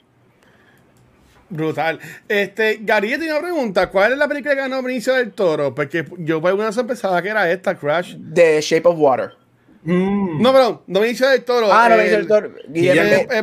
Brutal. 1.50 2.00
Este, 2.28 2.80
Gary, 2.82 3.12
tenía 3.12 3.34
una 3.34 3.42
pregunta. 3.42 3.90
¿Cuál 3.90 4.14
es 4.14 4.18
la 4.18 4.28
película 4.28 4.56
que 4.56 4.62
ganó 4.62 4.82
Benicio 4.82 5.14
del 5.14 5.32
Toro? 5.32 5.74
Porque 5.76 6.06
yo 6.20 6.42
por 6.42 6.50
alguna 6.50 6.68
razón 6.68 6.88
pensaba 6.88 7.22
que 7.22 7.30
era 7.30 7.50
esta, 7.52 7.76
Crash. 7.76 8.16
The 8.34 8.62
Shape 8.62 8.88
of 8.88 8.96
Water. 8.98 9.32
Mm. 9.84 10.42
No, 10.42 10.52
perdón, 10.52 10.82
no 10.88 11.00
Benicio 11.00 11.28
del 11.30 11.44
Toro. 11.44 11.68
Ah, 11.72 11.88
no, 11.90 11.98
Benicio 11.98 12.18
del 12.18 12.28
Toro. 12.28 12.52
Guillermo, 12.68 13.34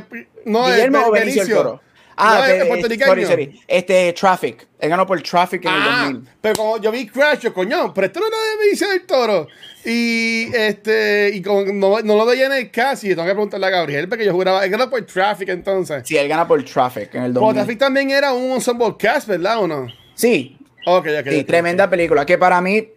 no, 0.46 0.66
Guillermo 0.66 0.98
o 1.06 1.12
Be- 1.12 1.20
Benicio 1.20 1.44
del 1.44 1.54
Toro. 1.54 1.80
No, 2.16 2.24
Ah, 2.24 2.46
de- 2.46 2.64
puertorriqueño. 2.66 3.06
sorry, 3.08 3.24
sorry. 3.26 3.60
Este, 3.66 4.12
Traffic. 4.12 4.66
Él 4.78 4.90
ganó 4.90 5.06
por 5.06 5.20
Traffic 5.22 5.64
en 5.64 5.72
el 5.72 5.82
Ah, 5.82 6.02
2000. 6.10 6.28
pero 6.40 6.54
como 6.56 6.78
yo 6.80 6.90
vi 6.92 7.06
Crash, 7.06 7.40
yo, 7.40 7.54
coño, 7.54 7.92
pero 7.94 8.06
esto 8.06 8.20
no 8.20 8.26
era 8.26 8.36
de 8.36 8.64
Benicio 8.64 8.88
del 8.88 9.02
Toro. 9.06 9.48
Y 9.84 10.54
este, 10.54 11.30
y 11.34 11.42
como 11.42 11.62
no, 11.64 12.00
no 12.00 12.16
lo 12.16 12.26
veía 12.26 12.46
en 12.46 12.52
el 12.52 12.70
cast, 12.70 13.04
y 13.04 13.08
tengo 13.08 13.24
que 13.24 13.30
preguntarle 13.32 13.66
a 13.66 13.70
Gabriel, 13.70 14.08
porque 14.08 14.24
yo 14.24 14.32
juraba, 14.32 14.64
él 14.64 14.70
ganó 14.70 14.88
por 14.90 15.00
Traffic 15.02 15.48
entonces. 15.48 16.02
Sí, 16.06 16.16
él 16.16 16.28
gana 16.28 16.46
por 16.46 16.62
Traffic 16.64 17.14
en 17.14 17.22
el 17.24 17.32
Como 17.32 17.46
2000. 17.46 17.54
Traffic 17.64 17.78
también 17.78 18.10
era 18.10 18.32
un 18.32 18.52
ensemble 18.52 18.94
cast, 18.98 19.26
¿verdad 19.28 19.58
o 19.60 19.66
no? 19.66 19.86
Sí, 20.14 20.56
Ok, 20.86 21.06
ok. 21.20 21.28
sí, 21.30 21.44
tremenda 21.44 21.88
película. 21.88 22.26
Que 22.26 22.36
para 22.38 22.60
mí, 22.60 22.88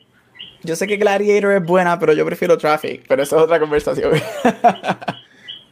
yo 0.64 0.76
sé 0.76 0.86
que 0.88 0.98
Gladiator 0.98 1.54
es 1.54 1.64
buena, 1.64 1.98
pero 2.00 2.14
yo 2.14 2.26
prefiero 2.26 2.58
Traffic. 2.58 3.04
Pero 3.08 3.24
eso 3.24 3.38
es 3.38 3.44
otra 3.44 3.60
conversación. 3.60 4.12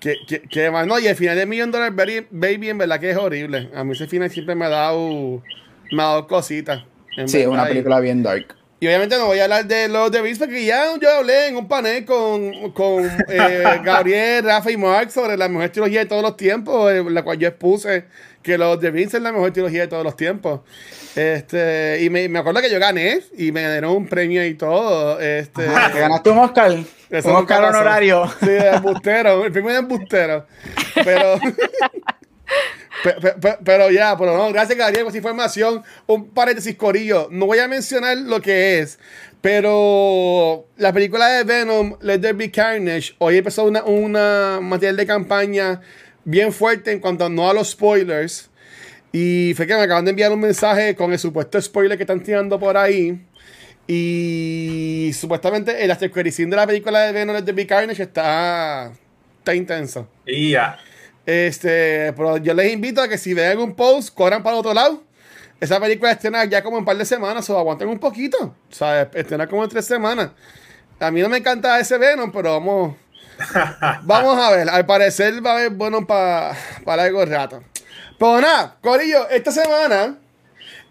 ¿Qué, 0.03 0.17
qué, 0.27 0.41
qué 0.41 0.69
más? 0.69 0.85
No, 0.85 0.99
y 0.99 1.07
el 1.07 1.15
final 1.15 1.37
de 1.37 1.45
Million 1.45 1.71
Dollar 1.71 1.93
Baby, 1.93 2.69
en 2.69 2.77
verdad 2.77 2.99
que 2.99 3.11
es 3.11 3.15
horrible. 3.15 3.69
A 3.73 3.85
mí 3.85 3.93
ese 3.93 4.05
final 4.05 4.29
siempre 4.29 4.53
me 4.53 4.65
ha 4.65 4.69
dado, 4.69 5.41
me 5.93 6.03
ha 6.03 6.07
dado 6.07 6.27
cositas. 6.27 6.83
Sí, 7.25 7.39
es 7.39 7.47
una 7.47 7.65
película 7.65 8.01
bien 8.01 8.21
dark. 8.21 8.53
Y 8.81 8.87
obviamente 8.87 9.17
no 9.17 9.27
voy 9.27 9.39
a 9.39 9.45
hablar 9.45 9.65
de 9.65 9.87
los 9.87 10.11
de 10.11 10.19
Beast 10.19 10.41
porque 10.41 10.65
ya 10.65 10.87
yo 10.99 11.09
hablé 11.09 11.47
en 11.47 11.55
un 11.55 11.69
panel 11.69 12.03
con, 12.03 12.73
con 12.73 13.05
eh, 13.29 13.63
Gabriel, 13.85 14.43
Rafa 14.43 14.71
y 14.71 14.75
Mark 14.75 15.09
sobre 15.09 15.37
la 15.37 15.47
mejor 15.47 15.69
trilogía 15.69 16.01
de 16.01 16.05
todos 16.05 16.21
los 16.21 16.35
tiempos, 16.35 16.91
eh, 16.91 17.01
la 17.09 17.23
cual 17.23 17.37
yo 17.37 17.47
expuse 17.47 18.03
que 18.43 18.57
los 18.57 18.79
de 18.79 18.91
Beast 18.91 19.15
es 19.15 19.21
la 19.21 19.31
mejor 19.31 19.51
trilogía 19.51 19.81
de 19.81 19.87
todos 19.87 20.03
los 20.03 20.15
tiempos. 20.15 20.61
Este, 21.15 21.99
y 22.01 22.09
me, 22.09 22.27
me 22.29 22.39
acuerdo 22.39 22.61
que 22.61 22.69
yo 22.69 22.79
gané 22.79 23.21
y 23.37 23.51
me 23.51 23.61
ganaron 23.61 23.95
un 23.95 24.07
premio 24.07 24.45
y 24.45 24.53
todo. 24.55 25.19
Este, 25.19 25.63
Te 25.65 25.99
ganaste 25.99 26.29
un 26.29 26.39
Oscar. 26.39 26.77
Eso 27.09 27.29
un 27.29 27.35
Oscar 27.35 27.63
honorario. 27.65 28.31
Sí, 28.39 28.47
de 28.47 28.69
embustero. 28.69 29.45
El 29.45 29.51
premio 29.51 29.71
de 29.71 29.77
embustero. 29.79 30.45
Pero. 31.03 31.39
pe- 33.03 33.13
pe- 33.21 33.33
pe- 33.39 33.57
Pero 33.63 33.89
ya, 33.91 34.17
pero 34.17 34.35
no, 34.37 34.51
gracias 34.51 34.77
Gabriel 34.77 35.03
por 35.03 35.09
esa 35.11 35.17
información. 35.17 35.83
Un 36.07 36.29
paréntesis, 36.31 36.75
Corillo. 36.75 37.27
No 37.31 37.45
voy 37.45 37.59
a 37.59 37.67
mencionar 37.67 38.17
lo 38.17 38.41
que 38.41 38.79
es, 38.79 38.99
pero 39.41 40.65
la 40.77 40.91
película 40.93 41.27
de 41.29 41.43
Venom, 41.43 41.97
Let 42.01 42.19
There 42.19 42.33
Be 42.33 42.49
Carnage, 42.51 43.13
hoy 43.19 43.37
empezó 43.37 43.65
una, 43.65 43.83
una 43.83 44.59
material 44.61 44.95
de 44.97 45.05
campaña 45.05 45.81
bien 46.25 46.51
fuerte 46.53 46.91
en 46.91 46.99
cuanto 46.99 47.25
a 47.25 47.29
no 47.29 47.49
a 47.49 47.53
los 47.53 47.71
spoilers. 47.71 48.49
Y 49.11 49.53
fue 49.55 49.67
que 49.67 49.75
me 49.75 49.81
acaban 49.81 50.05
de 50.05 50.11
enviar 50.11 50.31
un 50.31 50.39
mensaje 50.39 50.95
con 50.95 51.11
el 51.11 51.19
supuesto 51.19 51.61
spoiler 51.61 51.97
que 51.97 52.03
están 52.03 52.23
tirando 52.23 52.59
por 52.59 52.77
ahí. 52.77 53.21
Y 53.87 55.11
supuestamente 55.13 55.83
el 55.83 55.91
after 55.91 56.11
de 56.11 56.55
la 56.55 56.65
película 56.65 57.01
de 57.01 57.11
Venom 57.11 57.35
There 57.43 57.51
Be 57.51 57.67
Carnage 57.67 58.01
está, 58.01 58.91
está 59.39 59.53
intenso. 59.53 60.07
Y 60.25 60.51
ya. 60.51 60.79
Este, 61.25 62.13
pero 62.13 62.37
yo 62.37 62.53
les 62.53 62.73
invito 62.73 63.01
a 63.01 63.07
que 63.07 63.17
si 63.17 63.33
ven 63.33 63.59
un 63.59 63.75
post, 63.75 64.13
corran 64.13 64.41
para 64.41 64.55
el 64.55 64.59
otro 64.61 64.73
lado. 64.73 65.03
Esa 65.59 65.79
película 65.79 66.11
estrena 66.11 66.43
ya 66.45 66.61
como 66.61 66.77
en 66.77 66.81
un 66.81 66.85
par 66.85 66.97
de 66.97 67.05
semanas, 67.05 67.49
o 67.49 67.57
aguanten 67.57 67.87
un 67.87 67.99
poquito. 67.99 68.37
O 68.69 68.73
sea, 68.73 69.09
estrena 69.13 69.47
como 69.47 69.63
en 69.63 69.69
tres 69.69 69.85
semanas. 69.85 70.31
A 70.99 71.11
mí 71.11 71.21
no 71.21 71.29
me 71.29 71.37
encanta 71.37 71.79
ese 71.79 71.97
Venom, 71.97 72.31
pero 72.31 72.51
vamos. 72.51 72.95
vamos 74.03 74.37
a 74.37 74.51
ver. 74.51 74.69
Al 74.69 74.85
parecer 74.85 75.45
va 75.45 75.51
a 75.51 75.57
haber 75.57 75.71
bueno 75.71 76.05
para 76.05 76.55
para 76.83 77.03
algo 77.03 77.25
rato. 77.25 77.63
Pero 78.17 78.41
nada, 78.41 78.77
Corillo, 78.81 79.29
esta 79.29 79.51
semana. 79.51 80.17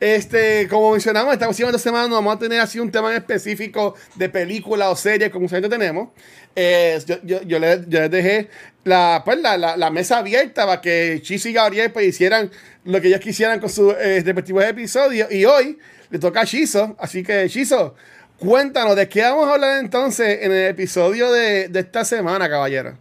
Este, 0.01 0.67
como 0.67 0.91
mencionamos, 0.91 1.33
esta 1.33 1.47
próxima 1.47 1.71
dos 1.71 1.81
semanas 1.81 2.09
no 2.09 2.17
vamos 2.17 2.35
a 2.35 2.39
tener 2.41 2.59
así 2.59 2.81
un 2.81 2.91
tema 2.91 3.15
específico 3.15 3.95
de 4.17 4.29
película 4.29 4.91
o 4.91 4.97
serie 4.97 5.31
como 5.31 5.49
siempre 5.49 5.71
tenemos. 5.71 6.09
Eh, 6.57 7.01
yo, 7.07 7.19
yo, 7.23 7.43
yo 7.43 7.59
les, 7.61 7.89
dejé 7.89 8.49
la, 8.83 9.23
pues, 9.25 9.41
la, 9.41 9.57
la, 9.57 9.91
mesa 9.91 10.19
abierta 10.19 10.67
para 10.67 10.81
que 10.81 11.21
Chis 11.23 11.47
y 11.47 11.53
Gabriel 11.53 11.93
pues, 11.93 12.07
hicieran 12.07 12.51
lo 12.85 13.01
que 13.01 13.09
ellos 13.09 13.21
quisieran 13.21 13.61
con 13.61 13.71
sus 13.71 13.95
eh, 13.95 14.23
respectivos 14.25 14.65
episodios. 14.65 15.31
Y 15.31 15.45
hoy 15.45 15.79
le 16.11 16.19
toca 16.19 16.41
a 16.41 16.47
Chizo. 16.47 16.97
Así 16.99 17.23
que, 17.23 17.49
Chizo, 17.49 17.95
cuéntanos 18.43 18.97
de 18.97 19.09
qué 19.09 19.23
vamos 19.23 19.49
a 19.49 19.55
hablar 19.55 19.79
entonces 19.79 20.41
en 20.43 20.51
el 20.53 20.67
episodio 20.67 21.31
de, 21.31 21.69
de 21.69 21.81
esta 21.81 22.05
semana, 22.05 22.49
caballero. 22.49 22.99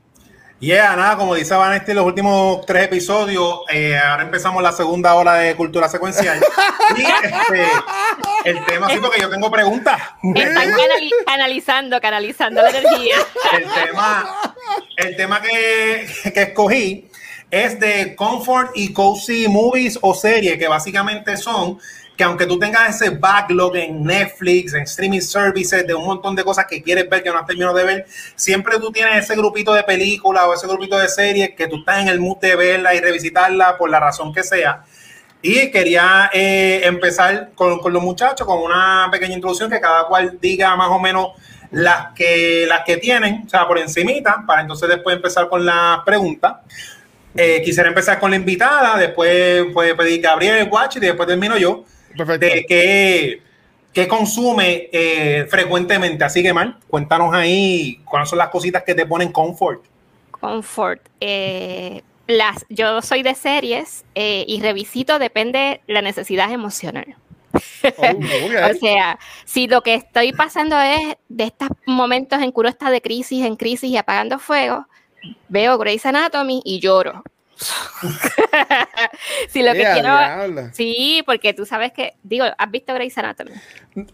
Yeah, 0.60 0.96
nada, 0.96 1.18
como 1.18 1.34
dice 1.34 1.56
Vanesti, 1.56 1.92
los 1.94 2.06
últimos 2.06 2.64
tres 2.68 2.84
episodios, 2.86 3.62
eh, 3.74 3.98
ahora 3.98 4.22
empezamos 4.22 4.62
la 4.62 4.72
segunda 4.72 5.16
hora 5.16 5.34
de 5.34 5.56
cultura 5.56 5.90
secuencial. 5.90 6.40
y 6.96 7.02
este, 7.02 7.66
el 8.46 8.64
tema, 8.66 8.88
sí, 8.92 9.00
porque 9.02 9.22
yo 9.22 9.30
tengo 9.32 9.50
preguntas. 9.50 10.00
Están 10.36 10.70
canali- 10.70 11.10
canalizando, 11.26 12.00
canalizando 12.00 12.62
la 12.62 12.70
energía. 12.70 13.16
El 13.54 13.64
tema, 13.88 14.54
el 14.98 15.16
tema 15.16 15.42
que, 15.42 16.06
que 16.32 16.42
escogí 16.44 17.10
es 17.50 17.80
de 17.80 18.16
comfort 18.16 18.70
y 18.76 18.94
cozy 18.94 19.48
movies 19.48 19.98
o 20.04 20.14
series, 20.14 20.60
que 20.60 20.68
básicamente 20.68 21.38
son 21.38 21.80
que 22.22 22.26
aunque 22.26 22.46
tú 22.46 22.60
tengas 22.60 23.02
ese 23.02 23.10
backlog 23.10 23.76
en 23.78 24.04
Netflix, 24.04 24.76
en 24.76 24.84
streaming 24.84 25.22
services, 25.22 25.88
de 25.88 25.96
un 25.96 26.06
montón 26.06 26.36
de 26.36 26.44
cosas 26.44 26.68
que 26.70 26.80
quieres 26.80 27.10
ver 27.10 27.24
que 27.24 27.32
no 27.32 27.40
has 27.40 27.48
terminado 27.48 27.76
de 27.76 27.84
ver, 27.84 28.06
siempre 28.36 28.78
tú 28.78 28.92
tienes 28.92 29.24
ese 29.24 29.36
grupito 29.36 29.74
de 29.74 29.82
películas 29.82 30.44
o 30.46 30.54
ese 30.54 30.68
grupito 30.68 31.00
de 31.00 31.08
series 31.08 31.56
que 31.56 31.68
tú 31.68 31.78
estás 31.78 32.04
en 32.04 32.10
el 32.10 32.20
mood 32.20 32.38
de 32.38 32.56
verla 32.56 32.94
y 32.94 33.00
revisitarla 33.00 33.76
por 33.76 33.90
la 33.90 34.00
razón 34.00 34.32
que 34.32 34.44
sea. 34.44 34.84
Y 35.42 35.72
quería 35.72 36.30
eh, 36.32 36.82
empezar 36.84 37.54
con, 37.56 37.80
los 37.92 38.04
muchachos 38.04 38.46
con 38.46 38.60
una 38.60 39.10
pequeña 39.12 39.34
introducción 39.34 39.72
que 39.72 39.82
cada 39.82 40.06
cual 40.06 40.38
diga 40.40 40.76
más 40.76 40.90
o 40.90 41.00
menos 41.00 41.30
las 41.72 42.14
que, 42.14 42.68
las 42.68 42.84
que 42.86 42.98
tienen, 42.98 43.46
o 43.48 43.50
sea, 43.50 43.68
por 43.68 43.80
encimita, 43.80 44.44
para 44.46 44.62
entonces 44.62 44.88
después 44.88 45.16
empezar 45.16 45.50
con 45.50 45.66
las 45.66 46.02
preguntas. 46.06 46.58
Eh, 47.34 47.64
quisiera 47.66 47.90
empezar 47.90 48.20
con 48.20 48.30
la 48.30 48.36
invitada, 48.36 48.96
después 48.96 49.66
puede 49.74 49.96
pedir 49.96 50.22
Gabriel 50.22 50.70
Watch 50.72 50.98
y 50.98 51.00
después 51.00 51.28
termino 51.28 51.58
yo 51.58 51.84
Perfecto. 52.16 52.46
de 52.46 52.66
qué, 52.68 53.42
qué 53.94 54.08
consume 54.08 54.90
eh, 54.92 55.46
frecuentemente. 55.50 56.24
Así 56.24 56.42
que, 56.44 56.54
Mar, 56.54 56.78
cuéntanos 56.88 57.34
ahí 57.34 58.02
cuáles 58.06 58.30
son 58.30 58.40
las 58.40 58.50
cositas 58.50 58.84
que 58.84 58.96
te 58.96 59.06
ponen 59.06 59.32
confort. 59.32 59.84
Confort. 60.32 61.02
eh, 61.20 62.02
las, 62.28 62.66
yo 62.70 63.02
soy 63.02 63.24
de 63.24 63.36
series 63.36 64.06
eh, 64.16 64.46
y 64.48 64.62
revisito 64.62 65.20
depende 65.20 65.82
la 65.88 66.02
necesidad 66.02 66.52
emocional. 66.52 67.16
Oh. 67.98 68.20
O 68.72 68.74
sea, 68.76 69.20
si 69.46 69.68
lo 69.68 69.82
que 69.82 69.96
estoy 69.96 70.32
pasando 70.32 70.80
es 70.80 71.18
de 71.28 71.46
estos 71.46 71.70
momentos 71.86 72.42
en 72.42 72.52
que 72.52 72.60
uno 72.60 72.70
está 72.70 72.90
de 72.90 73.02
crisis 73.02 73.46
en 73.46 73.56
crisis 73.56 73.90
y 73.90 73.98
apagando 73.98 74.40
fuego, 74.40 74.86
veo 75.50 75.78
Grey's 75.78 76.06
Anatomy 76.06 76.62
y 76.64 76.80
lloro. 76.80 77.24
si 79.50 79.62
lo 79.64 79.74
que 79.74 79.80
Yeah, 79.80 79.94
quiero... 79.94 80.18
diablo. 80.18 80.70
Sí, 80.74 81.24
porque 81.26 81.54
tú 81.54 81.66
sabes 81.66 81.92
que, 81.92 82.14
digo, 82.24 82.46
¿has 82.58 82.72
visto 82.72 82.94
Grey's 82.94 83.18
Anatomy? 83.18 83.52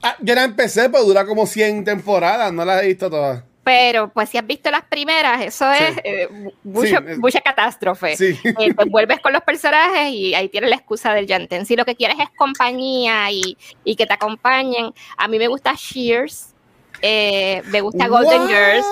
Ah, 0.02 0.16
yo 0.20 0.36
la 0.36 0.44
empecé, 0.44 0.90
pero 0.90 1.04
dura 1.04 1.26
como 1.26 1.46
100 1.46 1.84
temporadas, 1.84 2.52
no 2.54 2.64
las 2.66 2.84
he 2.84 2.88
visto 2.88 3.10
todas. 3.10 3.44
Pero 3.64 4.10
pues 4.14 4.30
si 4.30 4.38
has 4.38 4.48
visto 4.48 4.72
las 4.72 4.84
primeras, 4.84 5.42
eso 5.42 5.66
Sí. 5.74 5.84
es 5.84 5.98
eh, 6.06 6.30
mucho- 6.64 6.88
Sí, 6.88 6.96
es- 7.08 7.18
mucha 7.18 7.42
catástrofe. 7.42 8.16
Sí. 8.16 8.40
Eh, 8.46 8.74
te 8.74 8.86
vuelves 8.86 9.20
con 9.20 9.34
los 9.34 9.42
personajes 9.44 10.10
y 10.14 10.34
ahí 10.36 10.48
tienes 10.48 10.70
la 10.70 10.78
excusa 10.78 11.14
del 11.14 11.28
llantén. 11.28 11.66
Si 11.66 11.76
lo 11.76 11.84
que 11.84 11.96
quieres 11.96 12.18
es 12.20 12.30
compañía 12.38 13.30
y, 13.30 13.58
y 13.84 13.96
que 13.98 14.06
te 14.06 14.14
acompañen, 14.14 14.94
a 15.18 15.28
mí 15.28 15.38
me 15.38 15.48
gusta 15.50 15.74
Shears, 15.78 16.54
eh, 17.02 17.62
me 17.66 17.82
gusta 17.82 18.08
Golden 18.08 18.40
Wow, 18.40 18.48
Girls. 18.48 18.86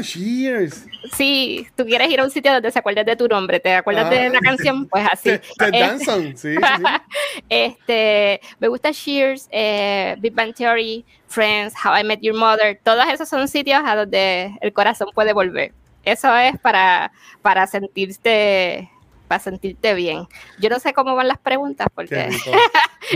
Cheers. 0.00 0.86
Si 1.14 1.66
tú 1.76 1.84
quieres 1.84 2.08
ir 2.10 2.20
a 2.20 2.24
un 2.24 2.30
sitio 2.30 2.52
donde 2.52 2.70
se 2.70 2.78
acuerden 2.78 3.04
de 3.04 3.16
tu 3.16 3.28
nombre, 3.28 3.60
te 3.60 3.74
acuerdas 3.74 4.06
Ah. 4.06 4.10
de 4.10 4.30
la 4.30 4.40
canción, 4.40 4.86
pues 4.86 5.06
así. 5.10 5.30
Ted 5.58 5.74
Eh, 5.74 5.98
sí, 5.98 6.34
sí, 6.36 6.36
sí. 6.36 6.56
este, 7.48 8.40
me 8.58 8.68
gusta 8.68 8.90
Shears, 8.92 9.48
eh, 9.50 10.16
Big 10.18 10.34
Bang 10.34 10.54
Theory, 10.54 11.04
Friends, 11.28 11.74
How 11.84 11.98
I 11.98 12.04
Met 12.04 12.20
Your 12.20 12.36
Mother. 12.36 12.78
Todos 12.82 13.04
esos 13.12 13.28
son 13.28 13.48
sitios 13.48 13.82
a 13.84 13.96
donde 13.96 14.56
el 14.60 14.72
corazón 14.72 15.08
puede 15.14 15.32
volver. 15.32 15.72
Eso 16.04 16.34
es 16.36 16.58
para, 16.58 17.12
para 17.42 17.66
sentirte 17.66 18.88
para 19.28 19.42
sentirte 19.42 19.94
bien. 19.94 20.28
Yo 20.58 20.68
no 20.68 20.78
sé 20.78 20.92
cómo 20.92 21.14
van 21.14 21.26
las 21.28 21.38
preguntas 21.38 21.86
porque. 21.94 22.28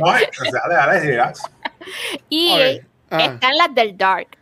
No, 0.03 0.11
o 0.11 0.17
sea, 0.17 0.63
dale, 0.69 0.99
dale, 1.01 1.17
dale. 1.17 1.33
y 2.29 2.51
ah. 3.11 3.19
están 3.19 3.57
las 3.57 3.73
del 3.73 3.97
dark. 3.97 4.37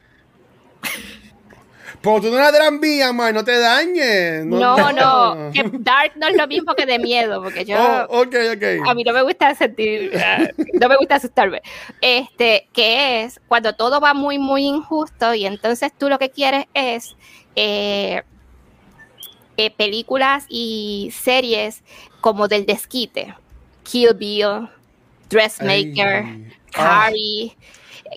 Pero 2.04 2.20
tú 2.20 2.30
no 2.30 2.36
eres 2.38 2.52
tranvía, 2.52 3.14
man, 3.14 3.34
no 3.34 3.42
te 3.42 3.58
dañes. 3.58 4.44
No, 4.44 4.92
no, 4.92 5.50
que 5.54 5.64
dark 5.72 6.12
no 6.16 6.28
es 6.28 6.36
lo 6.36 6.46
mismo 6.46 6.74
que 6.74 6.84
de 6.84 6.98
miedo, 6.98 7.42
porque 7.42 7.64
yo 7.64 7.76
Oh, 7.78 8.20
ok, 8.20 8.34
ok. 8.54 8.86
a 8.86 8.94
mí 8.94 9.02
no 9.04 9.14
me 9.14 9.22
gusta 9.22 9.54
sentir, 9.54 10.12
ah, 10.18 10.46
no 10.74 10.88
me 10.88 10.96
gusta 10.96 11.14
asustarme. 11.14 11.62
Este, 12.02 12.68
que 12.74 13.22
es 13.22 13.40
cuando 13.48 13.74
todo 13.74 14.00
va 14.00 14.12
muy, 14.12 14.38
muy 14.38 14.64
injusto 14.66 15.34
y 15.34 15.46
entonces 15.46 15.92
tú 15.96 16.10
lo 16.10 16.18
que 16.18 16.28
quieres 16.28 16.66
es 16.74 17.16
eh, 17.56 18.22
eh, 19.56 19.70
películas 19.70 20.44
y 20.50 21.10
series 21.18 21.82
como 22.20 22.48
del 22.48 22.66
desquite. 22.66 23.34
Kill 23.82 24.12
Bill, 24.14 24.68
Dressmaker, 25.30 26.26
Ay. 26.74 27.52
Ah. 27.56 27.64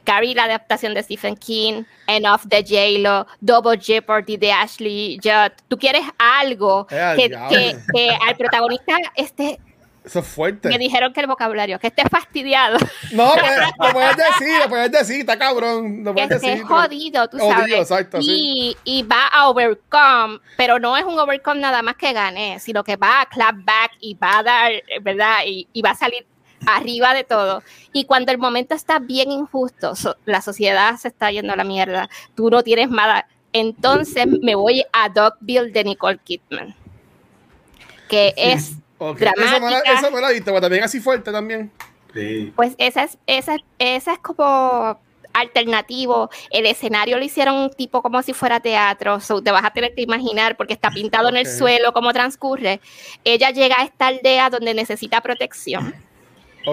Carrie, 0.04 0.36
la 0.36 0.44
adaptación 0.46 0.94
de 0.94 1.04
Stephen 1.04 1.36
King, 1.36 1.84
Enough 2.08 2.42
de 2.46 2.64
J-Lo, 2.64 3.28
Double 3.42 3.80
Jeopardy 3.80 4.38
de 4.38 4.52
Ashley 4.52 5.20
Judd. 5.24 5.52
Tú 5.68 5.78
quieres 5.78 6.04
algo 6.18 6.88
Eh, 6.90 7.14
que, 7.18 7.30
que- 7.30 7.78
que 7.94 8.10
al 8.28 8.36
protagonista 8.36 8.96
esté 9.16 9.60
Eso 10.06 10.20
es 10.20 10.28
fuerte. 10.28 10.70
me 10.70 10.78
dijeron 10.78 11.12
que 11.12 11.20
el 11.20 11.28
vocabulario, 11.28 11.80
que 11.80 11.88
esté 11.88 12.04
fastidiado, 12.10 12.78
No, 13.12 13.34
pues, 13.34 13.52
lo 13.78 13.92
puedes 13.92 14.16
decir, 14.16 14.60
lo 14.64 14.70
puedes 14.70 14.92
decir, 14.92 15.20
está 15.22 15.38
cabrón. 15.38 16.04
Lo 16.06 16.12
que 16.16 16.22
puedes 16.24 16.32
esté 16.38 16.50
decir. 16.52 16.64
jodido, 16.66 17.28
tú 17.28 17.38
Jodido, 17.40 17.58
sabes. 17.58 17.74
exacto, 17.80 18.22
sí. 18.22 18.78
y, 18.86 19.04
va 19.04 19.28
a 19.28 19.50
overcome, 19.50 20.40
pero 20.56 20.80
no 20.80 20.96
es 20.96 21.04
un 21.04 21.20
overcome 21.20 21.60
nada 21.60 21.82
más 21.82 21.96
que 21.96 22.14
gane, 22.14 22.58
sino 22.60 22.84
que 22.86 22.96
va 22.96 23.22
a 23.22 23.26
clap 23.26 23.56
back 23.66 23.92
y 24.00 24.14
va 24.14 24.38
a 24.40 24.44
dar, 24.44 24.72
¿verdad? 25.02 25.40
Y, 25.46 25.68
y 25.74 25.82
va 25.82 25.90
a 25.92 25.96
salir 25.96 26.26
arriba 26.66 27.14
de 27.14 27.24
todo. 27.24 27.64
Y 27.94 28.06
cuando 28.06 28.32
el 28.32 28.38
momento 28.38 28.76
está 28.76 29.00
bien 29.00 29.32
injusto, 29.32 29.96
so- 29.96 30.16
la 30.26 30.42
sociedad 30.42 30.96
se 30.98 31.10
está 31.10 31.32
yendo 31.32 31.54
a 31.54 31.56
la 31.56 31.64
mierda, 31.64 32.10
tú 32.36 32.50
no 32.50 32.64
tienes 32.64 32.90
nada. 32.90 33.28
Entonces 33.54 34.26
me 34.42 34.56
voy 34.56 34.84
a 34.92 35.10
Dogville 35.10 35.72
de 35.72 35.84
Nicole 35.84 36.20
Kidman, 36.24 36.76
que 38.10 38.34
es 38.38 38.74
Ok, 39.00 39.22
Eso 39.22 39.30
no, 39.36 39.70
la, 39.70 39.78
dramática. 39.82 39.94
eso 39.94 40.10
no 40.10 40.20
la 40.20 40.32
he 40.32 40.34
visto, 40.34 40.46
pero 40.52 40.62
también 40.62 40.84
así 40.84 41.00
fuerte 41.00 41.32
también. 41.32 41.72
Sí. 42.16 42.52
Pues 42.56 42.74
esa 42.80 43.04
es, 43.04 43.18
esa, 43.28 43.58
esa 43.78 44.14
es 44.14 44.20
como 44.20 45.00
alternativo. 45.34 46.32
El 46.50 46.66
escenario 46.66 47.18
lo 47.18 47.24
hicieron 47.24 47.70
tipo 47.78 48.02
como 48.02 48.24
si 48.24 48.34
fuera 48.34 48.60
teatro. 48.60 49.20
So 49.20 49.42
te 49.44 49.52
vas 49.52 49.64
a 49.64 49.70
tener 49.70 49.94
que 49.94 50.02
imaginar 50.02 50.58
porque 50.58 50.74
está 50.74 50.90
pintado 50.90 51.30
en 51.30 51.38
el 51.38 51.46
suelo 51.46 51.94
cómo 51.94 52.12
transcurre. 52.12 52.82
Ella 53.24 53.52
llega 53.52 53.76
a 53.78 53.84
esta 53.84 54.08
aldea 54.08 54.50
donde 54.50 54.74
necesita 54.74 55.22
protección. 55.22 55.94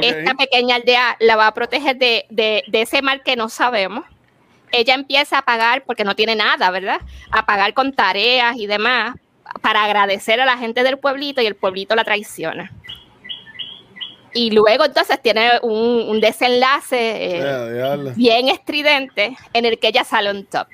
Esta 0.03 0.35
pequeña 0.35 0.77
aldea 0.77 1.17
la 1.21 1.37
va 1.37 1.47
a 1.49 1.55
proteger 1.55 1.97
de, 1.97 2.27
de- 2.31 2.65
de 2.67 2.83
ese 2.83 3.03
mal 3.03 3.23
que 3.23 3.37
no 3.37 3.49
sabemos. 3.49 4.05
Ella 4.73 4.95
empieza 4.95 5.39
a 5.39 5.43
pagar, 5.43 5.85
porque 5.85 6.05
no 6.05 6.17
tiene 6.17 6.35
nada, 6.35 6.71
¿verdad? 6.71 7.01
A 7.31 7.47
pagar 7.47 7.75
con 7.75 7.93
tareas 7.93 8.57
y 8.57 8.67
demás 8.67 9.15
para 9.61 9.85
agradecer 9.85 10.41
a 10.41 10.47
la 10.47 10.57
gente 10.59 10.83
del 10.83 10.99
pueblito 10.99 11.41
y 11.41 11.47
el 11.47 11.55
pueblito 11.55 11.95
la 11.95 12.03
traiciona. 12.05 12.73
Y 14.33 14.51
luego 14.51 14.85
entonces 14.85 15.21
tiene 15.23 15.49
un, 15.63 16.09
un 16.09 16.21
desenlace 16.21 16.97
eh, 17.37 17.41
bien 18.17 18.49
estridente 18.49 19.37
en 19.53 19.65
el 19.65 19.79
que 19.79 19.89
ella 19.89 20.03
sale 20.03 20.31
on 20.31 20.45
top. 20.47 20.67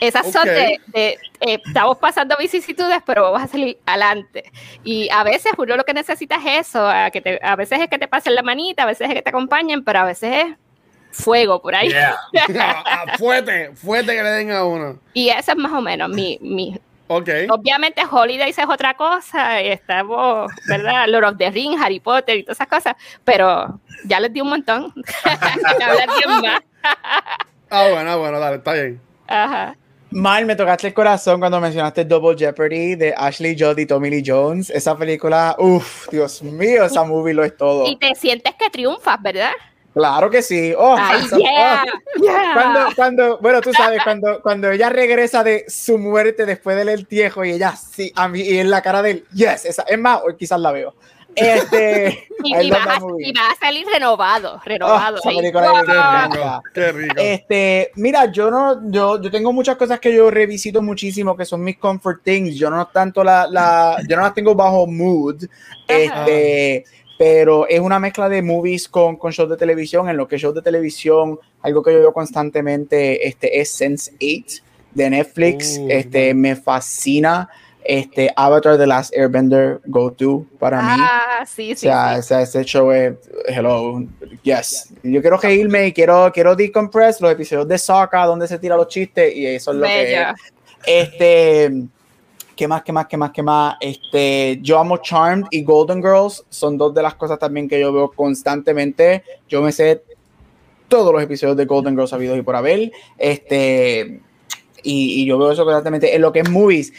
Esas 0.00 0.32
son 0.32 0.42
Ok. 0.48 0.54
de, 0.54 0.80
de, 0.86 1.08
eh, 1.40 1.60
estamos 1.66 1.98
pasando 1.98 2.36
vicisitudes, 2.38 2.98
pero 3.04 3.22
vamos 3.24 3.42
a 3.42 3.46
salir 3.48 3.78
adelante. 3.86 4.50
Y 4.82 5.08
a 5.10 5.22
veces 5.24 5.52
uno 5.58 5.76
lo 5.76 5.84
que 5.84 5.92
necesita 5.94 6.36
es 6.36 6.66
eso, 6.68 6.88
a, 6.88 7.10
que 7.10 7.20
te- 7.20 7.40
a 7.42 7.54
veces 7.56 7.80
es 7.80 7.88
que 7.88 7.98
te 7.98 8.08
pasen 8.08 8.34
la 8.34 8.42
manita, 8.42 8.84
a 8.84 8.86
veces 8.86 9.08
es 9.08 9.14
que 9.14 9.22
te 9.22 9.28
acompañen, 9.30 9.84
pero 9.84 10.00
a 10.00 10.04
veces 10.04 10.46
es 10.46 10.56
fuego 11.24 11.60
por 11.60 11.74
ahí. 11.74 11.88
Yeah. 11.90 12.16
Ah, 12.86 13.16
fuerte, 13.18 13.72
fuerte 13.74 14.14
que 14.14 14.22
le 14.22 14.30
den 14.30 14.50
a 14.52 14.64
uno. 14.64 14.98
Y 15.12 15.28
eso 15.28 15.52
es 15.52 15.58
más 15.58 15.72
o 15.72 15.80
menos 15.80 16.08
mi... 16.08 16.38
mi. 16.40 16.78
Obviamente 17.12 18.02
Holidays 18.08 18.56
es 18.56 18.66
otra 18.68 18.94
cosa, 18.94 19.60
y 19.60 19.66
estamos, 19.68 20.48
¿verdad? 20.68 21.08
Lord 21.08 21.24
of 21.24 21.38
the 21.38 21.50
Rings, 21.50 21.82
Harry 21.82 21.98
Potter 21.98 22.36
y 22.36 22.44
todas 22.44 22.58
esas 22.58 22.68
cosas, 22.68 22.94
pero 23.24 23.80
ya 24.04 24.20
les 24.20 24.32
di 24.32 24.40
un 24.40 24.48
montón. 24.50 24.92
Más. 26.40 26.60
Ah, 27.68 27.88
bueno, 27.90 28.12
ah, 28.12 28.16
bueno, 28.16 28.38
dale, 28.38 28.56
está 28.58 28.74
bien. 28.74 29.00
Ajá. 29.26 29.74
Mal, 30.12 30.44
me 30.44 30.56
tocaste 30.56 30.88
el 30.88 30.94
corazón 30.94 31.38
cuando 31.38 31.60
mencionaste 31.60 32.04
Double 32.04 32.36
Jeopardy 32.36 32.96
de 32.96 33.14
Ashley 33.16 33.56
Judd 33.56 33.78
y 33.78 33.86
Tommy 33.86 34.10
Lee 34.10 34.24
Jones. 34.26 34.68
Esa 34.70 34.96
película, 34.96 35.54
uff, 35.58 36.08
Dios 36.10 36.42
mío, 36.42 36.84
esa 36.84 37.04
movie 37.04 37.32
lo 37.32 37.44
es 37.44 37.56
todo. 37.56 37.86
Y 37.86 37.96
te 37.96 38.14
sientes 38.16 38.54
que 38.58 38.68
triunfas, 38.70 39.22
¿verdad? 39.22 39.52
Claro 39.94 40.28
que 40.28 40.42
sí. 40.42 40.72
Oh, 40.76 40.96
Ay, 40.98 41.20
esa- 41.24 41.36
yeah, 41.36 41.84
oh. 41.84 42.22
yeah. 42.24 42.50
Cuando, 42.54 42.80
cuando, 42.96 43.38
bueno, 43.38 43.60
tú 43.60 43.72
sabes, 43.72 44.02
cuando, 44.02 44.40
cuando 44.42 44.70
ella 44.70 44.88
regresa 44.88 45.44
de 45.44 45.64
su 45.68 45.96
muerte 45.96 46.44
después 46.44 46.76
del 46.76 46.88
entierro 46.88 47.44
y 47.44 47.52
ella, 47.52 47.74
sí, 47.76 48.12
a 48.16 48.26
mí, 48.26 48.40
y 48.40 48.58
en 48.58 48.70
la 48.70 48.82
cara 48.82 49.02
de 49.02 49.10
él, 49.12 49.24
yes, 49.32 49.64
esa, 49.64 49.82
es 49.82 49.98
más, 49.98 50.20
hoy 50.24 50.34
quizás 50.36 50.58
la 50.58 50.72
veo. 50.72 50.94
Este, 51.36 52.26
y, 52.44 52.54
I 52.56 52.60
y 52.66 52.68
love 52.70 52.78
vas 52.78 52.86
that 52.86 52.96
a, 52.96 53.00
movie. 53.00 53.28
y 53.28 53.32
vas 53.32 53.52
a 53.52 53.60
salir 53.66 53.86
renovado, 53.92 54.54
Oh, 54.56 54.60
renovado. 54.64 55.18
ahí. 55.24 55.36
película 55.36 55.66
es 55.80 55.86
Qué 55.86 55.92
rico, 56.38 56.62
qué 56.74 56.92
rico. 56.92 57.14
Este, 57.18 57.90
mira, 57.96 58.30
yo 58.32 58.50
no, 58.50 58.90
yo, 58.90 59.20
yo 59.20 59.30
tengo 59.30 59.52
muchas 59.52 59.76
cosas 59.76 60.00
que 60.00 60.14
yo 60.14 60.30
revisito 60.30 60.82
muchísimo 60.82 61.36
que 61.36 61.44
son 61.44 61.62
mis 61.62 61.78
comfort 61.78 62.22
things. 62.22 62.56
Yo 62.56 62.70
no 62.70 62.86
tanto 62.88 63.22
la, 63.24 63.46
la 63.46 63.98
yo 64.08 64.16
no 64.16 64.22
las 64.22 64.34
tengo 64.34 64.54
bajo 64.54 64.86
mood. 64.86 65.44
Este, 65.86 66.84
pero 67.18 67.66
es 67.68 67.80
una 67.80 67.98
mezcla 67.98 68.28
de 68.28 68.40
movies 68.42 68.88
con, 68.88 69.16
con 69.16 69.30
shows 69.30 69.50
de 69.50 69.56
televisión. 69.56 70.08
En 70.08 70.16
lo 70.16 70.26
que 70.26 70.38
shows 70.38 70.54
de 70.54 70.62
televisión, 70.62 71.38
algo 71.62 71.82
que 71.82 71.92
yo 71.92 71.98
veo 72.00 72.12
constantemente, 72.12 73.26
este, 73.28 73.60
es 73.60 73.78
Sense8 73.80 74.62
de 74.94 75.10
Netflix. 75.10 75.78
Uh, 75.78 75.88
este, 75.90 76.34
me 76.34 76.56
fascina. 76.56 77.48
Este, 77.84 78.30
Avatar 78.36 78.76
The 78.78 78.86
Last 78.86 79.14
Airbender, 79.16 79.80
go 79.86 80.12
to 80.12 80.44
para 80.58 80.80
mí. 80.82 80.88
Ah, 81.02 81.44
sí, 81.46 81.72
O 81.72 81.74
sí. 81.74 81.80
sea, 81.80 82.14
sí. 82.14 82.34
ese, 82.34 82.42
ese 82.42 82.64
show 82.64 82.90
es, 82.92 83.14
hello, 83.48 84.02
yes. 84.42 84.92
Yo 85.02 85.20
quiero 85.20 85.38
reírme 85.38 85.86
y 85.88 85.92
quiero, 85.92 86.30
quiero 86.32 86.54
decompress 86.54 87.20
los 87.20 87.32
episodios 87.32 87.66
de 87.66 87.78
Soccer 87.78 88.26
donde 88.26 88.46
se 88.46 88.58
tira 88.58 88.76
los 88.76 88.88
chistes 88.88 89.34
y 89.34 89.46
eso 89.46 89.70
es 89.72 89.76
lo 89.78 89.86
que 89.86 89.92
Bello. 90.04 90.20
es. 90.30 90.52
Este, 90.86 91.70
¿qué 92.54 92.68
más, 92.68 92.82
qué 92.82 92.92
más, 92.92 93.06
qué 93.06 93.16
más, 93.16 93.30
qué 93.32 93.42
más? 93.42 93.76
Este, 93.80 94.58
yo 94.62 94.78
amo 94.78 94.98
Charmed 94.98 95.46
y 95.50 95.62
Golden 95.62 96.02
Girls, 96.02 96.44
son 96.50 96.76
dos 96.78 96.94
de 96.94 97.02
las 97.02 97.14
cosas 97.14 97.38
también 97.38 97.68
que 97.68 97.80
yo 97.80 97.92
veo 97.92 98.10
constantemente. 98.12 99.24
Yo 99.48 99.62
me 99.62 99.72
sé 99.72 100.02
todos 100.88 101.12
los 101.12 101.22
episodios 101.22 101.56
de 101.56 101.64
Golden 101.64 101.94
Girls 101.94 102.12
habidos 102.12 102.36
y 102.38 102.42
por 102.42 102.56
haber. 102.56 102.90
Este, 103.16 104.20
y, 104.82 105.22
y 105.22 105.26
yo 105.26 105.38
veo 105.38 105.52
eso 105.52 105.64
constantemente 105.64 106.14
en 106.14 106.22
lo 106.22 106.32
que 106.32 106.40
es 106.40 106.50
movies. 106.50 106.92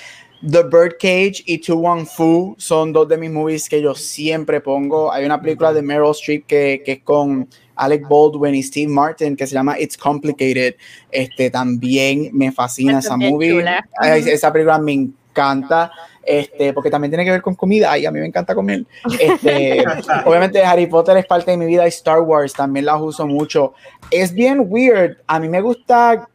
The 0.49 0.63
Birdcage 0.63 1.43
y 1.45 1.59
To 1.59 1.77
Wong 1.77 2.05
Fu 2.07 2.55
son 2.57 2.91
dos 2.91 3.07
de 3.07 3.17
mis 3.17 3.29
movies 3.29 3.69
que 3.69 3.81
yo 3.81 3.93
siempre 3.93 4.59
pongo. 4.59 5.11
Hay 5.11 5.23
una 5.23 5.39
película 5.39 5.71
de 5.71 5.83
Meryl 5.83 6.11
Streep 6.11 6.47
que, 6.47 6.81
que 6.83 6.93
es 6.93 7.03
con 7.03 7.47
Alec 7.75 8.07
Baldwin 8.09 8.55
y 8.55 8.63
Steve 8.63 8.91
Martin 8.91 9.35
que 9.35 9.45
se 9.45 9.53
llama 9.53 9.79
It's 9.79 9.95
Complicated. 9.95 10.75
Este 11.11 11.51
también 11.51 12.31
me 12.33 12.51
fascina 12.51 12.99
Esa 12.99 13.17
movie. 13.17 13.51
chula. 13.51 13.87
Esa 14.03 14.51
película 14.51 14.79
me 14.79 14.93
encanta. 14.93 15.91
Este, 16.23 16.73
porque 16.73 16.89
también 16.89 17.11
tiene 17.11 17.25
que 17.25 17.31
ver 17.31 17.41
con 17.41 17.55
comida 17.55 17.97
y 17.97 18.05
a 18.05 18.11
mí 18.11 18.19
me 18.19 18.27
encanta 18.27 18.55
comer. 18.55 18.85
Este, 19.19 19.83
obviamente 20.25 20.63
Harry 20.63 20.87
Potter 20.87 21.17
es 21.17 21.25
parte 21.25 21.51
de 21.51 21.57
mi 21.57 21.65
vida 21.65 21.85
y 21.85 21.89
Star 21.89 22.21
Wars 22.21 22.53
también 22.53 22.85
las 22.85 22.99
uso 22.99 23.27
mucho. 23.27 23.73
Es 24.09 24.33
bien 24.33 24.65
weird. 24.67 25.17
A 25.27 25.39
mí 25.39 25.49
me 25.49 25.61
gusta 25.61 26.27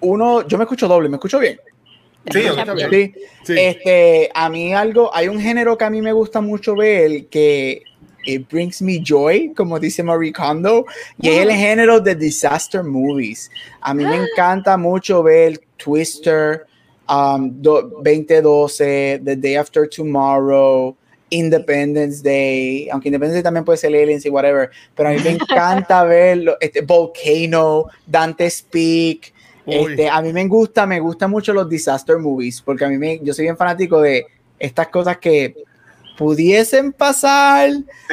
uno, 0.00 0.46
yo 0.46 0.58
me 0.58 0.64
escucho 0.64 0.88
doble, 0.88 1.08
me 1.08 1.16
escucho 1.16 1.38
bien. 1.38 1.58
Sí. 2.32 2.40
Sí. 2.90 3.14
Sí. 3.44 3.54
Este, 3.58 4.30
a 4.34 4.48
mí 4.48 4.72
algo, 4.72 5.14
hay 5.14 5.28
un 5.28 5.40
género 5.40 5.76
que 5.76 5.84
a 5.84 5.90
mí 5.90 6.00
me 6.00 6.12
gusta 6.12 6.40
mucho 6.40 6.74
ver 6.74 7.26
que 7.26 7.82
it 8.26 8.48
brings 8.50 8.80
me 8.80 9.02
joy, 9.04 9.52
como 9.54 9.78
dice 9.78 10.02
Marie 10.02 10.32
Kondo, 10.32 10.86
y 11.20 11.28
es 11.28 11.40
el 11.42 11.50
género 11.52 12.00
de 12.00 12.14
disaster 12.14 12.82
movies. 12.82 13.50
A 13.82 13.92
mí 13.92 14.04
me 14.06 14.16
encanta 14.16 14.76
mucho 14.78 15.22
ver 15.22 15.60
Twister, 15.76 16.64
um, 17.08 17.50
do- 17.60 17.82
2012, 18.02 19.20
The 19.22 19.36
Day 19.36 19.56
After 19.56 19.86
Tomorrow, 19.88 20.96
Independence 21.28 22.22
Day, 22.22 22.88
aunque 22.90 23.08
Independence 23.08 23.34
Day 23.34 23.42
también 23.42 23.64
puede 23.64 23.76
ser 23.76 23.94
Aliens 23.94 24.24
y 24.24 24.30
whatever, 24.30 24.70
pero 24.94 25.10
a 25.10 25.12
mí 25.12 25.18
me 25.22 25.30
encanta 25.38 26.04
ver 26.04 26.42
este, 26.60 26.80
Volcano, 26.80 27.84
Dante 28.06 28.48
Speak, 28.48 29.18
Uy. 29.28 29.33
Este, 29.66 30.08
a 30.10 30.20
mí 30.22 30.32
me 30.32 30.46
gusta, 30.46 30.86
me 30.86 31.00
gustan 31.00 31.30
mucho 31.30 31.52
los 31.52 31.68
disaster 31.68 32.18
movies, 32.18 32.60
porque 32.60 32.84
a 32.84 32.88
mí 32.88 32.98
me, 32.98 33.20
yo 33.22 33.32
soy 33.32 33.44
bien 33.44 33.56
fanático 33.56 34.00
de 34.00 34.26
estas 34.58 34.88
cosas 34.88 35.18
que 35.18 35.54
pudiesen 36.16 36.92
pasar, 36.92 37.70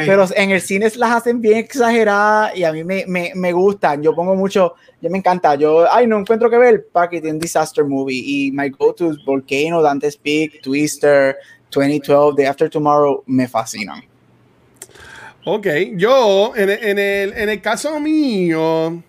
pero 0.07 0.25
en 0.35 0.49
el 0.51 0.61
cine 0.61 0.91
las 0.95 1.11
hacen 1.11 1.39
bien 1.39 1.57
exageradas 1.57 2.55
y 2.57 2.63
a 2.63 2.71
mí 2.73 2.83
me, 2.83 3.05
me, 3.07 3.31
me 3.35 3.51
gustan. 3.53 4.01
Yo 4.01 4.15
pongo 4.15 4.35
mucho, 4.35 4.73
yo 5.01 5.09
me 5.11 5.19
encanta. 5.19 5.53
Yo, 5.55 5.85
ay, 5.91 6.07
no 6.07 6.17
encuentro 6.19 6.49
que 6.49 6.57
ver, 6.57 6.87
para 6.91 7.09
que 7.09 7.21
tiene 7.21 7.35
un 7.35 7.39
disaster 7.39 7.85
movie. 7.85 8.17
Y 8.25 8.51
my 8.51 8.69
go-to 8.69 9.15
Volcano, 9.23 9.81
Dante 9.83 10.09
Speak, 10.09 10.61
Twister, 10.63 11.35
2012, 11.69 12.35
Day 12.41 12.47
After 12.47 12.69
Tomorrow, 12.69 13.23
me 13.27 13.47
fascinan. 13.47 14.01
Ok, 15.45 15.67
yo, 15.95 16.53
en, 16.55 16.69
el- 16.69 16.83
en 16.83 16.99
el, 16.99 17.33
en 17.33 17.49
el 17.49 17.61
caso 17.61 17.99
mío, 17.99 19.01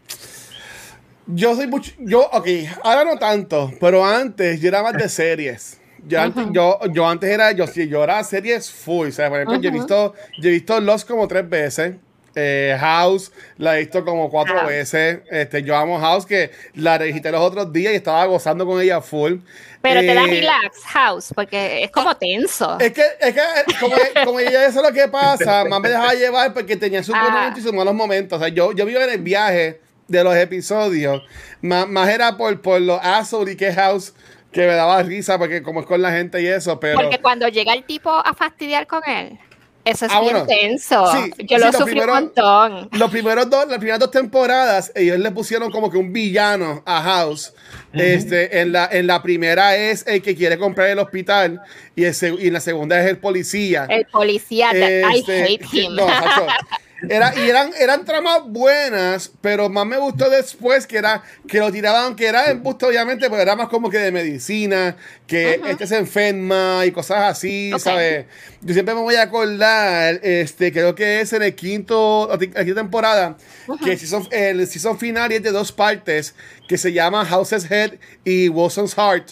yo 1.27 1.55
soy 1.55 1.67
mucho, 1.67 1.93
yo, 1.99 2.29
ok, 2.33 2.47
ahora 2.83 3.05
no 3.05 3.19
tanto, 3.19 3.73
pero 3.81 4.05
antes 4.05 4.61
yo 4.61 4.69
era 4.69 4.83
más 4.83 4.95
de 4.95 5.09
series. 5.09 5.79
Yo, 6.05 6.21
antes, 6.21 6.47
yo, 6.51 6.81
yo 6.93 7.09
antes 7.09 7.31
era, 7.31 7.53
yo, 7.53 7.67
sí, 7.69 7.87
yo 7.89 8.03
era 8.03 8.23
series 8.25 8.71
full, 8.71 9.09
o 9.09 9.13
sea, 9.13 9.29
por 9.29 9.39
ejemplo, 9.39 9.61
yo 9.61 9.69
he 9.69 9.73
visto, 9.73 10.15
yo 10.41 10.49
he 10.49 10.53
visto 10.53 10.81
Lost 10.81 11.07
como 11.09 11.29
tres 11.29 11.49
veces. 11.49 11.95
eh, 12.35 12.75
House 12.81 13.31
la 13.59 13.77
he 13.77 13.81
visto 13.81 14.05
como 14.05 14.31
cuatro 14.31 14.57
House. 14.57 14.67
veces. 14.69 15.21
Este, 15.31 15.63
yo 15.63 15.77
amo 15.77 16.01
House, 16.01 16.25
que 16.27 16.51
la 16.75 16.97
registré 16.99 17.31
los 17.31 17.43
otros 17.43 17.73
días 17.73 17.93
y 17.93 17.97
estaba 17.97 18.25
gozando 18.25 18.65
con 18.67 18.81
ella 18.81 19.01
full. 19.03 19.35
Pero 19.83 20.01
te 20.01 20.15
da 20.15 20.25
Eh, 20.25 20.27
relax, 20.41 20.79
House, 20.87 21.33
porque 21.35 21.85
es 21.85 21.91
como 21.93 22.17
tenso. 22.17 22.79
es 22.81 22.91
que, 22.93 23.03
es 23.21 23.35
que 23.35 23.41
eh, 23.41 23.65
como, 23.79 23.95
como 24.25 24.41
ella 24.41 24.65
eso 24.67 24.81
es 24.81 24.87
lo 24.89 24.93
que 24.95 25.07
pasa, 25.13 25.65
más 25.67 25.79
me 25.81 25.91
dejaba 25.91 26.15
llevar 26.15 26.53
porque 26.55 26.75
tenía 26.77 27.03
sus 27.03 27.15
buenos 27.15 27.31
Ah. 27.33 27.39
momentos 27.39 27.61
y 27.61 27.63
sus 27.63 27.73
malos 27.75 27.95
momentos. 27.95 28.39
O 28.39 28.41
sea, 28.41 28.49
yo, 28.53 28.73
yo 28.73 28.87
vivo 28.87 29.01
en 29.03 29.11
el 29.11 29.21
viaje 29.21 29.81
de 30.13 30.23
los 30.25 30.37
episodios. 30.37 31.23
Más, 31.61 31.89
más 31.89 32.09
era 32.09 32.37
por, 32.37 32.61
por 32.61 32.81
los 32.81 33.01
assholes 33.03 33.55
y 33.55 33.57
que 33.57 33.73
house 33.73 34.15
que 34.53 34.61
me 34.61 34.75
daba 34.75 35.03
risa 35.03 35.39
porque 35.39 35.63
como 35.63 35.81
es 35.81 35.87
con 35.87 36.01
la 36.03 36.13
gente 36.13 36.41
y 36.43 36.47
eso, 36.47 36.79
pero... 36.79 36.99
Porque 37.01 37.19
cuando 37.21 37.49
llega 37.49 37.73
el 37.73 37.85
tipo 37.85 38.11
a 38.11 38.35
fastidiar 38.35 38.87
con 38.87 39.01
él, 39.09 39.39
eso 39.85 40.05
es 40.07 40.13
Ah, 40.15 40.21
bien 40.21 40.33
bueno. 40.35 40.47
tenso. 40.47 41.11
Sí, 41.11 41.33
Yo 41.39 41.57
sí, 41.57 41.65
lo 41.65 41.73
lo 41.73 41.79
sufrí 41.79 41.93
primero- 41.93 42.13
un 42.13 42.21
montón. 42.25 42.89
Los 42.93 43.11
primeros 43.11 43.49
dos, 43.51 43.67
las 43.67 43.79
primeras 43.79 43.99
dos 43.99 44.11
temporadas, 44.13 44.93
ellos 44.95 45.19
le 45.19 45.31
pusieron 45.33 45.73
como 45.73 45.91
que 45.91 45.97
un 45.97 46.13
villano 46.13 46.83
a 46.87 47.03
House. 47.03 47.55
Este, 47.95 48.61
en 48.61 48.73
la, 48.73 48.89
en 48.93 49.07
la 49.07 49.23
primera 49.23 49.75
es 49.77 50.07
el 50.07 50.23
que 50.23 50.37
quiere 50.37 50.57
comprar 50.59 50.89
el 50.89 50.99
hospital 50.99 51.61
y, 51.97 52.05
el 52.05 52.15
y 52.39 52.47
en 52.49 52.53
la 52.53 52.61
segunda 52.61 53.01
es 53.03 53.09
el 53.09 53.19
policía. 53.19 53.87
El 53.89 54.05
policía, 54.07 54.69
that 54.73 55.11
I 55.15 55.19
Este, 55.21 55.45
hate 55.45 55.65
him. 55.73 55.95
no, 55.97 56.07
era, 57.09 57.35
y 57.37 57.49
eran, 57.49 57.71
eran 57.79 58.05
tramas 58.05 58.43
buenas, 58.47 59.31
pero 59.41 59.69
más 59.69 59.87
me 59.87 59.99
gustó 59.99 60.31
después 60.31 60.87
que 60.87 60.99
era 60.99 61.23
que 61.49 61.59
lo 61.59 61.73
tiraban, 61.73 62.15
que 62.17 62.27
era 62.27 62.51
en 62.51 62.63
busto, 62.63 62.87
obviamente, 62.87 63.29
pero 63.29 63.43
era 63.43 63.57
más 63.57 63.69
como 63.69 63.91
que 63.91 63.99
de 63.99 64.13
medicina, 64.13 64.97
que 65.27 65.61
este 65.69 65.87
se 65.87 65.99
enferma 65.99 66.85
y 66.87 66.93
cosas 66.93 67.31
así, 67.31 67.73
¿sabes? 67.79 68.27
Yo 68.61 68.75
siempre 68.75 68.95
me 68.95 69.01
voy 69.01 69.17
a 69.17 69.23
acordar, 69.23 70.21
este, 70.23 70.73
creo 70.73 70.95
que 70.95 71.21
es 71.21 71.33
en 71.33 71.43
el 71.43 71.55
quinto, 71.55 72.29
la 72.31 72.39
quinta 72.39 72.81
temporada, 72.81 73.37
que 73.83 73.93
el 73.93 74.67
season 74.67 74.99
final 74.99 75.33
es 75.33 75.43
de 75.43 75.51
dos 75.51 75.73
partes, 75.73 76.35
que 76.69 76.79
se 76.79 76.93
llama 76.93 77.25
House's 77.25 77.71
Head 77.71 77.95
y 78.25 78.49
Wilson's 78.49 78.95
Heart, 78.95 79.31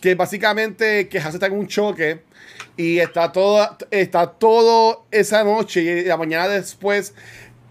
que 0.00 0.14
básicamente 0.14 1.08
que 1.08 1.20
House 1.20 1.34
está 1.34 1.46
en 1.46 1.52
un 1.52 1.68
choque 1.68 2.22
y 2.76 2.98
está 2.98 3.32
todo, 3.32 3.76
está 3.90 4.26
todo 4.26 5.06
esa 5.10 5.44
noche 5.44 5.82
y 5.82 6.04
la 6.04 6.16
mañana 6.16 6.48
después 6.48 7.14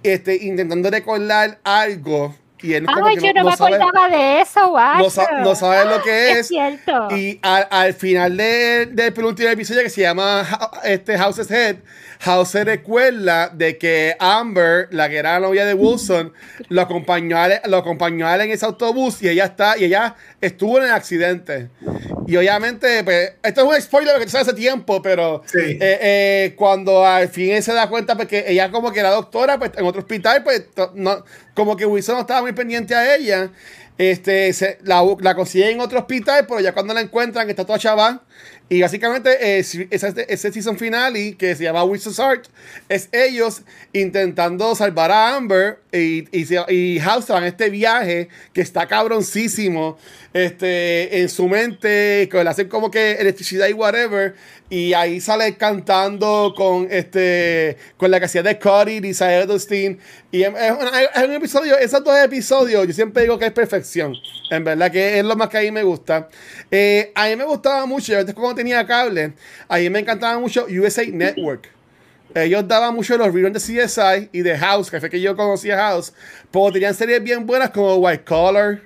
este, 0.04 0.36
intentando 0.36 0.90
recordar 0.90 1.60
algo. 1.64 2.36
Y 2.64 2.74
él 2.74 2.86
como 2.86 3.08
que 3.08 3.34
no, 3.34 3.44
me 3.44 3.54
acordaba 3.54 4.08
de 4.10 4.42
eso, 4.42 4.60
no, 4.62 5.44
no, 5.44 5.56
sabe 5.56 5.86
lo 5.86 6.04
que 6.04 6.32
es. 6.34 6.52
Y 6.52 7.40
al, 7.42 7.94
final 7.96 8.38
del 8.38 9.14
penúltimo 9.14 9.50
episodio 9.50 9.82
que 9.82 9.90
se 9.90 10.02
llama 10.02 10.46
este 10.84 11.18
House's 11.18 11.50
Head, 11.50 11.78
House 12.22 12.50
se 12.50 12.64
recuerda 12.64 13.50
de 13.50 13.80
que 13.80 14.16
Amber, 14.20 14.88
la 14.92 15.10
que 15.10 15.18
era 15.18 15.34
la 15.34 15.48
novia 15.48 15.66
de 15.66 15.74
Wilson, 15.74 16.32
lo 16.70 16.82
acompañó, 16.82 17.36
a 17.36 17.48
él, 17.48 17.60
lo 17.66 17.78
acompañó 17.78 18.28
a 18.28 18.36
él 18.36 18.42
en 18.42 18.52
ese 18.52 18.64
autobús 18.64 19.24
y 19.24 19.30
ella 19.30 19.46
está, 19.46 19.76
y 19.76 19.86
ella 19.86 20.16
estuvo 20.40 20.78
en 20.78 20.84
el 20.86 20.92
accidente. 20.92 21.70
Y 22.28 22.38
obviamente, 22.38 23.04
pues, 23.04 23.34
esto 23.42 23.62
es 23.62 23.68
un 23.68 23.82
spoiler 23.82 24.20
que 24.20 24.26
tú 24.26 24.32
sabes 24.32 24.50
hace 24.50 24.56
tiempo, 24.56 25.02
pero 25.02 25.42
eh, 25.56 25.78
eh, 25.80 26.54
cuando 26.56 27.04
al 27.04 27.28
fin 27.28 27.54
él 27.54 27.64
se 27.64 27.74
da 27.74 27.90
cuenta, 27.90 28.16
porque 28.16 28.46
ella 28.48 28.70
como 28.70 28.92
que 28.92 29.00
era 29.00 29.10
doctora, 29.10 29.58
pues 29.58 29.72
en 29.76 29.86
otro 29.86 30.02
hospital, 30.02 30.44
pues 30.44 30.68
no, 30.94 31.26
como 31.56 31.76
que 31.76 31.88
Wilson 31.88 32.16
no 32.16 32.22
estaba 32.22 32.42
muy 32.42 32.54
pendiente 32.54 32.94
a 32.94 33.16
ella. 33.16 33.50
Este, 33.98 34.54
se, 34.54 34.78
la, 34.84 35.04
la 35.20 35.36
consiguen 35.36 35.72
en 35.72 35.82
otro 35.82 36.00
hospital, 36.00 36.46
pero 36.48 36.60
ya 36.60 36.72
cuando 36.72 36.94
la 36.94 37.02
encuentran, 37.02 37.50
está 37.50 37.66
toda 37.66 37.80
chaval 37.80 38.22
y 38.72 38.82
básicamente 38.82 39.32
eh, 39.32 39.60
ese, 39.60 40.26
ese 40.30 40.52
season 40.54 40.78
final 40.78 41.18
y 41.18 41.34
que 41.34 41.58
se 41.58 41.66
llama 41.66 41.84
Wizard's 41.84 42.22
Art 42.22 42.46
es 42.88 43.10
ellos 43.12 43.64
intentando 43.92 44.74
salvar 44.76 45.12
a 45.12 45.36
Amber 45.36 45.80
y, 45.92 46.24
y, 46.32 46.48
y 46.70 46.98
House 47.02 47.30
en 47.32 47.44
este 47.44 47.70
viaje 47.70 48.30
que 48.54 48.62
está 48.62 48.88
cabroncísimo 48.88 49.98
este, 50.32 51.20
en 51.20 51.28
su 51.28 51.50
mente, 51.50 52.30
que 52.32 52.42
le 52.42 52.50
hacen 52.50 52.70
como 52.70 52.90
que 52.90 53.16
electricidad 53.16 53.68
y 53.68 53.74
whatever. 53.74 54.36
Y 54.72 54.94
ahí 54.94 55.20
sale 55.20 55.58
cantando 55.58 56.54
con 56.56 56.88
este 56.90 57.76
con 57.98 58.10
la 58.10 58.22
casilla 58.22 58.42
de 58.42 58.58
Cody 58.58 59.02
Lisa 59.02 59.30
Edelstein. 59.36 60.00
Y 60.32 60.44
es, 60.44 60.50
un 60.50 61.34
episodio, 61.34 61.78
esos 61.78 62.02
dos 62.02 62.18
episodios, 62.18 62.88
yo 62.88 62.94
siempre 62.94 63.24
digo 63.24 63.38
que 63.38 63.48
es 63.48 63.52
perfección. 63.52 64.16
En 64.50 64.64
verdad 64.64 64.90
que 64.90 65.20
es 65.20 65.26
lo 65.26 65.36
más 65.36 65.50
que 65.50 65.58
a 65.58 65.62
mí 65.62 65.72
me 65.72 65.84
gusta. 65.84 66.30
Eh, 66.72 67.12
a 67.16 67.28
mí 67.28 67.36
me 67.36 67.44
gustaba 67.44 67.86
mucho, 67.86 68.18
antes 68.18 68.34
cuando 68.34 68.56
tenía 68.56 68.88
cable, 68.88 69.34
a 69.68 69.78
mí 69.78 69.90
me 69.90 70.00
encantaba 70.00 70.40
mucho 70.40 70.66
USA 70.70 71.06
Network. 71.06 71.68
Ellos 72.34 72.66
daban 72.66 72.96
mucho 72.96 73.18
los 73.18 73.34
reruns 73.34 73.68
de 73.68 73.86
CSI 73.86 74.30
y 74.32 74.40
de 74.40 74.58
House, 74.58 74.90
que 74.90 75.02
fue 75.02 75.10
que 75.10 75.20
yo 75.20 75.36
conocía 75.36 75.76
House, 75.76 76.14
pero 76.50 76.72
tenían 76.72 76.96
series 76.96 77.22
bien 77.22 77.46
buenas 77.46 77.72
como 77.72 77.96
White 77.96 78.24
Collar, 78.24 78.82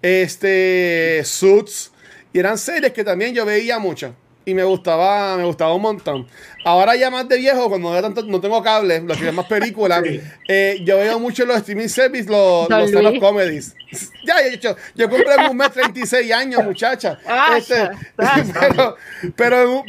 este, 0.00 1.22
Suits, 1.24 1.90
y 2.32 2.38
eran 2.38 2.56
series 2.56 2.92
que 2.92 3.02
también 3.02 3.34
yo 3.34 3.44
veía 3.44 3.80
mucho 3.80 4.14
y 4.44 4.54
me 4.54 4.64
gustaba, 4.64 5.36
me 5.36 5.44
gustaba 5.44 5.74
un 5.74 5.82
montón. 5.82 6.26
Ahora 6.64 6.96
ya 6.96 7.10
más 7.10 7.28
de 7.28 7.36
viejo, 7.38 7.68
cuando 7.68 7.92
no, 7.92 8.00
tanto, 8.00 8.22
no 8.22 8.40
tengo 8.40 8.62
cable, 8.62 9.00
lo 9.00 9.14
que 9.14 9.28
es 9.28 9.34
más 9.34 9.46
películas, 9.46 10.02
eh, 10.48 10.80
yo 10.82 10.96
veo 10.96 11.18
mucho 11.18 11.44
los 11.44 11.58
streaming 11.58 11.88
service, 11.88 12.28
los, 12.28 12.68
los, 12.68 13.18
comedies. 13.18 13.74
ya, 14.24 14.36
yo, 14.60 14.74
yo 14.94 15.10
compré 15.10 15.34
en 15.34 15.50
un 15.50 15.56
mes 15.56 15.70
36 15.72 16.32
años, 16.32 16.64
muchacha. 16.64 17.18
Ah, 17.26 17.56
este, 17.58 17.90
pero, 18.16 18.96
pero, 19.36 19.62
en 19.62 19.68
un, 19.68 19.82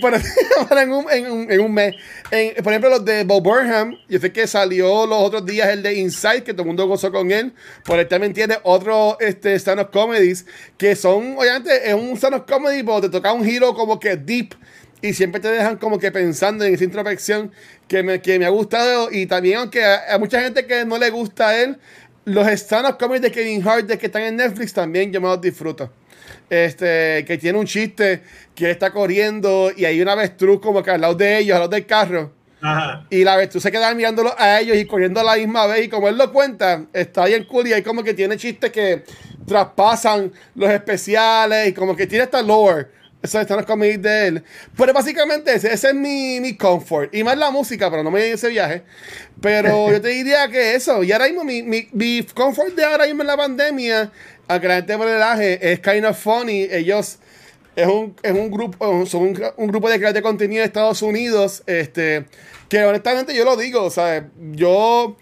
pero 0.70 0.82
en, 0.82 0.92
un, 0.92 1.12
en, 1.12 1.32
un, 1.32 1.52
en 1.52 1.60
un 1.62 1.74
mes. 1.74 1.96
por 2.62 2.74
ejemplo, 2.74 2.90
los 2.90 3.06
de 3.06 3.24
Bob 3.24 3.44
Burnham, 3.44 3.98
yo 4.10 4.20
sé 4.20 4.34
que 4.34 4.46
salió 4.46 5.06
los 5.06 5.18
otros 5.20 5.46
días 5.46 5.70
el 5.70 5.82
de 5.82 5.94
Inside, 5.96 6.44
que 6.44 6.54
todo 6.54 6.64
el 6.64 6.68
mundo 6.68 6.88
gozó 6.88 7.12
con 7.12 7.32
él. 7.32 7.54
Por 7.86 8.00
él 8.00 8.08
también 8.08 8.34
tiene 8.34 8.58
otro 8.64 9.18
este, 9.22 9.56
stand-up 9.56 9.92
comedies, 9.92 10.46
que 10.78 10.96
son, 10.96 11.38
obviamente, 11.38 11.90
es 11.90 11.94
un 11.94 12.18
stand-up 12.18 12.46
comedy, 12.46 12.84
pero 12.84 13.02
te 13.02 13.10
toca 13.10 13.32
un 13.32 13.46
giro 13.46 13.74
como 13.74 14.00
que 14.00 14.18
deep 14.18 14.45
y 15.02 15.14
siempre 15.14 15.40
te 15.40 15.50
dejan 15.50 15.78
como 15.78 16.00
que 16.00 16.12
pensando 16.12 16.66
en 16.66 16.74
esa 16.74 16.84
introspección 16.84 17.52
que 17.88 18.02
me, 18.02 18.22
que 18.22 18.40
me 18.40 18.46
ha 18.46 18.50
gustado 18.50 19.10
y 19.12 19.26
también 19.26 19.60
aunque 19.60 19.84
a, 19.84 20.18
mucha 20.18 20.42
gente 20.42 20.66
que 20.66 20.86
no 20.86 20.98
le 20.98 21.10
gusta 21.10 21.50
a 21.50 21.62
él, 21.62 21.78
los 22.26 22.48
stand-up 22.48 22.98
de 23.20 23.32
Kevin 23.32 23.68
Hart 23.68 23.86
de 23.86 23.98
que 23.98 24.08
están 24.08 24.24
en 24.24 24.38
Netflix 24.38 24.74
también 24.74 25.12
yo 25.12 25.22
me 25.22 25.28
los 25.28 25.40
disfruto. 25.40 25.92
Este, 26.50 27.24
que 27.26 27.38
tiene 27.40 27.58
un 27.58 27.66
chiste 27.66 28.22
que 28.54 28.72
está 28.72 28.92
corriendo 28.92 29.72
y 29.76 29.86
hay 29.86 30.02
una 30.02 30.14
avestruz 30.14 30.60
como 30.60 30.82
que 30.82 30.92
al 30.92 31.02
lado 31.02 31.16
de 31.16 31.40
ellos, 31.40 31.56
al 31.56 31.62
lado 31.62 31.72
del 31.72 31.86
carro. 31.86 32.32
Y 33.12 33.24
la 33.24 33.34
avestruz 33.34 33.62
se 33.62 33.72
queda 33.72 33.94
mirándolo 33.94 34.34
a 34.36 34.60
ellos 34.60 34.76
y 34.76 34.86
corriendo 34.86 35.20
a 35.20 35.24
la 35.24 35.36
misma 35.36 35.68
vez. 35.68 35.86
Y 35.86 35.90
como 35.90 36.10
él 36.10 36.18
lo 36.18 36.32
cuenta, 36.32 36.86
está 36.94 37.26
bien 37.26 37.44
cool 37.46 37.68
y 37.68 37.74
hay 37.74 37.84
como 37.84 38.04
que 38.04 38.16
tiene 38.16 38.38
chistes 38.38 38.72
que 38.72 39.04
traspasan 39.46 40.32
los 40.56 40.72
especiales 40.72 41.68
y 41.68 41.74
como 41.74 41.96
que 41.96 42.08
tiene 42.08 42.24
esta 42.24 42.42
lore 42.42 42.88
eso 43.26 43.40
están 43.40 43.58
los 43.58 43.66
cómics 43.66 44.02
de 44.02 44.28
él. 44.28 44.44
Pero 44.78 44.94
básicamente 44.94 45.54
ese, 45.54 45.74
ese 45.74 45.90
es 45.90 45.94
mi, 45.94 46.40
mi, 46.40 46.56
comfort. 46.56 47.14
Y 47.14 47.24
más 47.24 47.38
la 47.38 47.52
música, 47.52 47.90
pero 47.90 48.04
no 48.04 48.12
me 48.12 48.32
ese 48.32 48.50
viaje. 48.50 48.84
Pero 49.42 49.92
yo 49.92 50.02
te 50.02 50.10
diría 50.10 50.48
que 50.50 50.76
eso. 50.76 51.04
Y 51.04 51.12
ahora 51.12 51.26
mismo 51.26 51.44
mi, 51.44 51.64
mi, 51.64 51.88
mi 51.92 52.24
comfort 52.34 52.74
de 52.74 52.86
ahora 52.86 53.06
mismo 53.06 53.22
en 53.22 53.28
la 53.28 53.38
pandemia, 53.38 54.12
aunque 54.48 54.68
la 54.68 54.76
gente 54.76 54.98
relaje, 54.98 55.72
es 55.72 55.80
kind 55.80 56.06
of 56.06 56.18
funny. 56.18 56.68
Ellos 56.72 57.20
es 57.76 57.88
un, 57.88 58.16
es 58.24 58.32
un 58.32 58.50
grupo, 58.50 59.06
son 59.06 59.22
un, 59.22 59.44
un, 59.58 59.68
grupo 59.68 59.90
de 59.90 59.98
creadores 59.98 60.16
de 60.16 60.22
contenido 60.22 60.62
de 60.62 60.68
Estados 60.68 61.02
Unidos. 61.02 61.64
Este, 61.66 62.26
que 62.70 62.84
honestamente 62.84 63.36
yo 63.36 63.46
lo 63.46 63.58
digo, 63.58 63.84
o 63.84 63.90
sea, 63.90 64.28
yo 64.54 65.18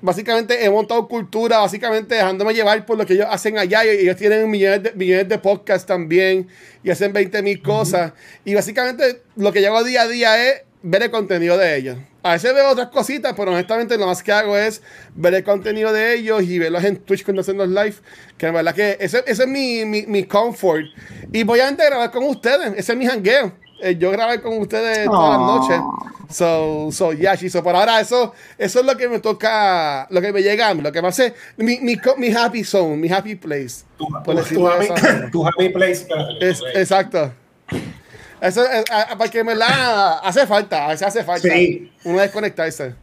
básicamente 0.00 0.64
he 0.64 0.70
montado 0.70 1.06
cultura, 1.08 1.58
básicamente 1.58 2.14
dejándome 2.14 2.54
llevar 2.54 2.84
por 2.86 2.98
lo 2.98 3.06
que 3.06 3.14
ellos 3.14 3.26
hacen 3.30 3.58
allá. 3.58 3.84
Y 3.84 4.00
ellos 4.00 4.16
tienen 4.16 4.50
millones 4.50 4.82
de, 4.82 4.92
millones 4.92 5.28
de 5.28 5.38
podcasts 5.38 5.86
también 5.86 6.48
y 6.82 6.90
hacen 6.90 7.12
20 7.12 7.42
mil 7.42 7.62
cosas. 7.62 8.12
Y 8.44 8.54
básicamente 8.54 9.22
lo 9.36 9.52
que 9.52 9.62
yo 9.62 9.68
hago 9.68 9.84
día 9.84 10.02
a 10.02 10.08
día 10.08 10.48
es 10.48 10.62
ver 10.82 11.02
el 11.02 11.10
contenido 11.10 11.56
de 11.58 11.76
ellos. 11.76 11.98
A 12.22 12.32
veces 12.32 12.54
veo 12.54 12.68
otras 12.68 12.88
cositas, 12.88 13.32
pero 13.36 13.50
honestamente 13.50 13.96
lo 13.96 14.06
más 14.06 14.22
que 14.22 14.32
hago 14.32 14.56
es 14.56 14.82
ver 15.14 15.34
el 15.34 15.44
contenido 15.44 15.92
de 15.92 16.14
ellos 16.14 16.42
y 16.42 16.58
verlos 16.58 16.84
en 16.84 16.96
Twitch 16.98 17.24
cuando 17.24 17.40
hacen 17.40 17.56
los 17.56 17.68
live. 17.68 17.94
Que 18.36 18.46
en 18.46 18.54
verdad 18.54 18.74
que 18.74 18.96
ese, 19.00 19.22
ese 19.26 19.42
es 19.42 19.48
mi, 19.48 19.84
mi, 19.84 20.02
mi 20.06 20.24
comfort. 20.24 20.84
Y 21.32 21.42
voy 21.44 21.60
a 21.60 21.70
grabar 21.70 22.10
con 22.10 22.24
ustedes. 22.24 22.72
Ese 22.76 22.92
es 22.92 22.98
mi 22.98 23.06
hangueo. 23.06 23.52
Eh, 23.82 23.96
yo 23.98 24.10
grabé 24.10 24.40
con 24.40 24.58
ustedes 24.58 25.06
todas 25.06 25.38
las 25.38 25.40
noches. 25.40 25.80
So, 26.30 26.90
so, 26.92 27.12
yeah, 27.12 27.36
so 27.36 27.62
por 27.62 27.74
ahora 27.74 28.00
eso, 28.00 28.32
eso 28.56 28.80
es 28.80 28.86
lo 28.86 28.96
que 28.96 29.08
me 29.08 29.18
toca, 29.18 30.06
lo 30.10 30.20
que 30.20 30.32
me 30.32 30.42
llega 30.42 30.68
a 30.68 30.74
mí, 30.74 30.80
lo 30.80 30.92
que 30.92 31.02
me 31.02 31.08
hace, 31.08 31.34
mi, 31.56 31.80
mi, 31.80 31.96
mi 32.18 32.32
happy 32.32 32.62
zone, 32.62 32.96
mi 32.96 33.10
happy 33.10 33.34
place. 33.34 33.84
Tu, 33.98 34.06
happy, 35.46 35.68
place. 35.70 36.06
Es, 36.40 36.62
exacto. 36.74 37.32
Eso, 38.40 38.64
es, 38.64 38.84
para 38.84 39.30
que 39.30 39.42
me 39.42 39.56
la 39.56 40.18
hace 40.18 40.46
falta, 40.46 40.86
a 40.86 40.88
veces 40.88 41.08
hace 41.08 41.24
falta 41.24 41.48
sí. 41.48 41.90
uno 42.04 42.20
desconectarse. 42.20 42.94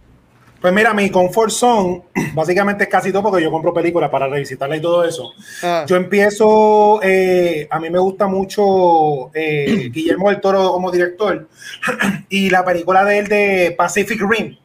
Pues 0.61 0.73
mira, 0.73 0.93
mi 0.93 1.09
comfort 1.09 1.51
zone 1.51 2.03
básicamente 2.33 2.85
es 2.85 2.89
casi 2.89 3.11
todo 3.11 3.23
porque 3.23 3.43
yo 3.43 3.51
compro 3.51 3.73
películas 3.73 4.09
para 4.09 4.27
revisitarla 4.27 4.77
y 4.77 4.81
todo 4.81 5.03
eso. 5.03 5.33
Ah. 5.63 5.85
Yo 5.87 5.95
empiezo, 5.95 6.99
eh, 7.03 7.67
a 7.69 7.79
mí 7.79 7.89
me 7.89 7.99
gusta 7.99 8.27
mucho 8.27 9.29
eh, 9.33 9.89
Guillermo 9.91 10.29
del 10.29 10.41
Toro 10.41 10.71
como 10.71 10.91
director 10.91 11.47
y 12.29 12.49
la 12.49 12.65
película 12.65 13.03
de 13.05 13.19
él 13.19 13.27
de 13.27 13.75
Pacific 13.77 14.21
Rim. 14.27 14.57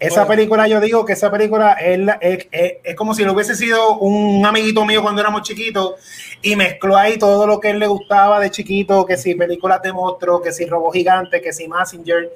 Esa 0.00 0.26
película, 0.26 0.66
yo 0.66 0.80
digo 0.80 1.04
que 1.04 1.12
esa 1.12 1.30
película 1.30 1.72
es, 1.74 2.00
es, 2.22 2.46
es, 2.82 2.96
como 2.96 3.12
si 3.12 3.22
lo 3.22 3.34
hubiese 3.34 3.54
sido 3.54 3.98
un 3.98 4.44
amiguito 4.46 4.86
mío 4.86 5.02
cuando 5.02 5.20
éramos 5.20 5.42
chiquitos 5.42 5.96
y 6.40 6.56
mezcló 6.56 6.96
ahí 6.96 7.18
todo 7.18 7.46
lo 7.46 7.60
que 7.60 7.68
él 7.68 7.78
le 7.78 7.86
gustaba 7.86 8.40
de 8.40 8.50
chiquito, 8.50 9.04
que 9.04 9.18
si 9.18 9.34
películas 9.34 9.82
de 9.82 9.92
monstruos, 9.92 10.40
que 10.40 10.52
si 10.52 10.64
Robo 10.64 10.90
Gigante, 10.90 11.42
que 11.42 11.52
si 11.52 11.68
Messenger. 11.68 12.30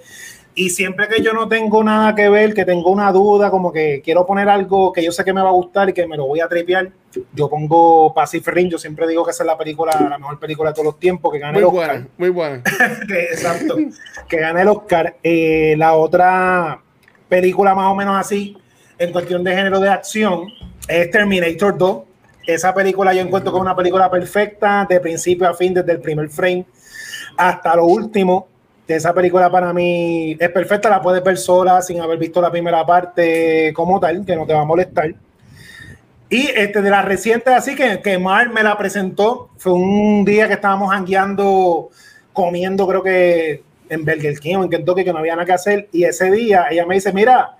Y 0.57 0.71
siempre 0.71 1.09
que 1.09 1.21
yo 1.21 1.33
no 1.33 1.49
tengo 1.49 1.83
nada 1.83 2.15
que 2.15 2.29
ver, 2.29 2.55
que 2.55 2.65
tengo 2.65 2.91
una 2.91 3.11
duda, 3.11 3.51
como 3.51 3.73
que 3.73 4.01
quiero 4.05 4.25
poner 4.25 4.49
algo 4.49 4.93
que 4.93 5.03
yo 5.03 5.11
sé 5.11 5.25
que 5.25 5.33
me 5.33 5.43
va 5.43 5.49
a 5.49 5.53
gustar 5.53 5.89
y 5.89 5.93
que 5.93 6.07
me 6.07 6.17
lo 6.17 6.27
voy 6.27 6.41
a 6.41 6.49
tripear, 6.49 6.91
yo 7.33 7.49
pongo 7.49 8.15
Pacific 8.15 8.55
Rim. 8.55 8.69
Yo 8.69 8.79
siempre 8.79 9.09
digo 9.09 9.25
que 9.25 9.33
esa 9.33 9.43
es 9.43 9.49
la 9.49 9.59
película, 9.59 9.93
la 10.09 10.19
mejor 10.19 10.39
película 10.39 10.71
de 10.71 10.75
todos 10.75 10.87
los 10.87 11.01
tiempos, 11.01 11.33
que 11.33 11.41
gane 11.41 11.55
muy 11.55 11.63
el 11.63 11.67
Oscar. 11.67 11.89
Buena, 11.89 12.09
muy 12.19 12.29
buena. 12.29 12.63
Exacto. 13.33 13.77
que 14.29 14.37
gane 14.37 14.63
el 14.63 14.69
Oscar. 14.69 15.17
Eh, 15.23 15.75
la 15.77 15.95
otra 15.95 16.81
película 17.29 17.75
más 17.75 17.91
o 17.91 17.97
menos 17.97 18.17
así, 18.17 18.57
en 18.99 19.11
cuestión 19.11 19.43
de 19.43 19.57
género 19.57 19.81
de 19.81 19.89
acción, 19.89 20.47
es 20.87 21.11
Terminator 21.11 21.77
2. 21.77 22.03
Esa 22.47 22.73
película 22.73 23.13
yo 23.13 23.23
encuentro 23.23 23.53
es 23.55 23.61
una 23.61 23.75
película 23.75 24.09
perfecta, 24.09 24.87
de 24.89 25.01
principio 25.01 25.49
a 25.49 25.55
fin, 25.55 25.75
desde 25.75 25.93
el 25.93 26.01
primer 26.01 26.29
frame 26.29 26.65
hasta 27.37 27.75
lo 27.77 27.87
último 27.87 28.49
esa 28.87 29.15
película 29.15 29.51
para 29.51 29.73
mí 29.73 30.37
es 30.39 30.51
perfecta, 30.51 30.91
la 30.91 31.01
puedes 31.01 31.23
ver 31.25 31.39
sola 31.39 31.81
sin 31.81 32.01
haber 32.01 32.19
visto 32.19 32.41
la 32.41 32.51
primera 32.51 32.85
parte 32.85 33.73
como 33.75 33.99
tal, 33.99 34.25
que 34.25 34.37
no 34.37 34.47
te 34.47 34.53
va 34.53 34.61
a 34.61 34.67
molestar. 34.67 35.15
Y 36.29 36.49
este, 36.49 36.83
de 36.83 36.91
las 36.91 37.05
recientes, 37.05 37.55
así 37.55 37.75
que, 37.75 38.01
que 38.01 38.19
Mar 38.19 38.51
me 38.51 38.63
la 38.63 38.77
presentó, 38.77 39.51
fue 39.57 39.73
un 39.73 40.25
día 40.25 40.49
que 40.49 40.55
estábamos 40.55 40.93
hangueando, 40.93 41.91
comiendo, 42.33 42.87
creo 42.87 43.03
que 43.03 43.63
en 43.89 44.05
Burger 44.05 44.39
King 44.41 44.57
o 44.57 44.65
en 44.65 44.71
Kentucky, 44.71 45.05
que 45.05 45.13
no 45.13 45.19
había 45.19 45.35
nada 45.35 45.47
que 45.47 45.53
hacer. 45.53 45.89
Y 45.93 46.05
ese 46.05 46.31
día 46.31 46.67
ella 46.71 46.87
me 46.87 46.97
dice: 46.97 47.13
Mira, 47.13 47.57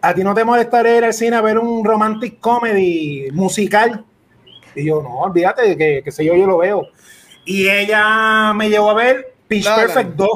a 0.00 0.14
ti 0.14 0.22
no 0.22 0.34
te 0.34 0.44
molestaría 0.44 0.98
ir 0.98 1.04
al 1.04 1.14
cine 1.14 1.36
a 1.36 1.40
ver 1.40 1.58
un 1.58 1.84
romantic 1.84 2.38
comedy 2.38 3.28
musical. 3.32 4.04
Y 4.74 4.86
yo, 4.86 5.02
no, 5.02 5.18
olvídate, 5.20 5.76
que, 5.76 6.02
que 6.04 6.12
sé 6.12 6.24
yo, 6.24 6.34
yo 6.34 6.46
lo 6.46 6.58
veo. 6.58 6.86
Y 7.44 7.68
ella 7.68 8.52
me 8.54 8.68
llevó 8.68 8.90
a 8.90 8.94
ver 8.94 9.31
Pitch 9.56 9.64
La 9.64 9.76
Perfect 9.76 10.08
Land. 10.08 10.16
2. 10.16 10.28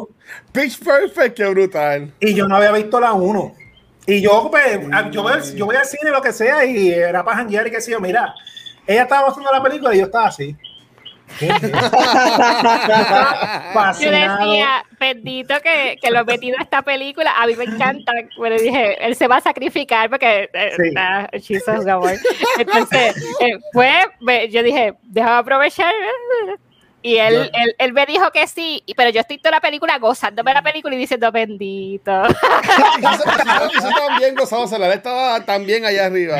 Pitch 0.52 0.84
Perfect, 0.84 1.36
qué 1.36 1.44
brutal. 1.46 2.12
Y 2.20 2.34
yo 2.34 2.46
no 2.48 2.56
había 2.56 2.72
visto 2.72 3.00
la 3.00 3.12
1. 3.12 3.54
Y 4.06 4.22
yo, 4.22 4.48
pues, 4.50 4.78
a- 4.92 5.10
yo, 5.10 5.22
voy, 5.22 5.32
al- 5.32 5.54
yo 5.54 5.66
voy 5.66 5.76
al 5.76 5.84
cine, 5.84 6.10
lo 6.10 6.22
que 6.22 6.32
sea, 6.32 6.64
y 6.64 6.90
era 6.90 7.24
para 7.24 7.38
janguear 7.38 7.66
y 7.66 7.70
qué 7.70 7.80
sé 7.80 7.90
yo. 7.90 8.00
Mira, 8.00 8.32
ella 8.86 9.02
estaba 9.02 9.28
haciendo 9.28 9.50
la 9.50 9.62
película 9.62 9.94
y 9.94 9.98
yo 9.98 10.04
estaba 10.04 10.28
así. 10.28 10.56
¿Qué? 11.40 11.48
Yo 14.00 14.10
decía, 14.10 14.84
bendito 14.98 15.54
que, 15.60 15.96
que 16.00 16.10
lo 16.12 16.24
metido 16.24 16.56
a 16.58 16.62
esta 16.62 16.82
película. 16.82 17.32
A 17.36 17.46
mí 17.48 17.56
me 17.56 17.64
encanta. 17.64 18.12
Pero 18.40 18.56
dije, 18.58 19.04
él 19.04 19.16
se 19.16 19.26
va 19.26 19.38
a 19.38 19.40
sacrificar 19.40 20.08
porque 20.08 20.48
eh, 20.52 20.70
Sí. 20.76 20.94
hechizo 21.32 21.72
de 21.82 21.90
amor. 21.90 22.12
Entonces, 22.58 23.16
eh, 23.40 23.58
fue, 23.72 23.90
me- 24.20 24.48
yo 24.50 24.62
dije, 24.62 24.94
déjame 25.02 25.36
aprovechar. 25.38 25.92
Y 27.06 27.18
él, 27.18 27.34
Yo- 27.34 27.42
él, 27.62 27.74
él 27.78 27.92
me 27.92 28.04
dijo 28.04 28.32
que 28.32 28.46
sí, 28.48 28.82
pero 28.96 29.10
yo 29.10 29.20
estoy 29.20 29.38
toda 29.38 29.52
la 29.52 29.60
película 29.60 29.96
gozándome 29.98 30.52
la 30.52 30.62
película 30.62 30.94
y 30.94 30.98
diciendo, 30.98 31.30
bendito. 31.30 32.10
Y 32.98 33.04
eso, 33.04 33.24
eso- 33.24 33.78
eso 33.78 33.90
también 34.08 34.34
gozándosela. 34.34 34.86
Él 34.86 34.92
estaba 34.94 35.44
también 35.44 35.84
allá 35.84 36.06
arriba. 36.06 36.36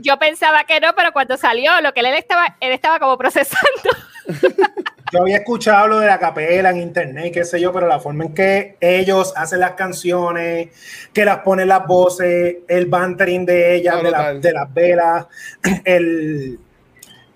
Yo 0.00 0.18
pensaba 0.18 0.64
que 0.64 0.80
no, 0.80 0.94
pero 0.96 1.12
cuando 1.12 1.36
salió, 1.36 1.78
lo 1.82 1.92
que 1.92 2.00
él 2.00 2.06
estaba, 2.06 2.56
él 2.60 2.72
estaba 2.72 2.98
como 2.98 3.18
procesando. 3.18 3.90
Yo 5.12 5.22
había 5.22 5.38
escuchado 5.38 5.88
lo 5.88 6.00
de 6.00 6.06
la 6.06 6.18
capela 6.18 6.68
en 6.68 6.76
internet, 6.78 7.32
qué 7.32 7.42
sé 7.42 7.58
yo, 7.58 7.72
pero 7.72 7.86
la 7.86 7.98
forma 7.98 8.24
en 8.26 8.34
que 8.34 8.76
ellos 8.78 9.32
hacen 9.36 9.60
las 9.60 9.70
canciones, 9.72 10.68
que 11.14 11.24
las 11.24 11.38
ponen 11.38 11.68
las 11.68 11.86
voces, 11.86 12.56
el 12.68 12.84
bantering 12.86 13.46
de 13.46 13.74
ellas, 13.76 13.96
Ah, 13.98 14.02
de, 14.02 14.10
la- 14.10 14.34
de 14.34 14.52
las 14.52 14.74
velas, 14.74 15.26
el, 15.86 16.58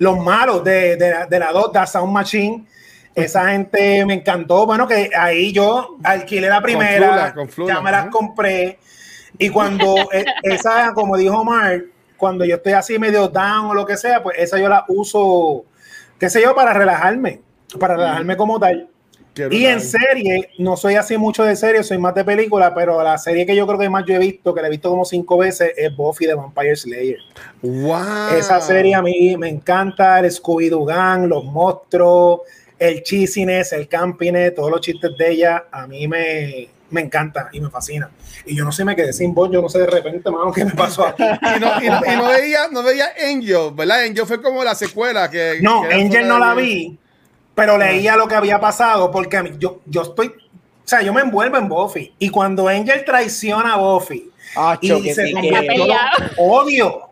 los 0.02 0.18
malos 0.18 0.64
de, 0.64 0.96
de, 0.96 1.10
la- 1.10 1.26
de 1.26 1.38
la 1.38 1.52
Dota 1.52 1.86
Sound 1.86 2.12
Machine. 2.12 2.64
Esa 3.14 3.50
gente 3.50 4.04
me 4.06 4.14
encantó. 4.14 4.66
Bueno, 4.66 4.86
que 4.88 5.10
ahí 5.16 5.52
yo 5.52 5.96
alquilé 6.02 6.48
la 6.48 6.60
primera, 6.62 7.34
ya 7.68 7.80
me 7.80 7.90
las 7.90 8.06
compré. 8.10 8.78
Y 9.38 9.48
cuando 9.50 9.94
e- 10.12 10.24
esa, 10.42 10.92
como 10.94 11.16
dijo 11.16 11.38
Omar, 11.40 11.82
cuando 12.16 12.44
yo 12.44 12.56
estoy 12.56 12.72
así 12.72 12.98
medio 12.98 13.28
down 13.28 13.66
o 13.66 13.74
lo 13.74 13.84
que 13.86 13.96
sea, 13.96 14.22
pues 14.22 14.38
esa 14.38 14.58
yo 14.58 14.68
la 14.68 14.84
uso, 14.88 15.64
qué 16.18 16.30
sé 16.30 16.40
yo, 16.42 16.54
para 16.54 16.72
relajarme, 16.72 17.40
para 17.78 17.96
relajarme 17.96 18.36
como 18.36 18.58
tal. 18.58 18.88
Qué 19.34 19.48
Y 19.50 19.64
en 19.66 19.80
serie, 19.80 20.50
no 20.58 20.76
soy 20.76 20.96
así 20.96 21.16
mucho 21.16 21.42
de 21.44 21.56
serie, 21.56 21.82
soy 21.82 21.96
más 21.98 22.14
de 22.14 22.24
película, 22.24 22.74
pero 22.74 23.02
la 23.02 23.16
serie 23.16 23.46
que 23.46 23.56
yo 23.56 23.66
creo 23.66 23.78
que 23.78 23.88
más 23.88 24.04
yo 24.06 24.14
he 24.14 24.18
visto, 24.18 24.54
que 24.54 24.60
la 24.60 24.66
he 24.68 24.70
visto 24.70 24.90
como 24.90 25.04
cinco 25.06 25.38
veces, 25.38 25.72
es 25.76 25.96
Buffy 25.96 26.26
de 26.26 26.34
Vampire 26.34 26.76
Slayer. 26.76 27.18
Wow. 27.62 28.34
Esa 28.36 28.60
serie 28.60 28.94
a 28.94 29.00
mí 29.02 29.36
me 29.38 29.48
encanta, 29.48 30.18
el 30.20 30.26
Scooby-Doo 30.30 30.84
Gang, 30.84 31.26
los 31.28 31.44
monstruos, 31.44 32.40
el 32.78 33.02
cheesiness, 33.02 33.72
el 33.72 33.88
campiness, 33.88 34.54
todos 34.54 34.70
los 34.70 34.80
chistes 34.80 35.10
de 35.16 35.30
ella, 35.30 35.64
a 35.70 35.86
mí 35.86 36.06
me, 36.08 36.68
me 36.90 37.00
encanta 37.00 37.48
y 37.52 37.60
me 37.60 37.70
fascina. 37.70 38.10
Y 38.44 38.56
yo 38.56 38.64
no 38.64 38.72
sé, 38.72 38.84
me 38.84 38.96
quedé 38.96 39.12
sin 39.12 39.32
voz, 39.32 39.50
yo 39.52 39.62
no 39.62 39.68
sé 39.68 39.78
de 39.78 39.86
repente, 39.86 40.30
mano, 40.30 40.52
qué 40.52 40.64
me 40.64 40.72
pasó 40.72 41.06
aquí. 41.06 41.22
Y 41.56 41.60
no, 41.60 41.82
y 41.82 41.86
no- 41.88 42.00
y 42.12 42.16
no 42.16 42.28
veía, 42.28 42.68
no 42.70 42.82
veía 42.82 43.06
Angel, 43.30 43.70
¿verdad? 43.72 44.02
Angel 44.02 44.26
fue 44.26 44.42
como 44.42 44.62
la 44.64 44.74
secuela 44.74 45.30
que. 45.30 45.58
No, 45.62 45.82
que 45.88 45.94
Angel 45.94 46.26
no 46.28 46.38
la 46.38 46.54
vi, 46.54 46.98
pero 47.54 47.76
leía 47.78 48.16
lo 48.16 48.28
que 48.28 48.34
había 48.34 48.60
pasado 48.60 49.10
porque 49.10 49.36
a 49.36 49.42
mí- 49.42 49.52
yo, 49.58 49.80
yo 49.86 50.02
estoy, 50.02 50.28
o 50.28 50.32
sea, 50.88 51.02
yo 51.02 51.12
me 51.12 51.20
envuelvo 51.22 51.56
en 51.56 51.68
Buffy. 51.68 52.14
Y 52.18 52.28
cuando 52.30 52.68
Angel 52.68 53.04
traiciona 53.04 53.74
a 53.74 53.76
Buffy 53.76 54.30
Ah, 54.56 54.76
y 54.80 54.88
se 55.12 55.24
que- 55.32 55.76
lo 55.76 55.86
odio. 56.36 57.08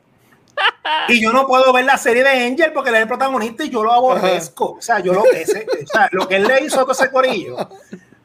Y 1.09 1.23
yo 1.23 1.33
no 1.33 1.47
puedo 1.47 1.73
ver 1.73 1.85
la 1.87 1.97
serie 1.97 2.23
de 2.23 2.45
Angel 2.45 2.73
porque 2.73 2.91
él 2.91 2.97
es 2.97 3.03
el 3.03 3.09
protagonista 3.09 3.65
y 3.65 3.71
yo 3.71 3.83
lo 3.83 3.93
aborrezco. 3.93 4.73
O 4.73 4.83
sea, 4.83 5.01
yo 5.01 5.15
lo, 5.15 5.25
ese, 5.33 5.67
o 5.85 5.87
sea, 5.87 6.09
lo 6.13 6.29
que 6.29 6.37
él 6.37 6.47
le 6.47 6.65
hizo 6.65 6.77
a 6.81 6.83
todo 6.83 6.93
ese 6.93 7.11
corillo 7.11 7.57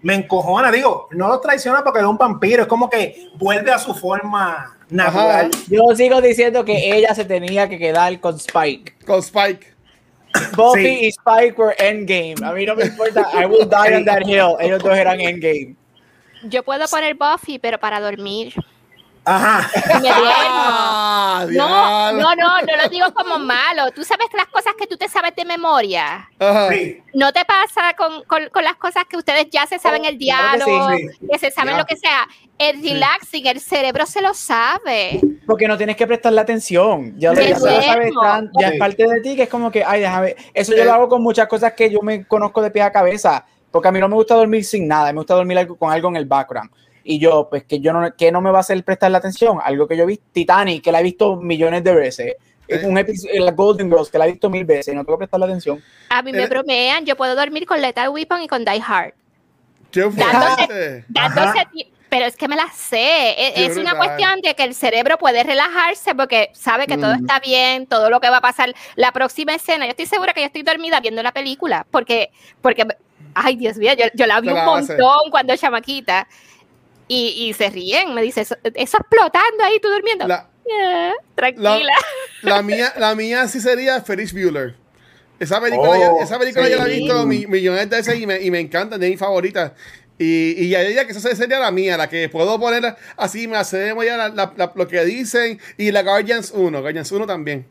me 0.02 0.16
encojona. 0.16 0.70
Digo, 0.72 1.08
no 1.12 1.30
lo 1.30 1.40
traiciona 1.40 1.82
porque 1.84 2.00
es 2.00 2.06
un 2.06 2.18
vampiro, 2.18 2.64
es 2.64 2.68
como 2.68 2.90
que 2.90 3.30
vuelve 3.36 3.72
a 3.72 3.80
su 3.80 3.94
forma 3.94 4.76
natural. 4.90 5.50
Yo 5.70 5.84
sigo 5.96 6.20
diciendo 6.22 6.66
que 6.66 6.96
ella 6.98 7.16
se 7.16 7.24
tenía 7.24 7.70
que 7.70 7.78
quedar 7.80 8.20
con 8.20 8.36
Spike. 8.36 8.96
Con 9.06 9.20
Spike. 9.20 9.74
Buffy 10.56 10.82
Sí. 10.84 11.06
y 11.06 11.08
Spike 11.12 11.58
were 11.58 11.76
endgame. 11.80 12.36
A 12.44 12.52
mí 12.54 12.66
no 12.66 12.76
me 12.76 12.86
importa. 12.86 13.28
I 13.34 13.46
will 13.46 13.66
die 13.68 13.96
on 13.96 14.06
that 14.06 14.24
hill. 14.26 14.56
Ellos 14.60 14.82
dos 14.84 14.98
eran 14.98 15.20
endgame. 15.22 15.76
Yo 16.44 16.64
puedo 16.64 16.86
poner 16.88 17.16
Buffy, 17.16 17.58
pero 17.60 17.80
para 17.80 18.00
dormir. 18.00 18.54
Ajá. 19.26 19.70
Y 19.76 20.02
me 20.02 20.10
duermo. 20.10 20.26
Ah, 20.28 21.46
No, 21.50 22.12
no, 22.14 22.36
no, 22.36 22.62
no 22.62 22.84
lo 22.84 22.90
digo 22.90 23.14
como 23.14 23.40
malo. 23.40 23.92
Tú 23.92 24.04
sabes 24.04 24.28
las 24.36 24.48
cosas 24.48 24.74
que 24.78 24.88
tú 24.88 24.98
te 24.98 25.10
sabes 25.10 25.36
de 25.36 25.46
memoria. 25.46 26.30
Ajá. 26.40 26.70
Sí. 26.70 27.02
No 27.14 27.32
te 27.34 27.44
pasa 27.46 27.94
con, 27.98 28.24
con- 28.26 28.50
con 28.50 28.64
las 28.64 28.76
cosas 28.76 29.04
que 29.10 29.18
ustedes 29.18 29.48
ya 29.52 29.66
se 29.66 29.80
saben 29.80 30.06
el 30.06 30.18
claro 30.18 30.60
que 30.60 30.64
sí, 30.66 30.72
diálogo, 30.72 30.90
sí. 30.98 31.28
que 31.32 31.40
se 31.40 31.52
saben 31.52 31.74
Ya. 31.74 31.78
lo 31.80 31.86
que 31.86 31.98
sea. 31.98 32.28
El 32.58 32.82
relaxing, 32.82 33.48
el 33.48 33.60
cerebro 33.60 34.06
se 34.06 34.22
lo 34.22 34.34
sabe. 34.34 35.20
Porque 35.46 35.68
no 35.68 35.76
tienes 35.78 35.96
que 35.98 36.08
prestarle 36.08 36.40
atención. 36.42 37.14
Ya, 37.18 37.34
lo, 37.34 37.42
ya, 37.42 37.50
lo 37.50 37.56
sabes 37.60 38.14
tan- 38.22 38.52
ya 38.60 38.68
Sí. 38.70 38.74
es 38.76 38.80
parte 38.80 39.08
de 39.08 39.22
ti 39.22 39.36
que 39.36 39.44
es 39.44 39.50
como 39.50 39.72
que, 39.72 39.84
ay, 39.84 40.02
déjame. 40.02 40.36
Eso 40.54 40.76
yo 40.76 40.86
lo 40.86 40.94
hago 40.94 41.10
con 41.10 41.22
muchas 41.22 41.48
cosas 41.48 41.74
que 41.74 41.90
yo 41.90 42.02
me 42.02 42.26
conozco 42.26 42.62
de 42.62 42.72
pie 42.72 42.82
a 42.84 42.92
cabeza. 42.92 43.46
Porque 43.72 43.90
a 43.90 43.92
mí 43.92 44.00
no 44.00 44.08
me 44.08 44.16
gusta 44.16 44.36
dormir 44.36 44.64
sin 44.64 44.88
nada. 44.88 45.12
Me 45.12 45.18
gusta 45.18 45.34
dormir 45.34 45.68
con 45.78 45.92
algo 45.92 46.08
en 46.08 46.16
el 46.16 46.26
background. 46.26 46.72
Y 47.08 47.20
yo, 47.20 47.48
pues 47.50 47.64
que 47.66 47.80
yo 47.80 47.94
no, 47.94 48.16
que 48.16 48.32
no 48.32 48.42
me 48.42 48.50
va 48.50 48.58
a 48.58 48.62
hacer 48.62 48.84
prestarle 48.84 49.18
atención. 49.18 49.60
Algo 49.64 49.88
que 49.88 49.96
yo 49.96 50.08
vi, 50.08 50.20
Titanic, 50.32 50.84
que 50.84 50.92
la 50.92 51.00
he 51.02 51.04
visto 51.04 51.36
millones 51.36 51.84
de 51.84 51.94
veces. 51.94 52.34
Es 52.68 52.84
Eh. 52.84 52.88
un 52.88 52.98
episodio, 52.98 53.46
la 53.46 53.52
Golden 53.52 53.90
Girls, 53.92 54.10
que 54.10 54.18
la 54.18 54.26
he 54.28 54.32
visto 54.32 54.50
mil 54.50 54.66
veces. 54.66 54.92
y 54.92 54.96
No 54.98 55.06
tengo 55.06 55.20
que 55.20 55.28
prestarle 55.28 55.46
atención. 55.46 55.84
A 56.10 56.24
mí 56.24 56.32
me 56.32 56.44
Eh. 56.44 56.48
bromean, 56.48 57.06
yo 57.06 57.16
puedo 57.16 57.36
dormir 57.36 57.68
con 57.68 57.80
Lethal 57.80 58.10
Weapon 58.10 58.42
y 58.42 58.48
con 58.48 58.66
Die 58.66 58.82
Hard. 58.86 59.14
Qué 59.92 60.02
Dándose- 60.02 60.66
fuerte. 60.66 61.92
Pero 62.10 62.26
es 62.28 62.36
que 62.38 62.48
me 62.48 62.56
la 62.56 62.68
sé. 62.74 63.36
Es, 63.66 63.72
es 63.72 63.78
una 63.78 63.96
cuestión 63.98 64.40
de 64.42 64.56
que 64.56 64.64
el 64.64 64.74
cerebro 64.74 65.18
puede 65.18 65.44
relajarse 65.44 66.16
porque 66.16 66.50
sabe 66.54 66.88
que 66.88 66.98
todo 66.98 67.14
Mm. 67.14 67.20
está 67.22 67.40
bien, 67.40 67.88
todo 67.88 68.10
lo 68.10 68.20
que 68.22 68.30
va 68.30 68.38
a 68.38 68.42
pasar. 68.42 68.74
La 68.96 69.12
próxima 69.12 69.54
escena, 69.54 69.86
yo 69.86 69.90
estoy 69.92 70.06
segura 70.06 70.34
que 70.34 70.40
yo 70.42 70.48
estoy 70.48 70.64
dormida 70.64 71.00
viendo 71.02 71.22
la 71.22 71.34
película 71.34 71.86
porque, 71.92 72.30
porque 72.62 72.86
ay 73.34 73.58
Dios 73.58 73.78
mío, 73.78 73.92
yo, 73.98 74.06
yo 74.14 74.28
la 74.28 74.40
vi 74.40 74.48
un 74.48 74.54
la 74.56 74.76
hace. 74.76 74.94
montón 74.94 75.30
cuando 75.30 75.56
chamaquita. 75.58 76.28
Y, 77.08 77.48
y 77.48 77.54
se 77.54 77.70
ríen, 77.70 78.14
me 78.14 78.22
dice, 78.22 78.42
eso, 78.42 78.56
eso 78.64 78.98
explotando 78.98 79.64
ahí, 79.64 79.80
tú 79.80 79.90
durmiendo. 79.90 80.28
La, 80.28 80.50
"Yeah, 80.68 81.14
tranquila. 81.36 81.88
la 82.42 82.62
mía, 82.64 82.94
la 82.98 83.14
mía 83.16 83.48
sí 83.48 83.60
sería 83.62 84.02
Ferris 84.02 84.34
Bueller. 84.34 84.76
Esa 85.40 85.60
película, 85.62 85.90
Oh, 85.92 85.96
ya, 86.20 86.24
esa 86.24 86.40
película 86.40 86.68
ya 86.70 86.78
la 86.78 86.88
he 86.88 86.98
visto 87.00 87.26
mi- 87.26 87.46
millones 87.46 87.90
de 87.90 87.98
veces 87.98 88.20
y 88.20 88.26
me, 88.26 88.42
y 88.42 88.50
me 88.50 88.60
encanta, 88.60 88.98
de 88.98 89.10
mis 89.10 89.20
favoritas. 89.20 89.74
Y, 90.18 90.56
y 90.58 90.70
ya 90.70 90.80
diría 90.82 91.06
que 91.06 91.12
esa 91.12 91.36
sería 91.36 91.60
la 91.60 91.72
mía, 91.72 91.98
la 91.98 92.08
que 92.10 92.30
puedo 92.30 92.58
poner 92.58 92.96
así, 93.18 93.48
me 93.48 93.58
hace 93.58 93.78
de 93.78 93.86
memoria 93.88 94.16
la- 94.16 94.30
la- 94.30 94.54
la- 94.56 94.72
lo 94.74 94.88
que 94.88 95.04
dicen. 95.04 95.60
Y 95.78 95.92
la 95.92 96.04
Guardians 96.04 96.52
1, 96.56 96.80
Guardians 96.82 97.12
1 97.12 97.28
también. 97.28 97.68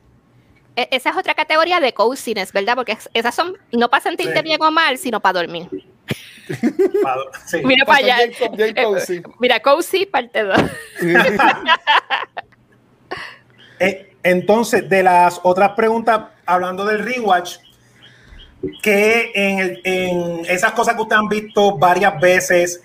E- 0.77 0.89
Esa 0.91 1.11
es 1.11 1.17
otra 1.17 1.35
categoría 1.35 1.81
de 1.81 1.95
coziness, 1.95 2.53
¿verdad? 2.53 2.75
Porque 2.77 2.93
es- 2.93 3.09
esas 3.15 3.35
son 3.35 3.57
no 3.73 3.89
para 3.89 4.03
sentirte 4.03 4.37
Sí. 4.37 4.43
bien 4.45 4.61
o 4.63 4.71
mal, 4.71 4.99
sino 4.99 5.21
para 5.21 5.41
dormir. 5.41 5.69
Sí. 7.47 7.61
Mira 7.65 7.85
para 7.87 7.99
allá. 7.99 8.17
Bien, 8.19 8.33
co- 8.39 8.57
bien 8.57 8.75
cozy. 8.75 9.23
Mira, 9.41 9.61
cozy 9.61 10.07
parte 10.07 10.43
2. 10.43 10.57
Eh, 13.81 14.15
entonces, 14.23 14.89
de 14.89 15.03
las 15.03 15.41
otras 15.43 15.73
preguntas, 15.73 16.21
hablando 16.47 16.85
del 16.85 17.01
rewatch, 17.05 17.57
que 18.83 19.33
en, 19.35 19.59
el- 19.59 19.81
en 19.85 20.47
esas 20.47 20.73
cosas 20.73 20.95
que 20.95 21.03
ustedes 21.03 21.21
han 21.21 21.29
visto 21.29 21.77
varias 21.77 22.19
veces, 22.21 22.83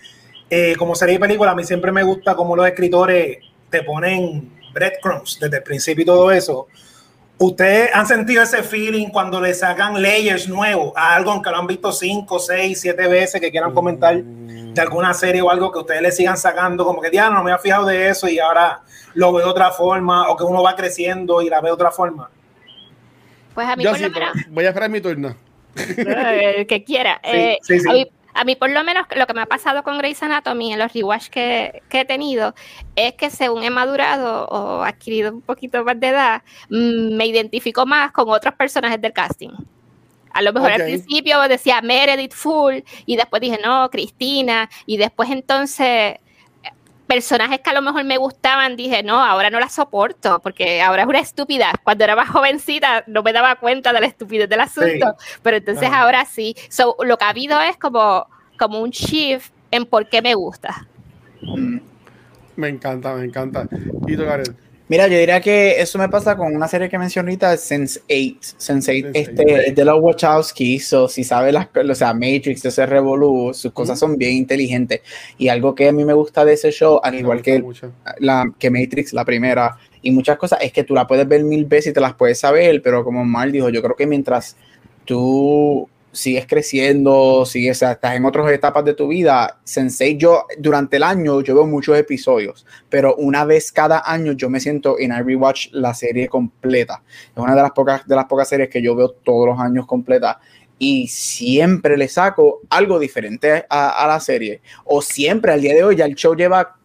eh, 0.50 0.76
como 0.78 0.96
serie 0.96 1.16
y 1.16 1.20
película, 1.20 1.52
a 1.52 1.56
mí 1.56 1.64
siempre 1.64 1.92
me 1.92 2.04
gusta 2.04 2.36
cómo 2.36 2.56
los 2.56 2.68
escritores 2.68 3.38
te 3.70 3.84
ponen 3.84 4.52
breadcrumbs 4.74 5.38
desde 5.40 5.58
el 5.58 5.64
principio 5.64 6.02
y 6.02 6.06
todo 6.06 6.32
eso. 6.32 6.68
¿Ustedes 7.42 7.90
han 7.94 8.06
sentido 8.06 8.44
ese 8.44 8.64
feeling 8.64 9.08
cuando 9.08 9.40
le 9.40 9.54
sacan 9.54 10.02
layers 10.02 10.50
nuevos 10.50 10.92
a 10.98 11.16
algo 11.16 11.32
aunque 11.32 11.50
lo 11.50 11.56
han 11.58 11.68
visto 11.68 11.94
cinco, 11.94 12.38
seis, 12.38 12.82
siete 12.82 13.08
veces 13.08 13.40
que 13.40 13.50
quieran 13.50 13.74
comentar 13.74 14.22
de 14.22 14.82
alguna 14.82 15.14
serie 15.14 15.42
o 15.42 15.50
algo 15.50 15.72
que 15.72 15.80
ustedes 15.80 16.02
le 16.02 16.12
sigan 16.12 16.36
sacando 16.36 16.84
como 16.84 17.02
que 17.02 17.10
ya 17.12 17.30
no 17.30 17.42
me 17.42 17.52
había 17.52 17.62
fijado 17.62 17.86
de 17.86 18.10
eso 18.10 18.28
y 18.28 18.40
ahora 18.40 18.82
lo 19.14 19.32
veo 19.32 19.46
de 19.46 19.52
otra 19.52 19.72
forma 19.72 20.30
o 20.30 20.36
que 20.36 20.44
uno 20.44 20.62
va 20.62 20.76
creciendo 20.76 21.42
y 21.42 21.50
la 21.50 21.62
ve 21.62 21.70
de 21.70 21.74
otra 21.74 21.92
forma? 21.92 22.30
Pues 23.54 23.68
a 23.68 23.76
mí 23.78 23.86
Yo 23.86 23.92
por 23.92 24.00
sí, 24.00 24.04
lo 24.04 24.12
menos, 24.12 24.32
pero 24.34 24.46
voy 24.54 24.66
a 24.66 24.68
esperar 24.68 24.90
mi 24.90 25.00
turno. 25.00 25.36
el 25.76 26.68
que 26.68 26.84
quiera. 26.84 27.22
Sí, 27.24 27.30
Eh, 27.32 27.58
sí, 27.62 27.80
sí. 27.80 27.90
A, 27.90 27.94
mí, 27.94 28.12
A 28.34 28.44
mí, 28.44 28.56
por 28.56 28.70
lo 28.70 28.84
menos, 28.84 29.06
lo 29.16 29.26
que 29.28 29.34
me 29.34 29.42
ha 29.42 29.46
pasado 29.46 29.84
con 29.84 29.98
Grey's 29.98 30.22
Anatomy 30.22 30.74
en 30.74 30.80
los 30.80 30.94
rewatch 30.94 31.28
que, 31.30 31.82
que 31.90 32.02
he 32.02 32.06
tenido 32.06 32.54
es 32.96 33.14
que 33.14 33.30
según 33.30 33.64
he 33.64 33.70
madurado 33.70 34.46
o 34.46 34.84
adquirido 34.84 35.32
un 35.34 35.42
poquito 35.42 35.84
más 35.84 36.00
de 36.00 36.08
edad, 36.08 36.44
mm, 36.70 37.16
me 37.16 37.26
identifico 37.26 37.86
más 37.86 38.12
con 38.12 38.30
otros 38.30 38.54
personajes 38.54 39.02
del 39.02 39.14
casting. 39.14 39.52
A 40.32 40.42
lo 40.42 40.54
mejor 40.54 40.72
al 40.72 40.84
principio 40.84 41.42
decía 41.48 41.82
Meredith 41.82 42.34
Full 42.34 42.76
y 43.06 43.16
después 43.16 43.42
dije 43.42 43.60
no, 43.64 43.90
Cristina 43.90 44.70
y 44.86 44.98
después 44.98 45.30
entonces 45.32 46.18
personajes 47.10 47.62
que 47.62 47.72
a 47.72 47.74
lo 47.74 47.82
mejor 47.82 48.04
me 48.04 48.18
gustaban 48.18 48.76
dije 48.76 49.02
no, 49.02 49.20
ahora 49.20 49.50
no 49.50 49.60
la 49.60 49.68
soporto 49.68 50.40
porque 50.44 50.80
ahora 50.80 51.02
es 51.02 51.08
una 51.08 51.20
estúpida. 51.20 51.74
Cuando 51.84 52.04
era 52.04 52.16
más 52.16 52.30
jovencita 52.30 53.04
no 53.08 53.24
me 53.24 53.34
daba 53.34 53.56
cuenta 53.56 53.92
de 53.92 54.00
la 54.00 54.06
estupidez 54.06 54.48
del 54.48 54.60
asunto, 54.62 55.16
pero 55.42 55.58
entonces 55.58 55.88
Ajá. 55.88 56.04
ahora 56.04 56.24
sí. 56.26 56.56
So, 56.70 56.96
lo 57.04 57.18
que 57.18 57.26
ha 57.26 57.30
habido 57.30 57.60
es 57.62 57.78
como, 57.78 58.28
como 58.60 58.80
un 58.80 58.92
shift 58.92 59.52
en 59.72 59.88
por 59.88 60.08
qué 60.08 60.22
me 60.22 60.36
gusta. 60.36 60.88
Mm. 61.42 61.80
Me 62.56 62.68
encanta, 62.68 63.16
me 63.16 63.26
encanta. 63.26 63.68
Y 64.06 64.16
tú. 64.16 64.24
Mira, 64.90 65.08
yo 65.08 65.20
diría 65.20 65.40
que 65.40 65.80
eso 65.80 66.00
me 66.00 66.10
pasa 66.10 66.36
con 66.36 66.56
una 66.56 66.68
serie 66.68 66.90
que 66.90 66.98
mencioné 66.98 67.30
ahorita, 67.30 67.54
Sense8. 67.54 68.56
Sense8 68.58 68.58
Sense8. 68.58 69.12
este, 69.14 69.70
es 69.70 69.76
de 69.76 69.86
los 69.86 70.02
Wachowski, 70.02 70.80
so, 70.80 71.08
si 71.08 71.24
sabes 71.24 71.54
las 71.54 71.68
o 71.76 71.96
sea, 71.96 72.12
Matrix, 72.16 72.66
ese 72.66 72.88
Revolu, 72.88 73.54
sus 73.54 73.72
cosas 73.72 74.00
son 74.00 74.18
bien 74.18 74.34
inteligentes. 74.34 75.02
Y 75.38 75.50
algo 75.50 75.76
que 75.76 75.90
a 75.90 75.92
mí 75.92 76.04
me 76.04 76.14
gusta 76.14 76.44
de 76.44 76.54
ese 76.54 76.72
show, 76.72 77.00
al 77.04 77.14
Me 77.14 77.20
igual 77.20 77.44
que, 77.44 77.62
mucho. 77.62 77.92
la, 78.18 78.52
que 78.58 78.72
Matrix, 78.72 79.14
la 79.14 79.24
primera, 79.24 79.78
y 80.02 80.10
muchas 80.10 80.40
cosas, 80.40 80.58
es 80.64 80.74
que 80.74 80.84
tú 80.84 80.96
la 80.96 81.06
puedes 81.06 81.28
ver 81.28 81.44
mil 81.44 81.66
veces 81.66 81.92
y 81.92 81.94
te 81.94 82.02
las 82.02 82.16
puedes 82.16 82.40
saber, 82.40 82.82
pero 82.82 83.04
como 83.04 83.24
Mal 83.24 83.52
dijo, 83.52 83.70
yo 83.70 83.84
creo 83.84 83.96
que 83.96 84.08
mientras 84.08 84.58
tú 85.06 85.88
sigues 86.12 86.48
creciendo, 86.48 87.46
sigues, 87.46 87.78
o 87.78 87.80
sea, 87.80 87.92
estás 87.94 88.16
en 88.16 88.26
otras 88.26 88.52
etapas 88.52 88.84
de 88.86 88.94
tu 88.94 89.08
vida, 89.08 89.60
Sensei, 89.64 90.18
yo 90.18 90.46
durante 90.58 90.98
el 90.98 91.04
año 91.04 91.42
yo 91.42 91.56
veo 91.56 91.66
muchos 91.66 91.98
episodios, 91.98 92.66
pero 92.90 93.16
una 93.16 93.46
vez 93.46 93.72
cada 93.72 94.04
año 94.06 94.34
yo 94.34 94.50
me 94.50 94.60
siento 94.60 94.98
en 95.00 95.12
I 95.12 95.22
rewatch 95.22 95.70
la 95.72 95.94
serie 95.94 96.28
completa. 96.28 97.04
Es 97.36 97.38
una 97.38 97.56
de 97.56 97.62
las 97.62 97.72
pocas 97.72 98.08
de 98.08 98.16
las 98.16 98.26
pocas 98.26 98.50
series 98.50 98.70
que 98.70 98.82
yo 98.82 98.96
veo 98.96 99.10
todos 99.10 99.48
los 99.48 99.60
años 99.60 99.86
completa 99.86 100.40
y 100.78 101.08
siempre 101.10 101.98
le 101.98 102.08
saco 102.08 102.62
algo 102.70 103.00
diferente 103.00 103.66
a, 103.70 104.04
a 104.04 104.08
la 104.08 104.20
serie. 104.20 104.62
O 104.86 105.02
siempre 105.02 105.52
al 105.52 105.62
día 105.62 105.74
de 105.74 105.84
hoy 105.84 105.98
ya 105.98 106.06
el 106.06 106.16
show 106.16 106.36
lleva 106.36 106.79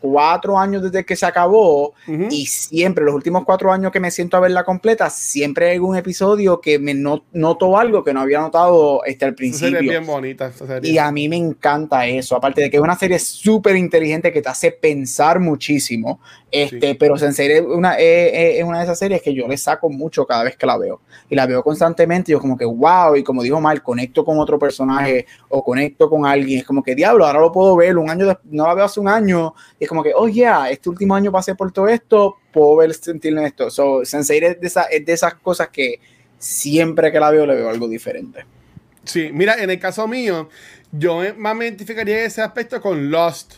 cuatro 0.00 0.58
años 0.58 0.82
desde 0.82 1.04
que 1.04 1.14
se 1.14 1.26
acabó 1.26 1.94
Ujú. 2.08 2.28
y 2.30 2.46
siempre, 2.46 3.04
los 3.04 3.14
últimos 3.14 3.44
cuatro 3.44 3.70
años 3.72 3.92
que 3.92 4.00
me 4.00 4.10
siento 4.10 4.36
a 4.36 4.40
verla 4.40 4.64
completa, 4.64 5.10
siempre 5.10 5.68
hay 5.68 5.74
algún 5.76 5.96
episodio 5.96 6.60
que 6.60 6.78
me 6.78 6.94
no- 6.94 7.24
noto 7.32 7.76
algo 7.78 8.02
que 8.02 8.12
no 8.14 8.20
había 8.20 8.40
notado 8.40 9.04
este, 9.04 9.24
al 9.26 9.30
Esa 9.32 9.36
serie 9.58 9.58
principio. 9.78 9.90
bien 9.90 10.06
bonita. 10.06 10.50
serie. 10.52 10.90
Y 10.90 10.98
a 10.98 11.10
mí 11.12 11.28
me 11.28 11.36
encanta 11.36 12.06
eso, 12.06 12.34
aparte 12.36 12.62
de 12.62 12.70
que 12.70 12.78
es 12.78 12.82
una 12.82 12.96
serie 12.96 13.18
súper 13.18 13.76
inteligente 13.76 14.32
que 14.32 14.42
te 14.42 14.48
hace 14.48 14.72
pensar 14.72 15.38
muchísimo, 15.40 16.20
este, 16.50 16.88
Sí. 16.92 16.94
pero 16.98 17.16
Sensei 17.16 17.52
es 17.52 17.60
una, 17.62 17.94
es, 17.94 18.58
es- 18.58 18.64
una 18.64 18.78
de 18.78 18.84
esas 18.84 18.98
series 18.98 19.22
que 19.22 19.32
yo 19.34 19.46
le 19.46 19.56
saco 19.56 19.88
mucho 19.88 20.26
cada 20.26 20.42
vez 20.44 20.56
que 20.56 20.66
la 20.66 20.76
veo. 20.78 21.00
Y 21.28 21.36
la 21.36 21.46
veo 21.46 21.62
constantemente 21.62 22.30
y 22.30 22.32
yo 22.32 22.40
como 22.40 22.56
que, 22.56 22.64
wow, 22.64 23.14
y 23.16 23.22
como 23.22 23.42
dijo 23.42 23.60
Mal, 23.60 23.82
conecto 23.82 24.24
con 24.24 24.38
otro 24.38 24.58
personaje 24.58 25.26
o 25.48 25.62
conecto 25.62 26.08
con 26.10 26.26
alguien, 26.26 26.60
es 26.60 26.64
como 26.64 26.82
que, 26.82 26.94
diablo, 26.94 27.24
ahora 27.26 27.40
lo 27.40 27.52
puedo 27.52 27.76
ver, 27.76 27.96
un 27.98 28.10
año, 28.10 28.26
no 28.44 28.66
la 28.66 28.74
veo 28.74 28.84
hace 28.84 28.98
un 29.00 29.08
año, 29.08 29.54
y 29.78 29.86
como 29.90 30.04
que, 30.04 30.12
oh 30.14 30.28
yeah, 30.28 30.70
este 30.70 30.88
último 30.88 31.16
año 31.16 31.32
pasé 31.32 31.56
por 31.56 31.72
todo 31.72 31.88
esto, 31.88 32.36
puedo 32.52 32.76
ver, 32.76 32.94
sentir 32.94 33.32
en 33.36 33.40
esto. 33.44 33.68
So, 33.70 34.04
Sensei 34.04 34.38
es 34.38 34.60
de, 34.60 34.66
esa- 34.68 34.84
es 34.84 35.04
de 35.04 35.12
esas 35.12 35.34
cosas 35.34 35.68
que 35.68 35.98
siempre 36.38 37.10
que 37.10 37.18
la 37.18 37.28
veo 37.32 37.44
le 37.44 37.56
veo 37.56 37.68
algo 37.68 37.88
diferente. 37.88 38.46
Sí, 39.02 39.30
mira, 39.32 39.60
en 39.60 39.68
el 39.68 39.80
caso 39.80 40.06
mío, 40.06 40.48
yo 40.92 41.18
me- 41.18 41.32
más 41.32 41.56
me 41.56 41.64
identificaría 41.64 42.22
ese 42.24 42.40
aspecto 42.40 42.80
con 42.80 43.10
Lost. 43.10 43.54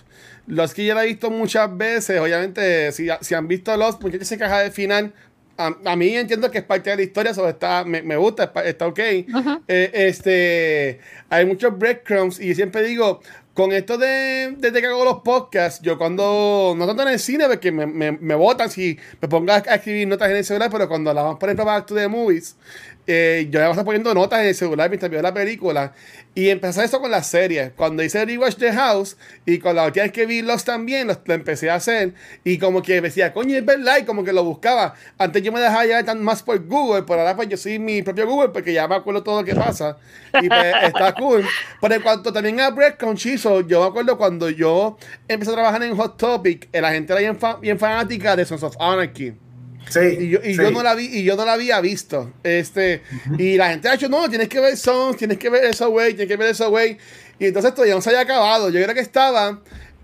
Lost 0.46 0.74
que 0.74 0.86
yo 0.86 0.94
la 0.94 1.04
he 1.04 1.08
visto 1.08 1.30
muchas 1.30 1.76
veces, 1.76 2.18
obviamente, 2.18 2.90
si, 2.92 3.08
si 3.20 3.34
han 3.34 3.46
visto 3.46 3.76
Lost, 3.76 4.00
muchachos 4.02 4.26
se 4.26 4.36
encaja 4.36 4.60
del 4.60 4.72
final. 4.72 5.12
A, 5.58 5.76
a 5.84 5.96
mí 5.96 6.16
entiendo 6.16 6.50
que 6.50 6.58
es 6.58 6.64
parte 6.64 6.88
de 6.88 6.96
la 6.96 7.02
historia, 7.02 7.34
so 7.34 7.46
está, 7.46 7.84
me, 7.84 8.00
me 8.02 8.16
gusta, 8.16 8.50
está, 8.64 8.86
ok. 8.86 9.00
Ujú. 9.34 9.62
Eh, 9.68 9.90
este, 9.92 10.98
hay 11.28 11.44
muchos 11.44 11.78
breadcrumbs 11.78 12.40
y 12.40 12.54
siempre 12.54 12.82
digo, 12.84 13.20
con 13.54 13.72
esto 13.72 13.98
de 13.98 14.54
desde 14.56 14.80
que 14.80 14.86
hago 14.86 15.04
los 15.04 15.20
podcasts, 15.20 15.82
yo 15.82 15.98
cuando, 15.98 16.74
no 16.76 16.86
tanto 16.86 17.02
en 17.02 17.08
el 17.08 17.18
cine, 17.18 17.46
porque 17.46 17.70
me, 17.70 17.86
me, 17.86 18.12
me 18.12 18.34
botan 18.34 18.70
si 18.70 18.98
me 19.20 19.28
pongo 19.28 19.52
a, 19.52 19.58
escribir 19.58 20.08
notas 20.08 20.30
en 20.30 20.36
el 20.36 20.44
celular, 20.44 20.70
pero 20.70 20.88
cuando 20.88 21.12
la 21.12 21.22
vamos 21.22 21.38
por 21.38 21.48
ejemplo 21.48 21.64
Back 21.64 21.86
to 21.86 21.94
the 21.94 22.08
Movies, 22.08 22.56
eh, 23.06 23.46
yo 23.50 23.58
ya 23.58 23.66
voy 23.66 23.68
a 23.68 23.70
estar 23.72 23.84
poniendo 23.84 24.14
notas 24.14 24.40
en 24.40 24.46
el 24.46 24.54
celular 24.54 24.88
mientras 24.90 25.10
veo 25.10 25.22
la 25.22 25.34
película. 25.34 25.92
Y 26.34 26.48
empecé 26.48 26.84
eso 26.84 27.00
con 27.00 27.10
las 27.10 27.26
series. 27.26 27.72
Cuando 27.76 28.02
hice 28.02 28.24
Rewatch 28.24 28.56
The 28.56 28.72
House 28.72 29.18
y 29.44 29.58
con 29.58 29.76
la 29.76 29.84
última 29.84 30.04
vez 30.04 30.12
que 30.12 30.24
vi 30.24 30.40
Los 30.40 30.64
también, 30.64 31.06
los, 31.08 31.18
lo 31.26 31.34
empecé 31.34 31.68
a 31.68 31.74
hacer. 31.74 32.14
Y 32.42 32.56
como 32.58 32.80
que 32.82 33.00
decía, 33.02 33.34
coño, 33.34 33.54
es 33.56 33.64
verdad, 33.66 33.98
y 34.00 34.04
como 34.04 34.24
que 34.24 34.32
lo 34.32 34.42
buscaba. 34.44 34.94
Antes 35.18 35.42
yo 35.42 35.52
me 35.52 35.60
dejaba 35.60 35.84
llevar 35.84 36.04
tan 36.04 36.22
más 36.22 36.42
por 36.42 36.58
Google, 36.66 37.02
pero 37.02 37.20
ahora 37.20 37.36
pues 37.36 37.48
yo 37.48 37.56
soy 37.58 37.78
mi 37.78 38.02
propio 38.02 38.26
Google 38.26 38.48
porque 38.48 38.72
ya 38.72 38.88
me 38.88 38.94
acuerdo 38.94 39.22
todo 39.22 39.40
lo 39.40 39.44
que 39.46 39.54
pasa. 39.54 39.98
Y 40.40 40.48
pues 40.48 40.74
está 40.84 41.12
cool. 41.14 41.44
Pero 41.82 41.94
en 41.94 42.00
cuanto 42.02 42.32
también 42.32 42.60
a 42.60 42.70
Breadcrumb 42.70 43.16
Chiso, 43.18 43.60
yo 43.60 43.82
me 43.82 43.88
acuerdo 43.88 44.16
cuando 44.16 44.48
yo 44.48 44.96
empecé 45.28 45.50
a 45.50 45.54
trabajar 45.54 45.82
en 45.82 45.94
Hot 45.96 46.16
Topic, 46.16 46.68
eh, 46.72 46.80
la 46.80 46.92
gente 46.92 47.12
era 47.12 47.20
bien, 47.20 47.36
fa- 47.38 47.56
bien 47.56 47.78
fanática 47.78 48.36
de 48.36 48.46
Sons 48.46 48.62
of 48.62 48.76
Anarchy. 48.80 49.34
Sí, 49.88 50.00
Y 50.20 50.28
yo, 50.30 50.38
y 50.42 50.54
sí. 50.54 50.62
yo 50.62 50.70
no 50.70 50.82
la 50.82 50.94
vi, 50.94 51.06
y 51.06 51.24
yo 51.24 51.36
no 51.36 51.44
la 51.44 51.54
había 51.54 51.80
visto. 51.80 52.32
Este, 52.42 53.02
y 53.38 53.56
la 53.56 53.70
gente 53.70 53.88
ha 53.88 53.92
dicho, 53.92 54.08
no, 54.08 54.28
tienes 54.28 54.48
que 54.48 54.60
ver 54.60 54.76
Sons, 54.76 55.16
tienes 55.16 55.38
que 55.38 55.50
ver 55.50 55.64
eso, 55.64 55.90
güey, 55.90 56.14
tienes 56.14 56.28
que 56.28 56.36
ver 56.36 56.50
eso, 56.50 56.70
güey. 56.70 56.96
Y 57.38 57.46
entonces 57.46 57.74
todavía 57.74 57.94
no 57.94 58.00
se 58.00 58.10
había 58.10 58.20
acabado. 58.20 58.70
Yo 58.70 58.82
creo 58.82 58.94
que 58.94 59.00
estaba 59.00 59.60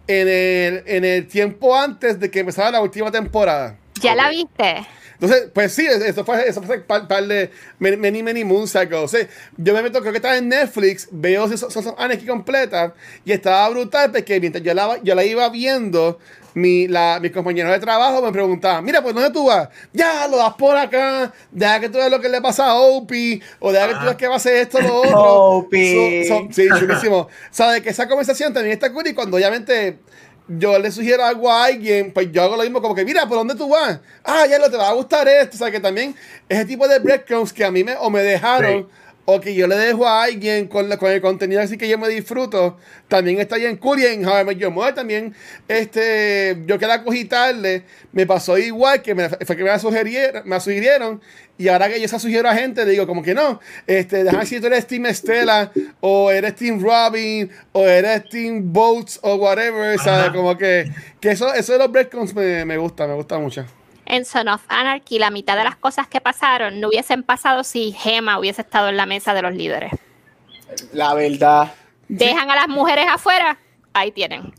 en 0.07 0.29
el, 0.29 0.83
en 0.87 1.05
el 1.05 1.27
tiempo 1.29 1.77
antes 1.77 2.19
de 2.19 2.31
que 2.31 2.41
empezara 2.41 2.71
la 2.71 2.81
última 2.81 3.11
temporada. 3.11 3.79
¿Ya 4.01 4.15
la 4.15 4.29
viste? 4.31 4.87
Entonces, 5.21 5.49
pues 5.53 5.73
sí, 5.73 5.85
eso 5.85 6.25
fue, 6.25 6.49
eso 6.49 6.63
fue 6.63 6.77
un 6.77 6.83
par, 6.85 7.09
par 7.09 7.27
de 7.27 7.51
many, 7.81 7.97
many, 7.97 8.23
many 8.23 8.45
moons 8.45 8.77
ago. 8.77 9.03
O 9.03 9.09
sea, 9.09 9.27
yo 9.57 9.75
me 9.75 9.83
meto, 9.83 10.01
creo 10.01 10.13
que 10.13 10.19
estaba 10.19 10.37
en 10.37 10.49
Netflix, 10.49 11.09
veo 11.11 11.49
Sons 11.57 11.77
of 11.77 11.95
Anarchy 11.99 12.25
completa 12.25 12.95
y 13.25 13.33
estaba 13.33 13.69
brutal 13.69 14.13
porque 14.13 14.39
mientras 14.39 14.63
yo 14.63 14.73
la, 14.75 15.01
yo 15.03 15.17
la 15.17 15.25
iba 15.25 15.49
viendo, 15.49 16.21
mi, 16.55 16.89
la, 16.89 17.19
mis 17.21 17.31
compañeros 17.33 17.71
de 17.73 17.79
trabajo 17.79 18.21
me 18.23 18.33
preguntaban, 18.33 18.85
mira, 18.85 19.03
pues 19.03 19.15
¿dónde 19.15 19.31
tú 19.31 19.47
vas? 19.47 19.69
Ya, 19.93 20.27
lo 20.29 20.37
das 20.39 20.55
por 20.55 20.77
acá, 20.77 21.33
deja 21.51 21.81
que 21.81 21.89
tú 21.89 21.99
veas 21.99 22.11
lo 22.11 22.21
que 22.21 22.29
le 22.29 22.41
pasa 22.41 22.67
a 22.67 22.75
Opie, 22.75 23.41
o 23.61 23.71
deja 23.73 23.89
que 23.89 23.95
tú 23.95 24.01
veas 24.05 24.17
que 24.17 24.27
va 24.29 24.35
a 24.35 24.37
hacer 24.39 24.57
esto, 24.57 24.81
lo 24.81 24.97
otro. 25.03 25.35
Opie. 25.59 26.25
So- 26.27 26.35
so- 26.35 26.49
sí, 26.51 26.67
chulísimo. 26.79 27.29
Sabes 27.51 27.81
que 27.83 27.91
esa 27.91 28.09
conversación 28.09 28.53
también 28.53 28.73
está 28.73 28.93
cool 28.93 29.07
y 29.07 29.15
cuando 29.15 29.37
obviamente 29.37 29.99
yo 30.51 30.79
le 30.79 30.91
sugiero 30.91 31.25
algo 31.25 31.51
a 31.53 31.67
alguien, 31.67 32.11
pues 32.13 32.33
yo 32.33 32.43
hago 32.43 32.57
lo 32.57 32.63
mismo, 32.63 32.81
como 32.81 32.95
que, 32.95 33.05
mira, 33.05 33.29
¿por 33.29 33.37
dónde 33.37 33.55
tú 33.55 33.69
vas? 33.69 34.01
Ah, 34.25 34.47
ya 34.49 34.59
lo 34.59 34.71
te 34.71 34.79
va 34.79 34.89
a 34.89 34.95
gustar 34.95 35.29
esto. 35.29 35.57
O 35.57 35.59
sea, 35.59 35.71
que 35.71 35.79
también 35.79 36.15
ese 36.49 36.65
tipo 36.65 36.89
de 36.89 36.99
breadcrumbs 36.99 37.53
que 37.53 37.65
a 37.67 37.71
mí 37.71 37.85
me, 37.85 37.95
o 37.97 38.09
me 38.09 38.23
dejaron, 38.23 38.83
Sí. 38.85 38.87
O 39.31 39.39
que 39.43 39.55
yo 39.55 39.67
le 39.67 39.77
dejo 39.77 40.07
a 40.09 40.23
alguien 40.23 40.69
con, 40.69 40.89
la- 40.89 40.97
con 40.97 41.11
el 41.11 41.21
contenido 41.21 41.61
así 41.61 41.77
que 41.77 41.87
yo 41.87 41.99
me 41.99 42.09
disfruto, 42.09 42.79
también 43.09 43.39
está 43.39 43.57
bien 43.57 43.77
cool. 43.77 44.01
Y 44.01 44.07
en 44.07 44.27
How 44.27 44.41
I 44.41 44.45
Met 44.47 44.57
Your 44.57 44.71
Mother 44.73 44.95
también, 44.95 45.35
este, 45.69 46.57
yo 46.67 46.79
quería 46.79 47.05
cogitarle, 47.05 47.83
me 48.13 48.25
pasó 48.27 48.57
igual, 48.57 49.03
que 49.03 49.15
me, 49.15 49.29
fue 49.29 49.55
que 49.55 49.63
me 49.65 49.69
la 49.69 49.79
sugirieron, 49.79 50.45
me 50.45 50.57
la 50.57 50.61
sugirieron, 50.61 51.21
y 51.59 51.69
ahora 51.69 51.91
que 51.91 52.01
yo 52.01 52.09
se 52.09 52.19
sugiero 52.19 52.49
a 52.49 52.55
gente, 52.55 52.87
le 52.87 52.93
digo 52.93 53.07
como 53.07 53.23
que 53.23 53.35
no, 53.35 53.61
este, 53.87 54.25
déjame 54.25 54.47
si 54.47 54.61
tú 54.61 54.67
eres 54.69 54.87
Team 54.87 55.05
Estela, 55.05 55.73
o 56.01 56.31
eres 56.31 56.55
Team 56.57 56.81
Robin, 56.83 57.51
o 57.73 57.87
eres 57.87 58.27
Team 58.31 58.73
Boats, 58.73 59.19
o 59.23 59.35
whatever, 59.35 59.99
¿sabes? 59.99 60.31
Como 60.31 60.57
que, 60.57 60.91
que 61.21 61.33
eso, 61.33 61.53
eso 61.53 61.75
de 61.75 61.79
los 61.81 61.93
breadcrumbs 61.93 62.35
me, 62.35 62.65
me 62.65 62.79
gusta, 62.79 63.07
me 63.07 63.13
gusta 63.13 63.39
mucho. 63.39 63.67
En 64.09 64.25
Son 64.25 64.49
of 64.49 64.63
Anarchy, 64.69 65.19
la 65.19 65.31
mitad 65.31 65.57
de 65.57 65.65
las 65.65 65.77
cosas 65.77 66.09
que 66.09 66.21
pasaron 66.21 66.81
no 66.81 66.89
hubiesen 66.89 67.23
pasado 67.23 67.63
si 67.63 67.93
Gema 67.93 68.39
hubiese 68.39 68.63
estado 68.63 68.89
en 68.89 68.97
la 68.97 69.05
mesa 69.07 69.35
de 69.35 69.43
los 69.43 69.55
líderes. 69.55 69.93
La 70.93 71.15
verdad. 71.15 71.73
Dejan 72.09 72.51
a 72.51 72.55
las 72.57 72.69
mujeres 72.69 73.05
afuera, 73.11 73.59
ahí 73.93 74.11
tienen. 74.11 74.55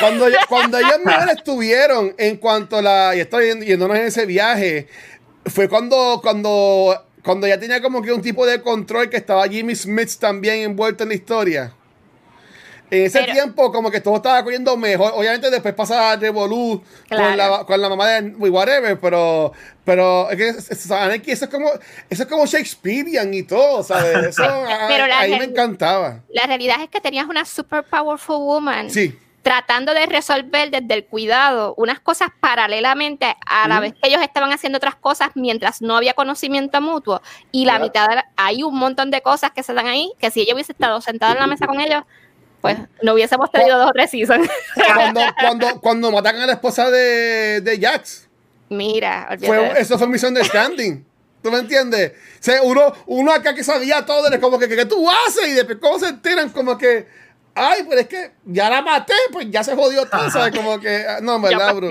Cuando, 0.00 0.28
yo- 0.28 0.38
cuando 0.48 0.78
ellos 0.80 0.90
estuvieron 1.36 2.14
en 2.18 2.36
cuanto 2.38 2.78
a 2.78 2.82
la. 2.82 3.14
Y 3.16 3.20
estoy 3.20 3.46
yendo- 3.46 3.64
yéndonos 3.64 3.96
en 3.96 4.04
ese 4.06 4.26
viaje. 4.26 4.88
Fue 5.46 5.68
cuando, 5.68 6.18
cuando, 6.20 7.06
cuando 7.22 7.46
ya 7.46 7.58
tenía 7.58 7.80
como 7.80 8.02
que 8.02 8.12
un 8.12 8.20
tipo 8.20 8.44
de 8.46 8.60
control 8.60 9.08
que 9.08 9.16
estaba 9.16 9.46
Jimmy 9.48 9.74
Smith 9.76 10.10
también 10.18 10.56
envuelto 10.62 11.04
en 11.04 11.10
la 11.10 11.14
historia. 11.14 11.72
En 12.90 13.04
ese 13.06 13.20
Pero- 13.20 13.32
tiempo, 13.32 13.70
como 13.72 13.90
que 13.90 14.00
todo 14.00 14.16
estaba 14.16 14.42
corriendo 14.42 14.76
mejor. 14.76 15.12
Obviamente, 15.14 15.50
después 15.50 15.74
pasa 15.74 16.16
Revolu 16.16 16.82
con, 17.08 17.36
la, 17.36 17.64
con 17.66 17.80
la 17.80 17.88
mamá 17.88 18.08
de 18.08 18.30
whatever, 18.48 18.98
pero, 18.98 19.52
pero 19.84 20.30
es 20.30 20.36
que 20.36 20.48
es- 20.48 20.68
que 21.22 21.32
eso 21.32 21.44
es 21.44 21.50
como, 21.50 21.70
eso 22.08 22.22
es 22.22 22.28
como 22.28 22.46
Shakespearean 22.46 23.32
y 23.34 23.42
todo, 23.42 23.82
¿sabes? 23.82 24.26
Eso 24.38 24.44
a- 24.44 24.86
Pero 24.88 25.04
ahí 25.14 25.38
me 25.38 25.44
encantaba. 25.44 26.20
La 26.30 26.46
realidad 26.46 26.76
es 26.82 26.88
que 26.88 27.00
tenías 27.00 27.26
una 27.26 27.44
super 27.44 27.84
powerful 27.84 28.36
woman 28.38 28.90
Sí. 28.90 29.18
tratando 29.42 29.94
de 29.94 30.04
resolver 30.06 30.70
desde 30.70 30.92
el 30.94 31.06
cuidado 31.06 31.74
unas 31.78 32.00
cosas 32.00 32.28
paralelamente 32.40 33.34
a 33.46 33.66
la 33.68 33.80
vez 33.80 33.94
que 33.94 34.08
ellos 34.08 34.20
estaban 34.22 34.52
haciendo 34.52 34.76
otras 34.76 34.94
cosas 34.96 35.30
mientras 35.36 35.80
no 35.80 35.96
había 35.96 36.12
conocimiento 36.14 36.80
mutuo 36.82 37.22
y 37.52 37.64
la 37.64 37.78
mitad 37.78 38.08
de 38.08 38.16
la- 38.16 38.26
hay 38.36 38.62
un 38.62 38.74
montón 38.76 39.10
de 39.10 39.22
cosas 39.22 39.52
que 39.52 39.62
se 39.62 39.72
dan 39.72 39.86
ahí 39.86 40.12
que 40.18 40.30
si 40.30 40.40
ella 40.42 40.54
hubiese 40.54 40.72
estado 40.72 41.00
sentada 41.00 41.32
en 41.32 41.38
la 41.38 41.46
mesa 41.46 41.66
con 41.66 41.80
ellos 41.80 42.02
pues 42.60 42.76
no 43.02 43.14
hubiésemos 43.14 43.50
tenido 43.50 43.78
dos 43.78 43.90
o 43.90 43.92
tres 43.92 44.10
seasons. 44.10 44.48
Cuando, 44.94 45.20
cuando, 45.40 45.80
cuando 45.80 46.12
mataron 46.12 46.40
a 46.42 46.46
la 46.46 46.52
esposa 46.54 46.90
de, 46.90 47.60
de 47.60 47.78
Jax. 47.80 48.28
Mira, 48.68 49.36
Fue, 49.40 49.80
eso. 49.80 49.98
fue 49.98 50.08
misión 50.08 50.34
de 50.34 50.44
standing. 50.44 51.04
¿Tú 51.42 51.50
me 51.50 51.58
entiendes? 51.58 52.12
O 52.12 52.42
sea, 52.42 52.62
uno, 52.62 52.92
uno 53.06 53.32
acá 53.32 53.54
que 53.54 53.64
sabía 53.64 54.04
todo, 54.04 54.26
era 54.26 54.40
como 54.40 54.58
que, 54.58 54.68
que, 54.68 54.76
¿qué 54.76 54.84
tú 54.84 55.08
haces? 55.08 55.48
Y 55.48 55.52
después, 55.52 55.78
¿cómo 55.80 55.98
se 55.98 56.08
enteran? 56.08 56.50
Como 56.50 56.76
que, 56.76 57.06
ay, 57.54 57.84
pues 57.84 58.00
es 58.00 58.08
que 58.08 58.32
ya 58.44 58.68
la 58.68 58.82
maté, 58.82 59.14
pues 59.32 59.46
ya 59.50 59.62
se 59.62 59.74
jodió 59.74 60.06
todo, 60.06 60.28
¿sabes? 60.30 60.54
Como 60.54 60.80
que, 60.80 61.06
ah, 61.06 61.20
no, 61.22 61.36
en 61.36 61.42
verdad, 61.42 61.70
pues, 61.70 61.90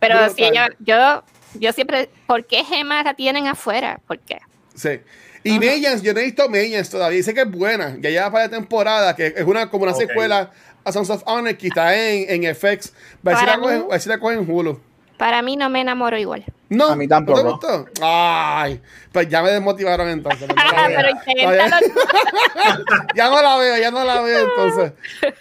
pero 0.00 0.16
Brutal. 0.16 0.34
si 0.34 0.44
ella, 0.44 0.68
yo, 0.80 1.22
yo 1.54 1.72
siempre, 1.72 2.10
¿por 2.26 2.44
qué 2.44 2.64
gemas 2.64 3.04
la 3.04 3.14
tienen 3.14 3.46
afuera? 3.46 4.00
¿Por 4.06 4.18
qué? 4.18 4.38
Sí. 4.74 5.00
Y 5.44 5.58
Mayans, 5.58 6.02
yo 6.02 6.12
no 6.14 6.20
he 6.20 6.24
visto 6.24 6.48
Mayans 6.48 6.90
todavía. 6.90 7.16
Dice 7.16 7.32
que 7.34 7.42
es 7.42 7.50
buena. 7.50 7.96
Ya 8.00 8.10
lleva 8.10 8.30
para 8.30 8.44
la 8.44 8.50
temporada, 8.50 9.14
que 9.16 9.26
es 9.36 9.44
una 9.44 9.70
como 9.70 9.84
una 9.84 9.94
secuela 9.94 10.50
a 10.84 10.92
Sons 10.92 11.10
of 11.10 11.22
Anarchy. 11.26 11.68
Está 11.68 11.94
en, 11.96 12.44
en 12.44 12.54
FX. 12.54 12.92
Va 13.26 13.32
a 13.32 13.34
Para 13.34 13.56
la 13.56 14.18
cogen- 14.18 14.46
Hulu. 14.48 14.80
Para 15.16 15.42
mí 15.42 15.56
no 15.56 15.68
me 15.68 15.80
enamoro 15.80 16.16
igual. 16.16 16.44
No, 16.68 16.90
A 16.90 16.96
mí 16.96 17.08
tampoco. 17.08 17.42
¿no 17.42 17.58
te 17.58 17.66
gustó? 17.66 17.86
Ay, 18.02 18.80
pues 19.10 19.28
ya 19.28 19.42
me 19.42 19.50
desmotivaron 19.50 20.08
entonces. 20.08 20.46
no 20.48 20.54
pero 20.86 21.08
inténtalo. 21.10 21.86
ya 23.16 23.28
no 23.28 23.42
la 23.42 23.56
veo, 23.56 23.78
ya 23.78 23.90
no 23.90 24.04
la 24.04 24.20
veo 24.20 24.48
entonces. 24.48 24.92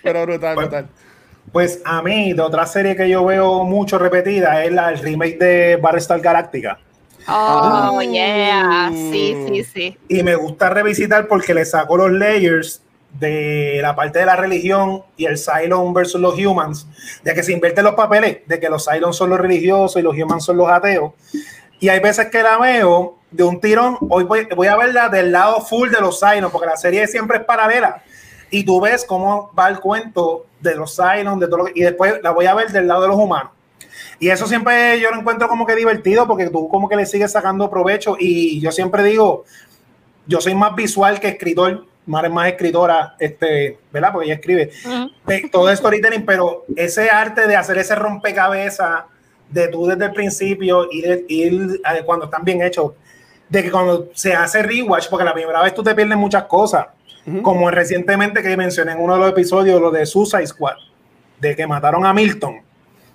Pero 0.01 0.25
brutal, 0.25 0.55
Bueno. 0.55 0.69
brutal. 0.69 0.89
Pues 1.51 1.81
a 1.85 2.01
mí, 2.01 2.33
de 2.33 2.41
otra 2.41 2.65
serie 2.65 2.95
que 2.95 3.07
yo 3.09 3.23
veo 3.25 3.63
mucho 3.63 3.97
repetida 3.97 4.63
es 4.65 4.71
la, 4.71 4.89
el 4.91 4.99
remake 4.99 5.37
de 5.37 5.75
Battlestar 5.77 6.19
Galactica. 6.21 6.79
Oh, 7.29 7.99
Ah. 7.99 8.03
yeah. 8.03 8.89
Sí, 8.93 9.35
sí, 9.47 9.63
sí. 9.63 9.97
Y 10.07 10.23
me 10.23 10.35
gusta 10.35 10.69
revisitar 10.69 11.27
porque 11.27 11.53
le 11.53 11.65
saco 11.65 11.97
los 11.97 12.11
layers 12.11 12.81
de 13.19 13.79
la 13.81 13.95
parte 13.95 14.19
de 14.19 14.25
la 14.25 14.35
religión 14.35 15.01
y 15.15 15.25
el 15.25 15.37
Cylon 15.37 15.93
versus 15.93 16.21
los 16.21 16.37
humans, 16.37 16.85
de 17.23 17.33
que 17.33 17.41
se 17.43 17.51
invierten 17.53 17.83
los 17.85 17.95
papeles, 17.95 18.39
de 18.45 18.59
que 18.59 18.69
los 18.69 18.85
Cylons 18.85 19.15
son 19.15 19.29
los 19.31 19.39
religiosos 19.39 19.99
y 19.99 20.03
los 20.03 20.15
humans 20.15 20.45
son 20.45 20.57
los 20.57 20.69
ateos. 20.69 21.13
Y 21.79 21.89
hay 21.89 21.99
veces 21.99 22.27
que 22.27 22.43
la 22.43 22.57
veo 22.57 23.17
de 23.31 23.43
un 23.43 23.59
tirón, 23.59 23.97
hoy 24.09 24.23
voy, 24.23 24.47
voy 24.55 24.67
a 24.67 24.75
verla 24.77 25.09
del 25.09 25.31
lado 25.31 25.61
full 25.61 25.89
de 25.89 25.99
los 25.99 26.19
Cylons, 26.19 26.51
porque 26.51 26.67
la 26.67 26.77
serie 26.77 27.07
siempre 27.07 27.37
es 27.39 27.43
paralela. 27.43 28.03
Y 28.49 28.63
tú 28.63 28.79
ves 28.79 29.03
cómo 29.05 29.51
va 29.57 29.67
el 29.67 29.79
cuento 29.79 30.45
de 30.61 30.75
los 30.75 30.95
Cylons, 30.95 31.39
de 31.39 31.47
todo 31.47 31.57
lo 31.57 31.65
que- 31.65 31.73
y 31.75 31.81
después 31.81 32.15
la 32.23 32.31
voy 32.31 32.45
a 32.45 32.53
ver 32.55 32.71
del 32.71 32.87
lado 32.87 33.01
de 33.01 33.07
los 33.09 33.17
humanos. 33.17 33.51
Y 34.19 34.29
eso 34.29 34.47
siempre 34.47 34.99
yo 34.99 35.11
lo 35.11 35.19
encuentro 35.19 35.47
como 35.47 35.65
que 35.65 35.75
divertido 35.75 36.27
porque 36.27 36.49
tú 36.49 36.67
como 36.69 36.89
que 36.89 36.95
le 36.95 37.05
sigues 37.05 37.31
sacando 37.31 37.69
provecho 37.69 38.15
y 38.19 38.59
yo 38.59 38.71
siempre 38.71 39.03
digo, 39.03 39.45
yo 40.25 40.41
soy 40.41 40.55
más 40.55 40.75
visual 40.75 41.19
que 41.19 41.27
escritor, 41.29 41.85
Mara 42.07 42.27
es 42.29 42.33
más 42.33 42.47
escritora, 42.47 43.15
este, 43.19 43.77
¿verdad? 43.91 44.13
Porque 44.13 44.27
ella 44.27 44.35
escribe 44.35 44.71
Ujú. 44.85 45.11
de 45.27 45.49
todo 45.51 45.69
es 45.69 45.79
storytelling, 45.79 46.25
pero 46.25 46.65
ese 46.75 47.09
arte 47.09 47.47
de 47.47 47.55
hacer 47.55 47.77
ese 47.77 47.95
rompecabezas, 47.95 49.03
de 49.49 49.67
tú 49.67 49.85
desde 49.85 50.05
el 50.05 50.13
principio 50.13 50.87
ir, 50.91 51.25
ir 51.27 51.81
eh, 51.83 52.03
cuando 52.05 52.25
están 52.25 52.43
bien 52.43 52.61
hechos, 52.61 52.93
de 53.49 53.63
que 53.63 53.71
cuando 53.71 54.09
se 54.13 54.33
hace 54.33 54.63
rewatch, 54.63 55.09
porque 55.09 55.25
la 55.25 55.33
primera 55.33 55.61
vez 55.61 55.73
tú 55.73 55.83
te 55.83 55.93
pierdes 55.93 56.17
muchas 56.17 56.43
cosas, 56.43 56.87
como 57.41 57.69
recientemente 57.69 58.41
que 58.41 58.55
mencioné 58.55 58.93
en 58.93 59.01
uno 59.01 59.15
de 59.15 59.19
los 59.19 59.29
episodios, 59.29 59.81
lo 59.81 59.91
de 59.91 60.05
Suicide 60.05 60.47
Squad, 60.47 60.75
de 61.41 61.57
que 61.57 61.67
mataron 61.67 62.05
a 62.05 62.13
Milton. 62.13 62.61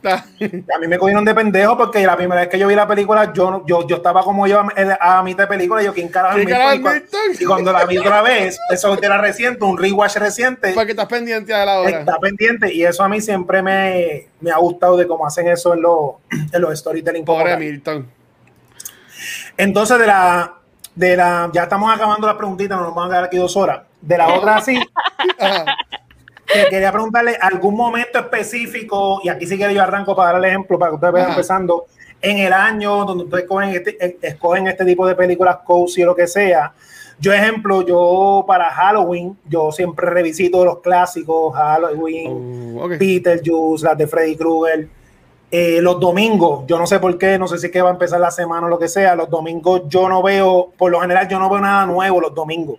A 0.74 0.79
mí 0.79 0.89
me 0.89 0.99
cogieron 0.99 1.24
de 1.24 1.35
pendejo 1.35 1.77
porque 1.77 2.05
la 2.05 2.16
primera 2.16 2.41
vez 2.41 2.51
que 2.51 2.59
yo 2.59 2.66
vi 2.66 2.74
la 2.74 2.87
película, 2.87 3.33
yo, 3.33 3.65
yo, 3.66 3.87
yo 3.87 3.97
estaba 3.97 4.23
como 4.23 4.47
yo 4.47 4.61
a, 4.61 5.19
a 5.19 5.23
mitad 5.23 5.45
de 5.45 5.49
película, 5.49 5.83
y 5.83 5.87
yo, 5.87 5.95
¿quién 5.95 6.09
carajo. 6.09 6.39
Y, 6.39 7.45
cuando 7.45 7.73
la 7.73 7.85
vi 7.85 7.99
otra 7.99 8.23
vez, 8.23 8.59
eso 8.70 8.99
era 9.01 9.19
reciente, 9.19 9.65
un 9.65 9.79
rewatch 9.79 10.16
reciente, 10.16 10.73
Porque 10.74 10.93
estás 10.93 11.07
pendiente 11.07 11.53
de 11.53 11.66
la 11.66 11.81
hora. 11.81 12.01
está 12.01 12.19
pendiente 12.19 12.73
y 12.73 12.85
eso 12.85 13.03
a 13.03 13.09
mí 13.09 13.20
siempre 13.20 13.62
me, 13.62 14.27
me 14.41 14.51
ha 14.51 14.59
gustado 14.59 14.97
de 14.97 15.07
cómo 15.07 15.27
hacen 15.27 15.49
eso 15.49 15.74
en 15.74 15.83
los, 15.83 16.15
en 16.53 16.61
los 16.61 16.79
storytelling. 16.79 17.24
Pobre. 17.24 17.57
Milton. 17.57 18.09
Entonces, 19.57 19.99
de 19.99 20.07
la, 20.07 20.55
de 20.95 21.16
la, 21.16 21.51
ya 21.53 21.65
estamos 21.65 21.95
acabando 21.95 22.27
las 22.27 22.37
preguntitas, 22.37 22.77
no 22.79 22.85
nos 22.85 22.95
van 22.95 23.07
a 23.07 23.09
quedar 23.11 23.24
aquí 23.24 23.37
dos 23.37 23.57
horas. 23.57 23.83
De 24.01 24.19
la 24.19 24.29
otra, 24.35 24.61
sí. 24.61 24.79
que 26.53 26.66
quería 26.70 26.93
preguntarle 26.93 27.37
algún 27.41 27.77
momento 27.77 28.19
específico, 28.19 29.20
y 29.24 29.29
aquí 29.29 29.47
sí 29.47 29.59
que 29.59 29.73
yo 29.74 29.83
arranco 29.83 30.15
para 30.15 30.33
dar 30.33 30.39
el 30.39 30.45
ejemplo, 30.45 30.79
para 30.79 30.91
que 30.91 30.95
ustedes 30.97 31.12
vayan 31.12 31.31
empezando, 31.31 31.87
en 32.20 32.39
el 32.39 32.53
año 32.53 33.05
donde 33.05 33.24
ustedes 33.24 33.45
escogen 33.45 33.70
este, 33.70 34.05
eh, 34.05 34.19
escogen 34.23 34.69
este 34.69 34.85
tipo 34.85 35.07
de 35.07 35.15
películas 35.15 35.59
cozy 35.65 36.03
o 36.05 36.07
lo 36.07 36.15
que 36.15 36.27
sea. 36.27 36.73
Yo, 37.19 37.33
ejemplo, 37.33 37.83
yo 37.87 38.45
para 38.47 38.70
Halloween, 38.70 39.37
yo 39.49 39.70
siempre 39.70 40.09
revisito 40.11 40.65
los 40.65 40.81
clásicos, 40.81 41.55
Halloween, 41.55 42.77
Oh, 42.79 42.85
ok. 42.85 42.99
Beetlejuice, 42.99 43.85
las 43.85 43.99
de 43.99 44.07
Freddy 44.07 44.37
Krueger. 44.37 44.89
Eh, 45.55 45.81
los 45.83 46.01
domingos, 46.01 46.65
yo 46.66 46.79
no 46.79 46.87
sé 46.87 46.99
por 46.99 47.19
qué, 47.19 47.39
no 47.39 47.47
sé 47.47 47.59
si 47.59 47.66
es 47.66 47.73
que 47.73 47.83
va 47.83 47.91
a 47.91 47.93
empezar 47.93 48.19
la 48.19 48.31
semana 48.31 48.66
o 48.66 48.70
lo 48.70 48.79
que 48.79 48.89
sea, 48.89 49.15
los 49.15 49.29
domingos 49.29 49.83
yo 49.87 50.09
no 50.09 50.23
veo, 50.23 50.73
por 50.79 50.91
lo 50.91 50.99
general 51.01 51.29
yo 51.29 51.39
no 51.39 51.51
veo 51.51 51.61
nada 51.61 51.85
nuevo 51.85 52.23
los 52.23 52.35
domingos, 52.35 52.79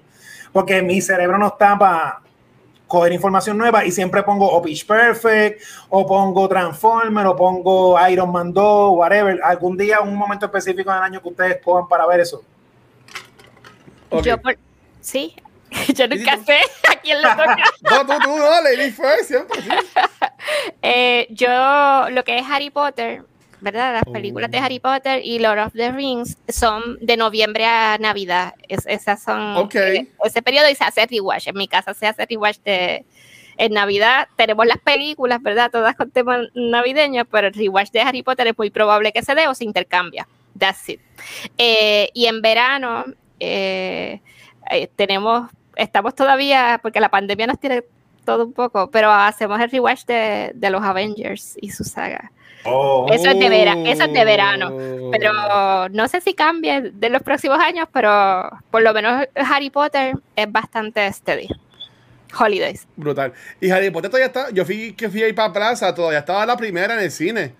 porque 0.51 0.81
mi 0.81 0.99
cerebro 0.99 1.37
no 1.37 1.49
está 1.49 1.77
para 1.77 2.21
coger 2.93 3.11
información 3.11 3.57
nueva 3.57 3.83
y 3.83 3.89
siempre 3.91 4.21
pongo 4.21 4.47
o 4.47 4.61
Pitch 4.61 4.85
Perfect, 4.85 5.63
o 5.89 6.05
pongo 6.05 6.47
Transformer, 6.47 7.25
o 7.25 7.35
pongo 7.35 7.97
Iron 8.07 8.31
Man 8.31 8.53
2, 8.53 8.91
whatever, 8.95 9.39
algún 9.43 9.75
día, 9.75 9.99
un 9.99 10.15
momento 10.15 10.45
específico 10.45 10.93
del 10.93 11.01
año 11.01 11.19
que 11.19 11.27
ustedes 11.29 11.57
cojan 11.63 11.87
para 11.87 12.05
ver 12.05 12.19
eso. 12.19 12.43
Yo 14.21 14.39
por- 14.39 14.59
sí, 15.01 15.35
yo 15.95 16.07
nunca 16.07 16.37
sé 16.45 16.59
a 16.91 16.95
quién 17.01 17.19
le 17.19 17.27
toca. 17.35 17.57
No, 17.81 18.05
tú, 18.05 18.13
tú, 18.25 18.37
no, 18.37 18.61
Lady 18.61 18.91
First, 18.91 19.23
siempre, 19.23 19.59
sí. 19.59 19.69
Eh, 20.83 21.25
yo, 21.31 22.11
lo 22.11 22.23
que 22.23 22.37
es 22.37 22.45
Harry 22.47 22.69
Potter, 22.69 23.23
¿verdad? 23.63 23.93
Las 23.93 24.03
películas 24.13 24.51
de 24.51 24.59
Oh. 24.59 24.61
Harry 24.63 24.79
Potter 24.79 25.21
y 25.23 25.39
Lord 25.39 25.59
of 25.59 25.73
the 25.73 25.91
Rings 25.91 26.37
son 26.47 26.97
de 27.01 27.17
noviembre 27.17 27.65
a 27.65 27.97
Navidad. 27.99 28.53
Es- 28.67 28.85
esas 28.85 29.23
son 29.23 29.57
Ok. 29.57 29.75
eh, 29.75 30.07
ese 30.23 30.41
periodo 30.41 30.69
y 30.69 30.75
se 30.75 30.83
hace 30.83 31.05
rewatch. 31.07 31.47
En 31.47 31.55
mi 31.57 31.67
casa 31.67 31.93
se 31.93 32.05
hace 32.07 32.25
rewatch 32.25 32.57
de 32.65 33.05
en 33.57 33.71
Navidad. 33.73 34.27
Tenemos 34.35 34.65
las 34.65 34.79
películas, 34.79 35.41
¿verdad? 35.41 35.69
Todas 35.71 35.95
con 35.95 36.09
temas 36.11 36.47
navideños, 36.55 37.25
pero 37.31 37.47
el 37.47 37.53
rewatch 37.53 37.91
de 37.91 38.01
Harry 38.01 38.21
Potter 38.23 38.47
es 38.47 38.57
muy 38.57 38.69
probable 38.69 39.11
que 39.11 39.21
se 39.23 39.33
dé 39.35 39.47
o 39.47 39.53
se 39.55 39.63
intercambia. 39.63 40.27
That's 40.57 40.89
it. 40.89 40.99
Eh, 41.57 42.09
y 42.13 42.25
en 42.25 42.41
verano 42.41 43.05
eh, 43.39 44.21
tenemos, 44.95 45.49
estamos 45.75 46.15
todavía, 46.15 46.79
porque 46.81 46.99
la 46.99 47.09
pandemia 47.09 47.47
nos 47.47 47.59
tiene 47.59 47.83
todo 48.25 48.45
un 48.45 48.53
poco, 48.53 48.89
pero 48.89 49.11
hacemos 49.11 49.59
el 49.59 49.69
rewatch 49.69 50.05
de, 50.05 50.51
de 50.55 50.69
los 50.69 50.81
Avengers 50.81 51.57
y 51.61 51.69
su 51.71 51.83
saga. 51.83 52.31
Eso 52.65 53.29
es 53.29 53.39
de 53.39 53.49
vera- 53.49 53.75
eso 53.85 54.03
es 54.03 54.13
de 54.13 54.25
verano, 54.25 54.69
Oh. 54.73 55.11
Pero 55.11 55.89
no 55.89 56.07
sé 56.07 56.21
si 56.21 56.33
cambie 56.33 56.91
de 56.91 57.09
los 57.09 57.21
próximos 57.21 57.59
años, 57.59 57.87
pero 57.93 58.49
por 58.71 58.81
lo 58.81 58.93
menos 58.93 59.25
Harry 59.35 59.69
Potter 59.69 60.15
es 60.35 60.51
bastante 60.51 61.11
steady. 61.13 61.47
Holidays. 62.39 62.87
Brutal. 62.95 63.31
Y 63.61 63.69
Harry 63.69 63.91
Potter 63.91 64.09
todavía 64.09 64.27
está. 64.27 64.49
Yo 64.51 64.65
fui 64.65 64.93
que 64.93 65.07
fui 65.09 65.21
ahí 65.21 65.33
para 65.33 65.53
Plaza, 65.53 65.93
todavía 65.93 66.19
estaba 66.19 66.45
la 66.45 66.57
primera 66.57 66.93
en 66.95 67.01
el 67.01 67.11
cine. 67.11 67.53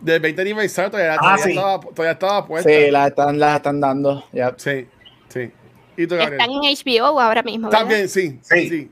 Del 0.00 0.20
20 0.20 0.42
aniversario, 0.42 0.90
todavía, 0.90 1.14
Ah, 1.14 1.18
todavía, 1.18 1.44
sí. 1.44 1.50
estaba, 1.50 1.80
todavía 1.80 2.12
estaba 2.12 2.46
puesta. 2.46 2.68
Sí, 2.70 2.90
las 2.90 3.08
están, 3.08 3.38
las 3.38 3.56
están 3.56 3.80
dando. 3.80 4.24
ya. 4.32 4.54
Sí, 4.56 4.86
sí. 5.28 5.50
¿Y 5.96 6.06
tú, 6.06 6.14
Gabriel? 6.16 6.40
Están 6.40 6.50
en 6.52 6.62
HBO 6.62 7.18
ahora 7.20 7.42
mismo. 7.42 7.68
¿verdad? 7.68 7.80
También, 7.80 8.08
sí. 8.08 8.38
Sí, 8.42 8.68
Sí. 8.68 8.90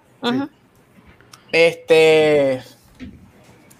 Este. 1.52 2.62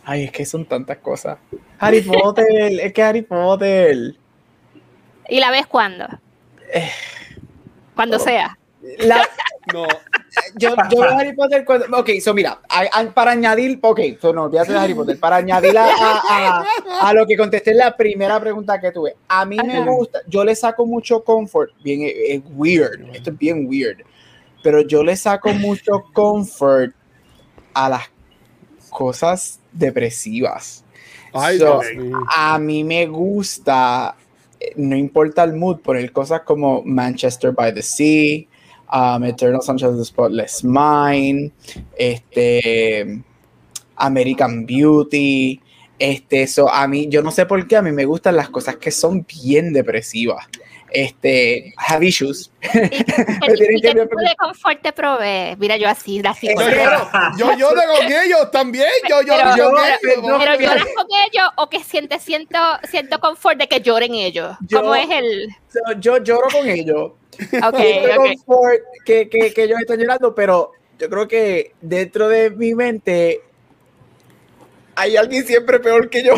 Ay, 0.08 0.22
es 0.24 0.30
que 0.30 0.46
son 0.46 0.64
tantas 0.64 0.98
cosas. 0.98 1.36
Harry 1.80 2.00
Potter, 2.00 2.46
es 2.80 2.92
que 2.92 3.02
Harry 3.02 3.22
Potter. 3.22 4.14
¿Y 5.28 5.40
la 5.40 5.50
ves 5.50 5.66
cuándo? 5.66 6.06
Eh. 6.72 6.88
Cuando 7.94 8.18
sea. 8.18 8.56
La- 9.00 9.28
No, 9.72 9.84
yo, 10.58 10.76
yo 10.88 11.00
veo 11.00 11.10
Harry 11.18 11.34
Potter 11.34 11.64
cuando. 11.64 11.86
Ok, 11.98 12.08
so 12.22 12.32
mira, 12.32 12.60
a- 12.68 13.00
a- 13.00 13.12
para 13.12 13.32
añadir. 13.32 13.80
Ok, 13.82 13.98
so 14.20 14.32
no, 14.32 14.44
olvídate 14.44 14.72
de 14.72 14.78
Harry 14.78 14.94
Potter. 14.94 15.18
Para 15.18 15.36
añadir 15.36 15.76
a, 15.76 15.86
a- 15.86 16.20
a- 16.60 17.08
a 17.08 17.12
lo 17.12 17.26
que 17.26 17.36
contesté 17.36 17.72
en 17.72 17.78
la 17.78 17.96
primera 17.96 18.38
pregunta 18.38 18.80
que 18.80 18.92
tuve. 18.92 19.16
A 19.26 19.44
mí 19.44 19.56
me 19.56 19.80
gusta, 19.84 20.20
yo 20.28 20.44
le 20.44 20.54
saco 20.54 20.86
mucho 20.86 21.24
comfort. 21.24 21.72
Bien, 21.82 22.02
es, 22.02 22.12
es 22.28 22.42
weird. 22.54 23.12
Esto 23.12 23.30
es 23.30 23.38
bien 23.38 23.66
weird. 23.68 24.02
Pero 24.62 24.82
yo 24.82 25.02
le 25.02 25.16
saco 25.16 25.48
mucho 25.52 26.04
comfort 26.12 26.94
a 27.74 27.88
las 27.88 28.02
cosas 28.88 29.58
depresivas. 29.78 30.84
Ay, 31.32 31.58
So, 31.58 31.80
a 32.34 32.58
mí 32.58 32.84
me 32.84 33.06
gusta, 33.06 34.16
eh, 34.58 34.72
no 34.76 34.96
importa 34.96 35.44
el 35.44 35.54
mood, 35.54 35.80
poner 35.80 36.10
cosas 36.12 36.42
como 36.42 36.82
Manchester 36.82 37.52
by 37.52 37.74
the 37.74 37.82
Sea, 37.82 38.48
um, 38.92 39.24
Eternal 39.24 39.62
Sunshine 39.62 39.90
of 39.90 39.98
the 39.98 40.04
Spotless 40.04 40.64
Mind, 40.64 41.52
este, 41.96 43.22
American 43.96 44.66
Beauty. 44.66 45.60
Este, 45.98 46.46
a 46.70 46.86
mí, 46.86 47.08
yo 47.08 47.22
no 47.22 47.30
sé 47.30 47.46
por 47.46 47.66
qué 47.66 47.76
a 47.76 47.82
mí 47.82 47.90
me 47.90 48.04
gustan 48.04 48.36
las 48.36 48.50
cosas 48.50 48.76
que 48.76 48.90
son 48.90 49.26
bien 49.26 49.72
depresivas. 49.72 50.46
Este, 50.98 51.74
have 51.76 52.02
issues. 52.06 52.50
¿Y 52.62 52.70
qué 53.82 53.90
tipo 53.92 53.98
de 54.20 54.34
confort 54.38 54.80
te 54.80 54.92
provee? 54.94 55.54
Mira, 55.58 55.76
yo 55.76 55.88
así, 55.88 56.22
así. 56.24 56.48
Yo 56.48 56.54
lloro, 56.54 57.10
yo 57.38 57.52
lloro 57.58 57.80
con 57.98 58.06
ellos 58.06 58.50
también. 58.50 58.88
Yo 59.06 59.20
lloro 59.20 59.42
Pero- 59.54 59.70
con 59.70 59.78
ellos. 59.84 60.38
Pero 60.38 60.54
lloras 60.60 60.86
con 60.96 61.06
ellos 61.26 61.44
o 61.56 61.68
que 61.68 61.80
sientes 61.84 62.22
siento, 62.22 62.58
siento 62.90 63.18
confort 63.20 63.58
de 63.58 63.68
que 63.68 63.80
lloren 63.80 64.14
ellos. 64.14 64.56
Yo- 64.66 64.80
¿Cómo 64.80 64.94
es 64.94 65.10
el...? 65.10 65.48
So, 65.70 65.80
yo 66.00 66.16
lloro 66.18 66.48
con 66.50 66.66
ellos. 66.66 67.12
Ok, 67.62 67.76
Siento 67.76 68.20
ok. 68.22 68.26
confort 68.28 68.80
que, 69.04 69.28
que, 69.28 69.52
que 69.52 69.62
ellos 69.64 69.78
están 69.80 69.98
llorando, 69.98 70.34
pero 70.34 70.72
yo 70.98 71.10
creo 71.10 71.28
que 71.28 71.72
dentro 71.82 72.28
de 72.28 72.48
mi 72.48 72.74
mente 72.74 73.42
hay 74.94 75.16
alguien 75.18 75.46
siempre 75.46 75.78
peor 75.78 76.08
que 76.08 76.22
yo. 76.24 76.32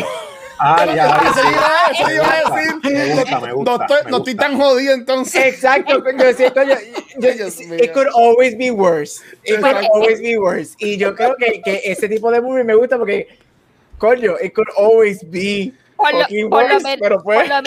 Ah, 0.59 0.85
ya. 0.85 1.07
Eso 1.07 1.39
iba, 1.49 1.69
eso 1.91 2.11
iba 2.11 2.31
a 2.31 2.55
decir. 2.55 2.93
Me 2.93 3.13
gusta, 3.15 3.39
me 3.39 3.53
gusta, 3.53 3.71
No 3.71 3.81
estoy, 3.81 3.97
me 4.05 4.11
no 4.11 4.17
estoy 4.17 4.35
tan 4.35 4.57
jodido 4.57 4.93
entonces. 4.93 5.45
Exacto, 5.45 6.03
yo 6.03 6.33
siento, 6.33 6.63
yo, 6.63 6.75
yo- 7.19 7.29
mío. 7.67 7.83
it 7.83 7.93
could 7.93 8.07
always 8.13 8.57
be 8.57 8.69
worse. 8.71 9.21
It 9.43 9.61
could 9.61 9.77
always 9.93 10.19
be 10.21 10.37
worse. 10.37 10.75
Y 10.79 10.97
yo 10.97 11.15
creo 11.15 11.35
que, 11.37 11.61
que 11.61 11.81
ese 11.85 12.09
tipo 12.09 12.29
de 12.31 12.41
movie 12.41 12.63
me 12.63 12.75
gusta 12.75 12.97
porque, 12.97 13.27
coño, 13.97 14.35
it 14.41 14.53
could 14.53 14.69
always 14.77 15.23
be 15.29 15.73
Por 15.99 16.13
lo, 16.13 16.49
por 16.49 16.61
lo 16.63 16.69
worse, 16.69 16.83
men- 16.83 16.99
pero 17.01 17.21
pues, 17.21 17.39
por 17.39 17.47
lo 17.47 17.61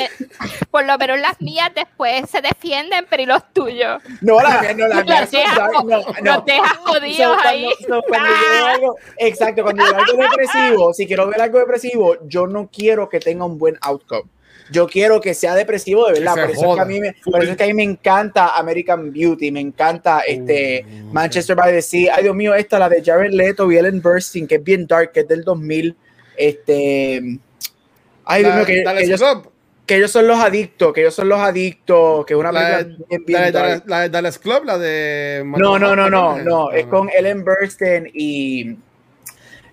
por 0.70 0.84
lo 0.86 0.98
menos 0.98 1.20
las 1.20 1.40
mías 1.40 1.70
después 1.74 2.28
se 2.30 2.40
defienden, 2.40 3.06
pero 3.10 3.22
¿y 3.22 3.26
los 3.26 3.52
tuyos? 3.52 4.02
no, 4.22 4.40
la 4.40 4.60
mía, 4.62 4.74
no, 4.74 4.88
la 4.88 5.02
mía 5.04 5.20
Los 5.20 5.30
son 5.30 5.40
dejas, 5.40 5.56
dark, 5.56 5.72
no, 5.72 5.82
no. 5.84 5.96
los 6.22 6.44
dejas 6.46 6.72
So, 6.76 6.82
jodidos 6.84 7.16
cuando- 7.42 7.48
ahí. 7.48 7.70
so, 7.86 8.02
cuando 8.08 8.28
yo 8.58 8.66
algo- 8.66 8.96
exacto, 9.18 9.62
cuando 9.62 9.84
yo 9.84 9.94
veo 9.94 10.04
algo 10.04 10.22
depresivo, 10.22 10.94
si 10.94 11.06
quiero 11.06 11.26
ver 11.28 11.42
algo 11.42 11.58
depresivo, 11.58 12.16
yo 12.26 12.46
no 12.46 12.68
quiero 12.72 13.08
que 13.08 13.20
tenga 13.20 13.44
un 13.44 13.58
buen 13.58 13.76
outcome. 13.82 14.30
Yo 14.70 14.86
quiero 14.86 15.20
que 15.20 15.34
sea 15.34 15.54
depresivo 15.54 16.06
de 16.06 16.20
verdad. 16.20 16.34
Por 16.34 16.50
eso, 16.50 16.70
es 16.70 16.74
que 16.76 16.80
a 16.80 16.84
mí 16.86 17.00
me, 17.00 17.12
por 17.24 17.42
eso 17.42 17.50
es 17.50 17.58
que 17.58 17.64
a 17.64 17.66
mí 17.66 17.74
me 17.74 17.82
encanta 17.82 18.56
American 18.56 19.12
Beauty, 19.12 19.50
me 19.50 19.60
encanta 19.60 20.20
este 20.26 20.84
Mm. 20.88 21.12
Manchester 21.12 21.54
by 21.54 21.70
the 21.72 21.82
Sea. 21.82 22.14
Ay, 22.16 22.22
Dios 22.22 22.34
mío, 22.34 22.54
esta, 22.54 22.78
la 22.78 22.88
de 22.88 23.02
Jared 23.04 23.32
Leto 23.32 23.70
y 23.70 23.76
Ellen 23.76 24.00
Burstyn, 24.00 24.46
que 24.46 24.54
es 24.54 24.64
bien 24.64 24.86
dark, 24.86 25.12
que 25.12 25.20
es 25.20 25.28
del 25.28 25.44
2000. 25.44 25.94
Este. 26.36 27.20
Ay, 28.24 28.42
Dios 28.44 28.54
mío, 28.54 28.64
que, 28.64 28.82
que 28.84 29.02
ellos, 29.04 29.22
que 29.86 29.96
ellos 29.96 30.10
son 30.10 30.26
los 30.28 30.38
adictos, 30.38 30.92
que 30.92 31.00
ellos 31.00 31.14
son 31.14 31.28
los 31.28 31.40
adictos, 31.40 32.24
que 32.26 32.34
es 32.34 32.38
una 32.40 32.52
La 32.52 32.78
de- 32.78 32.84
película 32.84 33.06
bien, 33.08 33.24
bien 33.26 33.52
La 33.52 33.82
la 33.86 34.00
de 34.02 34.08
Dallas 34.08 34.38
Club, 34.38 34.64
la 34.64 34.78
de. 34.78 35.42
No, 35.44 35.78
no, 35.78 35.96
no, 35.96 36.08
no, 36.08 36.38
no, 36.38 36.70
es 36.70 36.86
con 36.86 37.08
Ellen 37.10 37.44
Burstyn 37.44 38.10
y 38.14 38.76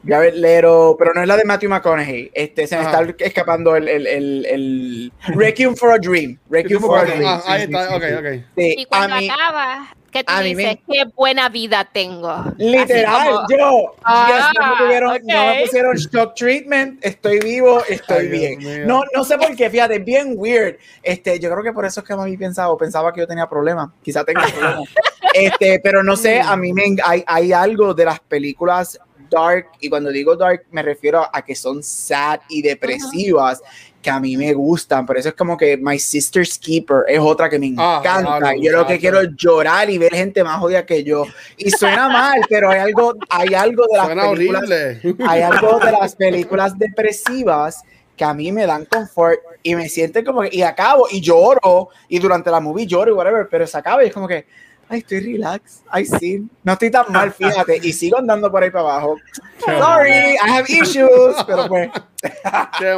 Jared 0.08 0.34
Leto, 0.34 0.96
pero 0.98 1.14
no 1.14 1.22
es 1.22 1.28
la 1.28 1.36
de 1.38 1.44
Matthew 1.46 1.70
McConaughey. 1.70 2.32
Este, 2.34 2.66
se 2.68 2.76
me 2.78 2.82
Ajá. 2.86 3.02
está 3.04 3.26
escapando 3.26 3.76
el, 3.76 3.88
el, 3.88 4.08
el, 4.08 4.46
el 4.46 5.12
Requiem 5.36 5.76
for 5.76 5.92
a 5.92 5.98
Dream. 6.00 6.40
Requiem 6.50 6.80
for 6.80 7.00
a 7.00 7.04
Dream. 7.06 7.22
Ah, 7.26 7.44
ahí 7.46 7.60
sí, 7.60 7.74
está, 7.74 7.88
sí, 7.90 7.94
ok, 7.96 8.04
sí. 8.04 8.14
ok. 8.14 8.44
Sí, 8.58 8.76
Y 8.80 8.86
cuando 8.86 9.16
mí, 9.18 9.30
acabas, 9.30 9.90
que 10.10 10.23
tú 10.23 10.34
a 10.34 10.41
mí 10.41 10.56
me- 10.56 10.64
dices, 10.64 10.77
qué 10.91 11.03
buena 11.15 11.49
vida 11.49 11.88
tengo. 11.91 12.44
Literal, 12.57 13.27
como- 13.27 13.48
yo, 13.49 13.95
Ah, 14.03 14.52
yes, 14.53 14.60
no, 14.60 14.69
me 14.69 14.76
tuvieron- 14.77 15.19
no 15.26 15.45
me 15.45 15.61
pusieron 15.61 15.95
shock 15.98 16.36
treatment, 16.36 17.03
estoy 17.06 17.40
vivo, 17.40 17.84
estoy 17.88 18.26
Ay, 18.26 18.27
bien. 18.27 18.88
No, 18.88 19.03
no 19.14 19.23
sé 19.23 19.38
por 19.38 19.56
qué, 19.56 19.69
fíjate, 19.69 19.95
es 19.98 20.06
bien 20.06 20.34
weird. 20.36 20.77
Este, 21.03 21.40
yo 21.40 21.49
creo 21.52 21.64
que 21.64 21.73
por 21.73 21.86
eso 21.86 21.99
es 22.02 22.06
que 22.07 22.14
a 22.14 22.18
mí 22.18 22.38
pensaba, 22.38 22.76
pensaba 22.77 23.14
que 23.14 23.22
yo 23.22 23.27
tenía 23.27 23.48
problemas, 23.48 23.90
quizá 24.03 24.23
tenga 24.23 24.41
problemas. 24.84 24.90
Este, 25.34 25.80
pero 25.84 26.03
no 26.03 26.15
sé, 26.15 26.40
a 26.41 26.56
mí 26.56 26.73
me, 26.73 26.95
hay, 27.03 27.23
hay 27.27 27.53
algo 27.53 27.94
de 27.94 28.06
las 28.06 28.19
películas 28.19 28.99
dark, 29.30 29.68
y 29.80 29.90
cuando 29.90 30.10
digo 30.10 30.36
dark 30.36 30.64
me 30.72 30.81
refiero 30.81 31.23
a 31.31 31.41
que 31.44 31.53
son 31.56 31.84
sad 31.84 32.40
y 32.49 32.64
depresivas, 32.64 33.61
que 34.02 34.10
a 34.10 34.20
mí 34.20 34.38
me 34.38 34.54
gustan, 34.54 35.06
por 35.06 35.18
eso 35.18 35.30
es 35.30 35.36
como 35.36 35.58
que 35.58 35.76
My 35.78 36.00
Sister's 36.00 36.58
Keeper 36.58 37.04
es 37.08 37.20
otra 37.20 37.50
que 37.50 37.60
me 37.60 37.74
Ah, 37.78 38.00
encanta, 38.02 38.54
yo 38.56 38.72
lo 38.72 38.88
que 38.88 38.98
quiero 38.98 39.20
es 39.20 39.30
llorar 39.36 39.90
y 39.90 39.98
ver 39.98 40.14
gente 40.14 40.42
más 40.44 40.58
jodida 40.60 40.86
que 40.86 41.04
yo, 41.04 41.26
y 41.58 41.70
suena 41.72 42.08
mal, 42.10 42.40
pero 42.50 42.70
hay 42.70 42.80
algo, 42.80 43.16
hay 43.30 43.54
algo 43.54 43.86
de 43.92 43.98
las 43.98 44.06
Suena 44.06 44.30
películas 44.32 44.64
horrible. 44.64 45.26
hay 45.28 45.42
algo 45.42 45.80
de 45.80 45.92
las 46.00 46.16
películas 46.16 46.78
depresivas 46.80 47.82
que 48.16 48.24
a 48.26 48.34
mí 48.34 48.52
me 48.52 48.66
dan 48.66 48.86
confort 48.86 49.40
y 49.64 49.76
me 49.76 49.90
sienten 49.90 50.24
como 50.26 50.42
que, 50.42 50.50
y 50.52 50.62
acabo 50.62 51.08
y 51.12 51.22
lloro 51.22 51.90
y 52.08 52.20
durante 52.20 52.50
la 52.52 52.60
movie 52.60 52.86
lloro 52.86 53.12
y 53.12 53.14
whatever, 53.14 53.48
pero 53.50 53.66
se 53.68 53.78
acaba 53.78 54.04
y 54.04 54.08
es 54.08 54.14
como 54.14 54.28
que, 54.28 54.46
ay, 54.90 54.99
estoy 54.99 55.20
relax, 55.20 55.82
ay, 55.90 56.06
sí, 56.06 56.48
no 56.64 56.74
estoy 56.74 56.90
tan 56.90 57.11
mal, 57.11 57.32
fíjate, 57.32 57.80
y 57.82 57.94
sigo 57.94 58.18
andando 58.18 58.52
por 58.52 58.64
ahí 58.64 58.72
para 58.72 58.86
abajo. 58.86 59.18
Sorry, 59.64 60.34
I 60.34 60.49
have 60.49 60.66
issues, 60.68 61.36
pero 61.45 61.68
pues. 61.68 61.90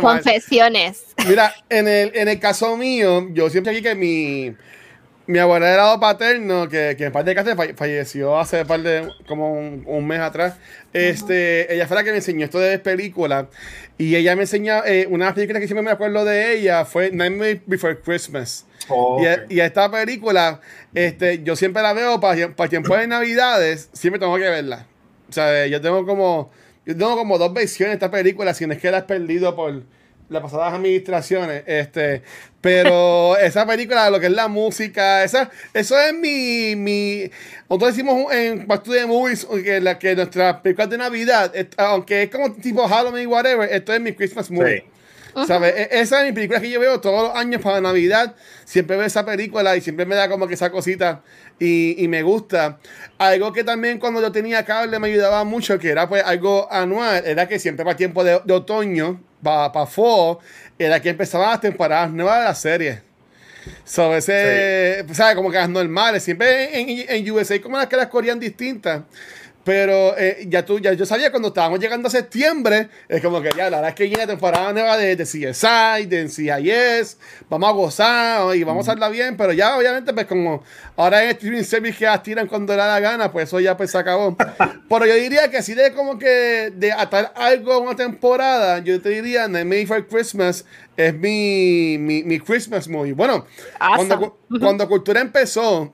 Confesiones. 0.01 1.03
Mira, 1.27 1.53
en 1.69 1.88
el, 1.88 2.11
en 2.15 2.27
el 2.30 2.39
caso 2.39 2.77
mío, 2.77 3.27
yo 3.31 3.49
siempre 3.49 3.73
aquí 3.73 3.81
que 3.81 3.95
mi, 3.95 4.55
mi 5.32 5.40
abuela 5.40 5.68
de 5.68 5.78
lado 5.78 5.99
paterno, 5.99 6.68
que, 6.70 6.95
que 6.98 7.06
en 7.06 7.12
parte 7.12 7.30
de 7.32 7.36
casa 7.36 7.56
falle- 7.56 7.76
falleció 7.76 8.38
hace 8.40 8.66
par 8.66 8.82
de, 8.82 9.08
como 9.28 9.53
un, 9.53 9.84
un 9.86 10.06
mes 10.08 10.20
atrás, 10.20 10.56
este, 10.94 11.74
ella 11.74 11.88
fue 11.88 11.95
la 11.98 12.03
que 12.03 12.12
me 12.12 12.18
enseñó 12.18 12.45
esto 12.45 12.60
de 12.60 12.78
películas. 12.80 13.45
Y 13.98 14.16
ella 14.16 14.36
me 14.36 14.44
enseñó, 14.44 14.84
eh, 14.86 15.08
una 15.10 15.34
película 15.34 15.60
que 15.60 15.68
siempre 15.68 15.84
me 15.84 15.91
acuerdo 15.91 16.26
de 16.26 16.53
ella 16.58 16.86
fue 16.86 17.12
Nightmare 17.12 17.62
Before 17.66 17.99
Christmas. 17.99 18.66
Oh, 18.90 19.22
Y, 19.22 19.28
ok. 19.28 19.40
y 19.52 19.60
esta 19.60 19.90
película, 19.91 20.60
este, 20.94 21.44
yo 21.44 21.56
siempre 21.56 21.82
la 21.84 21.94
veo 21.94 22.20
para, 22.20 22.49
para 22.56 22.70
tiempo 22.70 22.95
de 22.95 23.08
Navidades, 23.08 23.90
siempre 23.94 24.20
tengo 24.20 24.36
que 24.38 24.49
verla. 24.49 24.88
O 25.30 25.34
sea, 25.34 25.66
yo 25.68 25.80
tengo 25.82 26.06
como, 26.06 26.52
yo 26.86 26.98
tengo 26.98 27.16
como 27.16 27.38
dos 27.38 27.53
versiones 27.53 27.91
de 27.91 28.06
esta 28.06 28.12
película, 28.12 28.53
si 28.53 28.66
no 28.68 28.74
es 28.74 28.80
que 28.80 28.91
la 28.91 28.98
has 28.98 29.03
perdido 29.03 29.56
por 29.56 29.84
las 30.32 30.41
pasadas 30.41 30.74
administraciones. 30.74 31.64
Este, 31.68 32.24
pero 32.62 33.38
esa 33.41 33.68
película, 33.68 34.10
lo 34.10 34.20
que 34.20 34.28
es 34.28 34.32
la 34.32 34.48
música, 34.48 35.24
esa, 35.24 35.52
eso 35.74 35.99
es 35.99 36.14
mi, 36.14 36.76
mi. 36.76 37.30
Nosotros 37.70 37.95
decimos 37.95 38.34
en 38.34 38.66
Back 38.66 38.84
to 38.84 38.91
the 38.91 39.06
Movies 39.06 39.45
que, 39.45 39.82
la, 39.82 39.99
que 39.99 40.16
nuestras 40.16 40.62
películas 40.62 40.90
de 40.90 40.98
Navidad, 40.98 41.53
aunque 41.78 42.24
es 42.24 42.30
como 42.30 42.53
tipo 42.53 42.88
Halloween, 42.88 43.28
whatever, 43.28 43.72
esto 43.72 43.94
es 43.94 44.02
mi 44.02 44.14
Christmas 44.14 44.49
movie. 44.49 44.80
Sí. 44.80 45.45
¿Sabes? 45.48 45.88
Esa 45.91 46.20
es 46.20 46.26
mi 46.28 46.34
película 46.34 46.60
que 46.60 46.70
yo 46.70 46.78
veo 46.78 46.99
todos 46.99 47.30
los 47.30 47.38
años 47.38 47.62
para 47.62 47.80
Navidad. 47.80 48.36
Siempre 48.66 48.98
veo 48.98 49.06
esa 49.06 49.26
película 49.26 49.78
y 49.78 49.82
siempre 49.82 50.06
me 50.06 50.16
da 50.16 50.28
como 50.28 50.45
que 50.45 50.56
esa 50.56 50.72
cosita 50.72 51.22
y, 51.58 52.03
y 52.03 52.10
me 52.10 52.22
gusta. 52.22 52.80
Algo 53.18 53.53
que 53.53 53.64
también 53.64 53.98
cuando 53.98 54.22
yo 54.22 54.34
tenía 54.34 54.66
cable 54.66 54.99
me 54.99 55.08
ayudaba 55.08 55.45
mucho, 55.45 55.80
que 55.80 55.90
era 55.90 56.10
pues 56.10 56.22
algo 56.26 56.68
anual, 56.70 57.24
era 57.26 57.48
que 57.48 57.60
siempre 57.60 57.86
para 57.86 57.95
tiempo 57.95 58.26
de, 58.26 58.41
de 58.44 58.53
otoño, 58.53 59.22
para, 59.41 59.85
fall, 59.85 60.38
era 60.77 60.99
que 61.01 61.09
empezaban 61.09 61.49
las 61.49 61.61
temporadas 61.61 62.11
nuevas 62.11 62.39
de 62.39 62.45
la 62.45 62.55
serie. 62.55 63.01
So, 63.84 64.15
ese, 64.15 65.05
¿sabes? 65.13 65.35
Como 65.35 65.51
que 65.51 65.57
las 65.57 65.69
normales, 65.69 66.23
siempre 66.23 66.80
en, 66.80 66.89
en, 66.89 67.05
en 67.27 67.31
USA 67.31 67.61
como 67.61 67.77
las 67.77 67.88
que 67.88 67.95
las 67.95 68.07
corrían 68.07 68.39
distintas. 68.39 69.03
Pero 69.63 70.17
eh, 70.17 70.45
ya 70.47 70.65
tú, 70.65 70.79
ya 70.79 70.93
yo 70.93 71.05
sabía 71.05 71.29
cuando 71.29 71.49
estábamos 71.49 71.79
llegando 71.79 72.07
a 72.07 72.11
septiembre, 72.11 72.89
es 73.07 73.21
como 73.21 73.41
que 73.43 73.49
ya 73.55 73.69
la 73.69 73.77
verdad 73.77 73.89
es 73.89 73.95
que 73.95 74.03
viene 74.05 74.17
la 74.23 74.27
temporada 74.27 74.73
nueva 74.73 74.97
de, 74.97 75.15
de 75.15 75.23
CSI, 75.23 76.07
de 76.07 76.23
NCIS, 76.23 77.17
vamos 77.47 77.69
a 77.69 77.71
gozar 77.71 78.55
y 78.55 78.63
vamos 78.63 78.88
a 78.88 78.91
hacerla 78.91 79.09
bien, 79.09 79.38
pero 79.38 79.53
ya 79.53 79.77
obviamente 79.77 80.13
pues 80.13 80.25
como 80.25 80.63
ahora 80.95 81.23
en 81.23 81.29
streaming 81.29 81.61
service 81.63 81.99
que 81.99 82.05
las 82.05 82.23
tiran 82.23 82.47
cuando 82.47 82.73
le 82.73 82.77
da 82.77 82.88
la 82.88 82.99
gana, 82.99 83.31
pues 83.31 83.49
eso 83.49 83.59
ya 83.59 83.77
pues 83.77 83.91
se 83.91 83.99
acabó. 83.99 84.35
pero 84.89 85.05
yo 85.05 85.13
diría 85.13 85.51
que 85.51 85.57
así 85.57 85.75
de 85.75 85.93
como 85.93 86.17
que 86.17 86.71
de 86.75 86.91
atar 86.91 87.31
algo 87.35 87.73
a 87.73 87.77
una 87.77 87.95
temporada, 87.95 88.79
yo 88.79 88.99
te 88.99 89.09
diría 89.09 89.47
Nightmare 89.47 89.81
Before 89.81 90.07
Christmas 90.07 90.65
es 90.97 91.13
mi, 91.13 91.97
mi, 91.99 92.23
mi 92.23 92.39
Christmas 92.39 92.88
movie. 92.88 93.13
Bueno, 93.13 93.45
cuando, 93.95 94.19
cu- 94.19 94.59
cuando 94.59 94.88
Cultura 94.88 95.21
empezó, 95.21 95.93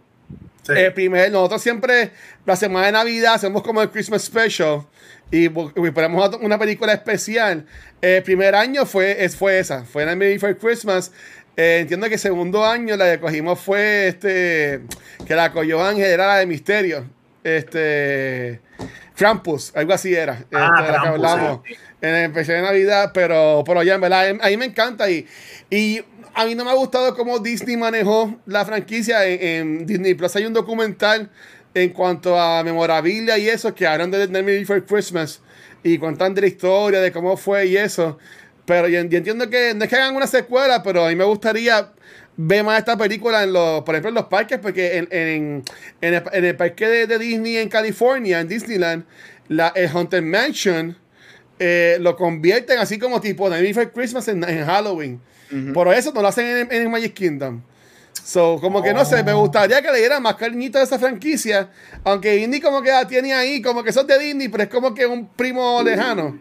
Sí. 0.67 0.73
eh, 0.75 0.91
primer, 0.91 1.31
nosotros 1.31 1.61
siempre, 1.61 2.11
la 2.45 2.55
semana 2.55 2.85
de 2.87 2.91
Navidad, 2.93 3.33
hacemos 3.35 3.63
como 3.63 3.81
el 3.81 3.89
Christmas 3.89 4.23
Special 4.23 4.81
y, 5.31 5.45
y 5.45 5.49
ponemos 5.49 6.35
una 6.41 6.57
película 6.59 6.93
especial. 6.93 7.65
El 8.01 8.21
primer 8.23 8.53
año 8.55 8.85
fue, 8.85 9.23
es, 9.23 9.35
fue 9.35 9.59
esa, 9.59 9.83
fue 9.85 10.05
Nightmare 10.05 10.31
Before 10.33 10.57
Christmas. 10.57 11.11
Eh, 11.55 11.79
entiendo 11.81 12.07
que 12.07 12.13
el 12.13 12.19
segundo 12.19 12.63
año 12.63 12.95
la 12.95 13.11
que 13.11 13.19
cogimos 13.19 13.59
fue 13.59 14.09
este, 14.09 14.81
que 15.25 15.33
la 15.35 15.51
cogió 15.51 15.83
Ángel, 15.83 16.05
era 16.05 16.27
la 16.27 16.37
de 16.37 16.45
Misterio. 16.45 17.05
Este, 17.43 18.61
Krampus, 19.15 19.71
algo 19.75 19.93
así 19.93 20.13
era. 20.13 20.33
este, 20.33 20.55
Ah, 20.55 20.83
de 20.85 20.91
la 20.91 21.01
que 21.01 21.07
hablamos 21.07 21.61
sí. 21.67 21.75
en 22.01 22.09
el 22.15 22.25
especial 22.25 22.57
de 22.57 22.63
Navidad, 22.63 23.11
pero, 23.13 23.63
pero 23.65 23.81
ya 23.81 23.95
en 23.95 24.01
verdad, 24.01 24.29
a 24.39 24.47
mí 24.49 24.57
me 24.57 24.65
encanta 24.65 25.09
y, 25.09 25.25
y 25.71 26.01
a 26.37 26.45
mí 26.45 26.53
no 26.53 26.63
me 26.63 26.69
ha 26.69 26.75
gustado 26.75 27.15
cómo 27.15 27.39
Disney 27.39 27.77
manejó 27.77 28.39
la 28.45 28.63
franquicia. 28.63 29.25
En, 29.25 29.87
Disney 29.87 30.13
Plus 30.13 30.35
hay 30.35 30.45
un 30.45 30.53
documental 30.53 31.31
en 31.73 31.89
cuanto 31.89 32.39
a 32.39 32.63
memorabilia 32.63 33.39
y 33.39 33.49
eso, 33.49 33.73
que 33.73 33.87
hablan 33.87 34.11
de 34.11 34.27
Nightmare 34.27 34.59
Before 34.59 34.83
Christmas 34.85 35.41
y 35.81 35.97
cuentan 35.97 36.35
de 36.35 36.41
la 36.41 36.47
historia, 36.47 37.01
de 37.01 37.11
cómo 37.11 37.37
fue 37.37 37.65
y 37.65 37.77
eso. 37.77 38.19
Pero 38.67 38.87
yo, 38.87 38.99
entiendo 38.99 39.49
que 39.49 39.73
no 39.73 39.85
es 39.85 39.89
que 39.89 39.95
hagan 39.95 40.15
una 40.15 40.27
secuela, 40.27 40.83
pero 40.83 41.05
a 41.05 41.09
mí 41.09 41.15
me 41.15 41.23
gustaría 41.23 41.91
ver 42.35 42.63
más 42.63 42.77
esta 42.77 42.95
película 42.95 43.41
en 43.41 43.53
los, 43.53 43.81
por 43.81 43.95
ejemplo, 43.95 44.09
en 44.09 44.15
los 44.15 44.25
parques, 44.25 44.59
porque 44.59 45.07
en, 45.09 45.63
el, 46.01 46.55
parque 46.55 46.87
de, 46.87 47.17
Disney 47.17 47.57
en 47.57 47.67
California, 47.67 48.41
en 48.41 48.47
Disneyland, 48.47 49.05
la, 49.47 49.69
el 49.69 49.89
Haunted 49.89 50.21
Mansion 50.21 50.95
eh, 51.57 51.97
lo 51.99 52.15
convierten 52.15 52.77
así 52.77 52.99
como 52.99 53.19
tipo 53.19 53.49
Nightmare 53.49 53.69
Before 53.69 53.91
Christmas 53.91 54.27
en 54.27 54.43
Halloween. 54.43 55.19
Por 55.73 55.93
eso 55.93 56.11
no 56.13 56.21
lo 56.21 56.27
hacen 56.27 56.45
en, 56.45 56.71
en 56.71 56.91
Magic 56.91 57.13
Kingdom. 57.13 57.61
So, 58.23 58.57
como 58.59 58.81
que 58.83 58.93
no 58.93 59.05
sé, 59.05 59.23
me 59.23 59.33
gustaría 59.33 59.81
que 59.81 59.89
le 59.91 59.99
dieran 59.99 60.21
más 60.21 60.35
cariñito 60.35 60.77
a 60.79 60.81
esa 60.83 60.99
franquicia. 60.99 61.69
Aunque 62.03 62.33
Disney 62.33 62.59
como 62.59 62.81
que 62.81 62.89
la 62.89 63.07
tiene 63.07 63.33
ahí, 63.33 63.61
como 63.61 63.83
que 63.83 63.93
son 63.93 64.05
de 64.05 64.19
Disney, 64.19 64.49
pero 64.49 64.63
es 64.63 64.69
como 64.69 64.93
que 64.93 65.05
un 65.05 65.27
primo 65.29 65.81
lejano 65.81 66.37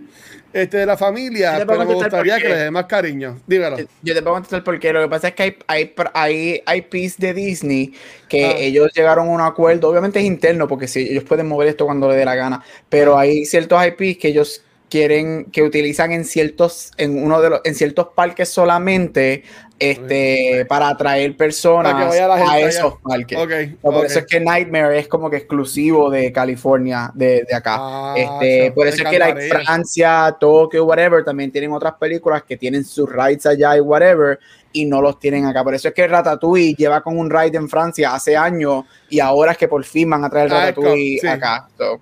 este, 0.53 0.79
de 0.79 0.87
la 0.87 0.97
familia. 0.97 1.55
Pero 1.59 1.79
me 1.79 1.85
gustaría 1.85 2.39
que 2.39 2.49
le 2.49 2.57
den 2.57 2.73
más 2.73 2.87
cariño. 2.87 3.39
Dígalo. 3.47 3.77
Yo 4.03 4.15
te 4.15 4.23
puedo 4.23 4.35
contestar 4.35 4.65
por 4.65 4.81
qué. 4.81 4.93
Lo 4.93 5.03
que 5.03 5.09
pasa 5.09 5.29
es 5.29 5.35
que 5.35 5.43
hay, 5.45 5.57
hay, 5.69 5.95
hay, 6.15 6.63
hay 6.67 6.79
IPs 6.91 7.19
de 7.19 7.35
Disney 7.35 7.95
que 8.29 8.47
Ah. 8.47 8.55
ellos 8.59 8.91
llegaron 8.93 9.29
a 9.29 9.31
un 9.31 9.41
acuerdo. 9.41 9.89
Obviamente 9.89 10.19
es 10.19 10.25
interno, 10.25 10.67
porque 10.67 10.89
si 10.89 11.01
ellos 11.01 11.23
pueden 11.23 11.47
mover 11.47 11.69
esto 11.69 11.85
cuando 11.85 12.09
le 12.09 12.17
dé 12.17 12.25
la 12.25 12.35
gana. 12.35 12.65
Pero 12.89 13.17
hay 13.17 13.45
ciertos 13.45 13.81
IPs 13.87 14.19
que 14.19 14.29
ellos 14.29 14.63
quieren 14.89 15.47
que 15.47 15.63
utilizan 15.63 16.13
en 16.13 16.25
ciertos 16.25 16.93
en 16.97 17.23
uno 17.23 17.41
de 17.41 17.51
los 17.51 17.61
en 17.65 17.75
ciertos 17.75 18.09
parques 18.15 18.49
solamente 18.49 19.43
este 19.79 20.65
para 20.69 20.89
atraer 20.89 21.37
personas 21.37 21.93
Para 21.93 22.05
la 22.29 22.35
a 22.35 22.53
allá. 22.53 22.69
esos 22.69 22.95
parques 23.03 23.37
Ok, 23.39 23.51
So, 23.83 23.91
por 23.93 24.07
eso 24.07 24.21
es 24.21 24.27
que 24.27 24.41
Nightmare 24.41 24.99
es 24.99 25.09
como 25.09 25.29
que 25.29 25.37
exclusivo 25.37 26.09
de 26.09 26.33
California 26.33 27.11
de, 27.15 27.45
de 27.49 27.55
acá 27.55 27.77
Ah, 27.79 28.15
este 28.17 28.73
por 28.73 28.87
eso 28.87 29.03
es 29.03 29.11
que 29.11 29.19
like, 29.19 29.39
encantaría. 29.45 29.65
Francia 29.67 30.37
Tokio 30.41 30.85
whatever 30.85 31.25
también 31.25 31.51
tienen 31.51 31.73
otras 31.73 31.95
películas 31.95 32.43
que 32.45 32.57
tienen 32.57 32.85
sus 32.85 33.11
rides 33.11 33.45
allá 33.47 33.77
y 33.77 33.81
whatever 33.81 34.39
y 34.73 34.85
no 34.87 35.03
los 35.03 35.19
tienen 35.19 35.45
acá 35.47 35.63
por 35.65 35.75
eso 35.75 35.89
es 35.89 35.95
que 35.95 36.07
Ratatouille 36.07 36.75
lleva 36.75 37.03
con 37.03 37.19
un 37.19 37.29
ride 37.31 37.57
en 37.59 37.69
Francia 37.69 38.15
hace 38.15 38.37
años 38.37 38.85
y 39.11 39.21
ahora 39.21 39.53
es 39.53 39.59
que 39.59 39.69
por 39.69 39.85
fin 39.85 40.09
van 40.09 40.25
a 40.25 40.31
traer 40.31 40.49
Ratatouille 40.51 41.19
sí. 41.21 41.27
acá 41.27 41.69
So, 41.77 42.01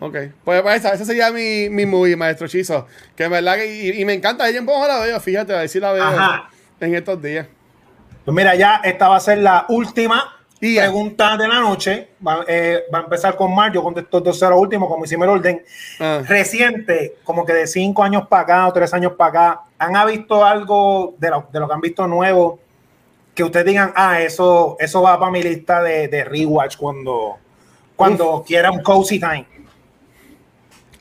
Ok, 0.00 0.16
pues, 0.44 0.62
pues 0.62 0.76
esa, 0.76 0.94
esa 0.94 1.04
sería 1.04 1.30
mi, 1.32 1.68
mi 1.68 1.84
movie, 1.84 2.14
maestro 2.16 2.46
Chizo. 2.46 2.86
Que 3.16 3.24
en 3.24 3.32
verdad 3.32 3.56
que, 3.56 3.66
y, 3.66 4.00
y 4.00 4.04
me 4.04 4.14
encanta, 4.14 4.48
ella 4.48 4.58
en 4.58 4.66
poco 4.66 4.86
la 4.86 5.00
veo, 5.00 5.18
fíjate, 5.18 5.52
a 5.54 5.58
ver 5.58 5.68
si 5.68 5.80
la 5.80 5.92
veo 5.92 6.04
Ajá. 6.04 6.50
en 6.80 6.94
estos 6.94 7.20
días. 7.20 7.46
Pues 8.24 8.34
mira, 8.34 8.54
ya 8.54 8.80
esta 8.84 9.08
va 9.08 9.16
a 9.16 9.20
ser 9.20 9.38
la 9.38 9.64
última 9.70 10.36
Y 10.60 10.76
pregunta 10.76 11.36
de 11.36 11.48
la 11.48 11.60
noche. 11.60 12.10
Va, 12.24 12.44
eh, 12.46 12.84
va 12.92 12.98
a 12.98 13.02
empezar 13.02 13.34
con 13.36 13.54
Mar. 13.54 13.72
Yo 13.72 13.82
contesto 13.82 14.20
dos 14.20 14.38
cero 14.38 14.58
último, 14.58 14.88
como 14.88 15.04
hicimos 15.04 15.24
el 15.24 15.30
orden. 15.30 15.62
Ah. 15.98 16.20
Reciente, 16.26 17.16
como 17.24 17.44
que 17.46 17.54
de 17.54 17.66
cinco 17.66 18.02
años 18.02 18.28
para 18.28 18.42
acá 18.42 18.66
o 18.68 18.72
tres 18.72 18.92
años 18.92 19.12
para 19.12 19.30
acá, 19.30 19.60
¿han 19.78 20.06
visto 20.06 20.44
algo 20.44 21.14
de 21.18 21.30
lo, 21.30 21.48
de 21.50 21.58
lo 21.58 21.66
que 21.66 21.74
han 21.74 21.80
visto 21.80 22.06
nuevo? 22.06 22.60
Que 23.34 23.44
ustedes 23.44 23.66
digan, 23.66 23.92
ah, 23.96 24.20
eso, 24.20 24.76
eso 24.78 25.00
va 25.00 25.18
para 25.18 25.32
mi 25.32 25.42
lista 25.42 25.82
de, 25.82 26.08
de 26.08 26.24
rewatch 26.24 26.76
cuando, 26.76 27.38
cuando 27.96 28.44
quiera 28.46 28.70
un 28.70 28.82
cozy 28.82 29.18
time. 29.18 29.46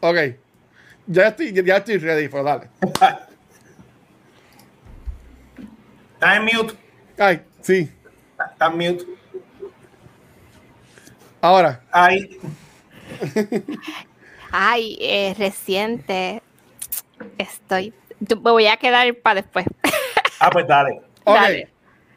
Ok, 0.02 0.18
ya 1.08 1.28
estoy, 1.28 1.52
ya 1.66 1.78
estoy 1.78 1.98
ready, 1.98 2.28
pues 2.28 2.44
dale. 2.44 2.70
Está 6.14 6.36
en 6.36 6.44
mute. 6.46 6.74
Ay, 7.18 7.42
sí, 7.62 7.92
Está 8.52 8.68
en 8.68 8.78
mute. 8.78 9.06
ahora. 11.42 11.82
Ahí. 11.92 12.38
Ay, 14.52 14.98
eh, 15.02 15.36
reciente. 15.38 16.42
Estoy. 17.38 17.94
Me 18.20 18.36
voy 18.52 18.68
a 18.68 18.78
quedar 18.78 19.14
para 19.16 19.42
después. 19.42 19.66
Ah, 20.40 20.52
pues 20.52 20.68
dale. 20.68 21.02
Ok, 21.24 21.34
Dale. 21.36 21.68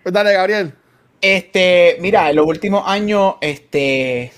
pues 0.03 0.13
dale, 0.13 0.35
Gabriel. 0.35 0.75
Este, 1.23 1.97
mira, 2.01 2.29
en 2.29 2.37
los 2.37 2.45
últimos 2.47 2.83
años, 2.87 3.37
este, 3.41 4.31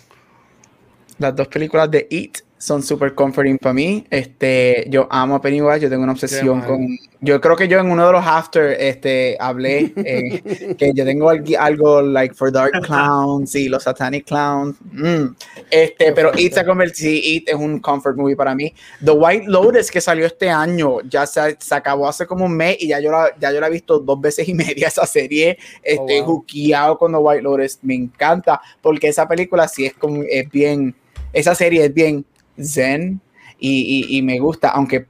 las 1.19 1.35
dos 1.35 1.49
películas 1.49 1.91
de 1.91 2.07
It 2.09 2.39
son 2.63 2.81
super 2.81 3.13
comforting 3.13 3.59
para 3.59 3.73
mí. 3.73 4.07
Este, 4.09 4.87
yo 4.89 5.09
amo 5.11 5.35
a 5.35 5.41
Pennywise, 5.41 5.81
yo 5.81 5.91
tengo 5.91 6.05
una 6.05 6.13
obsesión 6.13 6.61
con. 6.61 6.97
Yo 7.21 7.41
creo 7.41 7.57
que 7.57 7.67
yo 7.67 7.81
en 7.81 7.91
uno 7.91 8.07
de 8.07 8.13
los 8.13 8.25
after, 8.25 8.77
este, 8.81 9.37
hablé 9.41 9.93
eh, 9.97 10.75
que 10.79 10.93
yo 10.95 11.05
tengo 11.05 11.29
algo, 11.29 11.45
algo 11.59 12.03
like 12.03 12.37
for 12.37 12.53
dark 12.53 12.71
clowns 12.83 13.57
y 13.57 13.69
los 13.69 13.83
satanic 13.83 14.27
clowns. 14.27 14.77
Mm. 14.93 15.35
Este, 15.73 16.13
pero 16.13 16.31
It 16.37 16.55
se 16.55 16.61
ha 16.61 16.65
convertido, 16.65 17.11
sí, 17.11 17.37
It 17.37 17.49
es 17.49 17.57
un 17.57 17.81
comfort 17.81 18.17
movie 18.17 18.37
para 18.37 18.55
mí. 18.55 18.73
The 19.05 19.11
White 19.11 19.47
Lotus 19.49 19.91
que 19.91 20.01
salió 20.01 20.25
este 20.25 20.49
año, 20.49 21.01
ya 21.01 21.27
se, 21.27 21.57
se 21.59 21.75
acabó 21.75 22.09
hace 22.09 22.27
como 22.27 22.45
un 22.45 22.57
mes 22.57 22.77
y 22.79 22.89
ya 22.89 23.01
yo 23.01 23.11
la, 23.11 23.37
ya 23.41 23.51
yo 23.53 23.61
la 23.61 23.67
he 23.67 23.71
visto 23.71 23.99
dos 23.99 24.21
veces 24.21 24.49
y 24.49 24.55
media 24.55 24.87
esa 24.87 25.05
serie. 25.05 25.59
Este, 25.83 26.21
Oh, 26.21 26.27
wow. 26.27 26.37
juqueado 26.37 26.97
con 26.97 27.11
The 27.11 27.19
White 27.19 27.43
Lotus, 27.43 27.81
me 27.83 27.97
encanta 27.97 28.61
porque 28.81 29.09
esa 29.09 29.27
película 29.27 29.67
sí 29.67 29.87
es 29.87 29.95
como, 29.95 30.23
es 30.23 30.49
bien, 30.49 30.95
esa 31.33 31.57
serie 31.57 31.87
es 31.87 31.93
bien 31.93 32.25
zen 32.61 33.21
y, 33.59 34.07
y- 34.11 34.19
y 34.19 34.23
me 34.23 34.39
gusta, 34.39 34.71
aunque 34.71 35.07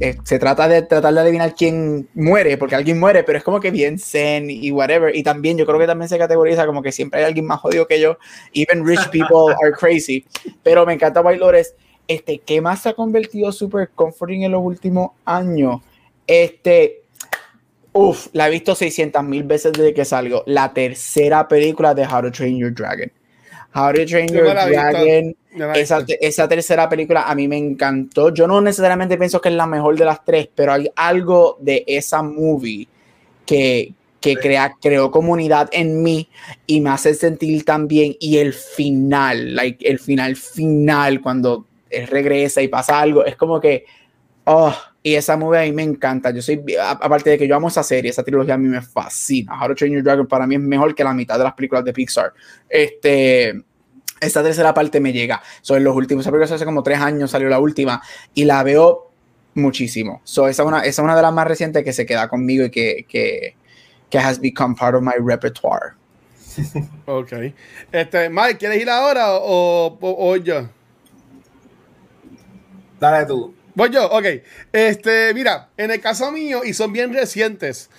eh, 0.00 0.16
se 0.22 0.38
trata 0.38 0.68
de 0.68 0.82
tratar 0.82 1.12
de 1.12 1.20
adivinar 1.20 1.54
quién 1.56 2.08
muere, 2.14 2.56
porque 2.56 2.76
alguien 2.76 3.00
muere, 3.00 3.24
pero 3.24 3.38
es 3.38 3.44
como 3.44 3.58
que 3.58 3.70
bien 3.70 3.98
zen 3.98 4.48
y 4.50 4.70
whatever. 4.70 5.14
Y 5.14 5.22
también 5.22 5.58
yo 5.58 5.66
creo 5.66 5.78
que 5.78 5.86
también 5.86 6.08
se 6.08 6.18
categoriza 6.18 6.66
como 6.66 6.82
que 6.82 6.92
siempre 6.92 7.20
hay 7.20 7.26
alguien 7.26 7.46
más 7.46 7.60
jodido 7.60 7.86
que 7.86 8.00
yo. 8.00 8.16
Even 8.54 8.86
rich 8.86 9.00
people 9.10 9.54
are 9.62 9.72
crazy. 9.72 10.24
Pero 10.62 10.86
me 10.86 10.92
encanta 10.92 11.20
Lotus. 11.22 11.74
Este, 12.08 12.38
¿qué 12.38 12.60
más 12.60 12.82
se 12.82 12.90
ha 12.90 12.94
convertido 12.94 13.50
super 13.50 13.90
comforting 13.92 14.44
en 14.44 14.52
los 14.52 14.62
últimos 14.62 15.10
años? 15.24 15.80
Este, 16.26 17.02
Uf, 17.92 18.28
la 18.34 18.46
he 18.46 18.50
visto 18.50 18.74
600 18.74 19.24
mil 19.24 19.42
veces 19.42 19.72
desde 19.72 19.94
que 19.94 20.04
salgo. 20.04 20.42
La 20.46 20.72
tercera 20.74 21.48
película 21.48 21.94
de 21.94 22.06
How 22.06 22.22
to 22.22 22.30
Train 22.30 22.58
Your 22.58 22.72
Dragon. 22.72 23.10
How 23.74 23.92
to 23.92 24.04
Train 24.04 24.28
Yo 24.28 24.44
Your. 24.44 24.52
Dragon. 24.54 25.34
Esa, 25.74 26.04
esa 26.20 26.48
tercera 26.48 26.88
película 26.88 27.22
a 27.22 27.34
mí 27.34 27.48
me 27.48 27.56
encantó. 27.56 28.32
Yo 28.32 28.46
no 28.46 28.60
necesariamente 28.60 29.16
pienso 29.16 29.40
que 29.40 29.48
es 29.48 29.54
la 29.54 29.66
mejor 29.66 29.96
de 29.96 30.04
las 30.04 30.24
tres, 30.24 30.48
pero 30.54 30.72
hay 30.72 30.90
algo 30.96 31.56
de 31.60 31.82
esa 31.86 32.22
movie 32.22 32.86
que, 33.46 33.94
que 34.20 34.36
crea, 34.36 34.74
creó 34.80 35.10
comunidad 35.10 35.68
en 35.72 36.02
mí 36.02 36.28
y 36.66 36.80
me 36.80 36.90
hace 36.90 37.14
sentir 37.14 37.64
tan 37.64 37.88
bien. 37.88 38.16
Y 38.20 38.38
el 38.38 38.52
final, 38.52 39.54
like, 39.54 39.88
el 39.88 39.98
final 39.98 40.36
final, 40.36 41.20
cuando 41.20 41.64
él 41.88 42.06
regresa 42.06 42.60
y 42.60 42.68
pasa 42.68 43.00
algo, 43.00 43.24
es 43.24 43.36
como 43.36 43.60
que, 43.60 43.84
oh, 44.44 44.74
y 45.02 45.14
esa 45.14 45.36
movie 45.36 45.60
a 45.60 45.62
mí 45.62 45.72
me 45.72 45.84
encanta. 45.84 46.32
Yo 46.32 46.42
soy, 46.42 46.60
aparte 46.80 47.30
de 47.30 47.38
que 47.38 47.46
yo 47.46 47.56
amo 47.56 47.68
esa 47.68 47.82
serie, 47.84 48.10
esa 48.10 48.24
trilogía 48.24 48.54
a 48.54 48.58
mí 48.58 48.68
me 48.68 48.82
fascina. 48.82 49.58
How 49.58 49.68
to 49.68 49.74
Train 49.76 49.92
Your 49.94 50.02
Dragon 50.02 50.26
para 50.26 50.46
mí 50.46 50.56
es 50.56 50.60
mejor 50.60 50.94
que 50.94 51.04
la 51.04 51.14
mitad 51.14 51.38
de 51.38 51.44
las 51.44 51.54
películas 51.54 51.84
de 51.84 51.92
Pixar. 51.92 52.32
Este, 52.68 53.54
esta 54.20 54.42
tercera 54.42 54.74
parte 54.74 55.00
me 55.00 55.12
llega. 55.12 55.42
So, 55.62 55.76
en 55.76 55.84
los 55.84 55.94
últimos, 55.94 56.24
esa 56.24 56.30
película 56.30 56.54
hace 56.54 56.64
como 56.64 56.82
tres 56.82 57.00
años 57.00 57.30
salió 57.30 57.48
la 57.48 57.60
última 57.60 58.02
y 58.34 58.44
la 58.44 58.62
veo 58.62 59.10
muchísimo. 59.54 60.20
So, 60.24 60.48
esa, 60.48 60.62
es 60.62 60.68
una, 60.68 60.78
esa 60.80 60.88
es 60.88 60.98
una 60.98 61.16
de 61.16 61.22
las 61.22 61.32
más 61.32 61.46
recientes 61.46 61.84
que 61.84 61.92
se 61.92 62.06
queda 62.06 62.28
conmigo 62.28 62.64
y 62.64 62.70
que, 62.70 63.06
que, 63.08 63.56
que 64.10 64.18
has 64.18 64.40
become 64.40 64.74
part 64.74 64.94
of 64.94 65.02
my 65.02 65.14
repertoire. 65.18 65.94
Ok. 67.06 67.32
Este, 67.92 68.30
Mike, 68.30 68.56
¿quieres 68.56 68.80
ir 68.80 68.88
ahora 68.88 69.34
o, 69.34 69.98
o, 70.00 70.30
o 70.30 70.36
yo? 70.36 70.68
Dale 72.98 73.26
tú. 73.26 73.54
Voy 73.74 73.90
yo, 73.90 74.06
ok. 74.06 74.24
Este, 74.72 75.34
mira, 75.34 75.68
en 75.76 75.90
el 75.90 76.00
caso 76.00 76.32
mío, 76.32 76.62
y 76.64 76.72
son 76.72 76.94
bien 76.94 77.12
recientes, 77.12 77.90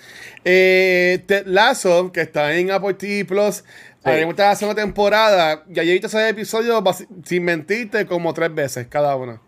eh, 0.44 1.22
Ted 1.26 1.46
Lasso, 1.46 2.10
que 2.10 2.22
está 2.22 2.52
en 2.54 2.72
Apple 2.72 2.94
TV 2.94 3.24
Plus, 3.24 3.62
a 4.08 4.26
mí 4.26 4.32
la 4.36 4.54
segunda 4.56 4.82
temporada, 4.82 5.64
ya 5.68 5.82
he 5.82 5.92
visto 5.92 6.06
ese 6.06 6.28
episodio, 6.28 6.82
basi- 6.82 7.06
sin 7.24 7.44
mentirte, 7.44 8.06
como 8.06 8.32
tres 8.34 8.54
veces 8.54 8.86
cada 8.88 9.16
uno. 9.16 9.40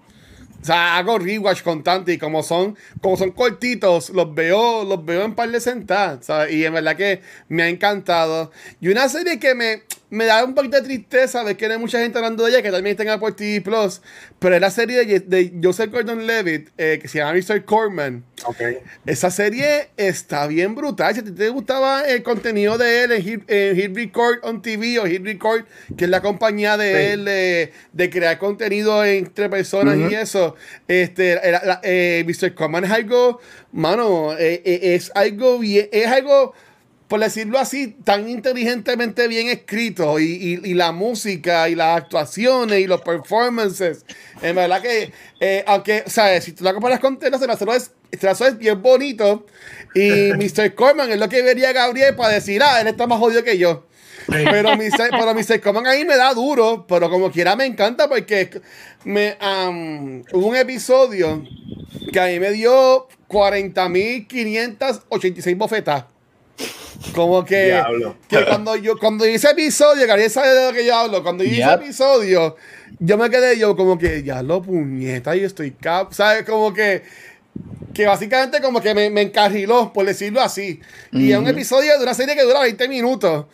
O 0.62 0.64
sea, 0.64 0.98
hago 0.98 1.18
rewatch 1.18 1.62
constante 1.62 2.12
y 2.12 2.18
como 2.18 2.42
son, 2.42 2.76
como 3.00 3.16
son 3.16 3.30
cortitos, 3.30 4.10
los 4.10 4.34
veo, 4.34 4.84
los 4.84 5.02
veo 5.04 5.24
en 5.24 5.34
par 5.34 5.50
de 5.50 5.58
sentadas. 5.58 6.28
Y 6.50 6.64
en 6.66 6.74
verdad 6.74 6.96
que 6.96 7.22
me 7.48 7.62
ha 7.62 7.68
encantado. 7.68 8.50
Y 8.78 8.88
una 8.88 9.08
serie 9.08 9.38
que 9.38 9.54
me, 9.54 9.84
me 10.10 10.26
da 10.26 10.44
un 10.44 10.54
poquito 10.54 10.76
de 10.76 10.82
tristeza 10.82 11.42
ver 11.44 11.56
que 11.56 11.66
no 11.68 11.74
hay 11.74 11.78
mucha 11.80 12.00
gente 12.00 12.18
hablando 12.18 12.44
de 12.44 12.50
ella, 12.50 12.62
que 12.62 12.70
también 12.70 12.92
está 12.94 13.02
en 13.04 13.10
Apple 13.10 13.32
TV 13.32 13.60
Plus, 13.60 14.02
pero 14.38 14.54
es 14.56 14.60
la 14.60 14.70
serie 14.70 15.04
de, 15.04 15.20
de 15.20 15.52
Joseph 15.62 15.90
Gordon-Levitt, 15.90 16.70
eh, 16.76 16.98
que 17.00 17.06
se 17.08 17.18
llama 17.18 17.34
Mr. 17.34 17.64
Corman. 17.64 18.24
Ok. 18.44 18.60
Esa 19.06 19.30
serie 19.30 19.90
está 19.96 20.46
bien 20.46 20.74
brutal. 20.74 21.14
Si 21.14 21.22
te 21.22 21.48
gustaba 21.50 22.02
el 22.08 22.22
contenido 22.22 22.76
de 22.78 23.04
él 23.04 23.12
en 23.12 23.22
Hit, 23.22 23.42
en 23.50 23.76
Hit 23.76 23.94
Record 23.96 24.38
on 24.42 24.60
TV 24.62 24.98
o 24.98 25.06
Hit 25.06 25.24
Record, 25.24 25.64
que 25.96 26.04
es 26.04 26.10
la 26.10 26.20
compañía 26.22 26.76
de 26.76 26.90
Sí. 26.90 27.12
él 27.12 27.24
de, 27.24 27.72
de 27.92 28.10
crear 28.10 28.38
contenido 28.38 29.04
entre 29.04 29.48
personas 29.48 29.96
y 30.10 30.14
eso, 30.14 30.56
este, 30.88 31.36
la- 31.36 31.62
la- 31.64 31.80
eh, 31.84 32.24
Mr. 32.26 32.54
Common 32.54 32.84
es 32.84 32.90
algo, 32.90 33.40
mano, 33.72 34.32
eh, 34.36 34.62
eh, 34.64 34.94
es 34.94 35.12
algo 35.14 35.58
bien, 35.58 35.88
es 35.92 36.06
algo, 36.06 36.52
por 37.10 37.18
decirlo 37.20 37.58
así, 37.58 37.96
tan 38.04 38.28
inteligentemente 38.28 39.26
bien 39.26 39.48
escrito 39.48 40.20
y, 40.20 40.60
y- 40.64 40.70
y 40.70 40.74
la 40.74 40.92
música 40.92 41.68
y 41.68 41.74
las 41.74 41.96
actuaciones 41.98 42.78
y 42.78 42.86
los 42.86 43.00
performances. 43.02 44.04
En 44.40 44.54
verdad 44.54 44.80
que, 44.80 45.10
eh, 45.40 45.64
aunque, 45.66 46.04
¿sabes? 46.06 46.44
Si 46.44 46.52
tú 46.52 46.62
la 46.62 46.72
comparas 46.72 47.00
con 47.00 47.18
Telazo, 47.18 47.40
Telazo 47.44 47.74
es, 47.74 47.90
Telazo 48.16 48.46
es 48.46 48.56
bien 48.56 48.80
bonito 48.80 49.44
y 49.92 50.30
Mr. 50.38 50.72
Corman 50.76 51.10
es 51.10 51.18
lo 51.18 51.28
que 51.28 51.42
vería 51.42 51.72
Gabriel 51.72 52.14
para 52.14 52.34
decir, 52.34 52.62
ah, 52.62 52.80
él 52.80 52.86
está 52.86 53.08
más 53.08 53.18
jodido 53.18 53.42
que 53.42 53.58
yo. 53.58 53.86
Pero 54.28 54.76
mi, 54.76 54.84
pero 55.10 55.34
mi 55.34 55.42
sitcom 55.42 55.84
ahí 55.86 56.04
me 56.04 56.16
da 56.16 56.32
duro, 56.32 56.86
pero 56.86 57.10
como 57.10 57.32
quiera 57.32 57.56
me 57.56 57.64
encanta 57.66 58.08
porque 58.08 58.60
me, 59.02 59.36
am, 59.40 60.22
hubo 60.32 60.46
un 60.46 60.54
episodio 60.56 61.42
que 62.12 62.20
a 62.20 62.26
mí 62.26 62.38
me 62.38 62.52
dio 62.52 63.08
40.586 63.28 65.56
bofetas. 65.56 66.04
Como 67.14 67.44
que, 67.44 67.82
que 68.28 68.44
cuando 68.44 68.76
yo 68.76 68.96
cuando 68.98 69.26
hice 69.26 69.50
episodio, 69.50 70.06
que 70.06 70.12
alguien 70.12 70.30
sabe 70.30 70.50
de 70.54 70.66
lo 70.68 70.72
que 70.72 70.84
yo 70.86 70.94
hablo, 70.94 71.22
cuando 71.22 71.42
yo 71.42 71.50
hice 71.50 71.60
Yep. 71.62 71.82
episodio, 71.82 72.56
yo 72.98 73.18
me 73.18 73.30
quedé 73.30 73.58
yo 73.58 73.74
como 73.76 73.98
que 73.98 74.22
ya 74.22 74.42
lo 74.42 74.62
puñeta, 74.62 75.34
yo 75.34 75.46
estoy 75.46 75.72
cap, 75.72 76.12
¿sabes? 76.12 76.44
Como 76.44 76.72
que 76.72 77.02
que 77.94 78.06
básicamente 78.06 78.60
como 78.60 78.80
que 78.80 78.94
me, 78.94 79.10
me 79.10 79.22
encarriló, 79.22 79.92
por 79.92 80.06
decirlo 80.06 80.40
así. 80.40 80.80
Y 81.12 81.32
es 81.32 81.38
un 81.38 81.48
episodio 81.48 81.96
de 81.98 82.02
una 82.04 82.14
serie 82.14 82.36
que 82.36 82.42
dura 82.44 82.60
20 82.60 82.88
minutos. 82.88 83.46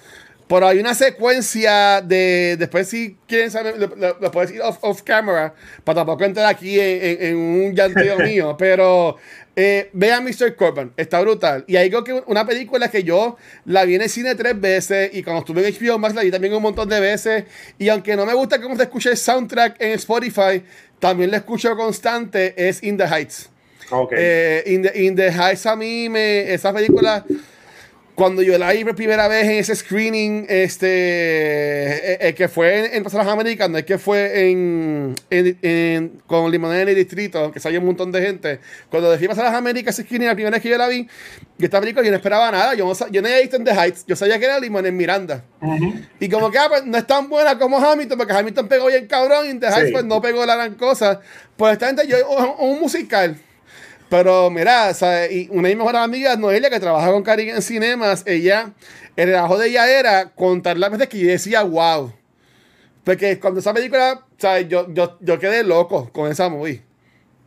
Pero 0.49 0.69
hay 0.69 0.79
una 0.79 0.95
secuencia 0.95 2.01
de. 2.03 2.57
Después, 2.59 2.87
si 2.89 3.17
quieren 3.27 3.51
saber, 3.51 3.79
lo, 3.79 3.89
lo- 3.97 4.19
lo 4.21 4.31
puedo 4.31 4.47
decir 4.47 4.61
off, 4.63 4.79
off 4.83 5.03
camera, 5.03 5.55
para 5.83 5.97
tampoco 5.97 6.23
entrar 6.25 6.47
aquí 6.47 6.79
en, 6.79 7.03
en- 7.03 7.23
en 7.23 7.37
un 7.37 7.75
llanteo 7.75 8.19
mío. 8.23 8.55
Pero 8.57 9.17
eh, 9.59 9.89
vean 9.95 10.23
Mr. 10.23 10.55
Corbin, 10.55 10.93
está 10.99 11.19
brutal. 11.23 11.65
Y 11.67 11.77
hay 11.77 11.89
que 11.89 12.13
una 12.27 12.47
película 12.47 12.91
que 12.91 13.03
yo 13.03 13.39
la 13.65 13.87
vi 13.87 13.95
en 13.95 14.03
el 14.03 14.11
cine 14.11 14.35
tres 14.35 14.61
veces 14.61 15.11
y 15.15 15.23
cuando 15.23 15.41
estuve 15.41 15.67
en 15.67 15.75
HBO 15.75 15.99
Max 15.99 16.15
la 16.15 16.23
vi 16.23 16.31
también 16.31 16.53
un 16.53 16.63
montón 16.63 16.91
de 16.91 17.01
veces. 17.01 17.45
Y 17.79 17.89
aunque 17.89 18.17
no 18.17 18.27
me 18.27 18.35
gusta 18.35 18.61
cómo 18.61 18.77
se 18.77 18.83
escucha 18.83 19.11
el 19.11 19.17
soundtrack 19.17 19.81
en 19.81 19.93
Spotify, 19.93 20.63
también 20.99 21.31
lo 21.31 21.39
escucho 21.39 21.75
constante, 21.75 22.69
es 22.69 22.83
In 22.83 22.99
the 22.99 23.05
Heights. 23.05 23.49
Ok. 23.91 24.13
Eh, 24.15 24.63
in, 24.67 24.83
the, 24.83 25.03
In 25.03 25.17
the 25.17 25.33
Heights 25.33 25.65
a 25.65 25.75
mí 25.75 26.11
me, 26.11 26.53
esa 26.53 26.71
película, 26.75 27.25
cuando 28.17 28.41
yo 28.43 28.57
la 28.59 28.73
vi 28.73 28.83
por 28.83 28.97
primera 28.97 29.29
vez 29.29 29.45
en 29.45 29.51
ese 29.53 29.77
screening, 29.77 30.47
este, 30.49 30.87
eh, 30.89 32.19
eh, 32.29 32.35
que 32.35 32.49
fue 32.49 32.87
en, 32.87 32.95
en 32.97 33.05
Pasajes 33.05 33.29
Américas, 33.29 33.69
no 33.71 33.77
es 33.79 33.85
que 33.85 33.99
fue 33.99 34.49
en, 34.51 35.15
en, 35.31 35.59
en- 35.63 36.09
con 36.27 36.51
Limonada 36.51 36.81
en 36.83 36.89
el 36.89 36.95
Distrito, 36.95 37.53
que 37.53 37.61
salió 37.61 37.79
un 37.81 37.87
montón 37.87 38.11
de 38.11 38.23
gente. 38.23 38.59
Cuando 38.91 39.11
decía 39.11 39.29
Pasajes 39.29 39.53
Américas, 39.53 39.95
ese 39.99 40.05
screening, 40.07 40.29
la 40.29 40.35
primera 40.35 40.55
vez 40.57 40.63
que 40.63 40.69
yo 40.71 40.79
la 40.79 40.89
vi, 40.89 41.07
y 41.59 41.65
esta 41.65 41.79
película 41.79 42.05
yo 42.05 42.11
no 42.11 42.17
esperaba 42.17 42.51
nada, 42.51 42.75
yo 42.75 42.87
no, 42.87 43.11
yo 43.11 43.21
no 43.23 43.29
había 43.29 43.41
visto 43.41 43.57
en 43.57 43.65
The 43.65 43.73
Heights, 43.73 44.05
yo 44.07 44.17
sabía 44.17 44.39
que 44.39 44.47
era 44.47 44.59
Limón 44.59 44.87
en 44.87 44.97
Miranda. 44.97 45.45
Y 46.19 46.29
como 46.29 46.51
que 46.51 46.59
ah, 46.59 46.67
pues, 46.69 46.85
no 46.87 46.97
es 46.97 47.07
tan 47.07 47.29
buena 47.29 47.59
como 47.59 47.79
Hamilton, 47.79 48.17
porque 48.19 48.33
Hamilton 48.33 48.67
pegó 48.69 48.87
bien 48.87 49.07
cabrón 49.07 49.47
y 49.47 49.51
en 49.51 49.61
The 49.61 49.67
Heights 49.67 49.87
Sí. 49.89 49.93
pues 49.93 50.05
no 50.05 50.21
pegó 50.23 50.45
la 50.47 50.57
gran 50.57 50.75
cosa. 50.75 51.21
Pues 51.57 51.75
esta 51.75 51.87
gente, 51.89 52.07
yo, 52.07 52.17
un, 52.29 52.71
un 52.71 52.81
musical. 52.81 53.37
Pero 54.09 54.51
mira, 54.51 54.95
sea, 54.95 55.31
y 55.31 55.49
una 55.51 55.69
de 55.69 55.75
mis 55.75 55.79
mejores 55.79 56.01
amigas, 56.01 56.39
Noelia, 56.39 56.71
que 56.71 56.79
trabaja 56.79 57.11
con 57.11 57.23
Caribbean 57.23 57.61
Cinemas, 57.61 58.23
ella, 58.27 58.73
el 59.17 59.31
trabajo 59.31 59.59
de 59.59 59.69
ella 59.69 59.91
era 59.91 60.31
contar 60.31 60.79
las 60.79 60.91
veces 60.91 61.09
que 61.09 61.19
yo 61.19 61.29
decía, 61.29 61.63
wow. 61.63 62.13
Porque 63.03 63.39
cuando 63.41 63.61
esa 63.61 63.75
película, 63.75 64.25
sea, 64.39 64.61
yo, 64.61 64.93
yo, 64.93 65.19
yo 65.21 65.39
quedé 65.39 65.65
loco 65.65 66.11
con 66.13 66.31
esa 66.31 66.49
movie. 66.49 66.83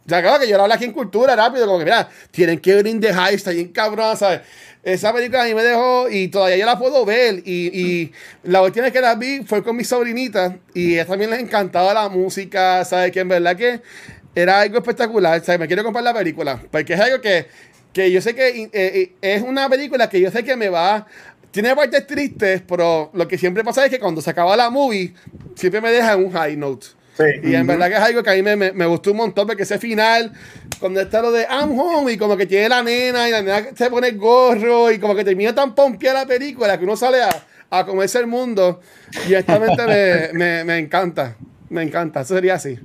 O 0.06 0.10
sea, 0.10 0.22
claro 0.22 0.40
que 0.40 0.50
yo 0.50 0.58
lo 0.58 0.64
hablo 0.64 0.74
aquí 0.74 0.86
en 0.86 0.92
cultura 0.92 1.36
rápido, 1.36 1.68
como 1.68 1.78
que 1.78 1.86
mira, 1.86 2.10
tienen 2.32 2.60
que 2.60 2.74
ver 2.74 2.88
In 2.88 3.00
the 3.00 3.14
High, 3.14 3.36
está 3.36 3.52
bien 3.52 3.68
cabrón, 3.68 4.18
¿sabes? 4.18 4.42
Esa 4.82 5.14
película 5.14 5.44
a 5.44 5.46
mí 5.46 5.54
me 5.54 5.62
dejó 5.62 6.10
y 6.10 6.30
todavía 6.30 6.58
yo 6.58 6.66
la 6.66 6.80
puedo 6.80 7.06
ver. 7.06 7.44
Y, 7.46 7.68
y 7.80 8.12
la 8.44 8.64
última 8.64 8.86
vez 8.86 8.94
que 8.94 9.02
la 9.02 9.14
vi 9.16 9.44
fue 9.44 9.62
con 9.62 9.76
mi 9.76 9.84
sobrinita 9.84 10.58
y 10.74 10.94
a 10.94 11.02
ella 11.02 11.06
también 11.06 11.30
les 11.30 11.40
encantaba 11.42 11.94
la 11.94 12.10
música, 12.10 12.84
¿sabes? 12.86 13.12
Que 13.12 13.20
en 13.20 13.28
verdad 13.28 13.56
que 13.56 13.82
era 14.36 14.62
algo 14.62 14.78
espectacular, 14.78 15.44
¿sabes? 15.44 15.60
Me 15.60 15.68
quiero 15.68 15.84
comprar 15.84 16.04
la 16.04 16.14
película, 16.14 16.62
porque 16.72 16.94
es 16.94 17.00
algo 17.00 17.22
que, 17.22 17.48
que 17.94 18.12
yo 18.12 18.22
sé 18.22 18.36
que 18.36 18.70
eh, 18.72 19.14
es 19.22 19.42
una 19.42 19.68
película 19.70 20.10
que 20.10 20.22
yo 20.22 20.32
sé 20.32 20.44
que 20.44 20.56
me 20.56 20.70
va... 20.70 21.08
Tiene 21.52 21.76
partes 21.76 22.06
tristes, 22.06 22.62
pero 22.68 23.10
lo 23.12 23.28
que 23.28 23.36
siempre 23.36 23.64
pasa 23.64 23.84
es 23.84 23.90
que 23.90 24.00
cuando 24.00 24.22
se 24.22 24.30
acaba 24.30 24.56
la 24.56 24.70
movie, 24.70 25.16
siempre 25.56 25.82
me 25.82 25.90
deja 25.90 26.14
en 26.14 26.26
un 26.26 26.32
high 26.32 26.56
note. 26.56 26.86
Sí. 27.18 27.24
Y 27.44 27.56
en 27.56 27.66
verdad 27.66 27.90
que 27.90 27.96
es 27.96 28.02
algo 28.02 28.22
que 28.22 28.30
a 28.30 28.36
mí 28.36 28.44
me, 28.44 28.56
me, 28.56 28.72
me 28.72 28.86
gustó 28.86 29.12
un 29.12 29.18
montón 29.18 29.48
porque 29.48 29.64
ese 29.64 29.80
final, 29.80 30.32
cuando 30.80 31.02
está 31.02 31.24
lo 31.24 31.32
de 31.32 31.48
I'm 31.50 31.78
home 31.78 32.14
y 32.14 32.18
como 32.18 32.38
que 32.38 32.46
tiene 32.46 32.70
la 32.70 32.84
nena 32.84 33.28
y 33.28 33.32
la 33.32 33.42
nena 33.42 33.66
se 33.76 33.90
pone 33.90 34.10
el 34.10 34.18
gorro 34.20 34.92
y 34.92 35.00
como 35.00 35.16
que 35.16 35.24
termina 35.24 35.54
tan 35.56 35.74
pompeada 35.74 36.22
la 36.22 36.28
película 36.28 36.78
que 36.78 36.86
uno 36.86 36.96
sale 36.96 37.24
a, 37.24 37.30
a 37.72 37.86
comerse 37.86 38.20
el 38.20 38.28
mundo 38.28 38.80
y 39.28 39.34
honestamente 39.34 39.88
me, 39.88 40.34
me, 40.34 40.64
me 40.64 40.78
encanta, 40.78 41.36
me 41.70 41.82
encanta, 41.82 42.22
eso 42.22 42.36
sería 42.36 42.54
así. 42.54 42.80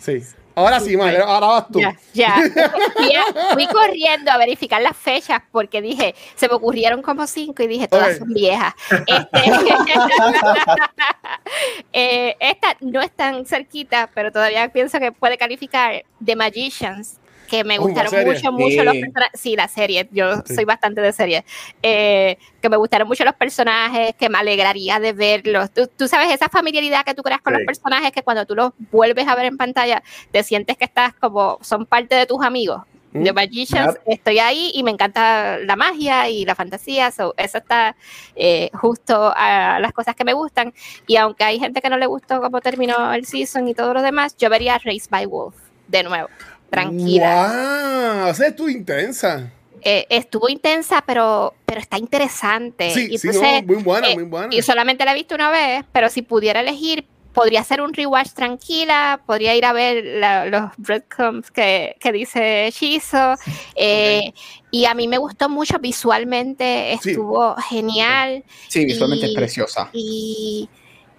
Sí. 0.00 0.22
Ahora 0.58 0.80
sí, 0.80 0.96
madre, 0.96 1.18
ahora 1.18 1.46
vas 1.46 1.68
tú. 1.68 1.78
Ya, 1.80 1.94
ya. 2.12 2.34
Fui, 2.96 3.14
a- 3.14 3.54
fui 3.54 3.66
corriendo 3.68 4.32
a 4.32 4.36
verificar 4.38 4.82
las 4.82 4.96
fechas 4.96 5.40
porque 5.52 5.80
dije, 5.80 6.16
se 6.34 6.48
me 6.48 6.54
ocurrieron 6.54 7.00
como 7.00 7.28
cinco 7.28 7.62
y 7.62 7.68
dije, 7.68 7.86
todas 7.86 8.18
son 8.18 8.34
viejas. 8.34 8.74
Este, 8.90 9.28
eh, 11.92 12.36
esta 12.40 12.76
no 12.80 13.00
es 13.00 13.10
tan 13.12 13.46
cerquita, 13.46 14.10
pero 14.14 14.32
todavía 14.32 14.68
pienso 14.72 14.98
que 14.98 15.12
puede 15.12 15.38
calificar 15.38 16.04
The 16.24 16.36
Magicians, 16.36 17.16
que 17.48 17.64
me 17.64 17.78
gustaron 17.78 18.10
serie. 18.10 18.34
mucho, 18.34 18.52
mucho 18.52 18.84
los 18.84 18.94
Sí. 18.94 19.00
personajes. 19.00 19.40
Sí, 19.40 19.56
la 19.56 19.68
serie, 19.68 20.08
yo 20.12 20.42
Sí. 20.44 20.54
soy 20.54 20.64
bastante 20.64 21.00
de 21.00 21.12
serie. 21.12 21.44
Eh, 21.82 22.36
que 22.60 22.68
me 22.68 22.76
gustaron 22.76 23.08
mucho 23.08 23.24
los 23.24 23.34
personajes, 23.34 24.14
que 24.18 24.28
me 24.28 24.38
alegraría 24.38 25.00
de 25.00 25.12
verlos. 25.12 25.70
Tú, 25.72 25.88
tú 25.96 26.06
sabes, 26.08 26.30
esa 26.32 26.48
familiaridad 26.48 27.04
que 27.04 27.14
tú 27.14 27.22
creas 27.22 27.40
con 27.40 27.54
Sí. 27.54 27.60
los 27.60 27.66
personajes, 27.66 28.12
que 28.12 28.22
cuando 28.22 28.44
tú 28.46 28.54
los 28.54 28.72
vuelves 28.92 29.26
a 29.26 29.34
ver 29.34 29.46
en 29.46 29.56
pantalla, 29.56 30.02
te 30.30 30.42
sientes 30.42 30.76
que 30.76 30.84
estás 30.84 31.14
como, 31.14 31.58
son 31.62 31.86
parte 31.86 32.14
de 32.14 32.26
tus 32.26 32.44
amigos. 32.44 32.82
Mm. 33.12 33.22
The 33.24 33.32
Magicians, 33.32 33.98
estoy 34.04 34.38
ahí 34.38 34.70
y 34.74 34.82
me 34.82 34.90
encanta 34.90 35.56
la 35.60 35.76
magia 35.76 36.28
y 36.28 36.44
la 36.44 36.54
fantasía, 36.54 37.10
so, 37.10 37.32
eso 37.38 37.56
está 37.56 37.96
eh, 38.36 38.68
justo 38.74 39.32
a 39.34 39.78
las 39.80 39.92
cosas 39.92 40.14
que 40.14 40.24
me 40.24 40.34
gustan. 40.34 40.74
Y 41.06 41.16
aunque 41.16 41.42
hay 41.44 41.58
gente 41.58 41.80
que 41.80 41.88
no 41.88 41.96
le 41.96 42.04
gustó 42.04 42.42
cómo 42.42 42.60
terminó 42.60 43.14
el 43.14 43.24
season 43.24 43.66
y 43.66 43.72
todo 43.74 43.94
lo 43.94 44.02
demás, 44.02 44.36
yo 44.36 44.50
vería 44.50 44.76
Race 44.76 45.06
by 45.08 45.24
Wolf 45.24 45.54
de 45.86 46.02
nuevo, 46.02 46.28
tranquila. 46.70 48.22
¡Wow! 48.22 48.30
Esa 48.30 48.46
es 48.48 48.56
tu 48.56 48.68
intensa. 48.68 49.50
Eh, 49.80 50.06
estuvo 50.10 50.48
intensa, 50.48 51.02
pero, 51.06 51.54
pero 51.64 51.80
está 51.80 51.98
interesante. 51.98 52.90
Sí, 52.90 53.08
Y 53.12 53.18
sí, 53.18 53.28
entonces, 53.28 53.62
no, 53.62 53.74
muy 53.74 53.82
buena, 53.82 54.08
eh, 54.10 54.14
muy 54.14 54.24
buena. 54.24 54.54
Y 54.54 54.60
solamente 54.62 55.04
la 55.04 55.12
he 55.12 55.14
visto 55.14 55.34
una 55.34 55.50
vez, 55.50 55.84
pero 55.92 56.08
si 56.08 56.22
pudiera 56.22 56.60
elegir, 56.60 57.04
podría 57.32 57.60
hacer 57.60 57.80
un 57.80 57.94
rewatch 57.94 58.30
tranquila, 58.32 59.20
podría 59.24 59.54
ir 59.54 59.64
a 59.64 59.72
ver 59.72 60.04
la- 60.18 60.46
los 60.46 60.70
breadcrumbs 60.78 61.52
que, 61.52 61.94
que 62.00 62.10
dice 62.10 62.68
Shizo. 62.72 63.34
eh, 63.76 64.32
Y 64.72 64.84
a 64.86 64.94
mí 64.94 65.06
me 65.08 65.16
gustó 65.18 65.48
mucho 65.48 65.78
visualmente, 65.78 66.98
Sí. 67.00 67.10
estuvo 67.10 67.54
genial. 67.70 68.44
Sí, 68.68 68.84
visualmente 68.84 69.26
Y- 69.26 69.30
es 69.30 69.34
preciosa. 69.36 69.88
Y, 69.92 70.68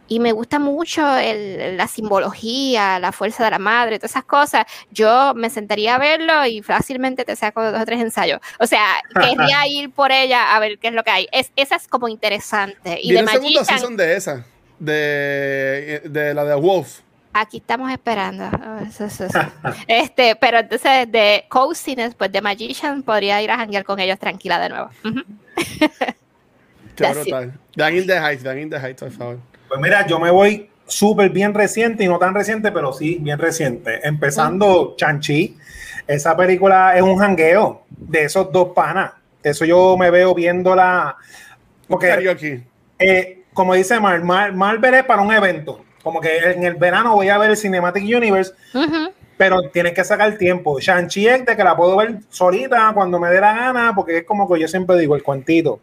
y 0.09 0.19
me 0.19 0.31
gusta 0.33 0.59
mucho 0.59 1.17
el- 1.17 1.77
la 1.77 1.87
simbología, 1.87 2.99
la 2.99 3.11
fuerza 3.11 3.45
de 3.45 3.51
la 3.51 3.59
madre, 3.59 3.99
todas 3.99 4.11
esas 4.11 4.25
cosas. 4.25 4.65
Yo 4.91 5.33
me 5.35 5.49
sentaría 5.49 5.95
a 5.95 5.99
verlo 5.99 6.45
y 6.45 6.61
fácilmente 6.61 7.23
te 7.25 7.35
saco 7.35 7.63
dos 7.71 7.81
o 7.81 7.85
tres 7.85 8.01
ensayos. 8.01 8.39
O 8.59 8.67
sea, 8.67 8.85
querría 9.13 9.65
ir 9.67 9.91
por 9.91 10.11
ella 10.11 10.55
a 10.55 10.59
ver 10.59 10.79
qué 10.79 10.87
es 10.89 10.93
lo 10.93 11.03
que 11.03 11.11
hay. 11.11 11.27
Es, 11.31 11.51
esa 11.55 11.75
es 11.75 11.87
como 11.87 12.07
interesante. 12.09 12.99
Y 13.01 13.09
de 13.13 13.21
Viene 13.21 13.39
Magician, 13.39 13.65
season 13.65 13.95
de 13.95 14.15
esa, 14.17 14.45
de, 14.79 16.01
de 16.05 16.33
la 16.33 16.43
de 16.43 16.55
Wolf. 16.55 16.99
aquí 17.33 17.57
estamos 17.57 17.91
esperando. 17.91 18.45
Oh, 18.45 18.83
eso, 18.83 19.05
eso, 19.05 19.25
eso. 19.25 19.39
Este, 19.87 20.35
pero 20.35 20.59
entonces 20.59 21.11
de 21.11 21.45
Coziness, 21.49 22.15
pues 22.15 22.31
de 22.31 22.41
Magician 22.41 23.03
podría 23.03 23.41
ir 23.41 23.51
a 23.51 23.57
janguear 23.57 23.83
con 23.85 23.99
ellos 23.99 24.17
tranquila 24.17 24.59
de 24.59 24.69
nuevo. 24.69 24.89
Qué 26.95 27.07
brutal. 27.13 27.53
Dan 27.75 27.95
in 27.95 28.07
the 28.07 28.19
Heights, 28.19 28.43
Dan 28.43 28.59
in 28.59 28.69
the 28.69 28.77
Heights, 28.79 29.01
por 29.01 29.11
favor. 29.11 29.39
Pues 29.69 29.79
mira, 29.79 30.05
yo 30.07 30.19
me 30.19 30.31
voy 30.31 30.69
súper 30.87 31.29
bien 31.29 31.53
reciente 31.53 32.03
y 32.03 32.07
no 32.07 32.17
tan 32.17 32.33
reciente, 32.33 32.71
pero 32.71 32.91
sí 32.91 33.19
bien 33.21 33.37
reciente. 33.37 33.99
Empezando 34.05 34.95
Chanchi, 34.97 35.55
esa 36.07 36.35
película 36.35 36.97
es 36.97 37.03
un 37.03 37.17
jangueo 37.17 37.83
de 37.89 38.23
esos 38.23 38.51
dos 38.51 38.69
panas. 38.69 39.11
Eso 39.43 39.63
yo 39.65 39.95
me 39.95 40.09
veo 40.09 40.33
viéndola. 40.33 41.15
Porque, 41.87 42.57
eh, 42.97 43.43
como 43.53 43.75
dice 43.75 43.99
Mar, 43.99 44.23
Mar, 44.23 44.53
Marvel 44.53 44.95
es 44.95 45.03
para 45.03 45.21
un 45.21 45.31
evento. 45.31 45.85
Como 46.01 46.19
que 46.19 46.37
en 46.37 46.63
el 46.63 46.75
verano 46.75 47.13
voy 47.13 47.29
a 47.29 47.37
ver 47.37 47.51
el 47.51 47.57
Cinematic 47.57 48.03
Universe, 48.03 48.53
pero 49.37 49.69
tienes 49.69 49.93
que 49.93 50.03
sacar 50.03 50.37
tiempo. 50.37 50.79
Shang-Chi 50.79 51.27
es 51.27 51.45
de 51.45 51.55
que 51.55 51.63
la 51.63 51.75
puedo 51.75 51.97
ver 51.97 52.19
solita 52.29 52.91
cuando 52.93 53.19
me 53.19 53.29
dé 53.29 53.39
la 53.39 53.53
gana, 53.53 53.93
porque 53.95 54.17
es 54.17 54.23
como 54.23 54.51
que 54.51 54.59
yo 54.59 54.67
siempre 54.67 54.97
digo 54.97 55.15
el 55.15 55.23
cuantito. 55.23 55.79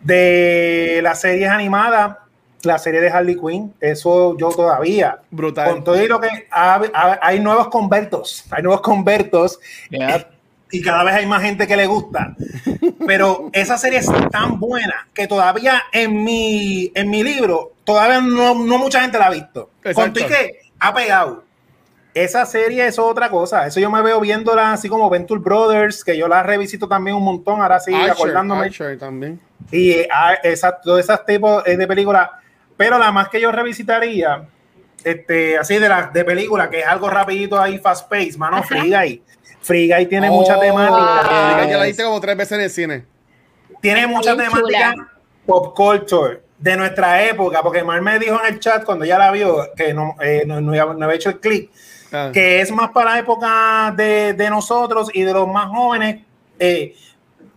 De 0.00 1.00
las 1.02 1.20
series 1.20 1.50
animadas, 1.50 2.16
la 2.64 2.78
serie 2.78 3.00
de 3.00 3.08
Harley 3.10 3.36
Quinn, 3.36 3.72
eso 3.80 4.36
yo 4.36 4.48
todavía. 4.50 5.18
Brutal. 5.30 5.70
Con 5.70 5.84
todo 5.84 6.02
y 6.02 6.08
lo 6.08 6.20
que 6.20 6.28
ha- 6.50 6.80
ha- 6.92 7.18
hay 7.22 7.40
nuevos 7.40 7.68
convertos, 7.68 8.44
hay 8.50 8.62
nuevos 8.62 8.80
convertos 8.80 9.58
Yeah. 9.90 10.28
y 10.70 10.82
cada 10.82 11.04
vez 11.04 11.14
hay 11.14 11.26
más 11.26 11.42
gente 11.42 11.66
que 11.66 11.76
le 11.76 11.86
gusta. 11.86 12.34
Pero 13.06 13.50
esa 13.52 13.76
serie 13.78 13.98
es 14.00 14.10
tan 14.30 14.58
buena 14.58 15.08
que 15.14 15.26
todavía 15.26 15.82
en 15.92 16.22
mi, 16.24 16.90
en 16.94 17.10
mi 17.10 17.22
libro, 17.22 17.72
todavía 17.84 18.20
no, 18.20 18.54
no 18.54 18.78
mucha 18.78 19.00
gente 19.00 19.18
la 19.18 19.26
ha 19.26 19.30
visto. 19.30 19.70
Exacto. 19.84 20.20
Con 20.20 20.28
que 20.28 20.60
ha 20.80 20.94
pegado. 20.94 21.44
esa 22.14 22.46
serie 22.46 22.86
es 22.86 22.98
otra 22.98 23.28
cosa. 23.28 23.66
Eso 23.66 23.80
yo 23.80 23.90
me 23.90 24.00
veo 24.00 24.20
viéndola 24.20 24.72
así 24.72 24.88
como 24.88 25.10
Venture 25.10 25.40
Brothers, 25.40 26.04
que 26.04 26.16
yo 26.16 26.28
la 26.28 26.42
revisito 26.44 26.86
también 26.86 27.16
un 27.16 27.24
montón, 27.24 27.60
ahora 27.60 27.80
sí, 27.80 27.92
acordándome. 27.92 28.70
También. 28.98 29.40
Y 29.72 29.90
eh, 29.90 30.08
ah, 30.12 30.34
esa, 30.42 30.78
todos 30.80 31.00
esos 31.00 31.24
tipos 31.26 31.66
eh, 31.66 31.76
de 31.76 31.86
películas. 31.86 32.30
Pero 32.76 32.98
la 32.98 33.12
más 33.12 33.28
que 33.28 33.40
yo 33.40 33.52
revisitaría, 33.52 34.44
este, 35.02 35.58
así 35.58 35.78
de 35.78 35.88
la 35.88 36.06
de 36.12 36.24
película, 36.24 36.68
que 36.70 36.80
es 36.80 36.86
algo 36.86 37.08
rapidito 37.10 37.60
ahí, 37.60 37.78
fast 37.78 38.08
pace, 38.08 38.36
mano, 38.36 38.62
Free 38.62 38.90
Guy. 38.90 39.22
Free 39.60 39.88
Guy 39.92 40.06
tiene 40.06 40.30
mucha 40.30 40.56
Oh, 40.56 40.60
temática. 40.60 41.20
Free 41.22 41.62
Guy, 41.64 41.72
yo 41.72 41.78
la 41.78 41.84
viste 41.84 42.04
como 42.04 42.20
tres 42.20 42.36
veces 42.36 42.52
en 42.58 42.60
el 42.64 42.70
cine. 42.70 43.04
Tiene 43.80 44.00
Está 44.00 44.12
mucha 44.12 44.36
temática 44.36 44.92
chula. 44.94 45.08
pop 45.46 45.74
culture 45.76 46.42
de 46.58 46.76
nuestra 46.76 47.22
época, 47.24 47.62
porque 47.62 47.84
Mar 47.84 48.00
me 48.00 48.18
dijo 48.18 48.40
en 48.44 48.54
el 48.54 48.60
chat 48.60 48.84
cuando 48.84 49.04
ya 49.04 49.18
la 49.18 49.30
vio, 49.30 49.68
que 49.76 49.92
no, 49.92 50.16
eh, 50.20 50.44
no, 50.46 50.60
no 50.60 50.70
había- 50.70 50.86
no 50.94 51.04
había 51.04 51.16
hecho 51.16 51.28
el 51.30 51.40
clic, 51.40 51.70
Ah. 52.12 52.30
que 52.32 52.60
es 52.60 52.70
más 52.70 52.90
para 52.90 53.12
la 53.14 53.18
época 53.18 53.92
de, 53.96 54.32
de 54.34 54.48
nosotros 54.50 55.10
y 55.12 55.22
de 55.22 55.32
los 55.32 55.48
más 55.48 55.66
jóvenes, 55.68 56.22
eh, 56.58 56.94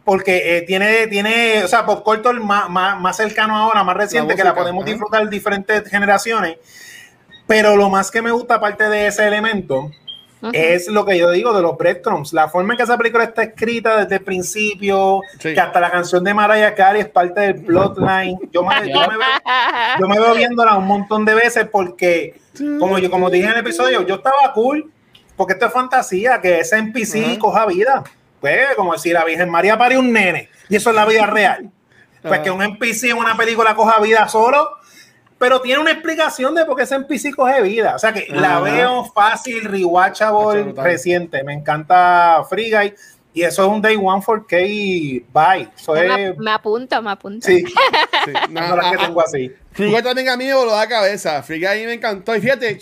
porque 0.08 0.58
eh, 0.58 0.62
tiene, 0.62 1.08
tiene, 1.08 1.66
o 1.66 1.68
sea, 1.68 1.86
pop 1.86 2.02
culture 2.02 2.40
más, 2.40 2.70
más, 2.70 2.98
más 2.98 3.18
cercano 3.18 3.58
ahora, 3.58 3.84
más 3.84 3.98
reciente, 3.98 4.38
que 4.38 4.44
la 4.46 4.56
podemos 4.56 4.86
ajá. 4.86 4.92
disfrutar 4.94 5.30
diferentes 5.30 5.90
generaciones. 5.90 6.60
Pero 7.46 7.76
lo 7.76 7.90
más 7.90 8.10
que 8.10 8.22
me 8.22 8.32
gusta, 8.32 8.56
aparte 8.56 8.88
de 8.88 9.08
ese 9.08 9.28
elemento, 9.28 9.92
es 10.54 10.88
lo 10.88 11.06
que 11.06 11.18
yo 11.18 11.30
digo 11.32 11.52
de 11.52 11.62
los 11.62 11.78
breadcrumbs. 11.78 12.32
La 12.32 12.48
forma 12.48 12.72
en 12.74 12.78
que 12.78 12.84
esa 12.84 12.98
película 12.98 13.26
está 13.26 13.44
escrita 13.44 13.98
desde 13.98 14.16
el 14.16 14.24
principio, 14.24 15.20
Sí. 15.40 15.54
que 15.54 15.60
hasta 15.60 15.78
la 15.82 15.92
canción 15.92 16.24
de 16.24 16.34
Mariah 16.34 16.74
Carey 16.74 17.02
es 17.02 17.10
parte 17.10 17.42
del 17.42 17.56
plotline. 17.66 18.40
Yo 18.54 18.64
me, 18.64 18.90
yo 18.90 19.02
me 19.10 19.18
veo, 19.18 19.28
yo 20.00 20.08
me 20.08 20.20
veo 20.20 20.36
viéndola 20.36 20.78
un 20.78 20.88
montón 20.88 21.26
de 21.26 21.34
veces 21.36 21.68
porque, 21.70 22.40
como 22.80 22.98
yo 22.98 23.12
como 23.12 23.30
dije 23.30 23.44
en 23.44 23.52
el 23.52 23.60
episodio, 23.60 24.08
yo 24.08 24.16
estaba 24.16 24.54
cool 24.54 24.90
porque 25.36 25.52
esto 25.52 25.66
es 25.66 25.74
fantasía, 25.74 26.40
que 26.40 26.62
ese 26.62 26.78
NPC 26.78 27.26
Ajá. 27.26 27.40
coja 27.40 27.66
vida. 27.66 28.06
Pues, 28.48 28.76
como 28.76 28.98
si 28.98 29.12
la 29.12 29.24
Virgen 29.26 29.50
María 29.50 29.78
parió 29.78 30.00
un 30.00 30.12
nene 30.14 30.50
y 30.70 30.76
eso 30.76 30.90
es 30.92 30.96
la 30.96 31.06
vida 31.06 31.26
real. 31.26 31.70
Pues 32.22 32.40
que 32.42 32.52
un 32.52 32.62
NPC 32.62 33.06
en 33.06 33.18
una 33.18 33.38
película 33.38 33.74
coja 33.76 34.00
vida 34.02 34.28
solo, 34.28 34.70
pero 35.38 35.62
tiene 35.62 35.80
una 35.80 35.92
explicación 35.92 36.56
de 36.56 36.66
por 36.66 36.76
qué 36.76 36.84
ese 36.84 36.96
NPC 36.96 37.36
coge 37.36 37.62
vida. 37.62 37.96
O 37.96 38.00
sea 38.00 38.12
que 38.12 38.26
la 38.30 38.54
Ajá. 38.58 38.60
veo 38.62 39.06
fácil, 39.06 39.64
rewatchable, 39.64 40.74
reciente. 40.76 41.44
Me 41.44 41.54
encanta 41.54 42.44
Free 42.50 42.72
Guy 42.72 42.94
y 43.34 43.44
eso 43.44 43.64
es 43.66 43.70
un 43.70 43.82
Day 43.82 43.96
One 43.96 44.22
4K 44.22 45.26
Bye. 45.32 45.70
Eso 45.78 45.94
me, 45.94 46.30
es. 46.30 46.38
me 46.38 46.52
apunto, 46.52 47.02
me 47.02 47.12
apunto. 47.12 47.46
Sí, 47.48 47.64
Sí. 48.26 48.34
No, 48.50 48.76
no 48.76 48.82
que 48.82 48.86
a- 48.88 48.90
a- 48.90 49.06
tengo 49.06 49.22
así. 49.22 49.54
Free 49.72 49.92
Guy 49.92 50.02
también 50.02 50.30
a 50.30 50.38
mí 50.38 50.46
me 50.46 50.54
voló 50.56 50.76
la 50.76 50.88
cabeza. 50.88 51.42
Free 51.44 51.60
Guy 51.60 51.86
me 51.86 51.94
encantó. 51.94 52.36
Y 52.36 52.42
fíjate, 52.42 52.78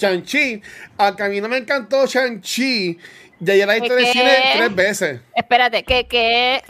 aunque 0.97 1.23
a 1.23 1.27
mí 1.27 1.41
no 1.41 1.49
me 1.49 1.57
encantó 1.57 2.05
Shang-Chi, 2.05 2.93
ya 2.95 2.99
yo 3.39 3.65
la 3.65 3.75
he 3.75 3.79
visto 3.79 3.97
en 3.97 3.99
el 3.99 4.05
¿Qué? 4.05 4.11
cine 4.11 4.37
tres 4.57 4.75
veces. 4.75 5.21
Espérate, 5.35 5.83
que, 5.83 6.07
que 6.07 6.63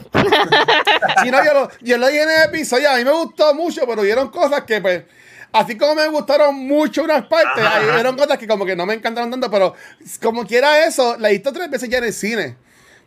Si 1.22 1.30
no, 1.30 1.44
yo 1.44 1.54
lo, 1.54 1.70
yo 1.80 1.98
lo 1.98 2.08
dije 2.08 2.22
en 2.22 2.30
el 2.30 2.42
episodio, 2.48 2.90
a 2.90 2.96
mí 2.96 3.04
me 3.04 3.12
gustó 3.12 3.54
mucho, 3.54 3.86
pero 3.86 4.02
vieron 4.02 4.30
cosas 4.30 4.62
que, 4.62 4.80
pues, 4.80 5.02
así 5.52 5.76
como 5.76 5.94
me 5.94 6.06
gustaron 6.08 6.54
mucho 6.54 7.04
unas 7.04 7.26
partes, 7.26 7.64
ajá. 7.64 7.94
vieron 7.94 8.16
cosas 8.16 8.38
que 8.38 8.46
como 8.46 8.66
que 8.66 8.76
no 8.76 8.86
me 8.86 8.94
encantaron 8.94 9.30
tanto, 9.30 9.50
pero 9.50 9.74
como 10.22 10.46
quiera 10.46 10.84
eso, 10.84 11.16
la 11.18 11.30
he 11.30 11.32
visto 11.32 11.52
tres 11.52 11.70
veces 11.70 11.88
ya 11.88 11.98
en 11.98 12.04
el 12.04 12.12
cine. 12.12 12.56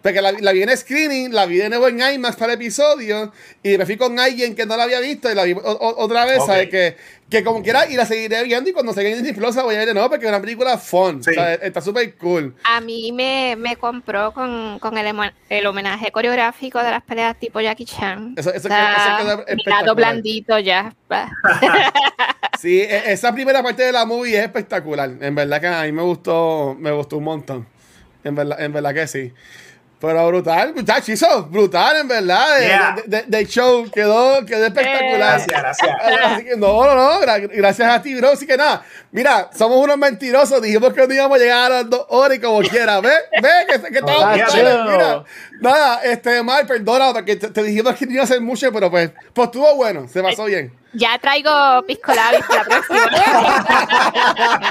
Porque 0.02 0.22
la, 0.22 0.32
la 0.32 0.54
vi 0.54 0.64
en 0.64 0.78
screening, 0.78 1.34
la 1.34 1.46
vi 1.46 1.58
de 1.58 1.68
nuevo 1.68 1.88
en 1.90 2.00
IMAX 2.00 2.38
para 2.38 2.54
el 2.54 2.60
episodio, 2.60 3.34
y 3.62 3.78
me 3.78 3.86
fui 3.86 3.98
con 3.98 4.18
alguien 4.18 4.56
que 4.56 4.66
no 4.66 4.78
la 4.78 4.84
había 4.84 5.02
visto 5.02 5.30
y 5.30 5.36
la 5.36 5.44
vi 5.44 5.52
o- 5.52 5.58
o- 5.58 6.04
otra 6.04 6.24
vez, 6.24 6.40
Ok. 6.40 6.46
¿sabes? 6.46 6.70
Que, 6.70 6.96
que 7.30 7.44
como 7.44 7.62
quiera, 7.62 7.86
y 7.86 7.96
la 7.96 8.06
seguiré 8.06 8.42
viendo, 8.44 8.70
y 8.70 8.74
cuando 8.74 8.94
se 8.94 9.02
en 9.06 9.16
Disney 9.16 9.34
Plus 9.34 9.58
la 9.58 9.64
voy 9.64 9.76
a 9.76 9.80
ver 9.80 9.88
de 9.90 9.94
nuevo, 9.94 10.08
porque 10.10 10.26
es 10.26 10.30
una 10.30 10.40
película 10.40 10.78
fun, 10.78 11.22
Sí. 11.22 11.32
o 11.32 11.34
sea, 11.34 11.54
está 11.56 11.82
súper 11.82 12.16
cool. 12.16 12.56
a 12.64 12.80
mí 12.80 13.12
me, 13.12 13.56
me 13.58 13.76
compró 13.76 14.32
con, 14.34 14.80
con 14.80 14.98
el, 14.98 15.14
el 15.50 15.66
homenaje 15.68 16.12
coreográfico 16.14 16.82
de 16.82 16.92
las 16.92 17.04
peleas 17.04 17.38
tipo 17.38 17.60
Jackie 17.60 17.84
Chan. 17.86 18.36
Eso- 18.38 18.54
eso 18.54 18.68
O 18.68 18.72
sea, 18.72 18.96
que- 18.96 19.02
eso 19.02 19.18
queda 19.18 19.36
mi 19.36 19.42
espectacular. 19.42 19.82
lado 19.84 19.96
blandito 19.96 20.60
ya. 20.60 20.96
Sí, 22.60 22.82
e- 22.82 23.12
esa 23.14 23.34
primera 23.34 23.64
parte 23.64 23.84
de 23.84 23.92
la 23.92 24.06
movie 24.06 24.38
es 24.38 24.44
espectacular. 24.44 25.10
En 25.22 25.34
verdad 25.36 25.62
que 25.62 25.68
a 25.68 25.84
mí 25.84 25.92
me 25.94 26.02
gustó, 26.02 26.76
me 26.78 26.92
gustó 26.92 27.18
un 27.18 27.24
montón. 27.24 27.68
En 28.24 28.36
verdad, 28.36 28.60
en 28.62 28.74
verdad 28.74 28.94
que 28.94 29.08
sí. 29.08 29.32
Pero 30.02 30.28
brutal, 30.28 30.74
muchachizo, 30.74 31.44
brutal, 31.44 31.98
en 31.98 32.08
verdad. 32.08 32.58
de- 32.58 32.66
Yeah. 32.66 32.96
de- 33.28 33.46
show 33.46 33.86
quedó, 33.92 34.46
quedó 34.46 34.68
espectacular. 34.68 35.42
Gracias, 35.46 35.62
gracias. 35.62 35.92
Así 36.26 36.46
que 36.46 36.56
no, 36.56 36.86
no, 36.86 36.96
no, 36.96 37.20
gra- 37.20 37.50
gracias 37.52 37.90
a 37.94 38.02
ti, 38.02 38.16
bro. 38.16 38.30
Así 38.32 38.48
que 38.48 38.56
nada, 38.56 38.82
mira, 39.12 39.50
somos 39.54 39.78
unos 39.84 39.98
mentirosos. 39.98 40.62
Dijimos 40.62 40.94
que 40.94 41.06
no 41.06 41.14
íbamos 41.14 41.38
a 41.38 41.42
llegar 41.42 41.66
a 41.66 41.76
las 41.82 41.90
dos 41.90 42.06
horas 42.10 42.38
y 42.38 42.40
como 42.40 42.60
quiera. 42.62 43.02
Ve, 43.02 43.12
ve, 43.42 43.50
que, 43.68 43.92
que 43.92 44.02
brutales, 44.02 44.54
Mira, 44.56 45.24
nada, 45.60 46.00
este, 46.04 46.44
mal, 46.44 46.66
perdona, 46.66 47.12
porque 47.12 47.36
te, 47.36 47.50
te 47.50 47.62
dijimos 47.64 47.94
que 47.96 48.06
no 48.06 48.14
iba 48.14 48.22
a 48.22 48.24
hacer 48.24 48.40
mucho, 48.40 48.72
pero 48.72 48.90
pues, 48.90 49.12
pues 49.34 49.48
estuvo 49.48 49.76
bueno, 49.76 50.08
se 50.08 50.24
pasó 50.24 50.46
bien. 50.46 50.74
Ya 50.94 51.20
traigo 51.20 51.52
pisco 51.86 52.14
para 52.16 52.32
la 52.32 52.40
próxima. 52.66 53.00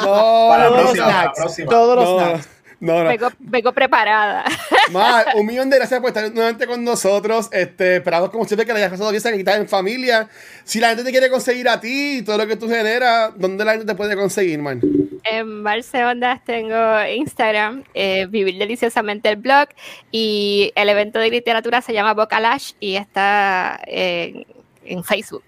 No, 0.02 0.48
Para 0.48 0.70
la 0.70 0.70
no, 0.70 0.76
Todos 0.76 0.96
los 0.96 1.34
próxima. 1.36 1.68
Todos 1.70 1.96
los 1.96 2.08
snacks. 2.22 2.48
No, 2.80 3.02
no. 3.02 3.08
vengo, 3.08 3.28
vengo 3.38 3.72
preparada. 3.72 4.44
Mar, 4.92 5.26
un 5.34 5.46
millón 5.46 5.68
de 5.68 5.76
gracias 5.76 6.00
por 6.00 6.08
estar 6.08 6.32
nuevamente 6.32 6.66
con 6.66 6.84
nosotros. 6.84 7.48
Este, 7.52 7.96
esperamos 7.96 8.30
como 8.30 8.44
siempre 8.44 8.64
que 8.66 8.72
le 8.72 8.78
hayas 8.78 8.90
pasado 8.90 9.10
bien, 9.10 9.22
que 9.22 9.38
estás 9.38 9.56
en 9.56 9.68
familia. 9.68 10.28
Si 10.64 10.78
la 10.78 10.88
gente 10.88 11.04
te 11.04 11.10
quiere 11.10 11.28
conseguir 11.28 11.68
a 11.68 11.80
ti 11.80 12.18
y 12.18 12.22
todo 12.22 12.38
lo 12.38 12.46
que 12.46 12.56
tú 12.56 12.68
generas, 12.68 13.32
¿dónde 13.36 13.64
la 13.64 13.72
gente 13.72 13.86
te 13.86 13.94
puede 13.94 14.14
conseguir, 14.14 14.60
man? 14.60 14.80
En 15.24 15.64
Barcelonas 15.64 16.44
tengo 16.44 17.04
Instagram, 17.04 17.84
eh, 17.94 18.26
Vivir 18.26 18.58
Deliciosamente 18.58 19.28
el 19.28 19.36
blog 19.36 19.68
y 20.12 20.72
el 20.76 20.88
evento 20.88 21.18
de 21.18 21.30
literatura 21.30 21.82
se 21.82 21.92
llama 21.92 22.14
Bocalash 22.14 22.72
y 22.78 22.96
está 22.96 23.80
en, 23.86 24.46
en 24.84 25.02
Facebook. 25.02 25.44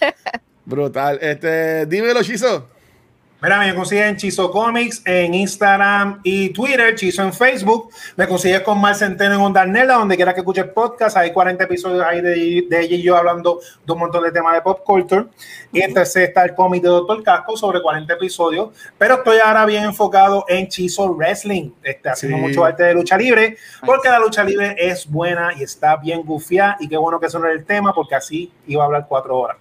Brutal. 0.64 1.18
Este, 1.20 1.86
dímelo, 1.86 2.22
Chizo. 2.22 2.68
Mira, 3.42 3.58
me 3.58 3.74
consiguen 3.74 4.16
Chizo 4.16 4.52
Comics 4.52 5.02
en 5.04 5.34
Instagram 5.34 6.20
y 6.22 6.50
Twitter, 6.50 6.94
Chizo 6.94 7.22
en 7.22 7.32
Facebook. 7.32 7.90
Me 8.14 8.28
consigues 8.28 8.60
con 8.60 8.80
Mar 8.80 8.94
Centeno 8.94 9.34
en 9.34 9.40
Ondarnela, 9.40 9.94
donde 9.94 10.14
quiera 10.14 10.32
que 10.32 10.40
escuches 10.40 10.66
podcast. 10.66 11.16
Hay 11.16 11.32
40 11.32 11.64
episodios 11.64 12.04
ahí 12.06 12.20
de, 12.20 12.66
de 12.70 12.80
ella 12.80 12.96
y 12.96 13.02
yo 13.02 13.16
hablando 13.16 13.58
de 13.84 13.92
un 13.92 13.98
montón 13.98 14.22
de 14.22 14.30
temas 14.30 14.54
de 14.54 14.60
pop 14.62 14.82
culture. 14.84 15.24
Y 15.72 15.80
entonces 15.80 16.28
está 16.28 16.44
el 16.44 16.54
cómic 16.54 16.82
de 16.84 16.88
Doctor 16.90 17.20
Casco 17.24 17.56
sobre 17.56 17.82
40 17.82 18.14
episodios. 18.14 18.68
Pero 18.96 19.14
estoy 19.16 19.38
ahora 19.38 19.66
bien 19.66 19.82
enfocado 19.82 20.44
en 20.48 20.68
Chizo 20.68 21.12
Wrestling, 21.12 21.70
este, 21.82 22.10
haciendo 22.10 22.36
Sí. 22.38 22.42
mucho 22.44 22.64
arte 22.64 22.84
de 22.84 22.94
lucha 22.94 23.16
libre, 23.18 23.56
porque 23.84 24.08
la 24.08 24.20
lucha 24.20 24.44
libre 24.44 24.76
es 24.78 25.10
buena 25.10 25.50
y 25.58 25.64
está 25.64 25.96
bien 25.96 26.22
gufiada. 26.22 26.76
Y 26.78 26.88
qué 26.88 26.96
bueno 26.96 27.18
que 27.18 27.26
eso 27.26 27.40
no 27.40 27.46
era 27.46 27.54
el 27.54 27.64
tema, 27.64 27.92
porque 27.92 28.14
así 28.14 28.52
iba 28.68 28.84
a 28.84 28.86
hablar 28.86 29.06
cuatro 29.08 29.36
horas. 29.36 29.56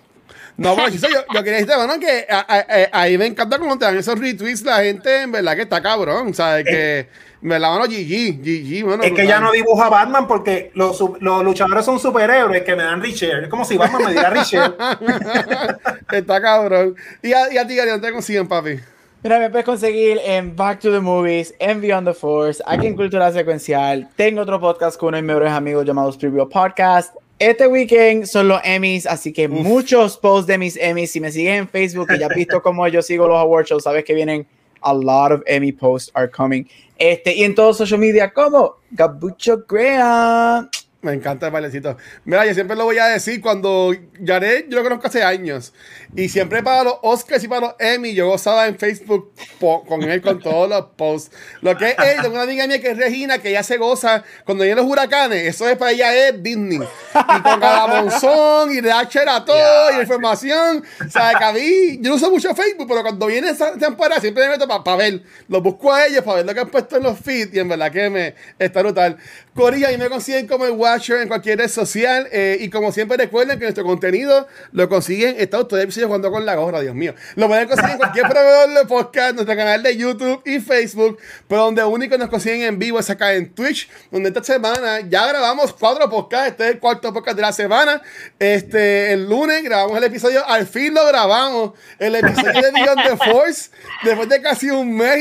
No, 0.61 0.75
bueno, 0.75 0.89
Chizo, 0.91 1.07
yo, 1.09 1.19
yo 1.33 1.43
quería 1.43 1.53
decirte, 1.59 1.75
bueno, 1.75 1.99
que 1.99 2.25
a- 2.29 2.39
a- 2.47 2.59
a- 2.97 3.01
ahí 3.01 3.17
me 3.17 3.25
encanta 3.25 3.57
cuando 3.57 3.77
te 3.77 3.85
dan 3.85 3.97
esos 3.97 4.17
retweets 4.19 4.63
la 4.63 4.83
gente, 4.83 5.21
en 5.23 5.31
verdad 5.31 5.55
que 5.55 5.61
está 5.63 5.81
cabrón. 5.81 6.33
¿Sabes? 6.33 6.65
Que, 6.65 7.07
me 7.41 7.57
la 7.57 7.71
mano 7.71 7.85
GG, 7.85 8.39
GG, 8.43 8.83
bueno. 8.85 9.03
Es 9.03 9.13
que 9.13 9.25
ya 9.25 9.39
no 9.39 9.51
dibuja 9.51 9.89
Batman 9.89 10.27
porque 10.27 10.71
los, 10.75 10.99
luchadores 11.19 11.83
son 11.83 11.99
superhéroes 11.99 12.61
que 12.63 12.75
me 12.75 12.83
dan 12.83 13.01
Richard. 13.01 13.43
Es 13.43 13.49
como 13.49 13.65
si 13.65 13.77
Batman 13.77 14.03
me 14.05 14.11
diera 14.11 14.29
Richard. 14.29 14.75
está 16.11 16.41
cabrón. 16.41 16.95
Y 17.21 17.33
a, 17.33 17.51
y 17.51 17.57
a 17.57 17.65
ti, 17.65 17.75
Gary, 17.75 17.89
¿dónde 17.89 18.07
te 18.07 18.13
consiguen, 18.13 18.47
papi? 18.47 18.79
Mira, 19.23 19.37
me 19.39 19.49
puedes 19.51 19.65
conseguir 19.65 20.19
en 20.23 20.55
Back 20.55 20.79
to 20.79 20.91
the 20.91 20.99
Movies, 20.99 21.53
en 21.59 21.79
Beyond 21.79 22.07
the 22.07 22.13
Force, 22.13 22.61
aquí 22.65 22.87
en 22.87 22.95
Cultura 22.95 23.31
Secuencial. 23.31 24.09
Tengo 24.15 24.41
otro 24.41 24.59
podcast 24.59 24.97
con 24.99 25.09
uno 25.09 25.17
de 25.17 25.21
mis 25.23 25.27
mejores 25.27 25.51
amigos 25.51 25.85
llamados 25.85 26.17
Preview 26.17 26.49
Podcast. 26.49 27.15
Este 27.41 27.65
weekend 27.65 28.27
son 28.27 28.49
los 28.49 28.61
Emmys, 28.63 29.07
así 29.07 29.33
que 29.33 29.47
muchos 29.47 30.15
posts 30.15 30.45
de 30.45 30.59
mis 30.59 30.77
Emmys. 30.77 31.11
Si 31.11 31.19
me 31.19 31.31
sigues 31.31 31.57
en 31.57 31.67
Facebook 31.67 32.07
y 32.13 32.19
ya 32.19 32.27
has 32.27 32.35
visto 32.35 32.61
cómo 32.61 32.87
yo 32.87 33.01
sigo 33.01 33.27
los 33.27 33.35
award 33.35 33.65
shows, 33.65 33.83
sabes 33.83 34.05
que 34.05 34.13
vienen 34.13 34.45
a 34.81 34.93
lot 34.93 35.31
of 35.31 35.41
Emmy 35.47 35.71
posts 35.71 36.11
are 36.13 36.29
coming. 36.29 36.65
Este, 36.99 37.33
y 37.33 37.43
en 37.43 37.55
todos 37.55 37.77
social 37.77 37.99
media 37.99 38.31
como 38.31 38.75
Gabucho 38.91 39.65
Graham. 39.67 40.69
Me 41.01 41.13
encanta 41.13 41.47
el 41.47 41.51
bailecito. 41.51 41.97
Mira, 42.25 42.45
yo 42.45 42.53
siempre 42.53 42.75
lo 42.75 42.83
voy 42.83 42.99
a 42.99 43.07
decir 43.07 43.41
cuando 43.41 43.91
Jared, 44.23 44.65
yo 44.69 44.77
lo 44.77 44.83
conozco 44.83 45.07
hace 45.07 45.23
años. 45.23 45.73
Y 46.13 46.27
siempre 46.27 46.61
para 46.61 46.83
los 46.83 46.95
Oscars 47.03 47.41
y 47.43 47.47
para 47.47 47.67
los 47.67 47.75
Emmy, 47.79 48.13
yo 48.13 48.27
gozaba 48.27 48.67
en 48.67 48.77
Facebook 48.77 49.33
con 49.59 50.03
él, 50.03 50.21
con 50.21 50.39
todos 50.39 50.69
los 50.69 50.85
posts. 50.97 51.33
Lo 51.61 51.77
que 51.77 51.91
es 51.91 51.95
él, 51.99 52.21
tengo 52.21 52.33
una 52.33 52.43
amiga 52.43 52.67
mía 52.67 52.81
que 52.81 52.91
es 52.91 52.97
Regina, 52.97 53.37
que 53.37 53.49
ella 53.49 53.63
se 53.63 53.77
goza 53.77 54.21
cuando 54.43 54.65
vienen 54.65 54.83
los 54.83 54.91
huracanes. 54.91 55.47
Eso 55.47 55.69
es 55.69 55.77
para 55.77 55.91
ella 55.91 56.27
es 56.27 56.43
Disney. 56.43 56.79
Y 56.79 57.41
con 57.41 57.59
cada 57.59 57.87
monzón 57.87 58.73
y 58.73 58.81
de 58.81 58.91
H 58.91 59.19
a 59.25 59.45
todo, 59.45 59.91
y 59.97 60.01
información. 60.01 60.83
O 61.05 61.09
sea, 61.09 61.33
que 61.37 61.43
a 61.45 61.53
mí, 61.53 61.99
yo 62.01 62.09
no 62.09 62.15
uso 62.15 62.29
mucho 62.29 62.53
Facebook, 62.53 62.87
pero 62.89 63.03
cuando 63.03 63.27
viene 63.27 63.49
esa 63.49 63.77
temporada 63.77 64.19
siempre 64.19 64.43
me 64.43 64.57
meto 64.57 64.67
para 64.67 64.97
ver. 64.97 65.23
Los 65.47 65.63
busco 65.63 65.93
a 65.93 66.07
ellos 66.07 66.23
para 66.25 66.37
ver 66.37 66.45
lo 66.45 66.53
que 66.53 66.59
han 66.59 66.69
puesto 66.69 66.97
en 66.97 67.03
los 67.03 67.19
feeds. 67.19 67.53
Y 67.53 67.59
en 67.59 67.69
verdad 67.69 67.89
que 67.89 68.09
me 68.09 68.35
está 68.59 68.81
brutal. 68.81 69.15
Corilla, 69.53 69.91
y 69.91 69.97
me 69.97 70.09
consiguen 70.09 70.45
como 70.47 70.65
el 70.65 70.71
Watcher 70.71 71.21
en 71.21 71.29
cualquier 71.29 71.59
red 71.59 71.69
social. 71.69 72.27
eh, 72.31 72.57
y 72.59 72.69
como 72.69 72.91
siempre, 72.91 73.15
recuerden 73.15 73.57
que 73.59 73.65
nuestro 73.65 73.85
contenido 73.85 74.47
lo 74.73 74.89
consiguen. 74.89 75.35
Está 75.37 75.65
todo 75.65 75.79
episodio 76.01 76.07
jugando 76.07 76.31
con 76.31 76.45
la 76.45 76.55
gorra, 76.55 76.79
Dios 76.81 76.95
mío. 76.95 77.13
Lo 77.35 77.47
pueden 77.47 77.67
conseguir 77.67 77.91
en 77.91 77.97
cualquier 77.97 78.27
proveedor 78.27 78.69
de 78.73 78.85
podcast, 78.85 79.33
nuestro 79.35 79.55
canal 79.55 79.83
de 79.83 79.95
YouTube 79.97 80.41
y 80.45 80.59
Facebook. 80.59 81.19
Pero 81.47 81.63
donde 81.65 81.83
único 81.83 82.17
nos 82.17 82.29
consiguen 82.29 82.61
en 82.63 82.79
vivo 82.79 82.99
es 82.99 83.09
acá 83.09 83.33
en 83.33 83.53
Twitch, 83.53 83.89
donde 84.09 84.29
esta 84.29 84.43
semana 84.43 85.01
ya 85.01 85.27
grabamos 85.27 85.73
cuatro 85.73 86.09
podcasts. 86.09 86.49
Este 86.51 86.63
es 86.65 86.71
el 86.71 86.79
cuarto 86.79 87.13
podcast 87.13 87.35
de 87.35 87.41
la 87.41 87.51
semana. 87.53 88.01
Este, 88.39 89.13
el 89.13 89.27
lunes 89.29 89.63
grabamos 89.63 89.97
el 89.97 90.03
episodio, 90.03 90.45
al 90.47 90.65
fin 90.67 90.93
lo 90.93 91.05
grabamos. 91.07 91.71
El 91.99 92.15
episodio 92.15 92.61
de 92.61 92.71
Beyond 92.71 93.03
the 93.09 93.17
Force, 93.31 93.69
después 94.03 94.27
de 94.29 94.41
casi 94.41 94.69
un 94.69 94.95
mes. 94.95 95.11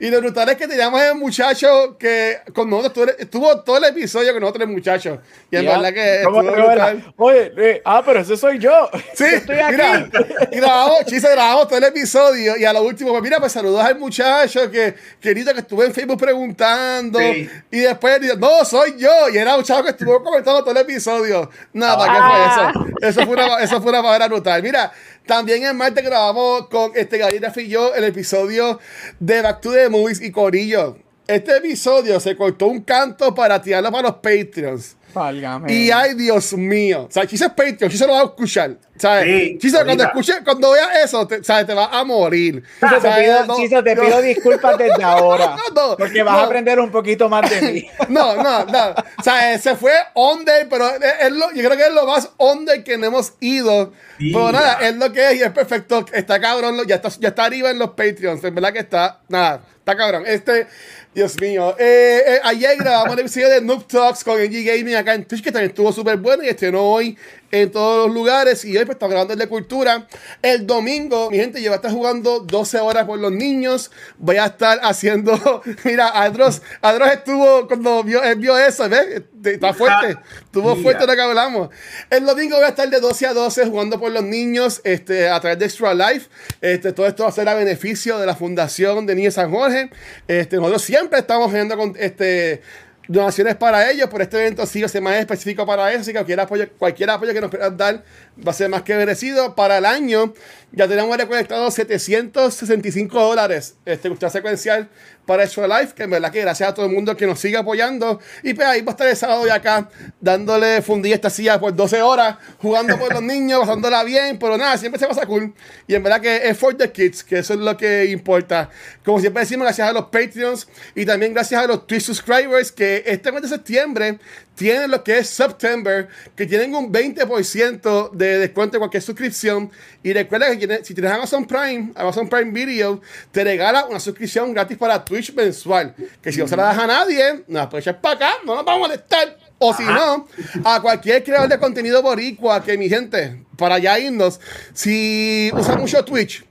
Y, 0.00 0.06
y 0.06 0.10
lo 0.10 0.20
brutal 0.20 0.48
es 0.50 0.56
que 0.56 0.68
teníamos 0.68 1.00
el 1.02 1.14
muchacho 1.16 1.96
que 1.98 2.38
con 2.54 2.70
nosotros 2.70 3.14
estuvo, 3.18 3.60
todo 3.62 3.78
el 3.78 3.84
episodio 3.84 4.32
con 4.32 4.40
nosotros, 4.42 4.68
el 4.68 4.72
muchacho. 4.74 5.20
Y 5.50 5.56
en 5.56 5.64
Ya. 5.64 5.78
verdad 5.78 5.92
que. 5.94 7.12
Oye, 7.16 7.52
eh, 7.56 7.82
ah, 7.84 8.02
pero 8.04 8.20
ese 8.20 8.36
soy 8.36 8.58
yo. 8.58 8.88
Sí, 9.14 9.24
Yo 9.30 9.36
estoy 9.36 9.58
aquí. 9.58 9.72
mira, 9.72 10.08
grabamos, 10.52 11.04
Chisa, 11.06 11.30
grabamos 11.30 11.68
todo 11.68 11.78
el 11.78 11.84
episodio 11.84 12.56
y 12.56 12.64
a 12.64 12.72
lo 12.72 12.82
último, 12.82 13.10
pues 13.10 13.22
mira, 13.22 13.38
pues 13.38 13.52
saludos 13.52 13.84
al 13.84 13.98
muchacho 13.98 14.70
que, 14.70 14.94
querido, 15.20 15.52
que 15.54 15.60
estuvo 15.60 15.82
en 15.84 15.92
Facebook 15.94 16.18
preguntando 16.18 17.18
Sí. 17.18 17.48
y 17.70 17.78
después 17.80 18.20
dijo, 18.20 18.36
no, 18.36 18.64
soy 18.64 18.94
yo, 18.98 19.10
y 19.32 19.38
era 19.38 19.56
un 19.56 19.64
chavo 19.64 19.84
que 19.84 19.90
estuvo 19.90 20.22
comentando 20.22 20.60
todo 20.60 20.70
el 20.72 20.78
episodio. 20.78 21.50
Nada, 21.72 22.04
¿qué 22.04 22.18
Ah. 22.20 22.72
fue 22.72 22.82
eso? 22.82 23.20
Eso 23.20 23.26
fue 23.26 23.34
una, 23.34 23.58
eso 23.62 23.80
fue 23.82 23.90
una 23.90 24.02
palabra 24.02 24.28
brutal. 24.28 24.62
Mira, 24.62 24.92
también 25.26 25.64
en 25.64 25.76
martes 25.76 26.04
grabamos 26.04 26.68
con 26.68 26.92
este 26.94 27.18
Gabriel 27.18 27.46
y 27.56 27.68
yo 27.68 27.94
el 27.94 28.04
episodio 28.04 28.78
de 29.20 29.42
Back 29.42 29.60
to 29.60 29.72
the 29.72 29.88
Movies 29.88 30.20
y 30.20 30.30
Corillo. 30.30 30.96
Este 31.26 31.56
episodio 31.58 32.18
se 32.20 32.34
cortó 32.36 32.66
un 32.68 32.80
canto 32.82 33.34
para 33.34 33.60
tirarlo 33.60 33.90
para 33.92 34.08
los 34.08 34.16
Patreons. 34.16 34.96
Válgame. 35.14 35.72
Y 35.72 35.90
ay, 35.90 36.14
Dios 36.14 36.52
mío. 36.52 37.06
O 37.08 37.10
sea, 37.10 37.26
Chisa 37.26 37.46
es 37.46 37.52
Patreon, 37.52 37.90
Chisa 37.90 38.06
lo 38.06 38.12
va 38.14 38.20
a 38.20 38.24
escuchar. 38.24 38.76
¿Sabes? 38.96 39.24
Sí, 39.26 39.58
Chisa, 39.60 39.84
cuando 39.84 40.02
escuche, 40.02 40.32
cuando 40.44 40.72
veas 40.72 40.88
eso, 41.04 41.24
te, 41.26 41.42
¿sabes? 41.44 41.66
te 41.66 41.72
vas 41.74 41.88
a 41.92 42.02
morir. 42.02 42.64
Chiso, 42.80 42.96
te 43.00 43.10
pido, 43.22 43.46
No, 43.46 43.56
Chiso, 43.56 43.82
te 43.84 43.94
no. 43.94 44.02
pido 44.02 44.20
disculpas 44.22 44.76
desde 44.76 45.02
ahora. 45.04 45.56
No, 45.74 45.96
porque 45.96 46.22
vas 46.24 46.34
no. 46.34 46.40
a 46.40 46.44
aprender 46.44 46.80
un 46.80 46.90
poquito 46.90 47.28
más 47.28 47.48
de 47.48 47.72
mí. 47.72 47.86
No, 48.08 48.34
no, 48.42 48.64
no. 48.64 48.90
O 49.18 49.22
sea, 49.22 49.54
eh, 49.54 49.58
se 49.58 49.76
fue 49.76 49.92
under, 50.14 50.68
pero 50.68 50.88
es, 50.88 51.00
es 51.20 51.30
lo, 51.32 51.46
yo 51.52 51.62
creo 51.64 51.76
que 51.76 51.86
es 51.86 51.92
lo 51.94 52.06
más 52.06 52.30
under 52.38 52.82
que 52.82 52.98
no 52.98 53.06
hemos 53.06 53.34
ido. 53.40 53.92
Sí. 54.18 54.32
Pero 54.32 54.50
nada, 54.50 54.78
es 54.80 54.96
lo 54.96 55.12
que 55.12 55.30
es 55.30 55.36
y 55.36 55.42
es 55.42 55.50
perfecto. 55.52 56.04
Está 56.12 56.40
cabrón, 56.40 56.76
lo- 56.76 56.84
ya 56.84 56.96
está, 56.96 57.08
ya 57.20 57.28
está 57.28 57.44
arriba 57.44 57.70
en 57.70 57.78
los 57.78 57.90
Patreons. 57.90 58.42
En 58.42 58.54
verdad 58.54 58.72
que 58.72 58.80
está, 58.80 59.20
nada, 59.28 59.60
está 59.78 59.96
cabrón. 59.96 60.24
Este, 60.26 60.66
Dios 61.14 61.40
mío. 61.40 61.74
Eh, 61.78 62.22
eh, 62.26 62.40
ayer 62.44 62.76
grabamos 62.76 63.14
el 63.14 63.20
episodio 63.20 63.48
de 63.48 63.60
Noob 63.60 63.86
Talks 63.86 64.22
con 64.22 64.38
NG 64.38 64.64
Gaming 64.64 64.94
acá 64.94 65.14
en 65.14 65.24
Twitch, 65.24 65.42
que 65.42 65.50
también 65.50 65.70
estuvo 65.70 65.92
súper 65.92 66.16
bueno 66.18 66.44
y 66.44 66.48
estrenó 66.48 66.82
hoy 66.82 67.16
en 67.50 67.70
todos 67.70 68.06
los 68.06 68.14
lugares. 68.14 68.64
Y 68.64 68.76
hoy 68.76 68.84
pues 68.84 68.96
estamos 68.96 69.12
grabando 69.12 69.32
el 69.32 69.38
de 69.38 69.48
cultura. 69.48 70.06
El 70.42 70.66
domingo, 70.66 71.30
mi 71.30 71.38
gente, 71.38 71.60
yo 71.60 71.70
voy 71.70 71.74
a 71.74 71.76
estar 71.76 71.92
jugando 71.92 72.40
12 72.40 72.80
horas 72.80 73.04
por 73.04 73.18
los 73.18 73.32
niños. 73.32 73.90
Voy 74.18 74.36
a 74.36 74.46
estar 74.46 74.80
haciendo, 74.82 75.62
mira, 75.84 76.08
Adros, 76.22 76.62
Adros 76.80 77.10
estuvo 77.10 77.66
cuando 77.66 78.02
vio, 78.04 78.22
él 78.22 78.36
vio 78.36 78.58
eso, 78.58 78.88
¿ves? 78.88 79.22
Está 79.44 79.72
fuerte, 79.72 80.18
estuvo 80.44 80.70
Mira. 80.70 80.82
fuerte 80.82 81.06
lo 81.06 81.14
que 81.14 81.22
hablamos. 81.22 81.70
El 82.10 82.26
domingo 82.26 82.56
voy 82.56 82.64
a 82.64 82.68
estar 82.68 82.88
de 82.88 83.00
12 83.00 83.26
a 83.26 83.34
12 83.34 83.66
jugando 83.66 84.00
por 84.00 84.10
los 84.10 84.24
niños 84.24 84.80
este, 84.84 85.28
a 85.28 85.40
través 85.40 85.58
de 85.58 85.66
Extra 85.66 85.94
Life. 85.94 86.28
Este, 86.60 86.92
todo 86.92 87.06
esto 87.06 87.22
va 87.22 87.28
a 87.28 87.32
ser 87.32 87.48
a 87.48 87.54
beneficio 87.54 88.18
de 88.18 88.26
la 88.26 88.34
Fundación 88.34 89.06
de 89.06 89.14
Niños 89.14 89.34
San 89.34 89.50
Jorge. 89.50 89.90
Este, 90.26 90.56
nosotros 90.56 90.82
siempre 90.82 91.18
estamos 91.20 91.52
viendo 91.52 91.76
con 91.76 91.94
este 91.98 92.62
donaciones 93.08 93.56
para 93.56 93.90
ellos, 93.90 94.08
por 94.08 94.22
este 94.22 94.36
evento 94.36 94.66
sí 94.66 94.82
va 94.82 94.88
a 94.94 95.00
más 95.00 95.16
específico 95.16 95.66
para 95.66 95.90
eso, 95.90 96.02
así 96.02 96.12
que 96.12 96.18
cualquier 96.18 96.40
apoyo, 96.40 96.68
cualquier 96.78 97.10
apoyo 97.10 97.32
que 97.32 97.40
nos 97.40 97.50
quieran 97.50 97.76
dar 97.76 98.04
va 98.46 98.50
a 98.50 98.54
ser 98.54 98.68
más 98.68 98.82
que 98.82 98.94
merecido. 98.94 99.54
Para 99.56 99.78
el 99.78 99.86
año 99.86 100.34
ya 100.72 100.86
tenemos 100.86 101.16
recolectado 101.16 101.70
765 101.70 103.18
dólares 103.18 103.76
este, 103.86 104.10
usted 104.10 104.28
secuencial 104.28 104.88
para 105.28 105.44
Extra 105.44 105.68
Life, 105.68 105.92
que 105.94 106.04
en 106.04 106.10
verdad 106.10 106.32
que 106.32 106.40
gracias 106.40 106.70
a 106.70 106.74
todo 106.74 106.86
el 106.86 106.92
mundo 106.92 107.14
que 107.14 107.26
nos 107.26 107.38
sigue 107.38 107.58
apoyando. 107.58 108.18
Y 108.42 108.54
pues 108.54 108.66
ahí 108.66 108.80
va 108.80 108.92
a 108.92 108.94
estar 108.94 109.06
el 109.06 109.14
sábado 109.14 109.46
y 109.46 109.50
acá 109.50 109.90
dándole 110.18 110.76
a 110.76 110.82
esta 111.04 111.28
silla 111.28 111.60
por 111.60 111.76
12 111.76 112.00
horas, 112.00 112.38
jugando 112.56 112.98
por 112.98 113.12
los 113.12 113.22
niños, 113.22 113.60
pasándola 113.60 114.04
bien, 114.04 114.38
pero 114.38 114.56
nada, 114.56 114.78
siempre 114.78 114.98
se 114.98 115.06
pasa 115.06 115.26
cool. 115.26 115.52
Y 115.86 115.94
en 115.94 116.02
verdad 116.02 116.22
que 116.22 116.48
es 116.48 116.56
for 116.56 116.74
the 116.74 116.90
kids, 116.90 117.22
que 117.22 117.40
eso 117.40 117.52
es 117.52 117.60
lo 117.60 117.76
que 117.76 118.06
importa. 118.06 118.70
Como 119.04 119.20
siempre 119.20 119.42
decimos, 119.42 119.66
gracias 119.66 119.90
a 119.90 119.92
los 119.92 120.06
Patreons 120.06 120.66
y 120.94 121.04
también 121.04 121.34
gracias 121.34 121.62
a 121.62 121.66
los 121.66 121.86
Twitch 121.86 122.04
subscribers 122.04 122.72
que 122.72 123.02
este 123.04 123.30
mes 123.30 123.42
de 123.42 123.48
septiembre 123.48 124.18
tienen 124.58 124.90
lo 124.90 125.04
que 125.04 125.18
es 125.18 125.30
September, 125.30 126.08
que 126.34 126.44
tienen 126.44 126.74
un 126.74 126.92
20% 126.92 128.10
de 128.10 128.38
descuento 128.38 128.76
en 128.76 128.80
cualquier 128.80 129.02
suscripción. 129.02 129.70
Y 130.02 130.12
recuerda 130.12 130.54
que 130.58 130.80
si 130.84 130.94
tienes 130.94 131.12
Amazon 131.12 131.46
Prime, 131.46 131.92
Amazon 131.94 132.28
Prime 132.28 132.50
Video, 132.50 133.00
te 133.30 133.44
regala 133.44 133.86
una 133.86 134.00
suscripción 134.00 134.52
gratis 134.52 134.76
para 134.76 135.04
Twitch 135.04 135.32
mensual. 135.32 135.94
Que 136.20 136.32
si 136.32 136.40
no 136.40 136.48
se 136.48 136.56
la 136.56 136.64
das 136.64 136.78
a 136.78 136.86
nadie, 136.88 137.44
nos 137.46 137.72
echar 137.72 138.00
para 138.00 138.16
acá, 138.16 138.30
no 138.44 138.56
nos 138.56 138.64
vamos 138.64 138.86
a 138.86 138.88
molestar. 138.88 139.38
O 139.60 139.72
si 139.72 139.84
no, 139.84 140.26
a 140.64 140.82
cualquier 140.82 141.22
creador 141.22 141.48
de 141.48 141.58
contenido 141.58 142.02
boricua, 142.02 142.62
que 142.62 142.76
mi 142.76 142.88
gente, 142.88 143.44
para 143.56 143.76
allá 143.76 143.98
irnos, 143.98 144.40
si 144.72 145.50
usa 145.54 145.76
mucho 145.76 146.04
Twitch, 146.04 146.44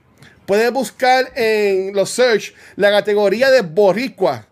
puedes 0.46 0.72
buscar 0.72 1.30
en 1.34 1.94
los 1.94 2.08
search 2.08 2.54
la 2.76 2.90
categoría 2.90 3.50
de 3.50 3.60
boricua. 3.60 4.47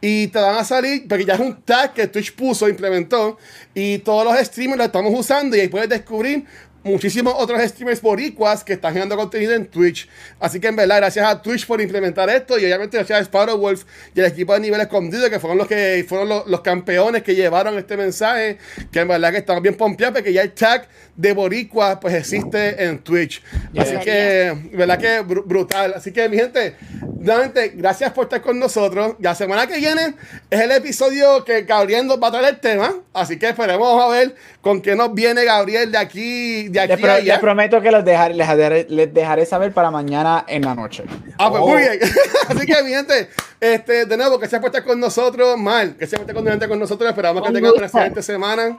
Y 0.00 0.28
te 0.28 0.38
van 0.38 0.56
a 0.56 0.64
salir, 0.64 1.06
porque 1.06 1.24
ya 1.24 1.34
es 1.34 1.40
un 1.40 1.62
tag 1.62 1.92
que 1.92 2.06
Twitch 2.06 2.34
puso, 2.34 2.68
implementó, 2.68 3.36
y 3.74 3.98
todos 3.98 4.24
los 4.24 4.46
streamers 4.46 4.78
lo 4.78 4.84
estamos 4.84 5.12
usando 5.18 5.56
y 5.56 5.60
ahí 5.60 5.68
puedes 5.68 5.88
descubrir 5.88 6.46
muchísimos 6.82 7.34
otros 7.36 7.60
streamers 7.62 8.00
boricuas 8.00 8.64
que 8.64 8.74
están 8.74 8.92
generando 8.92 9.16
contenido 9.16 9.52
en 9.52 9.66
Twitch. 9.66 10.08
Así 10.38 10.60
que 10.60 10.68
en 10.68 10.76
verdad, 10.76 10.96
gracias 10.96 11.26
a 11.26 11.40
Twitch 11.42 11.66
por 11.66 11.80
implementar 11.80 12.30
esto 12.30 12.58
y 12.58 12.64
obviamente 12.64 12.96
gracias 12.96 13.20
a 13.20 13.22
Sparrow 13.22 13.58
Wolf 13.58 13.84
y 14.14 14.20
al 14.20 14.26
equipo 14.26 14.54
de 14.54 14.60
nivel 14.60 14.80
escondido 14.80 15.28
que 15.28 15.38
fueron 15.38 15.58
los 15.58 15.66
que 15.66 16.04
fueron 16.08 16.28
los, 16.28 16.46
los 16.46 16.60
campeones 16.62 17.22
que 17.22 17.34
llevaron 17.34 17.76
este 17.78 17.96
mensaje, 17.96 18.58
que 18.90 19.00
en 19.00 19.08
verdad 19.08 19.30
que 19.32 19.38
estamos 19.38 19.62
bien 19.62 19.76
pompeados 19.76 20.14
porque 20.14 20.32
ya 20.32 20.42
el 20.42 20.52
tag 20.52 20.88
de 21.20 21.32
boricua 21.34 22.00
pues 22.00 22.14
existe 22.14 22.82
en 22.84 22.98
Twitch. 23.00 23.42
Así 23.78 23.90
Yeah. 23.90 24.00
que, 24.00 24.70
verdad 24.72 24.98
que 24.98 25.20
br- 25.22 25.42
brutal. 25.44 25.92
Así 25.94 26.12
que 26.12 26.28
mi 26.28 26.36
gente, 26.38 26.76
nuevamente, 27.18 27.72
gracias 27.76 28.10
por 28.12 28.24
estar 28.24 28.40
con 28.40 28.58
nosotros. 28.58 29.16
La 29.18 29.34
semana 29.34 29.66
que 29.66 29.76
viene 29.76 30.14
es 30.48 30.60
el 30.60 30.70
episodio 30.70 31.44
que 31.44 31.62
Gabriel 31.62 32.06
nos 32.06 32.18
va 32.22 32.28
a 32.28 32.30
traer 32.30 32.46
el 32.54 32.60
tema. 32.60 32.94
Así 33.12 33.38
que 33.38 33.48
esperemos 33.50 34.02
a 34.02 34.08
ver 34.08 34.34
con 34.62 34.80
qué 34.80 34.96
nos 34.96 35.12
viene 35.12 35.44
Gabriel 35.44 35.92
de 35.92 35.98
aquí, 35.98 36.68
de 36.68 36.80
aquí 36.80 36.92
Les, 36.92 37.00
pro- 37.00 37.12
allá. 37.12 37.34
les 37.34 37.38
prometo 37.38 37.80
que 37.82 37.90
los 37.90 38.04
dejaré, 38.04 38.34
les, 38.34 38.48
dejaré, 38.48 38.86
les 38.88 39.12
dejaré 39.12 39.44
saber 39.44 39.72
para 39.72 39.90
mañana 39.90 40.44
en 40.48 40.62
la 40.62 40.74
noche. 40.74 41.04
Ah, 41.38 41.50
pues 41.50 41.62
Oh. 41.62 41.68
muy 41.68 41.82
bien. 41.82 41.98
Así 42.48 42.66
que, 42.66 42.82
mi 42.82 42.90
gente, 42.92 43.28
este, 43.60 44.06
de 44.06 44.16
nuevo, 44.16 44.38
que 44.38 44.48
se 44.48 44.58
por 44.58 44.68
estar 44.70 44.84
con 44.84 44.98
nosotros, 44.98 45.58
mal, 45.58 45.96
que 45.96 46.06
se 46.06 46.16
por 46.16 46.26
estar 46.30 46.58
con, 46.60 46.68
con 46.68 46.78
nosotros. 46.78 47.10
Esperamos 47.10 47.42
que 47.46 47.52
tengan 47.52 47.72
una 47.76 47.86
excelente 47.86 48.22
semana. 48.22 48.78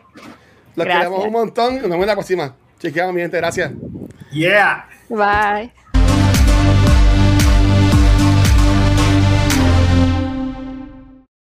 Los 0.75 0.85
Gracias. 0.85 1.07
queremos 1.07 1.25
un 1.25 1.31
montón. 1.33 1.73
Nos 1.75 1.83
vemos 1.83 2.01
en 2.01 2.07
la 2.07 2.13
próxima. 2.15 2.55
Chequeamos, 2.79 3.13
mi 3.13 3.21
gente. 3.21 3.37
Gracias. 3.37 3.71
Yeah. 4.31 4.87
Bye. 5.09 5.71